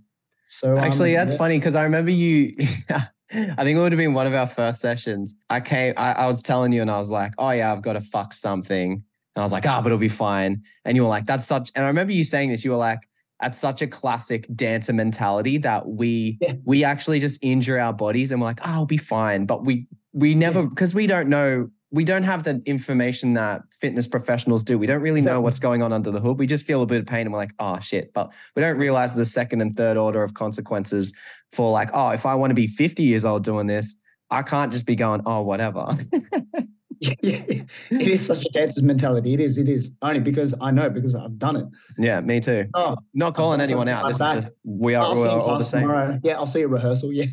So 0.49 0.73
um, 0.77 0.85
Actually, 0.85 1.15
that's 1.15 1.33
yeah. 1.33 1.39
funny 1.39 1.59
because 1.59 1.75
I 1.77 1.83
remember 1.85 2.11
you. 2.11 2.57
I 3.33 3.65
think 3.65 3.77
it 3.77 3.81
would 3.81 3.91
have 3.91 3.99
been 3.99 4.15
one 4.15 4.29
of 4.29 4.35
our 4.35 4.47
first 4.47 4.79
sessions. 4.81 5.35
I 5.51 5.61
came. 5.61 5.95
I, 5.97 6.13
I 6.13 6.27
was 6.29 6.43
telling 6.43 6.73
you, 6.73 6.81
and 6.83 6.91
I 6.91 6.99
was 6.99 7.11
like, 7.11 7.33
"Oh 7.39 7.51
yeah, 7.51 7.73
I've 7.73 7.83
got 7.83 7.95
to 7.95 8.01
fuck 8.01 8.33
something." 8.33 8.93
And 8.93 9.03
I 9.35 9.43
was 9.43 9.51
like, 9.53 9.67
"Ah, 9.67 9.81
but 9.81 9.89
it'll 9.89 9.99
be 9.99 10.09
fine." 10.09 10.63
And 10.85 10.97
you 10.97 11.03
were 11.03 11.09
like, 11.09 11.27
"That's 11.27 11.47
such." 11.47 11.73
And 11.75 11.85
I 11.85 11.89
remember 11.89 12.13
you 12.13 12.23
saying 12.25 12.51
this. 12.51 12.65
You 12.65 12.71
were 12.71 12.77
like, 12.77 13.01
"That's 13.41 13.59
such 13.59 13.83
a 13.83 13.89
classic 13.89 14.47
dancer 14.55 14.93
mentality 14.93 15.59
that 15.59 15.89
we 15.89 16.39
Yeah. 16.41 16.53
we 16.65 16.85
actually 16.85 17.19
just 17.19 17.39
injure 17.43 17.81
our 17.81 17.93
bodies 17.93 18.31
and 18.31 18.41
we're 18.41 18.47
like, 18.47 18.61
oh, 18.63 18.71
I'll 18.71 18.87
be 18.87 18.97
fine." 18.99 19.45
But 19.47 19.65
we 19.65 19.89
we 20.13 20.37
never 20.37 20.63
because 20.65 20.95
we 20.95 21.09
don't 21.09 21.29
know. 21.29 21.69
We 21.91 22.05
don't 22.05 22.24
have 22.24 22.45
the 22.45 22.61
information 22.66 23.34
that 23.34 23.62
fitness 23.80 24.07
professionals 24.09 24.64
do. 24.64 24.78
We 24.78 24.87
don't 24.87 25.03
really 25.03 25.20
know 25.20 25.41
what's 25.41 25.59
going 25.59 25.82
on 25.82 25.93
under 25.93 26.11
the 26.11 26.20
hood. 26.20 26.39
We 26.39 26.47
just 26.47 26.66
feel 26.66 26.82
a 26.82 26.87
bit 26.87 27.01
of 27.01 27.07
pain 27.07 27.22
and 27.22 27.32
we're 27.32 27.39
like, 27.39 27.55
oh 27.59 27.78
shit. 27.80 28.12
But 28.12 28.32
we 28.55 28.62
don't 28.62 28.76
realize 28.76 29.14
the 29.14 29.24
second 29.24 29.61
and 29.61 29.74
third 29.76 29.97
order 29.97 30.22
of 30.22 30.34
consequences 30.34 31.12
for 31.53 31.70
like, 31.70 31.91
oh, 31.95 32.11
if 32.11 32.26
I 32.26 32.34
want 32.34 32.51
to 32.51 32.55
be 32.55 32.66
50 32.66 33.03
years 33.03 33.24
old 33.24 33.45
doing 33.45 33.66
this, 33.66 33.95
I 34.30 34.43
can't 34.43 34.72
just 34.72 34.87
be 34.87 34.97
going, 34.97 35.22
oh, 35.26 35.43
whatever. 35.43 35.87
yeah, 37.01 37.43
it 37.91 38.09
is 38.09 38.26
such 38.26 38.45
a 38.45 38.49
dancer's 38.51 38.82
mentality. 38.82 39.34
It 39.34 39.41
is. 39.41 39.59
It 39.59 39.68
is 39.68 39.93
only 40.03 40.20
because 40.20 40.55
I 40.61 40.70
know 40.70 40.91
because 40.91 41.14
I've 41.14 41.39
done 41.39 41.57
it. 41.57 41.66
Yeah, 41.99 42.20
me 42.20 42.41
too. 42.41 42.66
Oh, 42.74 42.97
Not 43.14 43.34
calling 43.34 43.61
anyone 43.61 43.89
out. 43.89 44.09
This 44.09 44.20
is 44.20 44.34
just 44.34 44.51
we 44.64 44.95
are 44.95 45.05
I'll 45.05 45.16
see 45.16 45.22
we're 45.22 45.28
you 45.28 45.34
in 45.34 45.41
all 45.41 45.59
the 45.59 45.64
same. 45.64 45.82
tomorrow. 45.82 46.20
Yeah, 46.22 46.34
I'll 46.34 46.47
see 46.47 46.61
you 46.61 46.66
at 46.66 46.70
rehearsal. 46.70 47.12
Yeah. 47.12 47.26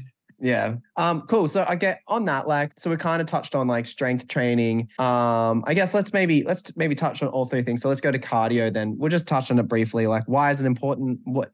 Yeah. 0.43 0.75
Um, 0.97 1.21
cool. 1.21 1.47
So 1.47 1.63
I 1.65 1.77
get 1.77 2.01
on 2.05 2.25
that, 2.25 2.49
like, 2.49 2.73
so 2.77 2.89
we 2.89 2.97
kind 2.97 3.21
of 3.21 3.27
touched 3.29 3.55
on 3.55 3.65
like 3.65 3.87
strength 3.87 4.27
training. 4.27 4.89
Um, 4.99 5.63
I 5.65 5.73
guess 5.73 5.93
let's 5.93 6.11
maybe 6.11 6.43
let's 6.43 6.75
maybe 6.75 6.95
touch 6.95 7.23
on 7.23 7.29
all 7.29 7.45
three 7.45 7.63
things. 7.63 7.81
So 7.81 7.87
let's 7.87 8.01
go 8.01 8.11
to 8.11 8.19
cardio 8.19 8.71
then. 8.71 8.97
We'll 8.97 9.09
just 9.09 9.25
touch 9.25 9.51
on 9.51 9.57
it 9.57 9.69
briefly. 9.69 10.05
Like, 10.05 10.23
why 10.27 10.51
is 10.51 10.59
it 10.59 10.65
important? 10.65 11.21
What 11.23 11.53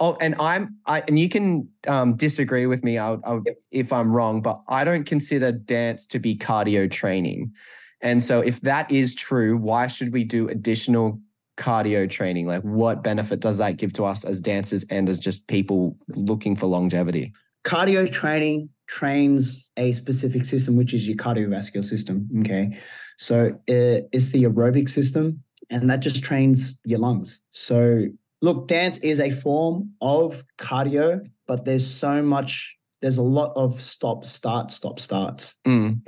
oh, 0.00 0.16
and 0.20 0.34
I'm 0.40 0.78
I 0.84 1.02
and 1.06 1.16
you 1.16 1.28
can 1.28 1.68
um 1.86 2.16
disagree 2.16 2.66
with 2.66 2.82
me 2.82 2.98
I'll, 2.98 3.20
I'll, 3.24 3.44
if 3.70 3.92
I'm 3.92 4.12
wrong, 4.12 4.42
but 4.42 4.62
I 4.66 4.82
don't 4.82 5.04
consider 5.04 5.52
dance 5.52 6.04
to 6.08 6.18
be 6.18 6.36
cardio 6.36 6.90
training. 6.90 7.52
And 8.00 8.20
so 8.20 8.40
if 8.40 8.60
that 8.62 8.90
is 8.90 9.14
true, 9.14 9.56
why 9.56 9.86
should 9.86 10.12
we 10.12 10.24
do 10.24 10.48
additional 10.48 11.20
cardio 11.56 12.10
training? 12.10 12.48
Like 12.48 12.62
what 12.62 13.04
benefit 13.04 13.38
does 13.38 13.58
that 13.58 13.76
give 13.76 13.92
to 13.92 14.04
us 14.04 14.24
as 14.24 14.40
dancers 14.40 14.84
and 14.90 15.08
as 15.08 15.20
just 15.20 15.46
people 15.46 15.96
looking 16.08 16.56
for 16.56 16.66
longevity? 16.66 17.32
Cardio 17.68 18.10
training 18.10 18.70
trains 18.86 19.70
a 19.76 19.92
specific 19.92 20.46
system, 20.46 20.74
which 20.74 20.94
is 20.94 21.06
your 21.06 21.16
cardiovascular 21.16 21.84
system. 21.84 22.26
Okay. 22.40 22.78
So 23.18 23.50
uh, 23.68 24.08
it's 24.10 24.30
the 24.30 24.44
aerobic 24.44 24.88
system, 24.88 25.42
and 25.68 25.90
that 25.90 26.00
just 26.00 26.24
trains 26.24 26.80
your 26.84 26.98
lungs. 26.98 27.40
So, 27.50 28.06
look, 28.40 28.68
dance 28.68 28.96
is 28.98 29.20
a 29.20 29.30
form 29.30 29.92
of 30.00 30.42
cardio, 30.58 31.20
but 31.46 31.66
there's 31.66 31.86
so 31.86 32.22
much, 32.22 32.76
there's 33.02 33.18
a 33.18 33.22
lot 33.22 33.52
of 33.54 33.82
stop, 33.82 34.24
start, 34.24 34.70
stop, 34.70 34.98
start. 34.98 35.54
Mm. 35.66 36.00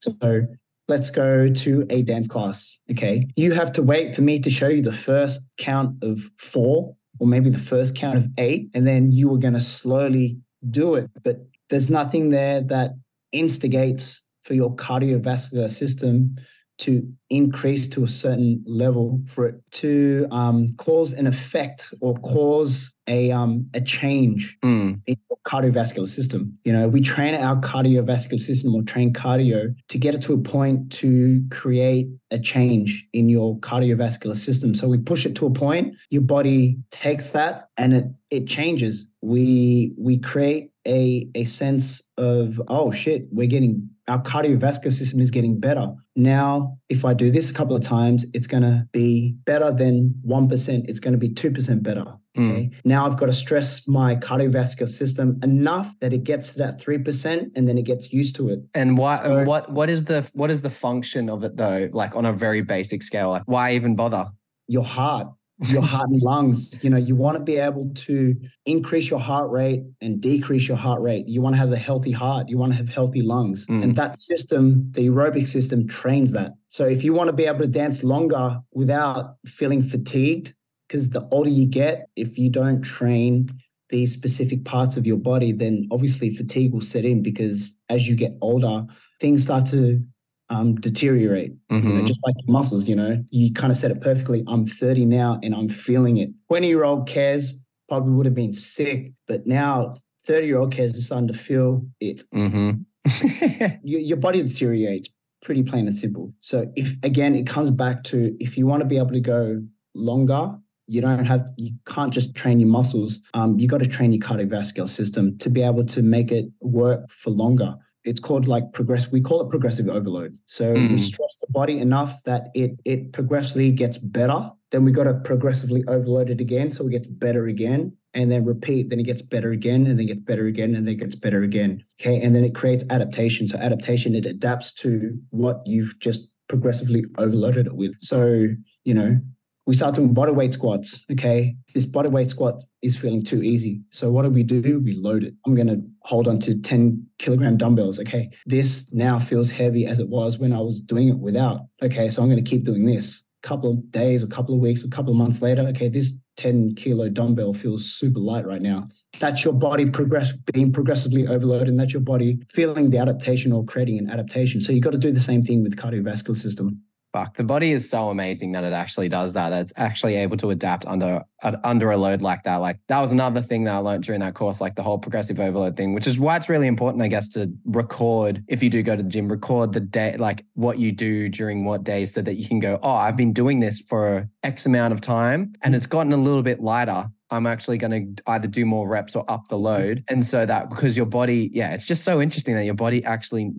So, 0.00 0.46
let's 0.88 1.10
go 1.10 1.48
to 1.48 1.86
a 1.90 2.02
dance 2.02 2.26
class. 2.26 2.78
Okay. 2.90 3.28
You 3.36 3.52
have 3.52 3.70
to 3.72 3.82
wait 3.82 4.16
for 4.16 4.22
me 4.22 4.40
to 4.40 4.50
show 4.50 4.68
you 4.68 4.82
the 4.82 4.92
first 4.92 5.40
count 5.58 6.02
of 6.02 6.28
four, 6.38 6.96
or 7.20 7.28
maybe 7.28 7.50
the 7.50 7.58
first 7.58 7.94
count 7.94 8.16
of 8.16 8.26
eight, 8.38 8.70
and 8.74 8.84
then 8.84 9.12
you 9.12 9.32
are 9.32 9.38
going 9.38 9.54
to 9.54 9.60
slowly 9.60 10.38
do 10.70 10.94
it. 10.94 11.10
But 11.22 11.38
there's 11.70 11.90
nothing 11.90 12.30
there 12.30 12.60
that 12.62 12.92
instigates 13.32 14.22
for 14.44 14.54
your 14.54 14.74
cardiovascular 14.74 15.70
system 15.70 16.36
to 16.78 17.06
increase 17.30 17.88
to 17.88 18.04
a 18.04 18.08
certain 18.08 18.62
level 18.66 19.20
for 19.28 19.46
it 19.46 19.54
to 19.70 20.26
um, 20.30 20.74
cause 20.76 21.12
an 21.12 21.26
effect 21.26 21.92
or 22.00 22.14
cause 22.18 22.92
a 23.06 23.30
um, 23.30 23.68
a 23.74 23.80
change 23.80 24.56
Mm. 24.64 25.00
in 25.06 25.16
your 25.28 25.38
cardiovascular 25.46 26.06
system. 26.06 26.58
You 26.64 26.72
know, 26.72 26.88
we 26.88 27.00
train 27.00 27.34
our 27.34 27.56
cardiovascular 27.60 28.38
system 28.38 28.74
or 28.74 28.82
train 28.82 29.12
cardio 29.12 29.74
to 29.88 29.98
get 29.98 30.14
it 30.14 30.22
to 30.22 30.32
a 30.32 30.38
point 30.38 30.90
to 30.94 31.44
create 31.50 32.08
a 32.30 32.38
change 32.38 33.06
in 33.12 33.28
your 33.28 33.58
cardiovascular 33.58 34.36
system. 34.36 34.74
So 34.74 34.88
we 34.88 34.98
push 34.98 35.26
it 35.26 35.34
to 35.36 35.46
a 35.46 35.50
point, 35.50 35.94
your 36.10 36.22
body 36.22 36.78
takes 36.90 37.30
that 37.30 37.68
and 37.76 37.94
it 37.94 38.04
it 38.30 38.46
changes. 38.46 39.08
We 39.20 39.92
we 39.98 40.18
create 40.18 40.70
a 40.86 41.28
a 41.34 41.44
sense 41.44 42.02
of 42.16 42.60
oh 42.68 42.90
shit, 42.90 43.26
we're 43.30 43.46
getting 43.46 43.90
our 44.08 44.22
cardiovascular 44.22 44.92
system 44.92 45.20
is 45.20 45.30
getting 45.30 45.60
better. 45.60 45.92
Now, 46.16 46.78
if 46.88 47.04
I 47.04 47.14
do 47.14 47.30
this 47.30 47.50
a 47.50 47.54
couple 47.54 47.74
of 47.74 47.82
times, 47.82 48.24
it's 48.34 48.46
going 48.46 48.62
to 48.62 48.86
be 48.92 49.36
better 49.44 49.72
than 49.72 50.14
1%. 50.26 50.84
It's 50.88 51.00
going 51.00 51.12
to 51.12 51.18
be 51.18 51.30
2% 51.30 51.82
better. 51.82 52.04
Mm. 52.36 52.50
Okay. 52.50 52.70
Now 52.84 53.06
I've 53.06 53.16
got 53.16 53.26
to 53.26 53.32
stress 53.32 53.86
my 53.86 54.16
cardiovascular 54.16 54.88
system 54.88 55.38
enough 55.42 55.94
that 56.00 56.12
it 56.12 56.24
gets 56.24 56.52
to 56.52 56.58
that 56.58 56.80
3% 56.80 57.50
and 57.54 57.68
then 57.68 57.78
it 57.78 57.82
gets 57.82 58.12
used 58.12 58.34
to 58.36 58.48
it. 58.48 58.60
And 58.74 58.98
why? 58.98 59.22
So- 59.22 59.44
what? 59.44 59.70
What 59.70 59.88
is 59.88 60.04
the 60.04 60.28
what 60.32 60.50
is 60.50 60.62
the 60.62 60.70
function 60.70 61.30
of 61.30 61.44
it 61.44 61.56
though? 61.56 61.88
Like 61.92 62.16
on 62.16 62.26
a 62.26 62.32
very 62.32 62.60
basic 62.60 63.02
scale, 63.04 63.30
like 63.30 63.42
why 63.46 63.74
even 63.74 63.94
bother? 63.94 64.26
Your 64.66 64.84
heart, 64.84 65.28
your 65.60 65.82
heart 65.82 66.08
and 66.10 66.20
lungs, 66.20 66.76
you 66.82 66.90
know, 66.90 66.96
you 66.96 67.14
want 67.14 67.36
to 67.36 67.42
be 67.42 67.56
able 67.56 67.90
to 67.94 68.34
increase 68.66 69.08
your 69.08 69.20
heart 69.20 69.50
rate 69.50 69.82
and 70.00 70.20
decrease 70.20 70.66
your 70.66 70.76
heart 70.76 71.00
rate. 71.00 71.28
You 71.28 71.40
want 71.42 71.54
to 71.54 71.58
have 71.58 71.72
a 71.72 71.78
healthy 71.78 72.10
heart, 72.10 72.48
you 72.48 72.58
want 72.58 72.72
to 72.72 72.76
have 72.76 72.88
healthy 72.88 73.22
lungs. 73.22 73.64
Mm. 73.66 73.82
And 73.82 73.96
that 73.96 74.20
system, 74.20 74.90
the 74.92 75.08
aerobic 75.08 75.46
system, 75.46 75.86
trains 75.86 76.32
that. 76.32 76.52
So 76.68 76.86
if 76.86 77.04
you 77.04 77.12
want 77.12 77.28
to 77.28 77.32
be 77.32 77.46
able 77.46 77.60
to 77.60 77.68
dance 77.68 78.02
longer 78.02 78.58
without 78.72 79.36
feeling 79.46 79.82
fatigued, 79.82 80.54
because 80.88 81.10
the 81.10 81.26
older 81.30 81.50
you 81.50 81.66
get, 81.66 82.08
if 82.16 82.36
you 82.36 82.50
don't 82.50 82.82
train 82.82 83.48
these 83.90 84.12
specific 84.12 84.64
parts 84.64 84.96
of 84.96 85.06
your 85.06 85.16
body, 85.16 85.52
then 85.52 85.86
obviously 85.90 86.34
fatigue 86.34 86.72
will 86.72 86.80
set 86.80 87.04
in 87.04 87.22
because 87.22 87.72
as 87.88 88.08
you 88.08 88.16
get 88.16 88.32
older, 88.40 88.84
things 89.20 89.44
start 89.44 89.66
to 89.66 90.04
um, 90.50 90.76
deteriorate. 90.76 91.52
You 91.70 91.92
know, 91.92 92.00
Mhm. 92.00 92.06
just 92.06 92.20
like 92.24 92.34
muscles, 92.48 92.86
you 92.88 92.96
know, 92.96 93.22
you 93.30 93.52
kind 93.52 93.70
of 93.70 93.76
said 93.76 93.90
it 93.90 94.00
perfectly. 94.00 94.44
I'm 94.46 94.66
30 94.66 95.04
now 95.04 95.38
and 95.42 95.54
I'm 95.54 95.68
feeling 95.68 96.16
it. 96.18 96.30
20 96.48 96.68
year 96.68 96.84
old 96.84 97.08
Kez 97.08 97.54
probably 97.88 98.12
would 98.12 98.26
have 98.26 98.34
been 98.34 98.52
sick, 98.54 99.12
but 99.26 99.46
now 99.46 99.94
30 100.26 100.46
year 100.46 100.58
old 100.58 100.72
Kez 100.72 100.94
is 100.96 101.06
starting 101.06 101.28
to 101.28 101.34
feel 101.34 101.84
it. 102.00 102.22
Mhm. 102.34 102.84
Your, 103.84 104.00
your 104.00 104.16
body 104.16 104.42
deteriorates 104.42 105.08
pretty 105.42 105.62
plain 105.62 105.86
and 105.86 105.94
simple. 105.94 106.32
So 106.40 106.66
if 106.74 106.96
again, 107.02 107.34
it 107.34 107.46
comes 107.46 107.70
back 107.70 108.02
to 108.04 108.34
if 108.40 108.56
you 108.56 108.66
want 108.66 108.80
to 108.80 108.86
be 108.88 108.96
able 108.96 109.10
to 109.12 109.20
go 109.20 109.62
longer, 109.94 110.56
you 110.86 111.00
don't 111.02 111.24
have 111.26 111.46
you 111.56 111.72
can't 111.86 112.12
just 112.12 112.34
train 112.34 112.60
your 112.60 112.68
muscles. 112.68 113.18
Um, 113.34 113.58
you 113.58 113.68
got 113.68 113.78
to 113.78 113.86
train 113.86 114.12
your 114.12 114.22
cardiovascular 114.26 114.88
system 114.88 115.36
to 115.38 115.50
be 115.50 115.62
able 115.62 115.84
to 115.86 116.02
make 116.02 116.32
it 116.32 116.46
work 116.60 117.10
for 117.10 117.30
longer. 117.30 117.76
It's 118.04 118.20
called 118.20 118.46
like 118.46 118.72
progress. 118.72 119.10
We 119.10 119.20
call 119.20 119.40
it 119.40 119.50
progressive 119.50 119.88
overload. 119.88 120.36
So 120.46 120.74
we 120.74 120.98
Mm. 120.98 121.00
stress 121.00 121.38
the 121.40 121.50
body 121.50 121.78
enough 121.78 122.22
that 122.24 122.48
it 122.54 122.72
it 122.84 123.12
progressively 123.12 123.72
gets 123.72 123.98
better. 123.98 124.50
Then 124.70 124.84
we 124.84 124.92
got 124.92 125.04
to 125.04 125.14
progressively 125.14 125.84
overload 125.86 126.30
it 126.30 126.40
again, 126.40 126.70
so 126.70 126.86
it 126.86 126.90
gets 126.90 127.06
better 127.06 127.46
again, 127.46 127.92
and 128.12 128.30
then 128.30 128.44
repeat. 128.44 128.90
Then 128.90 129.00
it 129.00 129.04
gets 129.04 129.22
better 129.22 129.52
again, 129.52 129.86
and 129.86 129.98
then 129.98 130.06
gets 130.06 130.20
better 130.20 130.46
again, 130.46 130.74
and 130.74 130.86
then 130.86 130.94
it 130.94 130.98
gets 130.98 131.14
better 131.14 131.42
again. 131.42 131.82
Okay, 132.00 132.20
and 132.20 132.34
then 132.34 132.44
it 132.44 132.54
creates 132.54 132.84
adaptation. 132.90 133.46
So 133.48 133.56
adaptation 133.58 134.14
it 134.14 134.26
adapts 134.26 134.72
to 134.82 135.16
what 135.30 135.62
you've 135.64 135.98
just 136.00 136.30
progressively 136.48 137.04
overloaded 137.18 137.66
it 137.66 137.74
with. 137.76 137.94
So 137.98 138.48
you 138.84 138.94
know 138.94 139.18
we 139.66 139.74
start 139.74 139.94
doing 139.94 140.12
body 140.12 140.32
weight 140.32 140.52
squats. 140.52 141.04
Okay, 141.10 141.56
this 141.74 141.86
body 141.86 142.08
weight 142.08 142.30
squat 142.30 142.62
is 142.82 142.96
feeling 142.96 143.22
too 143.22 143.42
easy. 143.42 143.80
So 143.90 144.10
what 144.10 144.22
do 144.22 144.30
we 144.30 144.42
do? 144.42 144.80
We 144.80 144.92
load 144.92 145.24
it. 145.24 145.34
I'm 145.46 145.54
going 145.54 145.68
to 145.68 145.80
hold 146.00 146.28
on 146.28 146.38
to 146.40 146.58
10 146.58 147.06
kilogram 147.18 147.56
dumbbells. 147.56 147.98
Okay, 147.98 148.30
this 148.46 148.86
now 148.92 149.18
feels 149.18 149.50
heavy 149.50 149.86
as 149.86 150.00
it 150.00 150.08
was 150.08 150.38
when 150.38 150.52
I 150.52 150.60
was 150.60 150.80
doing 150.80 151.08
it 151.08 151.18
without. 151.18 151.60
Okay, 151.82 152.08
so 152.10 152.22
I'm 152.22 152.28
going 152.28 152.42
to 152.42 152.48
keep 152.48 152.64
doing 152.64 152.86
this. 152.86 153.22
A 153.42 153.46
couple 153.46 153.70
of 153.70 153.90
days, 153.90 154.22
a 154.22 154.26
couple 154.26 154.54
of 154.54 154.60
weeks, 154.60 154.84
a 154.84 154.88
couple 154.88 155.12
of 155.12 155.16
months 155.16 155.40
later. 155.42 155.62
Okay, 155.68 155.88
this 155.88 156.12
10 156.36 156.74
kilo 156.74 157.08
dumbbell 157.08 157.54
feels 157.54 157.86
super 157.92 158.20
light 158.20 158.46
right 158.46 158.62
now. 158.62 158.88
That's 159.20 159.44
your 159.44 159.54
body 159.54 159.86
progress 159.86 160.32
being 160.52 160.72
progressively 160.72 161.26
overloaded, 161.26 161.68
and 161.68 161.78
that's 161.78 161.92
your 161.92 162.02
body 162.02 162.40
feeling 162.48 162.90
the 162.90 162.98
adaptation 162.98 163.52
or 163.52 163.64
creating 163.64 163.98
an 163.98 164.10
adaptation. 164.10 164.60
So 164.60 164.72
you've 164.72 164.82
got 164.82 164.90
to 164.90 164.98
do 164.98 165.12
the 165.12 165.20
same 165.20 165.42
thing 165.42 165.62
with 165.62 165.76
cardiovascular 165.76 166.36
system. 166.36 166.82
Fuck, 167.14 167.36
the 167.36 167.44
body 167.44 167.70
is 167.70 167.88
so 167.88 168.10
amazing 168.10 168.50
that 168.52 168.64
it 168.64 168.72
actually 168.72 169.08
does 169.08 169.34
that. 169.34 169.50
That's 169.50 169.72
actually 169.76 170.16
able 170.16 170.36
to 170.38 170.50
adapt 170.50 170.84
under 170.84 171.22
uh, 171.44 171.56
under 171.62 171.92
a 171.92 171.96
load 171.96 172.22
like 172.22 172.42
that. 172.42 172.56
Like 172.56 172.80
that 172.88 173.00
was 173.00 173.12
another 173.12 173.40
thing 173.40 173.62
that 173.64 173.74
I 173.76 173.78
learned 173.78 174.02
during 174.02 174.18
that 174.18 174.34
course, 174.34 174.60
like 174.60 174.74
the 174.74 174.82
whole 174.82 174.98
progressive 174.98 175.38
overload 175.38 175.76
thing, 175.76 175.94
which 175.94 176.08
is 176.08 176.18
why 176.18 176.36
it's 176.36 176.48
really 176.48 176.66
important, 176.66 177.04
I 177.04 177.06
guess, 177.06 177.28
to 177.30 177.52
record 177.66 178.42
if 178.48 178.64
you 178.64 178.68
do 178.68 178.82
go 178.82 178.96
to 178.96 179.02
the 179.04 179.08
gym, 179.08 179.28
record 179.28 179.74
the 179.74 179.78
day, 179.78 180.16
like 180.16 180.44
what 180.54 180.80
you 180.80 180.90
do 180.90 181.28
during 181.28 181.64
what 181.64 181.84
days, 181.84 182.12
so 182.12 182.20
that 182.20 182.34
you 182.34 182.48
can 182.48 182.58
go, 182.58 182.80
oh, 182.82 182.90
I've 182.90 183.16
been 183.16 183.32
doing 183.32 183.60
this 183.60 183.78
for 183.78 184.28
X 184.42 184.66
amount 184.66 184.92
of 184.92 185.00
time, 185.00 185.52
and 185.62 185.76
it's 185.76 185.86
gotten 185.86 186.12
a 186.12 186.16
little 186.16 186.42
bit 186.42 186.60
lighter. 186.60 187.06
I'm 187.30 187.46
actually 187.46 187.78
going 187.78 188.16
to 188.16 188.22
either 188.26 188.48
do 188.48 188.66
more 188.66 188.88
reps 188.88 189.14
or 189.14 189.24
up 189.28 189.46
the 189.46 189.56
load. 189.56 190.02
And 190.08 190.24
so 190.24 190.44
that 190.46 190.68
because 190.68 190.96
your 190.96 191.06
body, 191.06 191.48
yeah, 191.54 191.74
it's 191.74 191.86
just 191.86 192.02
so 192.02 192.20
interesting 192.20 192.56
that 192.56 192.64
your 192.64 192.74
body 192.74 193.04
actually 193.04 193.52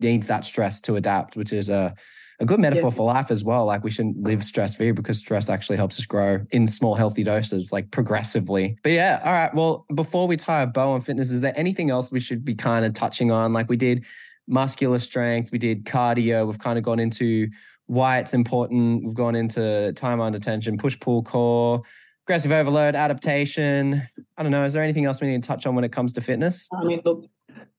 needs 0.00 0.28
that 0.28 0.46
stress 0.46 0.80
to 0.82 0.96
adapt, 0.96 1.36
which 1.36 1.52
is 1.52 1.68
a 1.68 1.94
a 2.42 2.44
good 2.44 2.58
metaphor 2.58 2.90
for 2.90 3.06
life 3.06 3.30
as 3.30 3.44
well. 3.44 3.64
Like 3.64 3.84
we 3.84 3.90
shouldn't 3.90 4.20
live 4.20 4.44
stress 4.44 4.74
free 4.74 4.90
because 4.90 5.18
stress 5.18 5.48
actually 5.48 5.76
helps 5.76 5.98
us 5.98 6.04
grow 6.04 6.40
in 6.50 6.66
small, 6.66 6.96
healthy 6.96 7.22
doses, 7.22 7.72
like 7.72 7.90
progressively. 7.92 8.76
But 8.82 8.92
yeah, 8.92 9.22
all 9.24 9.32
right. 9.32 9.54
Well, 9.54 9.86
before 9.94 10.26
we 10.26 10.36
tie 10.36 10.62
a 10.62 10.66
bow 10.66 10.90
on 10.90 11.00
fitness, 11.00 11.30
is 11.30 11.40
there 11.40 11.52
anything 11.56 11.88
else 11.90 12.10
we 12.10 12.18
should 12.20 12.44
be 12.44 12.56
kind 12.56 12.84
of 12.84 12.94
touching 12.94 13.30
on? 13.30 13.52
Like 13.52 13.68
we 13.68 13.76
did 13.76 14.04
muscular 14.48 14.98
strength, 14.98 15.52
we 15.52 15.58
did 15.58 15.84
cardio, 15.84 16.44
we've 16.44 16.58
kind 16.58 16.78
of 16.78 16.84
gone 16.84 16.98
into 16.98 17.48
why 17.86 18.18
it's 18.18 18.34
important, 18.34 19.04
we've 19.04 19.14
gone 19.14 19.36
into 19.36 19.92
time 19.92 20.20
under 20.20 20.40
tension, 20.40 20.76
push 20.76 20.98
pull 20.98 21.22
core, 21.22 21.82
aggressive 22.26 22.50
overload, 22.50 22.96
adaptation. 22.96 24.02
I 24.36 24.42
don't 24.42 24.50
know. 24.50 24.64
Is 24.64 24.72
there 24.72 24.82
anything 24.82 25.04
else 25.04 25.20
we 25.20 25.28
need 25.28 25.42
to 25.42 25.46
touch 25.46 25.64
on 25.64 25.76
when 25.76 25.84
it 25.84 25.92
comes 25.92 26.12
to 26.14 26.20
fitness? 26.20 26.68
I 26.76 26.84
mean, 26.84 27.02
look, 27.04 27.24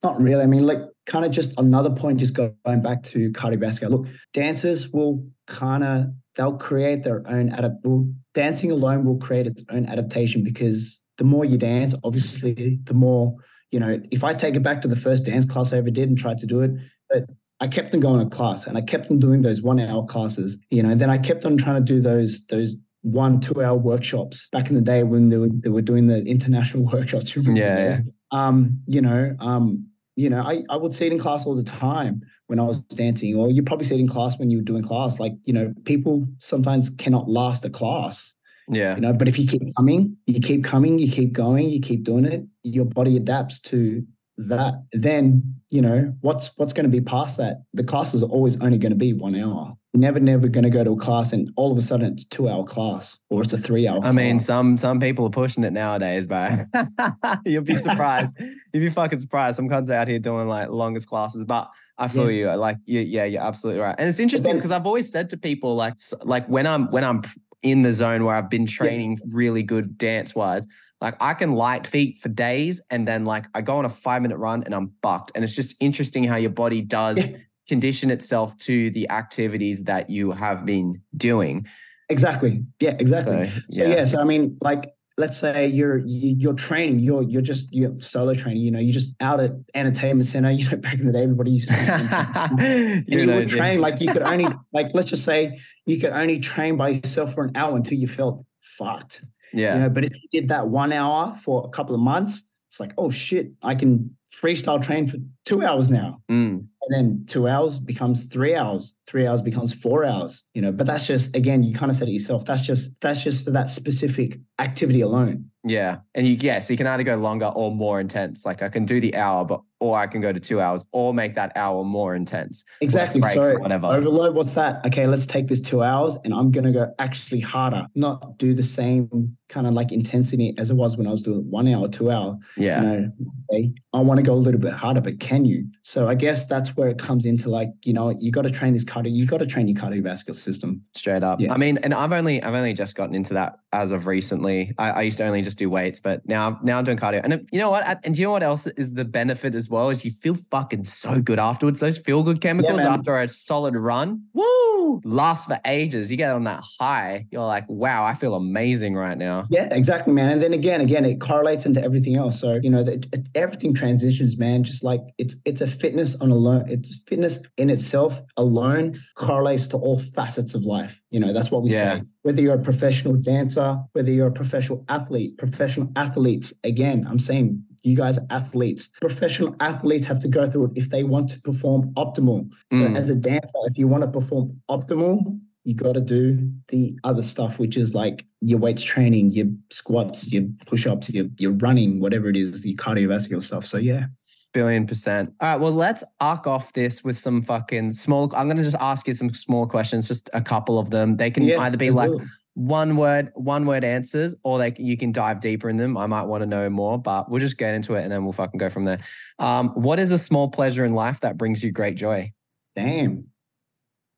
not 0.03 0.21
really. 0.21 0.43
I 0.43 0.45
mean, 0.45 0.65
like, 0.65 0.79
kind 1.05 1.25
of 1.25 1.31
just 1.31 1.53
another 1.57 1.89
point, 1.89 2.19
just 2.19 2.33
going 2.33 2.81
back 2.81 3.03
to 3.03 3.31
cardiovascular. 3.31 3.89
Look, 3.89 4.07
dancers 4.33 4.89
will 4.89 5.25
kind 5.47 5.83
of 5.83 6.05
they'll 6.35 6.57
create 6.57 7.03
their 7.03 7.27
own 7.29 7.49
adapt. 7.49 7.85
Dancing 8.33 8.71
alone 8.71 9.05
will 9.05 9.17
create 9.17 9.47
its 9.47 9.63
own 9.69 9.85
adaptation 9.85 10.43
because 10.43 11.01
the 11.17 11.23
more 11.23 11.45
you 11.45 11.57
dance, 11.57 11.93
obviously, 12.03 12.79
the 12.83 12.93
more 12.93 13.35
you 13.71 13.79
know. 13.79 13.99
If 14.11 14.23
I 14.23 14.33
take 14.33 14.55
it 14.55 14.63
back 14.63 14.81
to 14.81 14.87
the 14.87 14.95
first 14.95 15.25
dance 15.25 15.45
class 15.45 15.73
I 15.73 15.77
ever 15.77 15.91
did 15.91 16.09
and 16.09 16.17
tried 16.17 16.39
to 16.39 16.45
do 16.45 16.61
it, 16.61 16.71
but 17.09 17.25
I 17.63 17.67
kept 17.67 17.93
on 17.93 18.01
going 18.01 18.27
to 18.27 18.35
class 18.35 18.67
and 18.67 18.77
I 18.77 18.81
kept 18.81 19.09
on 19.09 19.19
doing 19.19 19.41
those 19.41 19.61
one 19.61 19.79
hour 19.79 20.03
classes, 20.03 20.57
you 20.69 20.83
know, 20.83 20.89
and 20.89 20.99
then 20.99 21.09
I 21.09 21.17
kept 21.17 21.45
on 21.45 21.55
trying 21.55 21.83
to 21.83 21.93
do 21.93 22.01
those, 22.01 22.45
those 22.47 22.75
one, 23.03 23.39
two 23.39 23.63
hour 23.63 23.77
workshops 23.77 24.49
back 24.51 24.67
in 24.69 24.75
the 24.75 24.81
day 24.81 25.03
when 25.03 25.29
they 25.29 25.37
were, 25.37 25.49
they 25.49 25.69
were 25.69 25.81
doing 25.81 26.07
the 26.07 26.23
international 26.25 26.83
workshops. 26.91 27.33
You 27.35 27.41
Yeah. 27.53 27.99
Um, 28.31 28.81
you 28.85 29.01
know, 29.01 29.35
um, 29.39 29.87
you 30.15 30.29
know, 30.29 30.41
I, 30.41 30.63
I 30.69 30.75
would 30.75 30.93
see 30.93 31.07
it 31.07 31.11
in 31.11 31.19
class 31.19 31.45
all 31.45 31.55
the 31.55 31.63
time 31.63 32.21
when 32.47 32.59
I 32.59 32.63
was 32.63 32.79
dancing, 32.95 33.35
or 33.35 33.49
you 33.49 33.63
probably 33.63 33.85
see 33.85 33.95
it 33.95 33.99
in 33.99 34.07
class 34.07 34.37
when 34.37 34.51
you 34.51 34.57
were 34.57 34.63
doing 34.63 34.83
class. 34.83 35.19
Like, 35.19 35.33
you 35.43 35.53
know, 35.53 35.73
people 35.85 36.25
sometimes 36.39 36.89
cannot 36.89 37.29
last 37.29 37.65
a 37.65 37.69
class 37.69 38.33
Yeah. 38.69 38.95
you 38.95 39.01
know 39.01 39.11
but 39.13 39.27
if 39.27 39.37
you 39.39 39.45
keep 39.47 39.63
coming 39.75 40.15
you 40.25 40.39
keep 40.39 40.63
coming 40.63 40.97
you 40.99 41.11
keep 41.11 41.33
going 41.33 41.69
you 41.69 41.81
keep 41.81 42.03
doing 42.03 42.25
it 42.25 42.45
your 42.63 42.85
body 42.85 43.17
adapts 43.17 43.59
to 43.71 44.05
that 44.37 44.73
then 44.93 45.43
you 45.69 45.81
know 45.81 46.13
what's 46.21 46.57
what's 46.57 46.73
going 46.73 46.85
to 46.85 46.89
be 46.89 47.01
past 47.01 47.37
that 47.37 47.63
the 47.73 47.83
class 47.83 48.13
is 48.13 48.23
always 48.23 48.55
only 48.61 48.77
going 48.77 48.91
to 48.91 48.97
be 48.97 49.11
one 49.13 49.35
hour 49.35 49.73
never 49.93 50.19
never 50.19 50.47
going 50.47 50.63
to 50.63 50.69
go 50.69 50.83
to 50.83 50.91
a 50.91 50.97
class 50.97 51.33
and 51.33 51.51
all 51.55 51.71
of 51.71 51.77
a 51.77 51.81
sudden 51.81 52.13
it's 52.13 52.23
a 52.23 52.29
two 52.29 52.49
hour 52.49 52.63
class 52.63 53.19
or 53.29 53.43
it's 53.43 53.53
a 53.53 53.57
three 53.57 53.87
hour 53.87 53.99
I 54.03 54.11
mean, 54.11 54.39
some 54.39 54.77
some 54.77 54.99
people 54.99 55.25
are 55.25 55.31
pushing 55.31 55.63
it 55.63 55.73
nowadays, 55.73 56.25
bro. 56.25 56.65
You'll 57.45 57.63
be 57.63 57.75
surprised. 57.75 58.35
You'll 58.73 58.83
be 58.83 58.89
fucking 58.89 59.19
surprised. 59.19 59.57
Some 59.57 59.69
cunts 59.69 59.91
out 59.91 60.07
here 60.07 60.19
doing 60.19 60.47
like 60.47 60.69
longest 60.69 61.07
classes, 61.07 61.45
but 61.45 61.69
I 61.97 62.07
feel 62.07 62.31
you. 62.31 62.49
Like, 62.53 62.77
you, 62.85 63.01
yeah, 63.01 63.25
you're 63.25 63.41
absolutely 63.41 63.81
right. 63.81 63.95
And 63.97 64.09
it's 64.09 64.19
interesting 64.19 64.55
because 64.55 64.71
I've 64.71 64.87
always 64.87 65.11
said 65.11 65.29
to 65.29 65.37
people, 65.37 65.75
like, 65.75 65.95
like 66.23 66.47
when 66.47 66.65
I'm 66.65 66.89
when 66.89 67.03
I'm 67.03 67.21
in 67.61 67.83
the 67.83 67.93
zone 67.93 68.25
where 68.25 68.35
I've 68.35 68.49
been 68.49 68.65
training 68.65 69.19
really 69.29 69.63
good 69.63 69.97
dance 69.97 70.33
wise, 70.33 70.65
like 71.01 71.15
I 71.19 71.33
can 71.33 71.53
light 71.53 71.85
feet 71.85 72.19
for 72.19 72.29
days, 72.29 72.81
and 72.89 73.07
then 73.07 73.25
like 73.25 73.45
I 73.53 73.61
go 73.61 73.75
on 73.75 73.85
a 73.85 73.89
five 73.89 74.23
minute 74.23 74.37
run 74.37 74.63
and 74.63 74.73
I'm 74.73 74.93
bucked. 75.01 75.31
And 75.35 75.43
it's 75.43 75.55
just 75.55 75.75
interesting 75.79 76.23
how 76.23 76.37
your 76.37 76.49
body 76.49 76.81
does 76.81 77.17
Yeah. 77.17 77.37
Condition 77.67 78.11
itself 78.11 78.57
to 78.57 78.89
the 78.91 79.09
activities 79.09 79.83
that 79.83 80.09
you 80.09 80.31
have 80.31 80.65
been 80.65 81.01
doing. 81.15 81.65
exactly 82.09 82.63
yeah 82.79 82.95
exactly 82.99 83.49
So 83.49 83.61
So 83.71 83.83
yeah. 83.87 84.05
so 84.05 84.19
I 84.19 84.25
mean, 84.25 84.57
like, 84.61 84.83
let's 85.17 85.37
say 85.37 85.67
you're 85.67 85.97
you- 85.99 86.35
you're 86.43 86.53
training, 86.67 86.99
you're 86.99 87.23
you're 87.23 87.41
just 87.53 87.67
you're 87.71 87.95
solo 87.99 88.33
training. 88.33 88.61
You 88.63 88.71
know, 88.71 88.79
you're 88.79 88.93
just 89.01 89.11
out 89.21 89.39
at 89.39 89.51
entertainment 89.73 90.27
center. 90.27 90.51
You 90.59 90.69
know, 90.69 90.77
back 90.77 90.99
in 90.99 91.05
the 91.07 91.13
day, 91.13 91.23
everybody 91.23 91.51
used 91.51 91.69
to. 91.69 91.75
and 92.59 93.05
you 93.07 93.19
you 93.19 93.25
know, 93.25 93.35
would 93.37 93.49
train 93.49 93.79
like 93.79 94.01
you 94.01 94.11
could 94.11 94.23
only 94.23 94.47
like 94.73 94.87
let's 94.93 95.09
just 95.09 95.23
say 95.23 95.59
you 95.85 95.99
could 95.99 96.11
only 96.11 96.39
train 96.39 96.77
by 96.77 96.89
yourself 96.89 97.33
for 97.35 97.43
an 97.43 97.51
hour 97.55 97.75
until 97.75 97.97
you 97.97 98.07
felt 98.07 98.43
fucked. 98.77 99.21
yeah. 99.53 99.75
You 99.75 99.79
know, 99.81 99.89
but 99.89 100.03
if 100.03 100.11
you 100.21 100.27
did 100.31 100.49
that 100.49 100.67
one 100.69 100.91
hour 100.91 101.37
for 101.45 101.63
a 101.65 101.69
couple 101.69 101.93
of 101.95 102.01
months, 102.01 102.41
it's 102.69 102.79
like, 102.79 102.93
oh 102.97 103.11
shit, 103.11 103.51
I 103.61 103.75
can 103.75 104.17
freestyle 104.41 104.81
train 104.81 105.07
for 105.07 105.17
two 105.45 105.63
hours 105.63 105.91
now. 105.91 106.21
Mm. 106.31 106.65
And 106.87 106.95
then 106.95 107.25
two 107.27 107.47
hours 107.47 107.79
becomes 107.79 108.25
three 108.25 108.55
hours. 108.55 108.93
Three 109.07 109.25
hours 109.27 109.41
becomes 109.41 109.73
four 109.73 110.05
hours. 110.05 110.43
You 110.53 110.61
know, 110.61 110.71
but 110.71 110.87
that's 110.87 111.07
just 111.07 111.35
again, 111.35 111.63
you 111.63 111.73
kind 111.73 111.89
of 111.89 111.95
said 111.95 112.07
it 112.07 112.11
yourself. 112.11 112.45
That's 112.45 112.61
just 112.61 112.99
that's 113.01 113.23
just 113.23 113.45
for 113.45 113.51
that 113.51 113.69
specific 113.69 114.39
activity 114.59 115.01
alone. 115.01 115.49
Yeah. 115.65 115.99
And 116.13 116.27
you, 116.27 116.35
yeah, 116.39 116.59
so 116.59 116.73
you 116.73 116.77
can 116.77 116.87
either 116.87 117.03
go 117.03 117.15
longer 117.15 117.45
or 117.45 117.71
more 117.71 117.99
intense. 117.99 118.45
Like 118.45 118.61
I 118.61 118.67
can 118.67 118.85
do 118.85 118.99
the 118.99 119.15
hour, 119.15 119.45
but, 119.45 119.61
or 119.79 119.97
I 119.97 120.07
can 120.07 120.19
go 120.19 120.33
to 120.33 120.39
two 120.39 120.59
hours 120.59 120.83
or 120.91 121.13
make 121.13 121.35
that 121.35 121.53
hour 121.55 121.85
more 121.85 122.15
intense. 122.15 122.65
Exactly. 122.81 123.21
So 123.21 123.57
whatever. 123.59 123.87
overload, 123.87 124.35
what's 124.35 124.53
that? 124.53 124.85
Okay, 124.85 125.07
let's 125.07 125.25
take 125.25 125.47
this 125.47 125.61
two 125.61 125.81
hours 125.81 126.17
and 126.25 126.33
I'm 126.33 126.51
gonna 126.51 126.73
go 126.73 126.93
actually 126.99 127.39
harder, 127.39 127.87
not 127.95 128.37
do 128.37 128.53
the 128.53 128.63
same 128.63 129.37
kind 129.47 129.65
of 129.65 129.73
like 129.73 129.91
intensity 129.91 130.53
as 130.57 130.69
it 130.69 130.73
was 130.73 130.97
when 130.97 131.07
I 131.07 131.11
was 131.11 131.21
doing 131.21 131.49
one 131.49 131.67
hour, 131.67 131.87
two 131.87 132.11
hour. 132.11 132.37
Yeah. 132.57 132.81
You 132.81 132.87
know, 132.87 133.11
okay, 133.51 133.73
I 133.93 133.99
want 133.99 134.17
to 134.17 134.23
go 134.23 134.33
a 134.33 134.35
little 134.35 134.59
bit 134.59 134.73
harder, 134.73 134.99
but 134.99 135.19
can 135.21 135.45
you? 135.45 135.65
So 135.81 136.09
I 136.09 136.15
guess 136.15 136.45
that's 136.45 136.72
where 136.75 136.89
it 136.89 136.97
comes 136.97 137.25
into 137.25 137.49
like, 137.49 137.69
you 137.83 137.93
know, 137.93 138.09
you 138.09 138.31
got 138.31 138.43
to 138.43 138.51
train 138.51 138.73
this 138.73 138.83
cardio, 138.83 139.13
you 139.13 139.25
got 139.25 139.39
to 139.39 139.45
train 139.45 139.67
your 139.67 139.79
cardiovascular 139.79 140.35
system. 140.35 140.81
Straight 140.93 141.23
up. 141.23 141.39
Yeah. 141.39 141.53
I 141.53 141.57
mean, 141.57 141.77
and 141.77 141.93
I've 141.93 142.11
only 142.11 142.41
I've 142.41 142.53
only 142.53 142.73
just 142.73 142.95
gotten 142.95 143.15
into 143.15 143.33
that 143.33 143.59
as 143.71 143.91
of 143.91 144.07
recently. 144.07 144.73
I, 144.77 144.89
I 144.91 145.01
used 145.01 145.17
to 145.17 145.25
only 145.25 145.41
just 145.41 145.57
do 145.57 145.69
weights, 145.69 145.99
but 145.99 146.27
now 146.27 146.59
now 146.63 146.77
I'm 146.77 146.83
doing 146.83 146.97
cardio. 146.97 147.21
And 147.23 147.47
you 147.51 147.59
know 147.59 147.69
what? 147.69 147.83
And 148.03 148.15
do 148.15 148.21
you 148.21 148.27
know 148.27 148.31
what 148.31 148.43
else 148.43 148.67
is 148.67 148.93
the 148.93 149.05
benefit 149.05 149.55
as 149.55 149.69
well? 149.69 149.89
Is 149.89 150.05
you 150.05 150.11
feel 150.11 150.35
fucking 150.51 150.85
so 150.85 151.19
good 151.19 151.39
afterwards. 151.39 151.79
Those 151.79 151.97
feel 151.97 152.23
good 152.23 152.41
chemicals 152.41 152.77
man. 152.77 152.87
after 152.87 153.19
a 153.19 153.27
solid 153.29 153.75
run. 153.75 154.23
Woo! 154.33 155.01
Last 155.03 155.47
for 155.47 155.59
ages. 155.65 156.11
You 156.11 156.17
get 156.17 156.33
on 156.33 156.43
that 156.43 156.61
high. 156.79 157.25
You're 157.31 157.45
like, 157.45 157.65
wow, 157.67 158.03
I 158.03 158.13
feel 158.13 158.35
amazing 158.35 158.95
right 158.95 159.17
now. 159.17 159.47
Yeah, 159.49 159.67
exactly, 159.71 160.13
man. 160.13 160.31
And 160.31 160.43
then 160.43 160.53
again, 160.53 160.81
again, 160.81 161.05
it 161.05 161.19
correlates 161.19 161.65
into 161.65 161.83
everything 161.83 162.15
else. 162.15 162.39
So 162.39 162.59
you 162.61 162.69
know, 162.69 162.83
that 162.83 163.07
everything 163.35 163.73
transitions, 163.73 164.37
man. 164.37 164.63
Just 164.63 164.83
like 164.83 165.01
it's 165.17 165.35
it's 165.45 165.61
a 165.61 165.67
fitness 165.67 166.19
on 166.21 166.31
It's 166.67 166.99
fitness 167.07 167.39
in 167.57 167.69
itself 167.69 168.21
alone 168.37 168.99
correlates 169.15 169.67
to 169.69 169.77
all 169.77 169.99
facets 169.99 170.53
of 170.55 170.63
life. 170.63 170.99
You 171.11 171.19
know, 171.19 171.33
that's 171.33 171.51
what 171.51 171.63
we 171.63 171.71
Yeah. 171.71 171.99
say. 171.99 172.05
Whether 172.23 172.41
you're 172.41 172.55
a 172.55 172.61
professional 172.61 173.15
dancer, 173.15 173.79
whether 173.93 174.11
you're 174.11 174.27
a 174.27 174.31
professional 174.31 174.83
athlete, 174.89 175.37
professional 175.37 175.91
athletes. 175.95 176.53
Again, 176.63 177.05
I'm 177.09 177.19
saying 177.19 177.63
you 177.83 177.95
guys 177.97 178.17
are 178.17 178.25
athletes. 178.29 178.89
Professional 179.01 179.55
athletes 179.59 180.05
have 180.07 180.19
to 180.19 180.27
go 180.29 180.49
through 180.49 180.65
it 180.67 180.71
if 180.75 180.89
they 180.89 181.03
want 181.03 181.29
to 181.31 181.41
perform 181.41 181.91
optimal. 181.95 182.49
So 182.71 182.79
Mm. 182.79 182.95
as 182.97 183.09
a 183.09 183.15
dancer, 183.15 183.59
if 183.65 183.77
you 183.77 183.87
want 183.89 184.03
to 184.03 184.09
perform 184.09 184.61
optimal, 184.69 185.39
you 185.65 185.73
got 185.73 185.93
to 185.93 186.01
do 186.01 186.49
the 186.69 186.97
other 187.03 187.23
stuff, 187.23 187.57
which 187.59 187.77
is 187.77 187.93
like 187.95 188.25
your 188.41 188.59
weights 188.59 188.83
training, 188.83 189.31
your 189.31 189.47
squats, 189.69 190.29
your 190.31 190.43
push-ups, 190.65 191.09
your 191.13 191.25
your 191.37 191.51
running, 191.53 191.99
whatever 191.99 192.27
it 192.29 192.35
is, 192.35 192.61
the 192.61 192.75
cardiovascular 192.75 193.41
stuff. 193.41 193.65
So 193.65 193.77
yeah, 193.77 194.07
Billion 194.53 194.85
percent. 194.87 195.33
All 195.41 195.49
right. 195.49 195.59
Well, 195.59 195.71
let's 195.73 196.03
arc 196.19 196.45
off 196.47 196.71
this 196.73 197.03
with 197.03 197.17
some 197.17 197.41
fucking 197.41 197.91
small. 197.91 198.31
I'm 198.35 198.47
going 198.47 198.57
to 198.57 198.63
just 198.63 198.75
ask 198.79 199.07
you 199.07 199.13
some 199.13 199.33
small 199.33 199.65
questions, 199.67 200.07
just 200.07 200.29
a 200.33 200.41
couple 200.41 200.77
of 200.79 200.89
them. 200.91 201.17
They 201.17 201.31
can 201.31 201.43
Yeah, 201.43 201.59
either 201.61 201.75
be 201.77 201.89
like 201.89 202.11
it. 202.11 202.21
one 202.53 202.95
word, 202.95 203.31
one 203.33 203.65
word 203.65 203.83
answers, 203.83 204.35
or 204.43 204.59
they 204.59 204.69
can, 204.71 204.85
you 204.85 204.95
can 204.95 205.11
dive 205.11 205.39
deeper 205.39 205.69
in 205.69 205.77
them. 205.77 205.97
I 205.97 206.05
might 206.05 206.23
want 206.23 206.41
to 206.43 206.45
know 206.45 206.69
more, 206.69 206.99
but 206.99 207.29
we'll 207.31 207.39
just 207.39 207.57
get 207.57 207.73
into 207.73 207.95
it 207.95 208.03
and 208.03 208.11
then 208.11 208.23
we'll 208.23 208.31
fucking 208.33 208.59
go 208.59 208.69
from 208.69 208.83
there. 208.83 208.99
Um, 209.39 209.69
what 209.69 209.99
is 209.99 210.11
a 210.11 210.17
small 210.19 210.49
pleasure 210.49 210.85
in 210.85 210.93
life 210.93 211.19
that 211.21 211.35
brings 211.37 211.63
you 211.63 211.71
great 211.71 211.95
joy? 211.95 212.31
damn, 212.75 213.25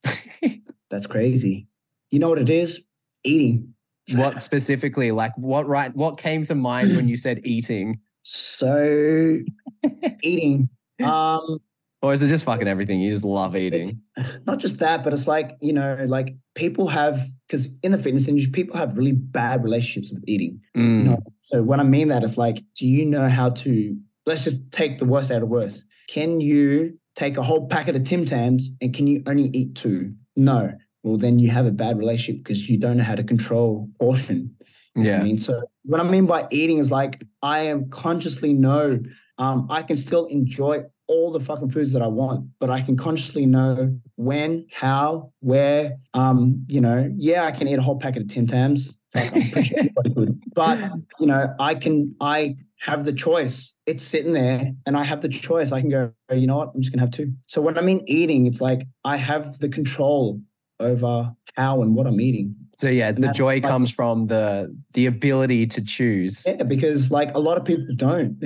that's 0.89 1.07
crazy. 1.07 1.67
You 2.11 2.19
know 2.19 2.29
what 2.29 2.39
it 2.39 2.49
is? 2.49 2.81
Eating. 3.23 3.73
What 4.13 4.41
specifically? 4.41 5.11
Like 5.11 5.31
what? 5.37 5.67
Right? 5.67 5.93
What 5.95 6.17
came 6.17 6.43
to 6.45 6.55
mind 6.55 6.95
when 6.95 7.07
you 7.07 7.17
said 7.17 7.41
eating? 7.43 7.99
So 8.27 9.37
eating. 10.23 10.69
Um, 11.03 11.59
Or 12.01 12.13
is 12.13 12.21
it 12.23 12.27
just 12.27 12.43
fucking 12.45 12.67
everything? 12.67 12.99
You 12.99 13.11
just 13.11 13.23
love 13.23 13.55
eating. 13.55 14.01
Not 14.45 14.59
just 14.59 14.79
that, 14.79 15.03
but 15.03 15.13
it's 15.13 15.27
like, 15.27 15.57
you 15.61 15.73
know, 15.73 16.05
like 16.07 16.35
people 16.55 16.87
have, 16.87 17.25
because 17.47 17.67
in 17.83 17.91
the 17.91 17.97
fitness 17.97 18.27
industry, 18.27 18.51
people 18.51 18.77
have 18.77 18.97
really 18.97 19.11
bad 19.13 19.63
relationships 19.63 20.11
with 20.11 20.23
eating. 20.27 20.59
Mm, 20.75 20.97
You 20.97 21.03
know, 21.03 21.19
so 21.41 21.63
when 21.63 21.79
I 21.79 21.83
mean 21.83 22.07
that, 22.09 22.23
it's 22.23 22.37
like, 22.37 22.63
do 22.75 22.87
you 22.87 23.05
know 23.05 23.29
how 23.29 23.51
to, 23.51 23.95
let's 24.25 24.43
just 24.43 24.71
take 24.71 24.97
the 24.99 25.05
worst 25.05 25.31
out 25.31 25.41
of 25.43 25.49
worst. 25.49 25.85
Can 26.09 26.41
you 26.41 26.97
take 27.15 27.37
a 27.37 27.43
whole 27.43 27.67
packet 27.67 27.95
of 27.95 28.03
Tim 28.03 28.25
Tams 28.25 28.69
and 28.81 28.93
can 28.93 29.07
you 29.07 29.23
only 29.27 29.49
eat 29.53 29.75
two? 29.75 30.13
No. 30.35 30.71
Well, 31.03 31.17
then 31.17 31.37
you 31.37 31.51
have 31.51 31.65
a 31.67 31.71
bad 31.71 31.97
relationship 31.99 32.43
because 32.43 32.67
you 32.67 32.79
don't 32.79 32.97
know 32.97 33.03
how 33.03 33.15
to 33.15 33.23
control 33.23 33.89
portion. 33.99 34.55
You 34.95 35.03
know 35.03 35.09
what 35.09 35.15
yeah. 35.15 35.21
I 35.21 35.23
mean, 35.23 35.37
so 35.37 35.63
what 35.83 35.99
I 35.99 36.03
mean 36.03 36.25
by 36.25 36.47
eating 36.51 36.77
is 36.77 36.91
like 36.91 37.21
I 37.41 37.61
am 37.61 37.89
consciously 37.89 38.53
know 38.53 38.99
um, 39.37 39.67
I 39.69 39.83
can 39.83 39.97
still 39.97 40.25
enjoy 40.25 40.83
all 41.07 41.31
the 41.31 41.39
fucking 41.39 41.69
foods 41.69 41.93
that 41.93 42.01
I 42.01 42.07
want, 42.07 42.49
but 42.59 42.69
I 42.69 42.81
can 42.81 42.97
consciously 42.97 43.45
know 43.45 43.99
when, 44.15 44.65
how, 44.73 45.31
where. 45.39 45.97
Um, 46.13 46.65
you 46.67 46.81
know, 46.81 47.11
yeah, 47.15 47.45
I 47.45 47.51
can 47.51 47.67
eat 47.67 47.77
a 47.77 47.81
whole 47.81 47.99
packet 47.99 48.23
of 48.23 48.27
Tim 48.29 48.47
Tams. 48.47 48.95
Fuck, 49.13 49.35
I'm 49.35 49.51
pretty 49.51 49.67
sure 49.69 49.79
everybody 49.79 50.13
could. 50.13 50.41
But 50.53 50.91
you 51.19 51.27
know, 51.27 51.53
I 51.59 51.75
can 51.75 52.15
I 52.21 52.55
have 52.79 53.05
the 53.05 53.13
choice. 53.13 53.73
It's 53.85 54.03
sitting 54.03 54.33
there 54.33 54.71
and 54.85 54.97
I 54.97 55.03
have 55.03 55.21
the 55.21 55.29
choice. 55.29 55.71
I 55.71 55.81
can 55.81 55.89
go, 55.89 56.11
"Oh, 56.29 56.35
you 56.35 56.47
know 56.47 56.57
what, 56.57 56.71
I'm 56.73 56.81
just 56.81 56.93
gonna 56.93 57.01
have 57.01 57.11
two. 57.11 57.33
So 57.45 57.61
when 57.61 57.77
I 57.77 57.81
mean 57.81 58.03
eating, 58.07 58.45
it's 58.45 58.61
like 58.61 58.87
I 59.03 59.17
have 59.17 59.59
the 59.59 59.69
control 59.69 60.41
over 60.79 61.33
how 61.55 61.81
and 61.81 61.95
what 61.95 62.07
I'm 62.07 62.19
eating. 62.19 62.55
So 62.77 62.89
yeah, 62.89 63.13
the 63.13 63.29
joy 63.29 63.55
like- 63.55 63.63
comes 63.63 63.89
from 63.89 64.27
the 64.27 64.75
the 64.93 65.05
ability 65.05 65.65
to 65.67 65.81
choose. 65.81 66.43
Yeah, 66.45 66.63
because 66.63 67.09
like 67.09 67.33
a 67.33 67.39
lot 67.39 67.57
of 67.57 67.63
people 67.63 67.85
don't. 67.95 68.37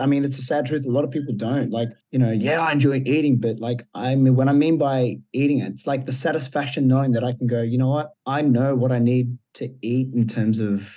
I 0.00 0.06
mean, 0.06 0.24
it's 0.24 0.38
a 0.38 0.42
sad 0.42 0.66
truth. 0.66 0.86
A 0.86 0.90
lot 0.90 1.02
of 1.02 1.10
people 1.10 1.34
don't. 1.34 1.70
Like, 1.70 1.88
you 2.12 2.18
know, 2.20 2.30
yeah, 2.30 2.60
I 2.60 2.70
enjoy 2.70 3.02
eating, 3.04 3.38
but 3.38 3.58
like, 3.58 3.84
I 3.94 4.14
mean, 4.14 4.36
when 4.36 4.48
I 4.48 4.52
mean 4.52 4.78
by 4.78 5.18
eating, 5.32 5.58
it, 5.58 5.72
it's 5.72 5.86
like 5.86 6.06
the 6.06 6.12
satisfaction 6.12 6.86
knowing 6.86 7.10
that 7.12 7.24
I 7.24 7.32
can 7.32 7.48
go, 7.48 7.60
you 7.60 7.76
know 7.76 7.88
what? 7.88 8.10
I 8.24 8.40
know 8.42 8.76
what 8.76 8.92
I 8.92 9.00
need 9.00 9.36
to 9.54 9.68
eat 9.82 10.14
in 10.14 10.28
terms 10.28 10.60
of 10.60 10.88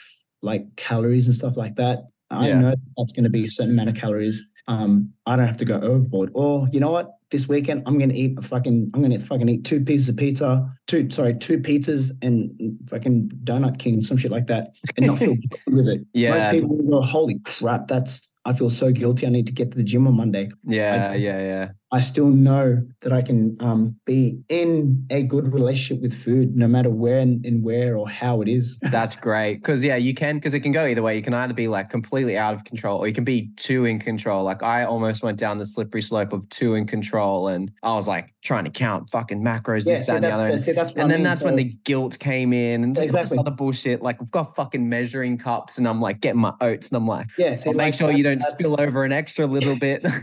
like 0.44 0.76
calories 0.76 1.26
and 1.26 1.36
stuff 1.36 1.58
like 1.58 1.76
that. 1.78 2.04
I 2.30 2.50
Yeah. 2.50 2.60
know 2.60 2.76
that's 2.98 3.14
going 3.14 3.24
to 3.24 3.30
be 3.32 3.46
a 3.46 3.50
certain 3.50 3.72
amount 3.72 3.90
of 3.90 3.96
calories. 3.96 4.44
Um, 4.68 5.12
I 5.26 5.36
don't 5.36 5.48
have 5.48 5.58
to 5.58 5.66
go 5.66 5.76
overboard. 5.82 6.30
Or 6.36 6.68
you 6.72 6.80
know 6.80 6.92
what? 6.92 7.15
This 7.32 7.48
weekend 7.48 7.84
I'm 7.86 7.98
gonna 7.98 8.14
eat 8.14 8.38
a 8.38 8.42
fucking 8.42 8.92
I'm 8.94 9.02
gonna 9.02 9.20
fucking 9.20 9.50
eat 9.50 9.66
two 9.66 9.82
pieces 9.82 10.10
of 10.10 10.18
pizza, 10.18 10.72
two 10.88 11.10
sorry, 11.10 11.36
two 11.36 11.60
pizzas 11.60 12.12
and 12.22 12.78
fucking 12.88 13.32
donut 13.44 13.80
king, 13.80 14.04
some 14.04 14.18
shit 14.18 14.32
like 14.32 14.48
that, 14.48 14.74
and 14.98 15.08
not 15.08 15.20
feel 15.20 15.36
with 15.68 15.88
it. 15.88 16.06
Yeah. 16.14 16.32
Most 16.32 16.52
people 16.52 16.90
go, 16.90 17.02
holy 17.02 17.40
crap, 17.40 17.88
that's 17.88 18.30
I 18.46 18.54
feel 18.54 18.70
so 18.70 18.92
guilty. 18.92 19.26
I 19.26 19.30
need 19.30 19.48
to 19.48 19.52
get 19.52 19.72
to 19.72 19.78
the 19.78 19.84
gym 19.84 20.08
on 20.08 20.16
Monday. 20.16 20.52
Yeah, 20.64 21.14
yeah, 21.14 21.40
yeah. 21.40 21.72
I 21.96 22.02
still 22.02 22.28
know 22.28 22.86
that 23.00 23.14
I 23.14 23.22
can 23.22 23.56
um, 23.62 23.96
be 24.04 24.38
in 24.50 25.08
a 25.10 25.24
good 25.24 25.54
relationship 25.54 26.02
with 26.02 26.14
food, 26.14 26.54
no 26.54 26.68
matter 26.68 26.90
where 26.90 27.20
and, 27.20 27.46
and 27.46 27.64
where 27.64 27.96
or 27.96 28.10
how 28.10 28.42
it 28.42 28.50
is. 28.50 28.78
That's 28.82 29.16
great. 29.16 29.64
Cause 29.64 29.82
yeah, 29.82 29.96
you 29.96 30.14
can, 30.14 30.42
cause 30.42 30.54
it 30.54 30.60
can 30.60 30.74
go 30.74 30.86
either 30.86 31.02
way. 31.02 31.16
You 31.16 31.22
can 31.22 31.34
either 31.34 31.54
be 31.54 31.70
like 31.70 31.90
completely 31.90 32.38
out 32.38 32.54
of 32.54 32.66
control 32.66 33.00
or 33.00 33.08
you 33.08 33.14
can 33.14 33.24
be 33.24 33.50
too 33.56 33.86
in 33.86 34.00
control. 34.00 34.44
Like 34.44 34.62
I 34.62 34.84
almost 34.84 35.24
went 35.24 35.40
down 35.40 35.58
the 35.58 35.66
slippery 35.66 36.02
slope 36.02 36.34
of 36.34 36.50
too 36.50 36.76
in 36.76 36.86
control 36.86 37.48
and 37.48 37.72
I 37.82 37.96
was 37.96 38.10
like 38.10 38.34
trying 38.44 38.66
to 38.66 38.72
count 38.72 39.10
fucking 39.10 39.42
macros, 39.42 39.86
Yeah, 39.86 39.96
this, 39.96 40.08
that, 40.08 40.18
and 40.18 40.26
the 40.26 40.32
other. 40.32 40.48
And, 40.48 40.60
see, 40.60 40.74
that's 40.74 40.92
what 40.92 41.00
I 41.00 41.04
and 41.04 41.10
then 41.10 41.20
mean. 41.20 41.24
that's 41.24 41.44
when 41.44 41.56
the 41.56 41.72
guilt 41.86 42.20
came 42.20 42.52
in 42.52 42.84
and 42.84 42.94
just 42.94 43.04
all 43.04 43.22
Exactly. 43.22 43.38
this 43.38 43.40
other 43.40 43.56
bullshit. 43.56 44.02
Like 44.02 44.20
we've 44.20 44.32
got 44.32 44.54
fucking 44.54 44.90
measuring 44.90 45.38
cups 45.38 45.78
and 45.78 45.88
I'm 45.88 46.02
like 46.02 46.20
getting 46.20 46.42
my 46.42 46.56
oats 46.60 46.90
and 46.90 46.98
I'm 46.98 47.08
like, 47.08 47.28
yeah, 47.38 47.56
see, 47.56 47.70
I'll 47.70 47.76
make 47.78 47.94
sure 47.94 48.12
you 48.12 48.24
don't 48.24 48.44
spill 48.44 48.82
over 48.82 49.06
an 49.06 49.14
extra 49.14 49.46
little 49.46 49.80
bit. 49.80 50.06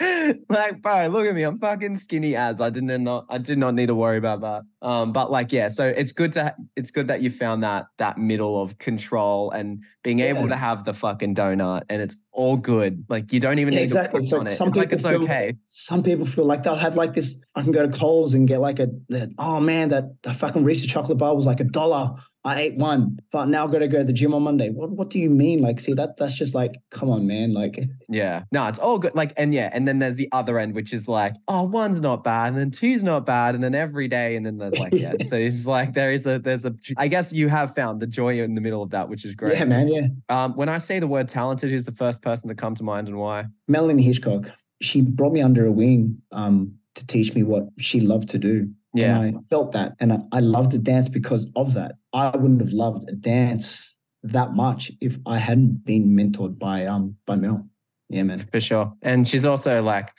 like, 0.50 0.82
bro, 0.82 1.06
look 1.08 1.26
at 1.26 1.34
me. 1.34 1.42
I'm 1.42 1.58
fucking 1.58 1.96
skinny 1.96 2.36
as 2.36 2.60
I 2.60 2.68
didn't 2.70 3.04
not 3.04 3.26
I 3.28 3.38
did 3.38 3.56
not 3.58 3.74
need 3.74 3.86
to 3.86 3.94
worry 3.94 4.18
about 4.18 4.40
that. 4.42 4.62
Um, 4.82 5.12
but 5.12 5.30
like, 5.30 5.52
yeah, 5.52 5.68
so 5.68 5.86
it's 5.86 6.12
good 6.12 6.32
to 6.34 6.54
it's 6.76 6.90
good 6.90 7.08
that 7.08 7.22
you 7.22 7.30
found 7.30 7.62
that 7.62 7.86
that 7.98 8.18
middle 8.18 8.60
of 8.60 8.78
control 8.78 9.50
and 9.50 9.82
being 10.02 10.20
able 10.20 10.48
to 10.48 10.56
have 10.56 10.84
the 10.84 10.94
fucking 10.94 11.34
donut 11.34 11.82
and 11.88 12.00
it's 12.02 12.16
all 12.32 12.56
good. 12.56 13.04
Like 13.08 13.32
you 13.32 13.40
don't 13.40 13.58
even 13.58 13.72
Yeah, 13.74 13.80
need 13.80 13.84
exactly. 13.84 14.22
to 14.22 14.26
So 14.26 14.40
on 14.40 14.46
it. 14.46 14.52
some 14.52 14.68
It's 14.68 14.76
like 14.76 14.92
it's 14.92 15.04
feel- 15.06 15.22
okay. 15.24 15.54
Some 15.66 16.02
people 16.02 16.26
feel 16.26 16.44
like 16.46 16.62
they'll 16.62 16.74
have 16.74 16.96
like 16.96 17.14
this. 17.14 17.38
I 17.54 17.62
can 17.62 17.72
go 17.72 17.86
to 17.86 17.92
Coles 17.98 18.34
and 18.34 18.46
get 18.48 18.60
like 18.60 18.78
a, 18.78 18.88
that, 19.10 19.30
oh 19.38 19.60
man, 19.60 19.90
that 19.90 20.04
the 20.22 20.32
fucking 20.34 20.64
Reese's 20.64 20.86
chocolate 20.86 21.18
bar 21.18 21.34
was 21.36 21.46
like 21.46 21.60
a 21.60 21.64
dollar. 21.64 22.14
I 22.42 22.60
ate 22.62 22.76
one, 22.76 23.18
but 23.32 23.46
now 23.46 23.64
I've 23.64 23.72
got 23.72 23.80
to 23.80 23.88
go 23.88 23.98
to 23.98 24.04
the 24.04 24.14
gym 24.14 24.32
on 24.32 24.42
Monday. 24.42 24.70
What 24.70 24.90
What 24.90 25.10
do 25.10 25.18
you 25.18 25.28
mean? 25.28 25.60
Like, 25.60 25.78
see 25.78 25.92
that 25.92 26.16
that's 26.16 26.32
just 26.32 26.54
like, 26.54 26.80
come 26.90 27.10
on, 27.10 27.26
man. 27.26 27.52
Like, 27.52 27.78
Yeah. 28.08 28.44
No, 28.50 28.66
it's 28.66 28.78
all 28.78 28.98
good. 28.98 29.14
Like, 29.14 29.34
and 29.36 29.52
yeah, 29.52 29.68
and 29.72 29.86
then 29.86 29.98
there's 29.98 30.16
the 30.16 30.28
other 30.32 30.58
end, 30.58 30.74
which 30.74 30.92
is 30.94 31.06
like, 31.06 31.34
oh, 31.48 31.62
one's 31.62 32.00
not 32.00 32.24
bad, 32.24 32.48
and 32.48 32.56
then 32.56 32.70
two's 32.70 33.02
not 33.02 33.26
bad, 33.26 33.54
and 33.54 33.62
then 33.62 33.74
every 33.74 34.08
day, 34.08 34.36
and 34.36 34.46
then 34.46 34.56
there's 34.56 34.78
like, 34.78 34.94
yeah. 34.94 35.12
so 35.26 35.36
it's 35.36 35.66
like 35.66 35.92
there 35.92 36.12
is 36.12 36.26
a 36.26 36.38
there's 36.38 36.64
a 36.64 36.74
I 36.96 37.08
guess 37.08 37.32
you 37.32 37.48
have 37.48 37.74
found 37.74 38.00
the 38.00 38.06
joy 38.06 38.40
in 38.40 38.54
the 38.54 38.60
middle 38.62 38.82
of 38.82 38.90
that, 38.90 39.08
which 39.08 39.24
is 39.24 39.34
great. 39.34 39.58
yeah, 39.58 39.64
man, 39.64 39.88
yeah. 39.88 40.06
Um, 40.28 40.54
when 40.54 40.70
I 40.70 40.78
say 40.78 40.98
the 40.98 41.06
word 41.06 41.28
talented, 41.28 41.70
who's 41.70 41.84
the 41.84 41.92
first 41.92 42.22
person 42.22 42.48
to 42.48 42.54
come 42.54 42.74
to 42.76 42.82
mind 42.82 43.08
and 43.08 43.18
why? 43.18 43.46
Melanie 43.68 44.02
Hitchcock. 44.02 44.50
She 44.82 45.02
brought 45.02 45.34
me 45.34 45.42
under 45.42 45.66
a 45.66 45.72
wing 45.72 46.22
um, 46.32 46.74
to 46.94 47.06
teach 47.06 47.34
me 47.34 47.42
what 47.42 47.64
she 47.78 48.00
loved 48.00 48.30
to 48.30 48.38
do. 48.38 48.70
Yeah. 48.94 49.20
And 49.20 49.38
I 49.38 49.40
felt 49.48 49.72
that. 49.72 49.92
And 50.00 50.12
I, 50.12 50.18
I 50.32 50.40
loved 50.40 50.72
to 50.72 50.78
dance 50.78 51.08
because 51.08 51.46
of 51.56 51.74
that. 51.74 51.96
I 52.12 52.36
wouldn't 52.36 52.60
have 52.60 52.72
loved 52.72 53.08
a 53.08 53.12
dance 53.12 53.94
that 54.22 54.52
much 54.52 54.92
if 55.00 55.18
I 55.26 55.38
hadn't 55.38 55.84
been 55.84 56.08
mentored 56.08 56.58
by 56.58 56.86
um 56.86 57.16
by 57.26 57.36
Mel. 57.36 57.66
Yeah, 58.08 58.24
man. 58.24 58.38
For 58.38 58.60
sure. 58.60 58.92
And 59.02 59.26
she's 59.26 59.46
also 59.46 59.82
like 59.82 60.12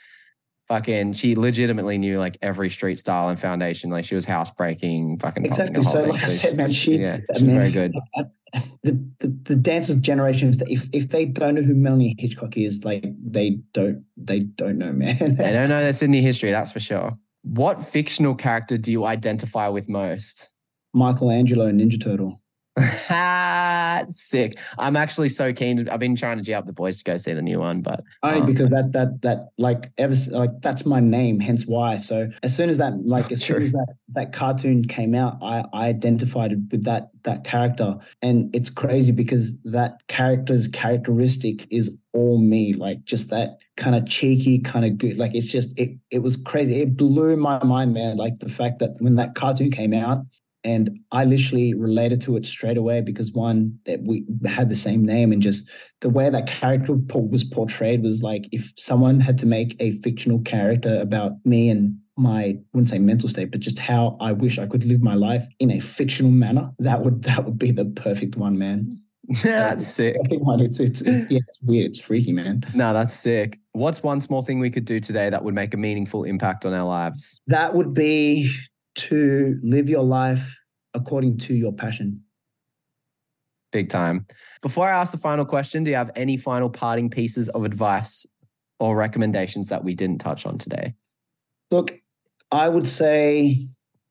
fucking 0.68 1.12
she 1.12 1.36
legitimately 1.36 1.98
knew 1.98 2.18
like 2.18 2.38
every 2.40 2.70
street 2.70 2.98
style 2.98 3.28
and 3.28 3.38
foundation. 3.38 3.90
Like 3.90 4.04
she 4.04 4.14
was 4.14 4.24
housebreaking, 4.24 5.18
fucking 5.18 5.44
Exactly. 5.44 5.84
So, 5.84 6.02
like 6.04 6.24
I 6.24 6.26
So 6.26 6.48
said, 6.48 6.56
man, 6.56 6.72
she, 6.72 6.96
yeah, 6.96 7.18
I 7.30 7.34
she's 7.34 7.42
mean, 7.42 7.56
very 7.56 7.70
good. 7.70 7.92
The, 8.82 8.92
the 9.20 9.28
the 9.44 9.56
dancers 9.56 9.96
generations, 9.96 10.60
if 10.66 10.88
if 10.92 11.08
they 11.08 11.24
don't 11.24 11.54
know 11.54 11.62
who 11.62 11.74
Melanie 11.74 12.14
Hitchcock 12.18 12.56
is, 12.56 12.84
like 12.84 13.04
they 13.24 13.58
don't 13.72 14.04
they 14.16 14.40
don't 14.40 14.78
know, 14.78 14.92
man. 14.92 15.16
They 15.36 15.52
don't 15.52 15.68
know 15.68 15.80
their 15.80 15.92
Sydney 15.94 16.20
history, 16.20 16.50
that's 16.50 16.72
for 16.72 16.80
sure. 16.80 17.12
What 17.42 17.86
fictional 17.86 18.34
character 18.34 18.78
do 18.78 18.92
you 18.92 19.04
identify 19.04 19.68
with 19.68 19.88
most? 19.88 20.48
Michelangelo 20.94 21.70
Ninja 21.70 22.02
Turtle. 22.02 22.41
Sick. 24.08 24.58
I'm 24.78 24.96
actually 24.96 25.28
so 25.28 25.52
keen. 25.52 25.88
I've 25.88 26.00
been 26.00 26.16
trying 26.16 26.38
to 26.38 26.42
G 26.42 26.54
up 26.54 26.66
the 26.66 26.72
boys 26.72 26.98
to 26.98 27.04
go 27.04 27.18
see 27.18 27.34
the 27.34 27.42
new 27.42 27.58
one, 27.58 27.82
but 27.82 28.02
Only 28.22 28.40
Um, 28.40 28.46
because 28.46 28.70
that 28.70 28.92
that 28.92 29.20
that 29.22 29.48
like 29.58 29.90
ever 29.98 30.14
like 30.30 30.50
that's 30.62 30.86
my 30.86 31.00
name, 31.00 31.38
hence 31.38 31.66
why. 31.66 31.98
So 31.98 32.30
as 32.42 32.56
soon 32.56 32.70
as 32.70 32.78
that 32.78 32.94
like 33.04 33.30
as 33.32 33.42
True. 33.42 33.56
soon 33.56 33.62
as 33.64 33.72
that 33.72 33.94
that 34.14 34.32
cartoon 34.32 34.86
came 34.86 35.14
out, 35.14 35.38
I 35.42 35.64
I 35.74 35.86
identified 35.88 36.52
with 36.70 36.84
that 36.84 37.10
that 37.24 37.44
character, 37.44 37.96
and 38.22 38.54
it's 38.54 38.70
crazy 38.70 39.12
because 39.12 39.60
that 39.64 39.98
character's 40.08 40.66
characteristic 40.66 41.66
is 41.70 41.94
all 42.14 42.38
me, 42.38 42.72
like 42.72 43.04
just 43.04 43.28
that 43.30 43.58
kind 43.76 43.94
of 43.94 44.06
cheeky, 44.06 44.58
kind 44.58 44.84
of 44.86 44.96
good. 44.96 45.18
Like 45.18 45.34
it's 45.34 45.46
just 45.46 45.78
it 45.78 45.90
it 46.10 46.20
was 46.20 46.38
crazy. 46.38 46.80
It 46.80 46.96
blew 46.96 47.36
my 47.36 47.62
mind, 47.62 47.92
man. 47.92 48.16
Like 48.16 48.38
the 48.38 48.48
fact 48.48 48.78
that 48.78 48.92
when 49.00 49.16
that 49.16 49.34
cartoon 49.34 49.70
came 49.70 49.92
out. 49.92 50.24
And 50.64 51.00
I 51.10 51.24
literally 51.24 51.74
related 51.74 52.20
to 52.22 52.36
it 52.36 52.46
straight 52.46 52.76
away 52.76 53.00
because 53.00 53.32
one 53.32 53.78
that 53.86 54.00
we 54.02 54.24
had 54.46 54.68
the 54.68 54.76
same 54.76 55.04
name 55.04 55.32
and 55.32 55.42
just 55.42 55.68
the 56.00 56.08
way 56.08 56.30
that 56.30 56.46
character 56.46 56.94
was 56.94 57.44
portrayed 57.44 58.02
was 58.02 58.22
like 58.22 58.46
if 58.52 58.72
someone 58.76 59.20
had 59.20 59.38
to 59.38 59.46
make 59.46 59.76
a 59.80 59.98
fictional 60.00 60.40
character 60.40 60.98
about 61.00 61.32
me 61.44 61.68
and 61.68 61.96
my 62.16 62.42
I 62.42 62.58
wouldn't 62.72 62.90
say 62.90 62.98
mental 62.98 63.28
state, 63.28 63.50
but 63.50 63.60
just 63.60 63.78
how 63.78 64.16
I 64.20 64.32
wish 64.32 64.58
I 64.58 64.66
could 64.66 64.84
live 64.84 65.02
my 65.02 65.14
life 65.14 65.46
in 65.58 65.70
a 65.70 65.80
fictional 65.80 66.30
manner. 66.30 66.70
That 66.78 67.02
would 67.02 67.22
that 67.24 67.44
would 67.44 67.58
be 67.58 67.70
the 67.70 67.86
perfect 67.86 68.36
one, 68.36 68.58
man. 68.58 68.98
that's 69.42 69.86
sick. 69.86 70.16
One. 70.28 70.60
It's 70.60 70.80
it's 70.80 71.00
yeah, 71.02 71.24
it's 71.28 71.58
weird. 71.62 71.86
It's 71.86 72.00
freaky, 72.00 72.32
man. 72.32 72.64
No, 72.74 72.92
that's 72.92 73.14
sick. 73.14 73.58
What's 73.72 74.02
one 74.02 74.20
small 74.20 74.42
thing 74.42 74.58
we 74.58 74.70
could 74.70 74.84
do 74.84 75.00
today 75.00 75.30
that 75.30 75.44
would 75.44 75.54
make 75.54 75.72
a 75.74 75.76
meaningful 75.76 76.24
impact 76.24 76.66
on 76.66 76.74
our 76.74 76.86
lives? 76.86 77.40
That 77.46 77.74
would 77.74 77.94
be 77.94 78.50
to 78.94 79.58
live 79.62 79.88
your 79.88 80.04
life 80.04 80.56
according 80.94 81.38
to 81.38 81.54
your 81.54 81.72
passion. 81.72 82.22
Big 83.72 83.88
time. 83.88 84.26
Before 84.60 84.88
I 84.88 85.00
ask 85.00 85.12
the 85.12 85.18
final 85.18 85.44
question, 85.44 85.84
do 85.84 85.90
you 85.90 85.96
have 85.96 86.10
any 86.14 86.36
final 86.36 86.68
parting 86.68 87.08
pieces 87.08 87.48
of 87.48 87.64
advice 87.64 88.26
or 88.78 88.96
recommendations 88.96 89.68
that 89.68 89.82
we 89.82 89.94
didn't 89.94 90.18
touch 90.18 90.44
on 90.44 90.58
today? 90.58 90.94
Look, 91.70 91.94
I 92.50 92.68
would 92.68 92.86
say 92.86 93.68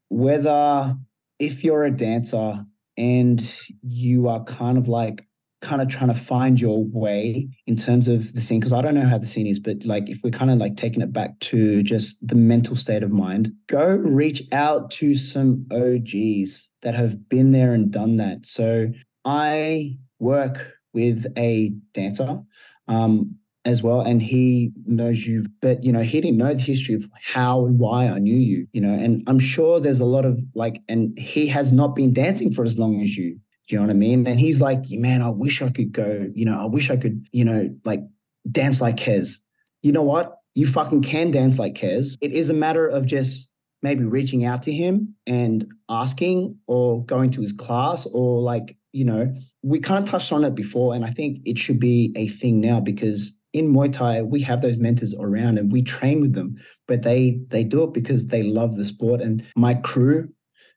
whether 0.10 0.95
if 1.38 1.64
you're 1.64 1.86
a 1.86 1.91
dancer 1.91 2.66
and 2.98 3.56
you 3.82 4.28
are 4.28 4.44
kind 4.44 4.78
of 4.78 4.88
like 4.88 5.28
kind 5.62 5.82
of 5.82 5.88
trying 5.88 6.08
to 6.10 6.20
find 6.20 6.60
your 6.60 6.84
way 6.86 7.48
in 7.68 7.76
terms 7.76 8.08
of 8.08 8.34
the 8.34 8.42
scene, 8.42 8.60
because 8.60 8.74
I 8.74 8.82
don't 8.82 8.96
know 8.96 9.08
how 9.08 9.18
the 9.18 9.28
scene 9.28 9.48
is, 9.48 9.60
but 9.60 9.86
like 9.86 10.10
if 10.10 10.20
we're 10.24 10.32
kind 10.32 10.52
of 10.52 10.58
like 10.58 10.76
taking 10.76 11.02
it 11.02 11.14
back 11.14 11.40
to 11.40 11.84
just 11.84 12.28
the 12.28 12.36
mental 12.36 12.76
state 12.76 13.04
of 13.04 13.12
mind, 13.12 13.52
go 13.68 13.96
reach 13.96 14.44
out 14.52 14.92
to 14.92 15.16
some 15.16 15.66
OGs 15.72 16.70
that 16.82 16.96
have 16.96 17.30
been 17.30 17.52
there 17.52 17.74
and 17.74 17.92
done 17.92 18.18
that. 18.18 18.46
So 18.46 18.88
I 19.24 19.98
work 20.20 20.74
with 20.94 21.26
a 21.38 21.72
dancer. 21.94 22.42
Um, 22.88 23.38
as 23.64 23.84
well 23.84 24.02
and 24.02 24.22
he 24.22 24.72
knows 24.86 25.28
you 25.28 25.46
but 25.62 25.84
you 25.84 25.92
know 25.92 26.02
he 26.02 26.20
didn't 26.20 26.38
know 26.38 26.54
the 26.54 26.62
history 26.62 26.96
of 26.96 27.06
how 27.14 27.66
and 27.66 27.80
why 27.80 28.08
i 28.08 28.18
knew 28.18 28.36
you 28.36 28.68
you 28.74 28.82
know 28.82 28.94
and 28.94 29.24
i'm 29.28 29.38
sure 29.38 29.80
there's 29.80 30.00
a 30.00 30.06
lot 30.06 30.26
of 30.26 30.40
like 30.56 30.82
and 30.90 31.18
he 31.18 31.46
has 31.48 31.72
not 31.72 31.96
been 31.96 32.12
dancing 32.12 32.52
for 32.52 32.64
as 32.64 32.80
long 32.80 33.02
as 33.02 33.16
you 33.16 33.40
you 33.72 33.77
know 33.77 33.85
what 33.85 33.91
i 33.91 33.95
mean? 33.95 34.27
And 34.27 34.39
he's 34.39 34.61
like 34.61 34.89
man 34.89 35.22
i 35.22 35.30
wish 35.30 35.61
i 35.61 35.69
could 35.69 35.91
go 35.91 36.27
you 36.34 36.45
know 36.45 36.60
i 36.60 36.65
wish 36.65 36.89
i 36.89 36.98
could 36.98 37.26
you 37.31 37.45
know 37.45 37.69
like 37.85 38.02
dance 38.49 38.81
like 38.81 38.98
kez. 38.98 39.38
You 39.81 39.91
know 39.91 40.03
what? 40.03 40.38
You 40.53 40.68
fucking 40.68 41.02
can 41.02 41.31
dance 41.31 41.57
like 41.57 41.73
kez. 41.76 42.18
It 42.22 42.31
is 42.31 42.49
a 42.49 42.53
matter 42.53 42.88
of 42.88 43.06
just 43.06 43.52
maybe 43.81 44.03
reaching 44.03 44.45
out 44.45 44.61
to 44.64 44.73
him 44.73 45.15
and 45.26 45.65
asking 45.89 46.57
or 46.68 47.03
going 47.06 47.31
to 47.31 47.41
his 47.41 47.53
class 47.53 48.06
or 48.14 48.41
like 48.41 48.77
you 48.91 49.06
know 49.06 49.34
we 49.64 49.80
kind 49.80 50.03
of 50.03 50.10
touched 50.10 50.31
on 50.31 50.43
it 50.43 50.53
before 50.53 50.93
and 50.93 51.06
i 51.06 51.10
think 51.10 51.39
it 51.45 51.57
should 51.57 51.80
be 51.80 52.11
a 52.15 52.27
thing 52.27 52.60
now 52.60 52.80
because 52.80 53.34
in 53.53 53.73
Muay 53.73 53.91
Thai, 53.91 54.22
we 54.22 54.41
have 54.41 54.61
those 54.61 54.77
mentors 54.77 55.14
around 55.19 55.57
and 55.57 55.72
we 55.72 55.81
train 55.81 56.22
with 56.22 56.34
them, 56.34 56.56
but 56.88 57.03
they 57.03 57.39
they 57.49 57.64
do 57.64 57.84
it 57.84 57.93
because 57.93 58.27
they 58.27 58.43
love 58.43 58.76
the 58.76 58.85
sport. 58.85 59.22
And 59.22 59.43
my 59.57 59.73
crew, 59.73 60.30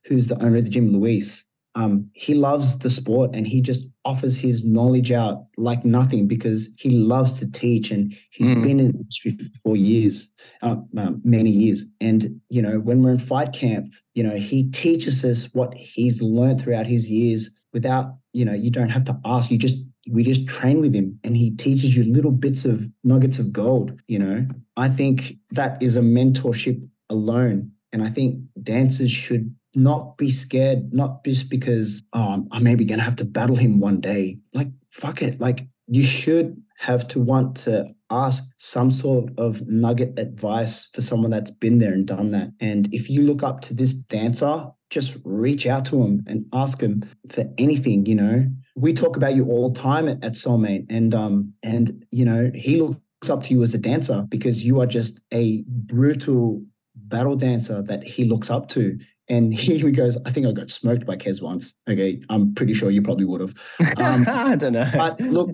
who's 0.07 0.29
the 0.29 0.43
owner 0.43 0.57
of 0.57 0.65
the 0.65 0.71
gym, 0.71 0.93
Luis, 0.93 1.45
um, 1.77 2.09
he 2.15 2.35
loves 2.35 2.79
the 2.79 2.91
sport 2.91 3.31
and 3.35 3.49
he 3.49 3.61
just 3.61 3.89
offers 4.05 4.39
his 4.39 4.65
knowledge 4.65 5.11
out 5.11 5.47
like 5.57 5.85
nothing 5.85 6.29
because 6.29 6.69
he 6.77 6.91
loves 6.91 7.39
to 7.41 7.51
teach 7.51 7.91
and 7.91 8.15
he's 8.31 8.49
Mm. 8.51 8.63
been 8.63 8.81
in 8.81 8.93
the 8.93 8.99
industry 8.99 9.37
for 9.63 9.77
years, 9.77 10.29
uh, 10.63 10.77
uh, 10.97 11.13
many 11.25 11.51
years. 11.51 11.85
And 12.01 12.41
you 12.49 12.63
know, 12.63 12.79
when 12.79 13.03
we're 13.03 13.11
in 13.13 13.19
fight 13.19 13.53
camp, 13.53 13.93
you 14.15 14.23
know, 14.23 14.37
he 14.37 14.71
teaches 14.71 15.25
us 15.25 15.53
what 15.55 15.75
he's 15.75 16.23
learned 16.23 16.61
throughout 16.61 16.87
his 16.87 17.09
years 17.09 17.51
without, 17.73 18.15
you 18.33 18.45
know, 18.45 18.53
you 18.53 18.71
don't 18.71 18.91
have 18.91 19.05
to 19.07 19.19
ask. 19.25 19.51
You 19.51 19.59
just 19.59 19.79
we 20.13 20.23
just 20.23 20.47
train 20.47 20.81
with 20.81 20.95
him 20.95 21.19
and 21.25 21.37
he 21.37 21.51
teaches 21.51 21.97
you 21.97 22.05
little 22.05 22.31
bits 22.31 22.65
of 22.67 22.87
nuggets 23.05 23.39
of 23.39 23.51
gold 23.55 23.99
you 24.07 24.19
know 24.19 24.47
i 24.77 24.87
think 24.87 25.33
that 25.51 25.83
is 25.83 25.97
a 25.97 26.01
mentorship 26.03 26.79
alone 27.09 27.71
and 27.91 28.03
i 28.03 28.11
think 28.11 28.39
dancers 28.63 29.11
should 29.11 29.55
not 29.77 30.17
be 30.17 30.31
scared 30.31 30.93
not 30.93 31.25
just 31.25 31.51
because 31.51 32.03
oh 32.13 32.47
i'm 32.53 32.63
maybe 32.63 32.85
gonna 32.85 33.03
have 33.03 33.17
to 33.17 33.25
battle 33.25 33.57
him 33.57 33.81
one 33.81 34.01
day. 34.01 34.39
Like 34.53 34.69
fuck 34.91 35.23
it. 35.23 35.41
Like 35.41 35.67
you 35.87 36.03
should 36.03 36.61
have 36.79 37.07
to 37.09 37.21
want 37.21 37.57
to 37.57 37.87
ask 38.11 38.45
some 38.59 38.91
sort 38.91 39.31
of 39.39 39.67
nugget 39.67 40.19
advice 40.19 40.89
for 40.93 41.01
someone 41.01 41.31
that's 41.31 41.51
been 41.51 41.79
there 41.79 41.93
and 41.93 42.07
done 42.07 42.31
that. 42.33 42.51
And 42.61 42.93
if 42.93 43.09
you 43.09 43.23
look 43.23 43.43
up 43.43 43.61
to 43.63 43.75
this 43.75 43.93
dancer 43.93 44.67
just 44.91 45.17
reach 45.25 45.67
out 45.67 45.85
to 45.87 46.03
him 46.03 46.23
and 46.27 46.47
ask 46.53 46.81
him 46.81 47.05
for 47.29 47.45
anything 47.59 48.07
you 48.07 48.15
know? 48.15 48.47
We 48.77 48.95
talk 48.95 49.17
about 49.17 49.35
you 49.35 49.47
all 49.47 49.71
the 49.71 49.81
time 49.81 50.09
at, 50.09 50.23
at 50.25 50.33
Soulmate, 50.33 50.87
and 50.89 51.15
um, 51.15 51.53
and 51.63 52.05
you 52.11 52.25
know 52.25 52.51
he 52.55 52.81
looks 52.81 53.29
up 53.29 53.43
to 53.45 53.55
you 53.55 53.63
as 53.63 53.75
a 53.75 53.79
dancer 53.79 54.25
because 54.29 54.65
you 54.65 54.81
are 54.81 54.87
just 54.87 55.21
a 55.33 55.65
brutal 55.67 56.63
battle 56.95 57.37
dancer 57.37 57.83
that 57.83 58.05
he 58.05 58.25
looks 58.25 58.51
up 58.51 58.69
to. 58.71 58.99
And 59.29 59.55
he 59.55 59.91
goes, 59.91 60.19
I 60.27 60.31
think 60.31 60.47
I 60.47 60.53
got 60.53 60.71
smoked 60.71 61.07
by 61.07 61.17
Kez 61.17 61.41
once. 61.41 61.75
Okay, 61.89 62.21
I'm 62.29 62.55
pretty 62.55 62.75
sure 62.75 62.91
you 62.91 63.03
probably 63.03 63.25
would 63.25 63.41
have. 63.41 63.55
Um, 63.97 64.27
I 64.29 64.57
don't 64.57 64.75
know. 64.75 64.91
but 64.95 65.21
look, 65.21 65.51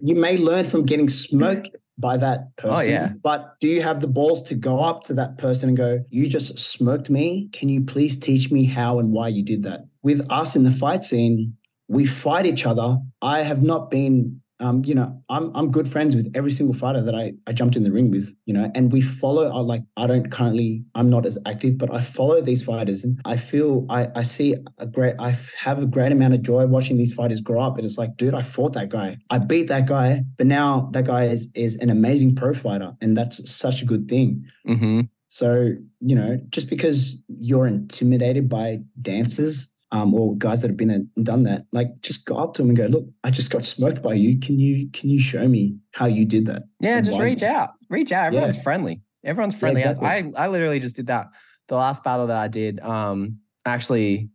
you 0.00 0.14
may 0.14 0.38
learn 0.38 0.64
from 0.64 0.86
getting 0.86 1.08
smoked 1.08 1.68
by 1.98 2.16
that 2.16 2.56
person. 2.56 2.76
Oh, 2.76 2.80
yeah. 2.80 3.12
But 3.22 3.54
do 3.60 3.68
you 3.68 3.82
have 3.82 4.00
the 4.00 4.06
balls 4.06 4.42
to 4.44 4.54
go 4.54 4.80
up 4.80 5.02
to 5.04 5.14
that 5.14 5.36
person 5.38 5.68
and 5.68 5.76
go, 5.76 6.02
You 6.08 6.28
just 6.28 6.58
smoked 6.58 7.10
me? 7.10 7.48
Can 7.52 7.68
you 7.68 7.82
please 7.82 8.18
teach 8.18 8.50
me 8.50 8.64
how 8.64 8.98
and 8.98 9.12
why 9.12 9.28
you 9.28 9.42
did 9.42 9.62
that? 9.64 9.86
With 10.02 10.26
us 10.30 10.56
in 10.56 10.64
the 10.64 10.72
fight 10.72 11.04
scene, 11.04 11.56
we 11.88 12.06
fight 12.06 12.46
each 12.46 12.64
other. 12.64 12.96
I 13.20 13.42
have 13.42 13.62
not 13.62 13.90
been 13.90 14.40
um, 14.60 14.84
you 14.84 14.94
know, 14.94 15.20
I'm 15.28 15.50
I'm 15.56 15.70
good 15.70 15.88
friends 15.88 16.14
with 16.14 16.30
every 16.34 16.50
single 16.50 16.74
fighter 16.74 17.02
that 17.02 17.14
I, 17.14 17.32
I 17.46 17.52
jumped 17.52 17.76
in 17.76 17.82
the 17.82 17.90
ring 17.90 18.10
with, 18.10 18.32
you 18.44 18.54
know, 18.54 18.70
and 18.74 18.92
we 18.92 19.00
follow 19.00 19.48
I 19.48 19.60
like 19.60 19.82
I 19.96 20.06
don't 20.06 20.30
currently 20.30 20.84
I'm 20.94 21.08
not 21.10 21.26
as 21.26 21.38
active, 21.46 21.78
but 21.78 21.92
I 21.92 22.00
follow 22.02 22.40
these 22.40 22.62
fighters 22.62 23.02
and 23.02 23.18
I 23.24 23.36
feel 23.36 23.86
I 23.88 24.08
I 24.14 24.22
see 24.22 24.54
a 24.78 24.86
great 24.86 25.16
I 25.18 25.36
have 25.58 25.82
a 25.82 25.86
great 25.86 26.12
amount 26.12 26.34
of 26.34 26.42
joy 26.42 26.66
watching 26.66 26.98
these 26.98 27.14
fighters 27.14 27.40
grow 27.40 27.60
up. 27.60 27.76
And 27.76 27.84
it's 27.86 27.98
like, 27.98 28.16
dude, 28.16 28.34
I 28.34 28.42
fought 28.42 28.74
that 28.74 28.90
guy. 28.90 29.16
I 29.30 29.38
beat 29.38 29.68
that 29.68 29.86
guy, 29.86 30.22
but 30.36 30.46
now 30.46 30.90
that 30.92 31.06
guy 31.06 31.24
is 31.24 31.48
is 31.54 31.76
an 31.76 31.90
amazing 31.90 32.36
pro 32.36 32.52
fighter. 32.54 32.92
And 33.00 33.16
that's 33.16 33.50
such 33.50 33.82
a 33.82 33.86
good 33.86 34.08
thing. 34.08 34.44
hmm 34.66 35.00
So, 35.28 35.72
you 36.00 36.16
know, 36.16 36.38
just 36.50 36.68
because 36.68 37.22
you're 37.28 37.66
intimidated 37.66 38.48
by 38.48 38.80
dancers 39.00 39.68
um, 39.92 40.14
or 40.14 40.36
guys 40.36 40.62
that 40.62 40.68
have 40.68 40.76
been 40.76 40.88
there 40.88 41.00
and 41.16 41.26
done 41.26 41.42
that, 41.44 41.66
like 41.72 41.88
just 42.02 42.24
go 42.26 42.36
up 42.36 42.54
to 42.54 42.62
them 42.62 42.68
and 42.70 42.78
go, 42.78 42.86
look, 42.86 43.06
I 43.24 43.30
just 43.30 43.50
got 43.50 43.64
smoked 43.64 44.02
by 44.02 44.14
you. 44.14 44.38
Can 44.38 44.58
you 44.58 44.88
can 44.92 45.10
you 45.10 45.18
show 45.20 45.46
me 45.48 45.76
how 45.92 46.06
you 46.06 46.24
did 46.24 46.46
that? 46.46 46.62
Yeah, 46.80 47.00
just 47.00 47.18
reach 47.18 47.42
out. 47.42 47.70
Reach 47.88 48.12
out. 48.12 48.26
Everyone's 48.26 48.56
Yeah. 48.56 48.62
friendly. 48.62 49.00
Everyone's 49.24 49.54
friendly. 49.54 49.80
exactly. 49.82 50.06
I 50.06 50.44
I 50.44 50.48
literally 50.48 50.78
just 50.80 50.96
did 50.96 51.08
that. 51.08 51.26
The 51.68 51.74
last 51.76 52.02
battle 52.04 52.26
that 52.28 52.36
I 52.36 52.48
did, 52.48 52.80
um, 52.80 53.38
actually, 53.66 54.30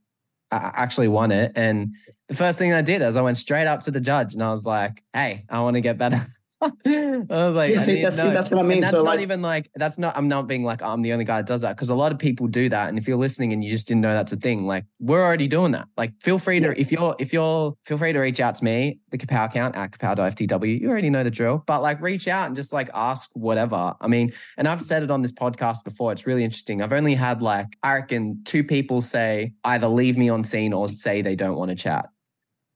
I 0.52 0.72
actually 0.76 1.07
won 1.07 1.32
it. 1.32 1.52
And 1.56 1.94
the 2.27 2.34
first 2.36 2.57
thing 2.57 2.72
I 2.73 2.82
did 2.82 3.02
is 3.02 3.18
I 3.18 3.22
went 3.22 3.38
straight 3.38 3.68
up 3.68 3.82
to 3.82 3.91
the 3.91 3.99
judge 4.02 4.34
and 4.34 4.44
I 4.44 4.52
was 4.52 4.65
like, 4.65 5.03
"Hey, 5.14 5.45
I 5.49 5.61
want 5.61 5.76
to 5.76 5.82
get 5.82 5.98
better." 5.98 6.27
I 6.86 7.26
was 7.30 7.56
like, 7.56 7.74
Yeah, 7.74 7.80
I 7.82 7.84
see, 7.84 7.96
that's- 8.02 8.20
see, 8.22 8.30
that's 8.30 8.50
what 8.50 8.58
I 8.58 8.60
And 8.62 8.70
mean. 8.70 8.82
that's 8.82 8.92
So, 8.92 8.98
not 8.98 9.06
like- 9.06 9.20
even 9.22 9.42
like 9.42 9.70
that's 9.76 9.98
not. 9.98 10.16
I'm 10.18 10.28
not 10.28 10.48
being 10.48 10.64
like 10.64 10.82
oh, 10.82 10.88
I'm 10.88 11.02
the 11.02 11.14
only 11.14 11.26
guy 11.26 11.38
that 11.38 11.48
does 11.48 11.62
that 11.62 11.76
because 11.76 11.90
a 11.90 11.96
lot 11.96 12.12
of 12.12 12.20
people 12.20 12.48
do 12.48 12.70
that. 12.70 12.90
And 12.90 12.98
if 12.98 13.08
you're 13.08 13.18
listening 13.18 13.54
and 13.54 13.64
you 13.64 13.70
just 13.70 13.88
didn't 13.88 14.02
know 14.02 14.14
that's 14.14 14.34
a 14.34 14.38
thing, 14.38 14.66
like 14.66 14.86
we're 15.00 15.24
already 15.24 15.48
doing 15.48 15.72
that. 15.74 15.88
Like 15.98 16.14
feel 16.22 16.38
free 16.40 16.60
to 16.60 16.80
if 16.80 16.92
you're 16.92 17.16
if 17.20 17.32
you're 17.34 17.76
feel 17.86 17.98
free 17.98 18.14
to 18.14 18.20
reach 18.20 18.40
out 18.40 18.56
to 18.56 18.64
me, 18.64 19.00
the 19.12 19.18
Kapow 19.18 19.46
account 19.46 19.76
at 19.76 19.92
kapow.ftw. 19.92 20.80
You 20.82 20.90
already 20.90 21.10
know 21.10 21.24
the 21.24 21.32
drill, 21.32 21.64
but 21.68 21.82
like 21.82 22.02
reach 22.02 22.28
out 22.28 22.48
and 22.48 22.56
just 22.56 22.74
like 22.74 22.90
ask 22.94 23.30
whatever. 23.34 23.94
I 24.02 24.08
mean, 24.08 24.34
and 24.58 24.68
I've 24.68 24.84
said 24.84 25.04
it 25.04 25.12
on 25.12 25.22
this 25.22 25.32
podcast 25.32 25.84
before. 25.84 26.12
It's 26.12 26.26
really 26.26 26.44
interesting. 26.44 26.82
I've 26.82 26.94
only 26.94 27.16
had 27.16 27.42
like 27.42 27.68
I 27.84 27.94
reckon 27.96 28.42
two 28.46 28.64
people 28.64 29.02
say 29.02 29.54
either 29.64 29.88
leave 29.88 30.18
me 30.18 30.30
on 30.30 30.44
seen 30.44 30.74
or 30.74 30.88
say 30.90 31.22
they 31.22 31.36
don't 31.36 31.56
want 31.56 31.70
to 31.70 31.76
chat, 31.76 32.10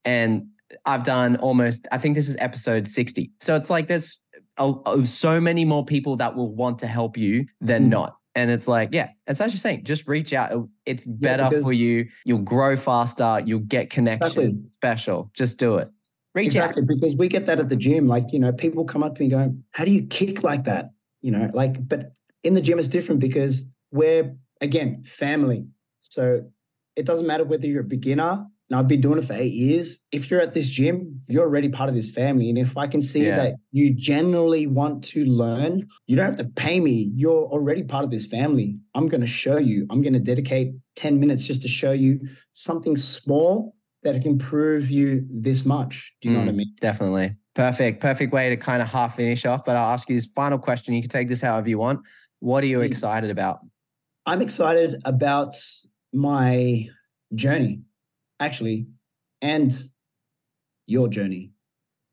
and 0.06 0.48
I've 0.86 1.04
done 1.04 1.36
almost. 1.38 1.88
I 1.91 1.98
think 1.98 2.16
this 2.16 2.30
is 2.30 2.36
episode 2.40 2.88
sixty. 2.88 3.32
So 3.41 3.56
it's 3.56 3.70
like 3.70 3.88
there's 3.88 4.20
a, 4.58 4.74
a- 4.86 5.08
so 5.08 5.40
many 5.40 5.66
more 5.66 5.86
people 5.86 6.18
that 6.18 6.36
will 6.36 6.54
want 6.54 6.80
to 6.80 6.88
help 6.88 7.18
you 7.18 7.46
than 7.62 7.86
Mm. 7.86 7.90
not. 7.90 8.16
And 8.36 8.52
it's 8.52 8.68
like, 8.68 8.90
yeah, 8.94 9.10
it's 9.28 9.41
as 9.41 9.52
you're 9.54 9.60
saying, 9.60 9.84
just 9.84 10.08
reach 10.08 10.32
out. 10.34 10.70
It's 10.86 11.06
better 11.06 11.46
because- 11.50 11.64
for 11.64 11.74
you. 11.74 12.08
You'll 12.26 12.40
grow 12.40 12.78
faster. 12.78 13.41
You'll 13.46 13.60
get 13.62 13.90
connection. 13.90 14.28
Exactly. 14.28 14.56
Special. 14.72 15.32
Just 15.34 15.58
do 15.58 15.78
it. 15.78 15.90
Reach 16.36 16.46
exactly 16.48 16.84
because 16.84 17.16
we 17.16 17.28
get 17.28 17.48
that 17.48 17.60
at 17.60 17.70
the 17.70 17.76
gym. 17.76 18.08
Like, 18.08 18.32
you 18.32 18.40
know, 18.40 18.52
people 18.54 18.86
come 18.86 19.02
up 19.04 19.16
to 19.16 19.22
me 19.24 19.30
going, 19.30 19.64
How 19.72 19.84
do 19.84 19.91
you 19.91 20.04
kick 20.06 20.44
like 20.44 20.66
that? 20.66 20.91
You 21.22 21.32
know, 21.32 21.50
like, 21.54 21.86
but 21.88 22.14
in 22.44 22.54
the 22.54 22.62
gym 22.62 22.78
it's 22.80 22.88
different 22.88 23.20
because 23.20 23.66
we're 23.91 24.36
again 24.62 25.04
family. 25.08 25.66
So 26.00 26.46
it 26.96 27.06
doesn't 27.06 27.26
matter 27.26 27.44
whether 27.44 27.66
you're 27.66 27.82
a 27.82 27.84
beginner. 27.84 28.46
And 28.70 28.78
I've 28.78 28.88
been 28.88 29.02
doing 29.02 29.18
it 29.18 29.26
for 29.26 29.34
eight 29.34 29.54
years. 29.54 29.98
If 30.12 30.30
you're 30.30 30.41
at 30.41 30.54
this 30.54 30.70
gym, 30.70 31.22
you're 31.28 31.44
already 31.44 31.70
part 31.70 31.90
of 31.90 31.96
this 31.96 32.10
family. 32.10 32.50
And 32.50 32.58
if 32.58 32.78
I 32.78 32.86
can 32.88 33.02
see 33.02 33.26
Yeah. 33.26 33.36
that 33.36 33.56
you 33.72 33.94
generally 33.94 34.68
want 34.68 35.04
to 35.06 35.26
learn, 35.26 35.88
you 36.06 36.16
don't 36.16 36.26
have 36.28 36.36
to 36.38 36.44
pay 36.46 36.80
me. 36.80 37.12
You're 37.16 37.46
already 37.48 37.82
part 37.84 38.04
of 38.06 38.12
this 38.12 38.28
family. 38.28 38.78
I'm 38.94 39.08
going 39.08 39.22
to 39.22 39.28
show 39.28 39.58
you. 39.58 39.88
I'm 39.90 40.02
going 40.04 40.14
to 40.14 40.20
dedicate 40.20 40.74
10 40.96 41.20
minutes 41.20 41.48
just 41.48 41.64
to 41.64 41.68
show 41.68 41.94
you 41.94 42.20
something 42.54 42.96
small 42.96 43.76
that 44.04 44.22
can 44.22 44.38
prove 44.38 44.91
you 44.91 45.26
this 45.30 45.66
much. 45.66 46.14
Do 46.22 46.30
you 46.30 46.34
know 46.36 46.41
what 46.41 46.50
I 46.50 46.52
Mm. 46.52 46.58
mean? 46.58 46.76
Definitely. 46.80 47.36
Perfect. 47.56 48.02
Perfect 48.02 48.32
way 48.32 48.50
to 48.50 48.56
kind 48.58 48.82
of 48.84 48.88
half 48.88 49.16
finish 49.16 49.46
off. 49.46 49.66
But 49.66 49.78
I'll 49.78 49.91
ask 49.91 50.08
you 50.10 50.16
this 50.16 50.28
final 50.28 50.60
question. 50.60 50.94
You 50.94 51.02
can 51.02 51.10
take 51.10 51.28
this 51.28 51.41
however 51.41 51.68
you 51.68 51.80
want. 51.80 52.02
What 52.40 52.64
are 52.64 52.68
you 52.68 52.80
Mm. 52.80 52.86
excited 52.86 53.32
about? 53.32 53.60
I'm 54.28 54.41
excited 54.44 55.02
about 55.06 55.56
my 56.14 56.88
journey, 57.36 57.82
actually, 58.40 58.88
and 59.41 59.78
your 60.88 61.07
journey, 61.07 61.52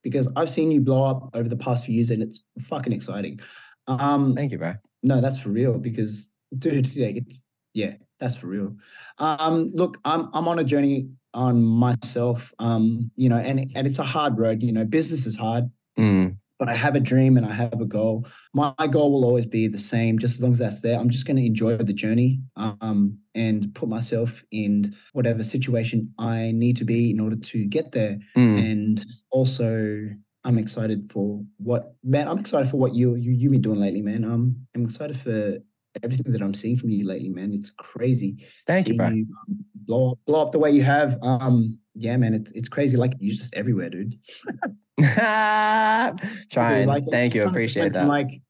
because 0.03 0.29
I've 0.37 0.51
seen 0.51 0.71
you 0.71 0.81
blow 0.81 1.05
up 1.05 1.31
over 1.35 1.49
the 1.49 1.57
past 1.57 1.87
few 1.87 1.95
years, 1.95 2.11
and 2.11 2.23
it's 2.23 2.43
fucking 2.69 2.93
exciting. 2.93 3.41
Um, 3.87 4.35
Thank 4.35 4.53
you, 4.53 4.59
bro. 4.59 4.75
no, 5.03 5.21
that's 5.21 5.39
for 5.39 5.51
real. 5.51 5.79
Because, 5.79 6.29
dude, 6.59 6.89
yeah, 6.89 7.09
it's, 7.09 7.43
yeah, 7.75 7.95
that's 8.19 8.37
for 8.37 8.49
real. 8.49 8.75
Um, 9.19 9.71
look, 9.75 9.99
I'm 10.05 10.29
I'm 10.33 10.49
on 10.49 10.59
a 10.59 10.65
journey 10.65 11.11
on 11.35 11.63
myself. 11.63 12.53
Um, 12.59 13.11
you 13.17 13.29
know, 13.29 13.37
and 13.37 13.71
and 13.75 13.87
it's 13.87 13.99
a 13.99 14.05
hard 14.05 14.39
road. 14.39 14.63
You 14.63 14.73
know, 14.73 14.85
business 14.85 15.27
is 15.27 15.37
hard. 15.37 15.71
Mm, 15.99 16.26
but 16.59 16.69
I 16.69 16.75
have 16.75 16.95
a 16.95 17.01
dream 17.01 17.37
and 17.37 17.47
I 17.47 17.53
have 17.53 17.81
a 17.81 17.85
goal. 17.85 18.27
My, 18.55 18.73
my 18.79 18.87
goal 18.87 19.13
will 19.13 19.25
always 19.25 19.47
be 19.47 19.69
the 19.69 19.79
same, 19.79 20.19
just 20.19 20.37
as 20.37 20.43
long 20.43 20.53
as 20.53 20.59
that's 20.59 20.81
there. 20.81 20.99
I'm 20.99 21.11
just 21.11 21.27
going 21.27 21.37
to 21.37 21.45
enjoy 21.45 21.77
the 21.77 21.93
journey 21.93 22.41
um, 22.57 23.19
and 23.35 23.75
put 23.75 23.89
myself 23.89 24.43
in 24.51 24.95
whatever 25.13 25.43
situation 25.43 26.13
I 26.19 26.53
need 26.53 26.77
to 26.79 26.85
be 26.85 27.11
in 27.11 27.21
order 27.21 27.37
to 27.37 27.65
get 27.67 27.93
there. 27.93 28.19
mm. 28.37 28.57
And 28.59 29.05
also, 29.31 30.09
I'm 30.45 30.59
excited 30.59 31.11
for 31.13 31.43
what 31.57 31.95
man. 32.05 32.29
I'm 32.29 32.39
excited 32.39 32.71
for 32.71 32.77
what 32.77 32.95
you 32.95 33.17
you 33.17 33.33
you 33.33 33.51
been 33.51 33.63
doing 33.63 33.81
lately, 33.81 34.01
man. 34.01 34.25
Um, 34.25 34.57
I'm 34.77 34.85
excited 34.85 35.19
for 35.19 35.59
everything 36.05 36.33
that 36.33 36.41
I'm 36.41 36.55
seeing 36.55 36.77
from 36.77 36.91
you 36.91 37.05
lately, 37.05 37.31
man. 37.31 37.53
It's 37.53 37.71
crazy. 37.71 38.47
Thank 38.65 38.87
you, 38.87 38.97
bro. 38.97 39.07
um, 39.07 39.27
blow 39.75 40.13
up, 40.13 40.19
blow 40.25 40.43
up 40.43 40.53
the 40.53 40.61
way 40.61 40.71
you 40.71 40.85
have. 40.85 41.19
Um, 41.21 41.81
yeah, 41.95 42.17
man. 42.17 42.33
It's 42.33 42.53
it's 42.53 42.69
crazy. 42.69 42.97
Like 42.97 43.15
you're 43.19 43.35
just 43.35 43.55
everywhere, 43.55 43.91
dude. 43.91 44.19
Trying. 46.51 46.89
Like, 46.89 47.05
Thank 47.11 47.35
you. 47.35 47.45
Appreciate 47.45 47.93
that. 47.93 48.01
from, 48.01 48.09
Like 48.09 48.41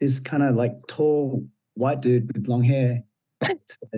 this 0.00 0.18
kind 0.18 0.42
of 0.42 0.56
like 0.56 0.72
tall 0.88 1.46
white 1.74 2.00
dude 2.00 2.32
with 2.34 2.48
long 2.48 2.64
hair, 2.64 3.02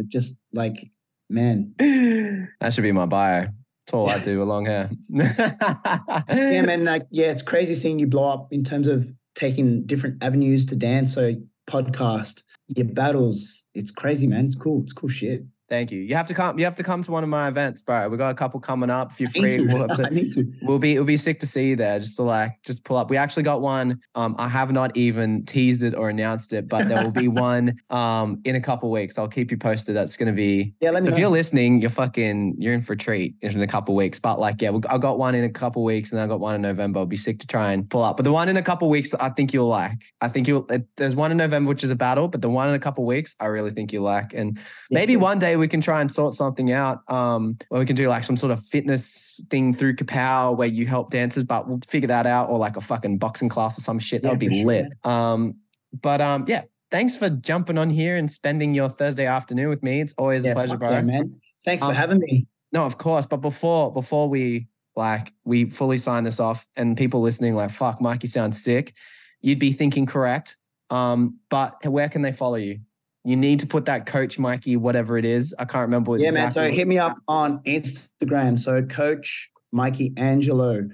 just 0.08 0.36
like 0.52 0.90
man, 1.30 1.74
that 2.60 2.74
should 2.74 2.82
be 2.82 2.92
my 2.92 3.06
bio. 3.06 3.48
Tall 3.86 4.08
I 4.08 4.18
do 4.18 4.38
with 4.38 4.48
long 4.48 4.64
hair. 4.66 4.90
yeah, 5.10 6.62
man. 6.62 6.84
Like 6.84 7.06
yeah, 7.10 7.26
it's 7.26 7.42
crazy 7.42 7.74
seeing 7.74 7.98
you 7.98 8.06
blow 8.06 8.30
up 8.30 8.48
in 8.50 8.64
terms 8.64 8.88
of 8.88 9.08
taking 9.34 9.84
different 9.86 10.22
avenues 10.22 10.66
to 10.66 10.76
dance. 10.76 11.14
So 11.14 11.34
podcast, 11.68 12.42
your 12.68 12.86
battles, 12.86 13.64
it's 13.74 13.90
crazy, 13.90 14.26
man. 14.26 14.44
It's 14.44 14.54
cool. 14.54 14.82
It's 14.82 14.92
cool 14.92 15.08
shit. 15.08 15.44
Thank 15.68 15.90
you. 15.90 16.00
You 16.00 16.14
have 16.14 16.26
to 16.28 16.34
come. 16.34 16.58
You 16.58 16.66
have 16.66 16.74
to 16.74 16.82
come 16.82 17.02
to 17.02 17.10
one 17.10 17.22
of 17.22 17.30
my 17.30 17.48
events, 17.48 17.80
bro. 17.80 18.08
We 18.10 18.18
got 18.18 18.30
a 18.30 18.34
couple 18.34 18.60
coming 18.60 18.90
up. 18.90 19.12
If 19.12 19.20
you're 19.20 19.30
free, 19.30 19.60
we'll, 19.66 19.88
to, 19.96 20.46
we'll 20.62 20.78
be 20.78 20.92
it'll 20.92 21.06
be 21.06 21.16
sick 21.16 21.40
to 21.40 21.46
see 21.46 21.70
you 21.70 21.76
there. 21.76 21.98
Just 22.00 22.16
to 22.16 22.22
like 22.22 22.52
just 22.62 22.84
pull 22.84 22.98
up. 22.98 23.08
We 23.08 23.16
actually 23.16 23.44
got 23.44 23.62
one. 23.62 23.98
Um, 24.14 24.36
I 24.38 24.46
have 24.48 24.72
not 24.72 24.94
even 24.94 25.46
teased 25.46 25.82
it 25.82 25.94
or 25.94 26.10
announced 26.10 26.52
it, 26.52 26.68
but 26.68 26.86
there 26.88 27.02
will 27.02 27.12
be 27.12 27.28
one 27.48 27.78
um 27.88 28.40
in 28.44 28.56
a 28.56 28.60
couple 28.60 28.90
weeks. 28.90 29.16
I'll 29.16 29.26
keep 29.26 29.50
you 29.50 29.56
posted. 29.56 29.96
That's 29.96 30.18
gonna 30.18 30.34
be 30.34 30.74
Yeah, 30.80 30.90
let 30.90 31.02
me 31.02 31.08
if 31.08 31.14
know. 31.14 31.20
you're 31.20 31.30
listening, 31.30 31.80
you're 31.80 31.88
fucking, 31.90 32.56
you're 32.58 32.74
in 32.74 32.82
for 32.82 32.92
a 32.92 32.96
treat 32.98 33.34
in 33.40 33.60
a 33.62 33.66
couple 33.66 33.94
weeks. 33.94 34.18
But 34.18 34.38
like, 34.38 34.60
yeah, 34.60 34.70
I 34.90 34.98
got 34.98 35.18
one 35.18 35.34
in 35.34 35.44
a 35.44 35.50
couple 35.50 35.82
weeks, 35.82 36.12
and 36.12 36.20
I 36.20 36.26
got 36.26 36.40
one 36.40 36.54
in 36.56 36.60
November. 36.60 36.98
It'll 36.98 37.06
be 37.06 37.16
sick 37.16 37.40
to 37.40 37.46
try 37.46 37.72
and 37.72 37.88
pull 37.88 38.02
up. 38.02 38.18
But 38.18 38.24
the 38.24 38.32
one 38.32 38.50
in 38.50 38.58
a 38.58 38.62
couple 38.62 38.90
weeks, 38.90 39.14
I 39.14 39.30
think 39.30 39.54
you'll 39.54 39.68
like. 39.68 39.98
I 40.20 40.28
think 40.28 40.46
you'll. 40.46 40.66
it- 40.70 40.86
There's 40.98 41.16
one 41.16 41.30
in 41.30 41.38
November, 41.38 41.70
which 41.70 41.82
is 41.82 41.90
a 41.90 41.96
battle, 41.96 42.28
but 42.28 42.42
the 42.42 42.50
one 42.50 42.68
in 42.68 42.74
a 42.74 42.78
couple 42.78 43.06
weeks, 43.06 43.34
I 43.40 43.46
really 43.46 43.70
think 43.70 43.92
you'll 43.94 44.04
like. 44.04 44.34
And 44.34 44.58
Yeah, 44.90 44.98
maybe 44.98 45.14
sure. 45.14 45.22
one 45.22 45.38
day 45.38 45.54
we 45.56 45.63
can 45.68 45.80
try 45.80 46.00
and 46.00 46.12
sort 46.12 46.34
something 46.34 46.70
out, 46.72 47.00
um, 47.10 47.56
where 47.68 47.80
we 47.80 47.86
can 47.86 47.96
do 47.96 48.08
like 48.08 48.24
some 48.24 48.36
sort 48.36 48.52
of 48.52 48.64
fitness 48.66 49.40
thing 49.50 49.74
through 49.74 49.96
Kapow 49.96 50.56
where 50.56 50.68
you 50.68 50.86
help 50.86 51.10
dancers, 51.10 51.44
but 51.44 51.68
we'll 51.68 51.80
figure 51.88 52.08
that 52.08 52.26
out, 52.26 52.50
or 52.50 52.58
like 52.58 52.76
a 52.76 52.80
fucking 52.80 53.18
boxing 53.18 53.48
class 53.48 53.78
or 53.78 53.82
some 53.82 53.98
shit. 53.98 54.22
That 54.22 54.28
Yeah, 54.28 54.32
would 54.32 54.38
be 54.40 54.58
sure, 54.60 54.66
lit. 54.66 54.86
Um, 55.04 55.56
but 56.00 56.20
um, 56.20 56.44
yeah. 56.48 56.62
Thanks 56.90 57.16
for 57.16 57.28
jumping 57.28 57.76
on 57.76 57.90
here 57.90 58.16
and 58.16 58.30
spending 58.30 58.72
your 58.72 58.88
Thursday 58.88 59.26
afternoon 59.26 59.68
with 59.68 59.82
me. 59.82 60.00
It's 60.00 60.14
always 60.16 60.44
a 60.44 60.52
pleasure, 60.52 60.76
bro. 60.76 60.90
yeah, 60.92 61.02
man. 61.02 61.40
Thanks 61.64 61.82
for 61.82 61.88
Um, 61.88 61.94
having 61.96 62.18
me. 62.20 62.46
No, 62.72 62.84
of 62.84 62.98
course. 62.98 63.26
But 63.26 63.38
before 63.38 63.92
before 63.92 64.28
we 64.28 64.68
like 64.94 65.32
we 65.44 65.70
fully 65.70 65.98
sign 65.98 66.22
this 66.22 66.38
off 66.38 66.64
and 66.76 66.96
people 66.96 67.20
listening 67.20 67.56
like 67.56 67.72
fuck, 67.72 68.00
Mikey 68.00 68.28
sounds 68.28 68.62
sick, 68.62 68.94
you'd 69.40 69.58
be 69.58 69.72
thinking 69.72 70.06
correct. 70.06 70.56
Um, 70.90 71.40
but 71.50 71.84
where 71.84 72.08
can 72.08 72.22
they 72.22 72.30
follow 72.30 72.56
you? 72.56 72.78
You 73.24 73.36
need 73.36 73.60
to 73.60 73.66
put 73.66 73.86
that 73.86 74.04
coach 74.04 74.38
Mikey, 74.38 74.76
whatever 74.76 75.16
it 75.16 75.24
is. 75.24 75.54
I 75.58 75.64
can't 75.64 75.82
remember 75.82 76.10
what 76.10 76.20
Yeah, 76.20 76.30
man. 76.30 76.50
So 76.50 76.70
hit 76.70 76.86
me 76.86 76.98
up 76.98 77.16
on 77.26 77.62
Instagram. 77.64 78.60
So 78.60 78.82
Coach 78.82 79.50
Mikey 79.72 80.12
Angelo 80.16 80.88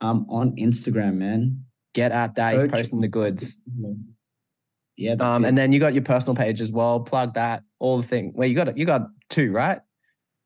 um, 0.00 0.26
on 0.28 0.54
Instagram, 0.56 1.14
man. 1.14 1.64
Get 1.92 2.12
at 2.12 2.36
that. 2.36 2.54
He's 2.54 2.70
posting 2.70 3.00
the 3.00 3.08
goods. 3.08 3.60
Yeah, 4.96 5.14
Um, 5.18 5.44
it. 5.44 5.48
and 5.48 5.58
then 5.58 5.72
you 5.72 5.80
got 5.80 5.94
your 5.94 6.04
personal 6.04 6.36
page 6.36 6.60
as 6.60 6.70
well. 6.70 7.00
Plug 7.00 7.34
that. 7.34 7.64
All 7.80 7.96
the 7.96 8.06
thing. 8.06 8.32
Well, 8.34 8.48
you 8.48 8.54
got 8.54 8.68
it? 8.68 8.78
you 8.78 8.86
got 8.86 9.08
two, 9.28 9.50
right? 9.52 9.80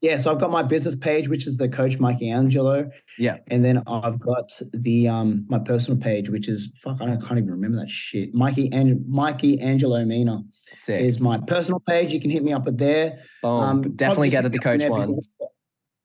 yeah, 0.02 0.16
so 0.18 0.30
I've 0.30 0.38
got 0.38 0.50
my 0.50 0.62
business 0.62 0.94
page, 0.94 1.28
which 1.28 1.46
is 1.46 1.56
the 1.56 1.68
Coach 1.68 1.98
Mikey 1.98 2.30
Angelo. 2.30 2.88
Yeah. 3.18 3.38
And 3.48 3.64
then 3.64 3.82
I've 3.86 4.18
got 4.20 4.50
the 4.72 5.08
um 5.08 5.46
my 5.48 5.58
personal 5.58 5.98
page, 5.98 6.28
which 6.28 6.48
is 6.48 6.70
fuck, 6.82 7.00
I 7.00 7.06
can't 7.06 7.32
even 7.38 7.50
remember 7.50 7.78
that 7.78 7.90
shit. 7.90 8.34
Mikey 8.34 8.70
and 8.72 9.06
Mikey 9.08 9.60
Angelo 9.60 10.04
Mina 10.04 10.42
Sick. 10.72 11.02
is 11.02 11.20
my 11.20 11.38
personal 11.38 11.80
page. 11.80 12.12
You 12.12 12.20
can 12.20 12.30
hit 12.30 12.42
me 12.42 12.52
up 12.52 12.66
at 12.66 12.78
there. 12.78 13.20
Boom. 13.42 13.62
Um, 13.62 13.82
Definitely 13.96 14.30
get 14.30 14.44
at 14.44 14.52
the 14.52 14.58
coach 14.58 14.84
one. 14.86 15.10
it's 15.10 15.34
got- 15.38 15.48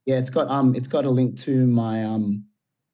Yeah, 0.06 0.18
it's 0.18 0.30
got 0.30 0.48
um 0.48 0.74
it's 0.74 0.88
got 0.88 1.04
a 1.04 1.10
link 1.10 1.38
to 1.40 1.66
my 1.66 2.04
um 2.04 2.44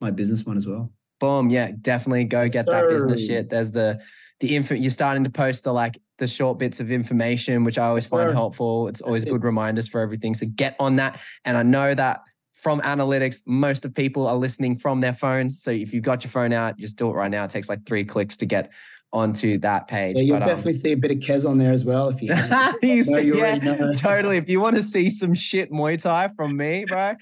my 0.00 0.10
business 0.10 0.44
one 0.44 0.56
as 0.56 0.66
well. 0.66 0.92
Boom. 1.20 1.50
Yeah, 1.50 1.72
definitely 1.80 2.24
go 2.24 2.48
get 2.48 2.66
that 2.66 2.88
business 2.88 3.26
shit. 3.26 3.50
There's 3.50 3.70
the 3.70 4.00
the 4.40 4.54
info 4.54 4.74
you're 4.74 4.90
starting 4.90 5.24
to 5.24 5.30
post 5.30 5.64
the 5.64 5.72
like 5.72 6.00
the 6.18 6.26
short 6.28 6.58
bits 6.58 6.80
of 6.80 6.90
information, 6.90 7.64
which 7.64 7.78
I 7.78 7.86
always 7.86 8.06
find 8.06 8.32
helpful. 8.32 8.88
It's 8.88 9.00
always 9.00 9.24
it. 9.24 9.30
good 9.30 9.44
reminders 9.44 9.88
for 9.88 10.00
everything. 10.00 10.34
So 10.34 10.46
get 10.46 10.76
on 10.78 10.96
that. 10.96 11.20
And 11.44 11.56
I 11.56 11.62
know 11.62 11.94
that 11.94 12.20
from 12.54 12.80
analytics, 12.80 13.42
most 13.46 13.84
of 13.84 13.94
people 13.94 14.26
are 14.26 14.34
listening 14.36 14.78
from 14.78 15.00
their 15.00 15.12
phones. 15.12 15.62
So 15.62 15.70
if 15.70 15.92
you've 15.92 16.02
got 16.02 16.24
your 16.24 16.30
phone 16.32 16.52
out, 16.52 16.76
just 16.76 16.96
do 16.96 17.08
it 17.08 17.12
right 17.12 17.30
now. 17.30 17.44
It 17.44 17.50
takes 17.50 17.68
like 17.68 17.86
three 17.86 18.04
clicks 18.04 18.36
to 18.38 18.46
get 18.46 18.72
onto 19.12 19.58
that 19.58 19.88
page. 19.88 20.16
Yeah, 20.16 20.22
you'll 20.22 20.38
But, 20.38 20.42
um, 20.42 20.48
definitely 20.48 20.72
see 20.74 20.92
a 20.92 20.96
bit 20.96 21.10
of 21.10 21.18
Kez 21.18 21.48
on 21.48 21.58
there 21.58 21.72
as 21.72 21.84
well 21.84 22.08
if 22.08 22.20
you. 22.20 22.34
you 22.82 23.02
see, 23.02 23.22
you 23.22 23.36
yeah, 23.36 23.92
totally. 23.96 24.36
If 24.36 24.48
you 24.48 24.60
want 24.60 24.76
to 24.76 24.82
see 24.82 25.10
some 25.10 25.34
shit 25.34 25.70
Muay 25.70 26.00
Thai 26.00 26.30
from 26.36 26.56
me, 26.56 26.84
bro, 26.86 27.14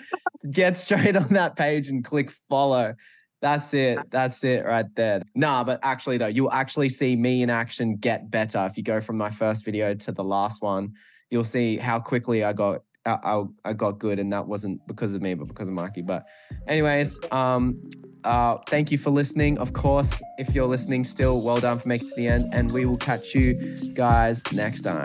get 0.51 0.79
straight 0.79 1.17
on 1.17 1.29
that 1.29 1.57
page 1.57 1.89
and 1.89 2.05
click 2.05 2.33
follow. 2.49 2.95
That's 3.43 3.75
it. 3.75 3.99
That's 4.11 4.43
it 4.45 4.65
right 4.65 4.87
there. 4.97 5.23
Nah, 5.35 5.63
but 5.63 5.79
actually 5.83 6.19
though, 6.19 6.27
you'll 6.27 6.53
actually 6.53 6.89
see 6.89 7.15
me 7.17 7.43
in 7.43 7.51
action 7.51 7.97
get 7.97 8.31
better. 8.31 8.67
If 8.69 8.77
you 8.77 8.83
go 8.83 9.01
from 9.01 9.19
my 9.19 9.31
first 9.31 9.65
video 9.65 9.95
to 9.95 10.13
the 10.13 10.25
last 10.25 10.63
one, 10.63 10.95
you'll 11.31 11.45
see 11.45 11.77
how 11.77 12.01
quickly 12.01 12.43
I 12.43 12.53
got 12.53 12.83
I, 13.07 13.45
I 13.65 13.73
got 13.73 13.99
good, 13.99 14.19
and 14.19 14.33
that 14.33 14.47
wasn't 14.47 14.87
because 14.87 15.13
of 15.13 15.23
me, 15.23 15.35
but 15.35 15.49
because 15.49 15.69
of 15.69 15.75
Mikey. 15.75 16.03
But, 16.03 16.27
anyways, 16.67 17.17
um, 17.31 17.91
uh, 18.25 18.59
thank 18.67 18.91
you 18.91 18.99
for 18.99 19.11
listening. 19.11 19.59
Of 19.59 19.73
course, 19.73 20.21
if 20.39 20.55
you're 20.55 20.67
listening 20.67 21.05
still, 21.05 21.43
well 21.43 21.61
done 21.61 21.79
for 21.79 21.89
making 21.89 22.09
it 22.09 22.11
to 22.11 22.17
the 22.17 22.29
end, 22.29 22.53
and 22.53 22.73
we 22.73 22.85
will 22.85 22.97
catch 22.97 23.35
you 23.35 23.77
guys 23.95 24.43
next 24.53 24.83
time. 24.83 24.97